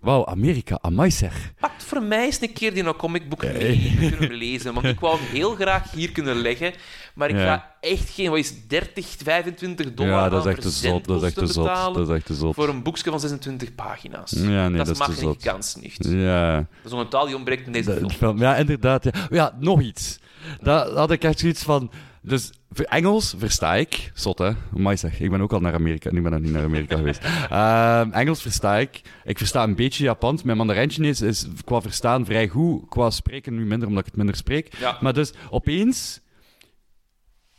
Wauw, 0.01 0.27
Amerika. 0.27 0.79
Amai 0.81 1.11
zeg. 1.11 1.53
pak 1.61 1.71
voor 1.81 2.03
mij 2.03 2.25
eens 2.25 2.41
een 2.41 2.53
keer 2.53 2.75
die 2.75 2.83
nou 2.83 2.97
comicboek 2.97 3.43
mee. 3.43 3.73
Ik 3.73 3.99
wil 4.11 4.19
hem 4.19 4.33
lezen, 4.33 4.75
want 4.75 4.87
ik 4.87 5.01
wou 5.01 5.17
hem 5.19 5.27
heel 5.27 5.55
graag 5.55 5.91
hier 5.91 6.13
kunnen 6.13 6.37
leggen. 6.37 6.73
Maar 7.15 7.29
ik 7.29 7.37
Ja. 7.37 7.45
ga 7.45 7.75
echt 7.81 8.11
geen, 8.11 8.31
wat 8.31 8.39
is 8.39 8.67
30, 8.67 9.17
25 9.25 9.95
dollar 9.95 10.13
Ja, 10.13 10.29
dat 10.29 10.47
is 10.47 10.53
echt 10.53 10.61
te 10.63 10.71
zot. 10.71 11.05
Dat 11.07 11.21
is 11.23 11.27
echt 11.27 11.37
te 11.37 11.47
zot. 11.47 11.65
betalen 11.65 11.99
Dat 11.99 12.09
is 12.09 12.15
echt 12.17 12.27
te 12.27 12.35
zot. 12.35 12.55
voor 12.55 12.69
een 12.69 12.83
boekje 12.83 13.11
van 13.11 13.21
26 13.21 13.75
pagina's. 13.75 14.31
Ja, 14.31 14.69
nee, 14.69 14.77
dat 14.79 14.89
is 14.89 14.99
mag 14.99 15.21
niet 15.21 15.43
kans 15.43 15.75
niet. 15.77 15.97
Ja. 16.09 16.55
Dat 16.83 16.93
is 16.93 16.99
een 16.99 17.09
taal 17.09 17.27
die 17.27 17.37
ontbreekt 17.37 17.67
in 17.67 17.73
deze 17.73 17.91
De- 17.91 17.97
film. 17.97 18.11
film. 18.11 18.39
Ja, 18.39 18.57
inderdaad. 18.57 19.05
Ja. 19.05 19.11
Ja, 19.31 19.55
nog 19.59 19.81
iets. 19.81 20.19
Daar 20.61 20.89
had 20.89 21.11
ik 21.11 21.25
echt 21.25 21.39
zoiets 21.39 21.63
van... 21.63 21.91
Dus 22.23 22.53
Engels 22.75 23.35
versta 23.39 23.75
ik. 23.75 24.11
Zot, 24.15 24.39
hè? 24.39 24.51
Amai 24.75 24.97
zeg. 24.97 25.21
Ik 25.21 25.31
ben 25.31 25.41
ook 25.41 25.53
al 25.53 25.61
naar 25.61 25.75
Amerika. 25.75 26.11
Nu 26.13 26.23
ben 26.23 26.33
ik 26.33 26.41
niet 26.41 26.53
naar 26.53 26.65
Amerika 26.65 26.97
geweest. 27.03 27.23
Ehm, 27.51 28.11
Engels 28.11 28.43
versta 28.43 28.79
ik. 28.79 29.01
Ik 29.25 29.39
versta 29.39 29.63
een 29.63 29.75
beetje 29.75 30.05
Japans. 30.05 30.43
Mijn 30.43 30.57
Mandarijntje 30.57 31.07
is, 31.07 31.21
is 31.21 31.47
qua 31.65 31.81
verstaan 31.81 32.25
vrij 32.25 32.49
goed. 32.49 32.89
Qua 32.89 33.11
spreken 33.11 33.55
nu 33.55 33.65
minder, 33.65 33.89
omdat 33.89 34.01
ik 34.01 34.07
het 34.07 34.17
minder 34.17 34.37
spreek. 34.37 34.77
Ja. 34.79 34.99
Maar 35.01 35.13
dus, 35.13 35.33
opeens... 35.51 36.21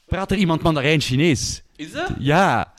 Praat 0.05 0.31
er 0.31 0.37
iemand 0.37 0.61
Mandarijn-Chinees? 0.61 1.63
Is 1.75 1.91
dat? 1.91 2.09
Ja. 2.19 2.73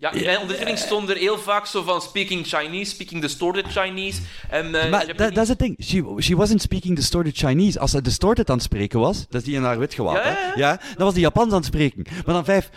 Ja, 0.00 0.12
in 0.12 0.24
mijn 0.24 0.38
ondertiteling 0.38 0.78
stond 0.78 1.08
er 1.10 1.16
heel 1.16 1.38
vaak 1.38 1.66
zo 1.66 1.82
van 1.82 2.00
speaking 2.02 2.46
Chinese, 2.46 2.90
speaking 2.90 3.20
distorted 3.20 3.66
Chinese. 3.66 4.20
En, 4.48 4.74
eh, 4.74 4.90
Maar 4.90 5.16
dat, 5.16 5.36
is 5.38 5.48
het 5.48 5.58
ding. 5.58 5.76
She, 5.82 6.14
she 6.18 6.36
wasn't 6.36 6.62
speaking 6.62 6.96
distorted 6.96 7.36
Chinese. 7.36 7.78
Als 7.80 7.90
ze 7.90 8.02
distorted 8.02 8.50
aan 8.50 8.56
het 8.56 8.64
spreken 8.64 9.00
was, 9.00 9.26
dat 9.28 9.40
is 9.40 9.46
die 9.46 9.56
in 9.56 9.62
haar 9.62 9.78
wit 9.78 9.94
gewaad, 9.94 10.16
Ja, 10.16 10.22
hè? 10.22 10.30
ja, 10.30 10.46
ja. 10.46 10.52
ja, 10.56 10.76
dan 10.96 11.04
was 11.04 11.12
die 11.14 11.22
Japans 11.22 11.50
aan 11.50 11.56
het 11.56 11.66
spreken. 11.66 12.06
Maar 12.24 12.34
dan 12.34 12.44
vijf... 12.44 12.70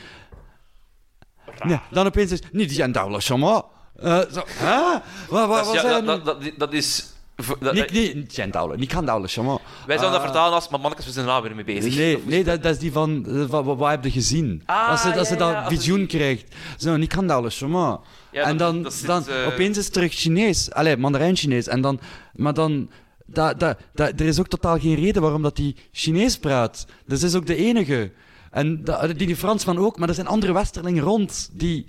Ja, 1.67 1.83
dan 1.91 2.05
opeens 2.05 2.31
is... 2.31 2.39
Niet 2.51 2.69
die 2.69 2.91
Daula 2.91 3.19
Shama. 3.19 3.65
Eh 3.95 4.19
zo, 4.31 4.43
hè? 4.47 4.99
Wat, 5.29 5.47
wat, 5.47 5.65
Dat 5.65 5.67
is- 5.67 5.73
ja, 5.73 5.81
zijn 5.81 6.05
dat, 6.05 6.25
dat, 6.25 6.41
dat, 6.43 6.51
dat 6.57 6.73
is... 6.73 7.12
dat- 7.59 7.73
Niet, 7.91 8.35
Jen 8.35 8.51
Daula. 8.51 8.75
Niet 8.75 8.89
Shama. 9.27 9.57
wij 9.87 9.97
zouden 9.97 10.11
dat 10.11 10.13
Ah. 10.19 10.21
vertalen 10.21 10.53
als, 10.53 10.69
maar 10.69 10.79
mannetjes, 10.79 11.07
we 11.07 11.13
zijn 11.13 11.25
nou 11.25 11.43
weer 11.43 11.55
mee 11.55 11.63
bezig. 11.63 11.95
Nee, 11.95 12.23
nee 12.25 12.43
dat, 12.43 12.63
dat 12.63 12.71
is 12.73 12.79
die 12.79 12.91
van... 12.91 13.25
eh, 13.27 13.45
wat, 13.45 13.65
wat, 13.65 13.89
heb 13.89 14.03
je 14.03 14.11
gezien? 14.11 14.61
Ah, 14.65 14.89
als 14.89 15.01
ze, 15.01 15.17
als 15.17 15.27
ze 15.27 15.33
ja, 15.37 15.61
dat 15.61 15.71
visioen 15.71 16.07
krijgt. 16.07 16.55
Zo, 16.77 16.97
niet 16.97 17.13
kan 17.13 17.49
Shama. 17.49 17.99
Ja, 18.31 18.43
en 18.43 18.57
dat- 18.57 18.73
dan, 18.73 18.83
dat 18.83 18.93
zit, 18.93 19.07
dan 19.07 19.27
eh, 19.27 19.47
opeens 19.47 19.77
is 19.77 19.83
het 19.83 19.93
terug 19.93 20.13
Chinees. 20.13 20.71
Allee, 20.71 20.97
Mandarijn-Chinees. 20.97 21.67
En 21.67 21.81
dan, 21.81 21.99
maar 22.33 22.53
dan, 22.53 22.89
da, 23.25 23.53
da, 23.53 23.77
da, 23.93 24.05
er 24.07 24.21
is 24.21 24.39
ook 24.39 24.47
totaal 24.47 24.79
geen 24.79 24.95
reden 24.95 25.21
waarom 25.21 25.41
dat 25.41 25.55
die 25.55 25.75
Chinees 25.91 26.37
praat. 26.37 26.85
Dus 27.05 27.19
dat 27.19 27.29
is 27.29 27.35
ook 27.35 27.45
de 27.47 27.55
enige. 27.55 28.11
En 28.51 28.83
da, 28.83 29.07
die, 29.07 29.27
die 29.27 29.35
Fransman 29.35 29.77
ook, 29.77 29.97
maar 29.97 30.07
er 30.09 30.15
zijn 30.15 30.27
andere 30.27 30.53
Westerlingen 30.53 31.03
rond 31.03 31.49
die. 31.53 31.85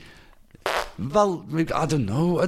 Wel, 0.97 1.45
I 1.57 1.65
don't 1.65 2.07
know. 2.07 2.45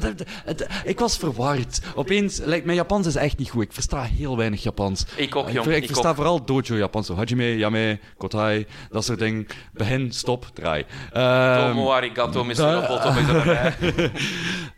Ik 0.84 0.98
was 0.98 1.16
verward. 1.16 1.80
Opeens, 1.94 2.38
like, 2.44 2.62
mijn 2.64 2.76
Japans 2.76 3.06
is 3.06 3.14
echt 3.14 3.38
niet 3.38 3.50
goed. 3.50 3.62
Ik 3.62 3.72
versta 3.72 4.02
heel 4.02 4.36
weinig 4.36 4.62
Japans. 4.62 5.04
Ik 5.16 5.36
ook, 5.36 5.48
Ik, 5.48 5.54
jong. 5.54 5.66
ik 5.66 5.76
ik 5.76 5.86
versta 5.86 6.08
ook. 6.08 6.14
vooral 6.14 6.44
dojo 6.44 6.76
Japans. 6.76 7.06
Zo 7.06 7.14
hajime, 7.14 7.56
yame, 7.56 7.98
kotai, 8.18 8.66
dat 8.90 9.04
soort 9.04 9.18
dingen. 9.18 9.46
Begin, 9.72 10.12
stop, 10.12 10.50
draai. 10.54 10.84
Ehm, 11.12 11.68
Tomo 11.68 11.90
arigato, 11.92 12.44
Mr. 12.44 12.54
Roboto. 12.54 13.12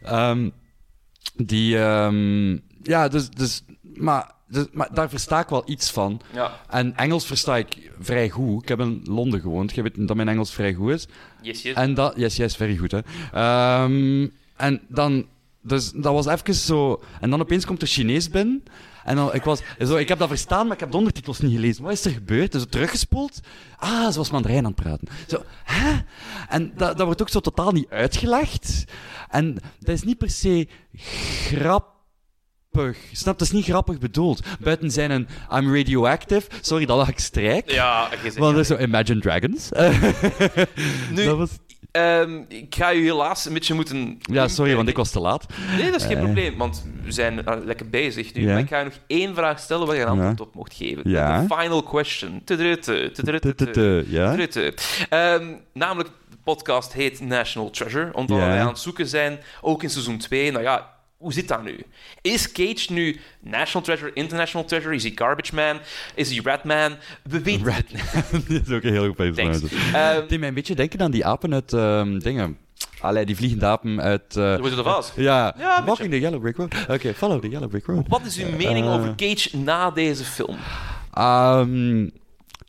Ehm, 0.03 0.51
die, 1.36 1.78
ehm, 1.78 2.51
ja, 2.82 3.09
dus, 3.09 3.30
dus, 3.30 3.64
maar, 3.95 4.30
dus, 4.49 4.64
maar 4.72 4.89
daar 4.95 5.09
versta 5.09 5.41
ik 5.41 5.49
wel 5.49 5.62
iets 5.66 5.91
van. 5.91 6.20
Ja, 6.32 6.61
En 6.68 6.97
Engels 6.97 7.26
versta 7.26 7.57
ik 7.57 7.91
vrij 8.01 8.28
goed. 8.28 8.62
Ik 8.62 8.68
heb 8.68 8.80
in 8.80 9.01
Londen 9.05 9.41
gewoond. 9.41 9.74
Je 9.74 9.82
weet 9.82 10.07
dat 10.09 10.16
mijn 10.16 10.28
Engels 10.28 10.53
vrij 10.53 10.72
goed 10.74 10.91
is. 10.91 11.07
Yes, 11.43 11.62
yes. 11.62 11.74
En 11.74 11.95
dat, 11.95 12.12
yes, 12.16 12.36
yes, 12.36 12.57
very 12.57 12.76
goed, 12.76 12.91
hè. 12.91 13.01
Ehm, 13.32 14.28
en 14.57 14.80
dan, 14.89 15.26
dus 15.62 15.93
dat 15.93 16.12
was 16.12 16.26
even 16.26 16.55
zo. 16.55 17.03
En 17.20 17.30
dan 17.30 17.41
opeens 17.41 17.66
komt 17.66 17.80
de 17.80 17.86
Chinees 17.86 18.30
binnen. 18.30 18.62
En 19.05 19.16
dan, 19.16 19.34
ik, 19.34 19.45
was, 19.45 19.61
zo, 19.78 19.97
ik 19.97 20.09
heb 20.09 20.18
dat 20.18 20.28
verstaan, 20.28 20.64
maar 20.64 20.74
ik 20.74 20.80
heb 20.80 20.91
de 20.91 20.97
ondertitels 20.97 21.41
niet 21.41 21.53
gelezen. 21.53 21.82
Wat 21.82 21.93
is 21.93 22.05
er 22.05 22.11
gebeurd? 22.11 22.53
Dus 22.53 22.64
teruggespoeld. 22.68 23.41
Ah, 23.76 24.11
ze 24.11 24.18
was 24.18 24.30
Mandarijn 24.30 24.64
aan 24.64 24.72
het 24.72 24.82
praten. 24.82 25.09
Zo, 25.26 25.43
hè? 25.64 25.99
En 26.49 26.72
dat, 26.76 26.97
dat 26.97 27.07
wordt 27.07 27.20
ook 27.22 27.28
zo 27.28 27.41
totaal 27.41 27.72
niet 27.72 27.91
uitgelegd. 27.91 28.84
En 29.28 29.55
dat 29.78 29.95
is 29.95 30.03
niet 30.03 30.18
per 30.18 30.30
se 30.30 30.68
grappig. 32.78 32.98
Snap, 33.12 33.38
dat 33.38 33.46
is 33.46 33.52
niet 33.52 33.64
grappig 33.64 33.98
bedoeld. 33.98 34.42
Buiten 34.60 34.90
zijn 34.90 35.10
een 35.10 35.28
I'm 35.52 35.74
radioactive. 35.76 36.46
Sorry, 36.60 36.86
dat 36.86 36.96
lag 36.96 37.08
ik 37.08 37.18
strijk. 37.18 37.70
Ja, 37.70 38.08
je 38.22 38.32
Want 38.32 38.54
dat 38.54 38.60
is 38.60 38.66
zo 38.66 38.76
Imagine 38.76 39.20
Dragons. 39.20 39.68
Nu, 41.14 41.24
dat 41.24 41.36
was... 41.36 41.50
ehm, 41.90 42.42
ik 42.48 42.74
ga 42.74 42.92
u 42.92 43.04
helaas 43.04 43.44
een 43.46 43.52
beetje 43.52 43.74
moeten... 43.74 44.18
Ja, 44.20 44.48
sorry, 44.48 44.74
want 44.76 44.88
ik 44.88 44.96
was 44.96 45.10
te 45.10 45.20
laat. 45.20 45.46
Nee, 45.76 45.90
dat 45.90 46.00
is 46.00 46.06
geen 46.06 46.16
Eh. 46.16 46.22
probleem, 46.22 46.56
want 46.56 46.86
we 47.04 47.12
zijn 47.12 47.44
eh, 47.44 47.56
lekker 47.64 47.88
bezig 47.88 48.34
nu. 48.34 48.46
Maar 48.46 48.58
ik 48.58 48.68
ga 48.68 48.78
je 48.78 48.84
nog 48.84 48.98
één 49.06 49.34
vraag 49.34 49.58
stellen 49.58 49.86
waar 49.86 49.96
je 49.96 50.02
een 50.02 50.08
antwoord 50.08 50.40
op 50.40 50.54
mocht 50.54 50.74
geven. 50.74 51.10
Ja. 51.10 51.40
De 51.40 51.54
final 51.54 51.82
question. 51.82 52.42
Ja? 54.06 54.36
Ehm, 55.08 55.46
namelijk, 55.72 56.08
de 56.30 56.36
podcast 56.44 56.92
heet 56.92 57.20
National 57.20 57.70
Treasure, 57.70 58.14
omdat 58.14 58.38
wij 58.38 58.60
aan 58.60 58.66
het 58.68 58.78
zoeken 58.78 59.06
zijn, 59.06 59.38
ook 59.60 59.82
in 59.82 59.90
seizoen 59.90 60.18
2. 60.18 60.50
Nou 60.50 60.64
ja, 60.64 60.96
hoe 61.18 61.32
zit 61.32 61.48
dat 61.48 61.62
nu? 61.62 61.78
Is 62.20 62.52
Cage 62.52 62.92
nu 62.92 63.20
National 63.40 63.82
Treasure, 63.82 64.10
International 64.14 64.66
Treasure? 64.66 64.94
Is 64.94 65.02
hij 65.02 65.12
Garbage 65.14 65.54
Man? 65.54 65.78
Is 66.14 66.30
hij 66.30 66.40
Ratman? 66.44 66.96
We 67.22 67.40
weten 67.42 67.72
het 67.72 67.92
niet. 67.92 68.48
dat 68.58 68.66
is 68.68 68.70
ook 68.74 68.82
een 68.82 68.92
heel 68.92 69.06
goed 69.06 69.16
personage. 69.16 69.66
Het 69.96 70.28
deed 70.28 70.38
mij 70.38 70.48
een 70.48 70.54
beetje 70.54 70.74
denken 70.74 71.00
aan 71.00 71.10
die 71.10 71.26
apen 71.26 71.54
uit 71.54 71.72
ehm, 71.72 72.18
dingen. 72.18 72.58
Allee, 73.00 73.24
die 73.26 73.36
vliegende 73.36 73.66
apen 73.66 74.00
uit... 74.00 74.36
eh, 74.36 74.56
Wizard 74.56 74.86
of 74.86 74.96
Oz. 74.98 75.10
ja, 75.16 75.54
Ja, 75.58 75.84
Walking 75.84 76.10
the 76.10 76.20
Yellow 76.20 76.40
Brick 76.40 76.56
Road. 76.56 76.74
Oké, 76.88 77.14
follow 77.14 77.40
the 77.40 77.48
Yellow 77.48 77.68
Brick 77.68 77.86
Road. 77.86 78.08
Wat 78.08 78.24
is 78.24 78.38
uw 78.38 78.50
mening 78.56 78.86
Eh. 78.86 78.92
over 78.94 79.14
Cage 79.16 79.56
na 79.56 79.90
deze 79.90 80.24
film? 80.24 80.56
Ehm, 81.12 82.08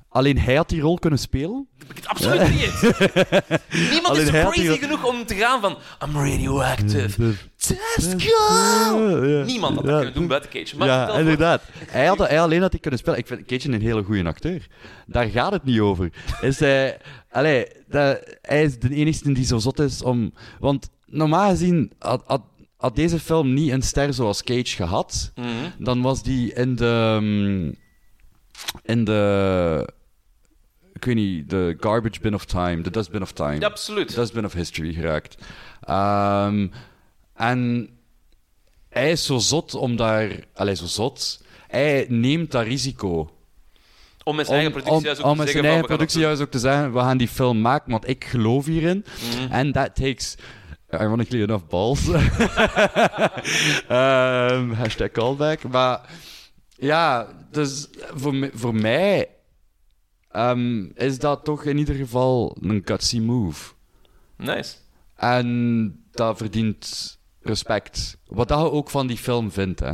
alleen 0.09 0.39
hij 0.39 0.55
had 0.55 0.69
die 0.69 0.81
rol 0.81 0.99
kunnen 0.99 1.19
spelen. 1.19 1.67
Absoluut 2.05 2.49
niet. 2.49 2.81
Niemand 3.91 4.07
Alleen 4.07 4.25
is 4.25 4.31
die- 4.31 4.41
crazy 4.41 4.77
genoeg 4.79 5.05
om 5.05 5.25
te 5.25 5.35
gaan 5.35 5.61
van 5.61 5.77
I'm 6.05 6.15
radioactive. 6.15 7.21
Let's 7.67 8.23
Ja. 8.23 9.43
Niemand 9.45 9.75
had 9.75 9.85
dat 9.85 9.95
kunnen 9.95 10.13
doen 10.13 10.27
buiten 10.27 10.49
Cage. 10.49 10.77
Maar 10.77 10.87
ja, 10.87 11.09
inderdaad. 11.17 11.63
Hij, 11.87 12.05
had, 12.05 12.17
hij 12.17 12.41
alleen 12.41 12.61
had 12.61 12.71
hij 12.71 12.79
kunnen 12.79 12.99
spelen. 12.99 13.19
Ik 13.19 13.27
vind 13.27 13.45
Cage 13.45 13.71
een 13.71 13.81
hele 13.81 14.03
goede 14.03 14.23
acteur. 14.23 14.67
Daar 15.05 15.29
gaat 15.29 15.51
het 15.51 15.63
niet 15.63 15.79
over. 15.79 16.11
Is 16.41 16.59
hij, 16.59 16.97
allee, 17.31 17.65
dat, 17.87 18.19
hij 18.41 18.63
is 18.63 18.79
de 18.79 18.89
enige 18.95 19.31
die 19.31 19.45
zo 19.45 19.57
zot 19.57 19.79
is 19.79 20.01
om... 20.01 20.33
Want 20.59 20.89
normaal 21.05 21.49
gezien 21.49 21.91
had, 21.99 22.23
had, 22.25 22.41
had 22.77 22.95
deze 22.95 23.19
film 23.19 23.53
niet 23.53 23.71
een 23.71 23.81
ster 23.81 24.13
zoals 24.13 24.43
Cage 24.43 24.75
gehad. 24.75 25.31
Mhm. 25.35 25.47
Dan 25.77 26.01
was 26.01 26.23
die 26.23 26.53
in 26.53 26.75
de... 26.75 27.77
In 28.83 29.03
de... 29.03 29.87
Ik 30.99 31.05
weet 31.05 31.15
niet, 31.15 31.49
de 31.49 31.77
garbage 31.79 32.19
bin 32.21 32.33
of 32.33 32.45
time. 32.45 32.81
De 32.81 32.89
dustbin 32.89 33.21
of 33.21 33.31
time. 33.31 33.59
Ja, 33.59 33.67
absoluut. 33.67 34.15
Dustbin 34.15 34.45
of 34.45 34.53
History 34.53 34.93
geraakt. 34.93 35.37
Ehm, 35.81 36.67
en 37.35 37.89
hij 38.89 39.11
is 39.11 39.25
zo 39.25 39.37
zot 39.37 39.73
om 39.75 39.95
daar... 39.95 40.29
Allee, 40.53 40.75
zo 40.75 40.85
zot. 40.85 41.43
Hij 41.67 42.05
neemt 42.09 42.51
dat 42.51 42.63
risico. 42.65 43.31
Om 44.23 44.35
met 44.35 44.47
zijn 44.47 44.57
Om, 44.57 44.65
eigen 44.65 44.81
om, 44.81 44.81
productiehuis 44.81 45.19
ook 45.21 45.35
te 45.35 45.41
zeggen 45.41 45.53
eigen 45.53 45.61
we 45.61 45.67
gaan 45.67 45.79
dat 45.79 45.87
productiehuis 45.87 46.39
ook 46.39 46.51
te 46.51 46.59
zeggen, 46.59 46.93
we 46.93 46.99
gaan 46.99 47.17
die 47.17 47.27
film 47.27 47.61
maken, 47.61 47.91
want 47.91 48.07
ik 48.07 48.25
geloof 48.25 48.65
hierin. 48.65 49.05
Mhm. 49.35 49.51
En 49.51 49.71
that 49.71 49.95
takes... 49.95 50.35
Ironically 50.89 51.43
enough, 51.43 51.67
balls. 51.67 52.07
Ehm, 53.87 54.71
hashtag 54.71 55.11
callback. 55.11 55.63
Maar 55.63 56.01
ja, 56.75 57.27
dus 57.51 57.87
voor, 58.13 58.49
voor 58.53 58.75
mij 58.75 59.27
ehm, 60.31 60.85
is 60.93 61.19
dat 61.19 61.43
toch 61.43 61.63
in 61.63 61.77
ieder 61.77 61.95
geval 61.95 62.57
een 62.61 62.81
gutsy 62.85 63.19
move. 63.19 63.73
Nice. 64.35 64.75
En 65.15 66.03
dat 66.11 66.37
verdient 66.37 67.17
respect. 67.41 68.17
Wat 68.27 68.47
dat 68.47 68.59
je 68.59 68.71
ook 68.71 68.89
van 68.89 69.07
die 69.07 69.17
film 69.17 69.51
vindt, 69.51 69.79
hè. 69.79 69.93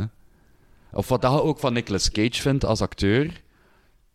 Of 0.92 1.08
wat 1.08 1.22
dat 1.22 1.32
je 1.32 1.42
ook 1.42 1.58
van 1.58 1.72
Nicolas 1.72 2.10
Cage 2.10 2.40
vindt 2.40 2.64
als 2.64 2.80
acteur. 2.80 3.42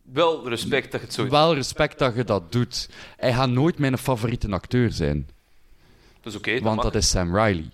Wel 0.02 0.48
respect 0.48 0.92
dat 0.92 1.00
je 1.00 1.06
het 1.06 1.14
zo... 1.14 1.28
Wel 1.28 1.54
respect 1.54 1.98
dat 1.98 2.14
je 2.14 2.24
dat 2.24 2.52
doet. 2.52 2.88
Hij 3.16 3.32
gaat 3.32 3.48
nooit 3.48 3.78
mijn 3.78 3.98
favoriete 3.98 4.50
acteur 4.50 4.92
zijn. 4.92 5.28
Dat 6.20 6.32
is 6.32 6.38
oké. 6.38 6.60
want 6.60 6.82
dat 6.82 6.94
is 6.94 7.08
Sam 7.08 7.36
Riley. 7.36 7.70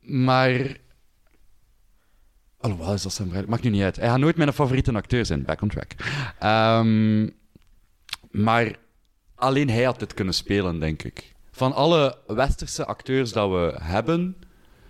Maar... 0.00 0.76
Alhoewel, 2.60 2.92
is 2.92 3.02
dat 3.02 3.12
Sam 3.12 3.28
Riley? 3.28 3.46
Maakt 3.46 3.62
nu 3.62 3.70
niet 3.70 3.82
uit. 3.82 3.96
Hij 3.96 4.08
gaat 4.08 4.18
nooit 4.18 4.36
mijn 4.36 4.52
favoriete 4.52 4.92
acteur 4.92 5.26
zijn. 5.26 5.44
Back 5.44 5.62
on 5.62 5.68
track. 5.68 5.92
Ehm, 6.38 7.28
maar 8.32 8.72
alleen 9.34 9.70
hij 9.70 9.82
had 9.84 9.98
dit 9.98 10.14
kunnen 10.14 10.34
spelen, 10.34 10.80
denk 10.80 11.02
ik. 11.02 11.32
Van 11.50 11.72
alle 11.74 12.18
westerse 12.26 12.84
acteurs 12.86 13.32
dat 13.32 13.50
we 13.50 13.76
hebben, 13.82 14.36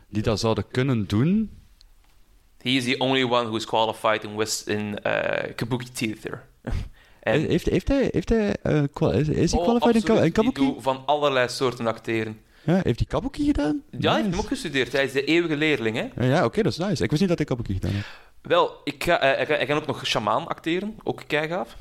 die 0.08 0.22
dat 0.22 0.40
zouden 0.40 0.68
kunnen 0.68 1.06
doen... 1.06 1.50
He 2.58 2.68
is 2.70 2.84
the 2.84 2.98
only 2.98 3.22
one 3.22 3.44
who 3.44 3.56
is 3.56 3.64
qualified 3.66 4.24
in, 4.24 4.36
West, 4.36 4.68
in 4.68 4.98
uh, 5.06 5.54
Kabuki 5.56 5.92
Theater. 5.92 6.44
en, 7.20 7.40
Heeft, 7.46 7.66
heeft 7.66 7.88
hij... 7.88 8.08
Heeft 8.12 8.28
hij 8.28 8.56
eh, 8.62 8.82
is, 9.18 9.28
is 9.28 9.52
hij 9.52 9.60
Oh, 9.60 9.66
qualified 9.66 9.94
in, 9.94 10.02
ka- 10.02 10.28
Kabuki? 10.28 10.60
doet 10.60 10.82
van 10.82 11.02
allerlei 11.06 11.48
soorten 11.48 11.86
acteren. 11.86 12.40
Ja, 12.64 12.80
heeft 12.82 12.98
hij 12.98 13.06
Kabuki 13.08 13.44
gedaan? 13.44 13.82
Ja, 13.98 14.12
hij 14.12 14.20
heeft 14.20 14.34
hem 14.34 14.40
ook 14.44 14.48
gestudeerd. 14.48 14.92
Hij 14.92 15.04
is 15.04 15.12
de 15.12 15.24
eeuwige 15.24 15.56
leerling, 15.56 15.96
hè. 16.14 16.26
Ja, 16.26 16.44
oké, 16.44 16.62
dat 16.62 16.72
is 16.72 16.78
nice. 16.78 17.02
Ik 17.04 17.08
wist 17.10 17.20
niet 17.20 17.28
dat 17.28 17.38
hij 17.38 17.46
Kabuki 17.46 17.72
gedaan 17.72 17.92
had. 17.94 18.04
Wel, 18.42 18.80
ik 18.84 19.04
ga, 19.04 19.18
eh, 19.20 19.46
hij 19.56 19.66
kan 19.66 19.76
ook 19.76 19.86
nog 19.86 20.06
shamaan 20.06 20.46
acteren. 20.48 20.94
Ook 21.02 21.22
keigaaf. 21.26 21.76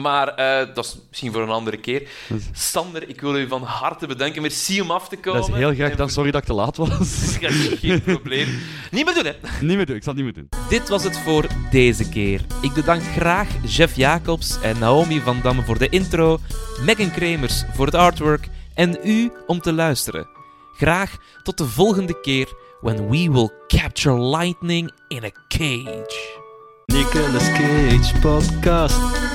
Maar 0.00 0.28
eh, 0.28 0.74
dat 0.74 0.84
is 0.84 0.98
misschien 1.08 1.32
voor 1.32 1.42
een 1.42 1.48
andere 1.48 1.76
keer. 1.76 2.08
Sander, 2.52 3.08
ik 3.08 3.20
wil 3.20 3.36
u 3.36 3.48
van 3.48 3.62
harte 3.62 4.06
bedanken. 4.06 4.42
Merci 4.42 4.80
om 4.80 4.90
af 4.90 5.08
te 5.08 5.16
komen. 5.16 5.40
Dat 5.40 5.48
is 5.50 5.56
heel 5.56 5.74
graag 5.74 5.96
dan. 5.96 6.10
Sorry 6.10 6.30
dat 6.30 6.40
ik 6.40 6.46
te 6.46 6.54
laat 6.54 6.76
was. 6.76 7.36
Geen 7.80 8.02
probleem. 8.02 8.58
Niet 8.90 9.04
meer 9.04 9.14
doen, 9.14 9.24
hè. 9.24 9.32
niet 9.60 9.76
meer 9.76 9.86
doen, 9.86 9.96
ik 9.96 10.02
zal 10.02 10.14
het 10.14 10.24
niet 10.24 10.34
meer 10.34 10.44
doen. 10.48 10.60
Dit 10.68 10.88
was 10.88 11.04
het 11.04 11.18
voor 11.18 11.46
deze 11.70 12.08
keer. 12.08 12.40
Ik 12.60 12.72
bedank 12.72 13.02
graag 13.02 13.48
Jeff 13.66 13.96
Jacobs 13.96 14.60
en 14.60 14.78
Naomi 14.78 15.20
van 15.20 15.40
Damme 15.42 15.62
voor 15.62 15.78
de 15.78 15.88
intro, 15.88 16.38
Megan 16.84 17.10
Kremers 17.10 17.64
voor 17.74 17.86
het 17.86 17.94
artwork 17.94 18.48
en 18.74 18.98
u 19.04 19.32
om 19.46 19.60
te 19.60 19.72
luisteren. 19.72 20.28
Graag 20.76 21.16
tot 21.42 21.58
de 21.58 21.66
volgende 21.66 22.20
keer 22.20 22.48
when 22.80 23.08
we 23.08 23.30
will 23.30 23.50
capture 23.66 24.20
lightning 24.20 24.90
in 25.08 25.24
a 25.24 25.30
cage. 25.48 26.44
Nicolas 26.86 27.48
Cage 27.52 28.18
podcast. 28.20 29.25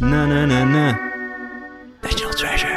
Na 0.00 0.26
na 0.26 0.46
na 0.46 0.64
na. 0.64 0.98
National 2.02 2.32
Treasure. 2.34 2.67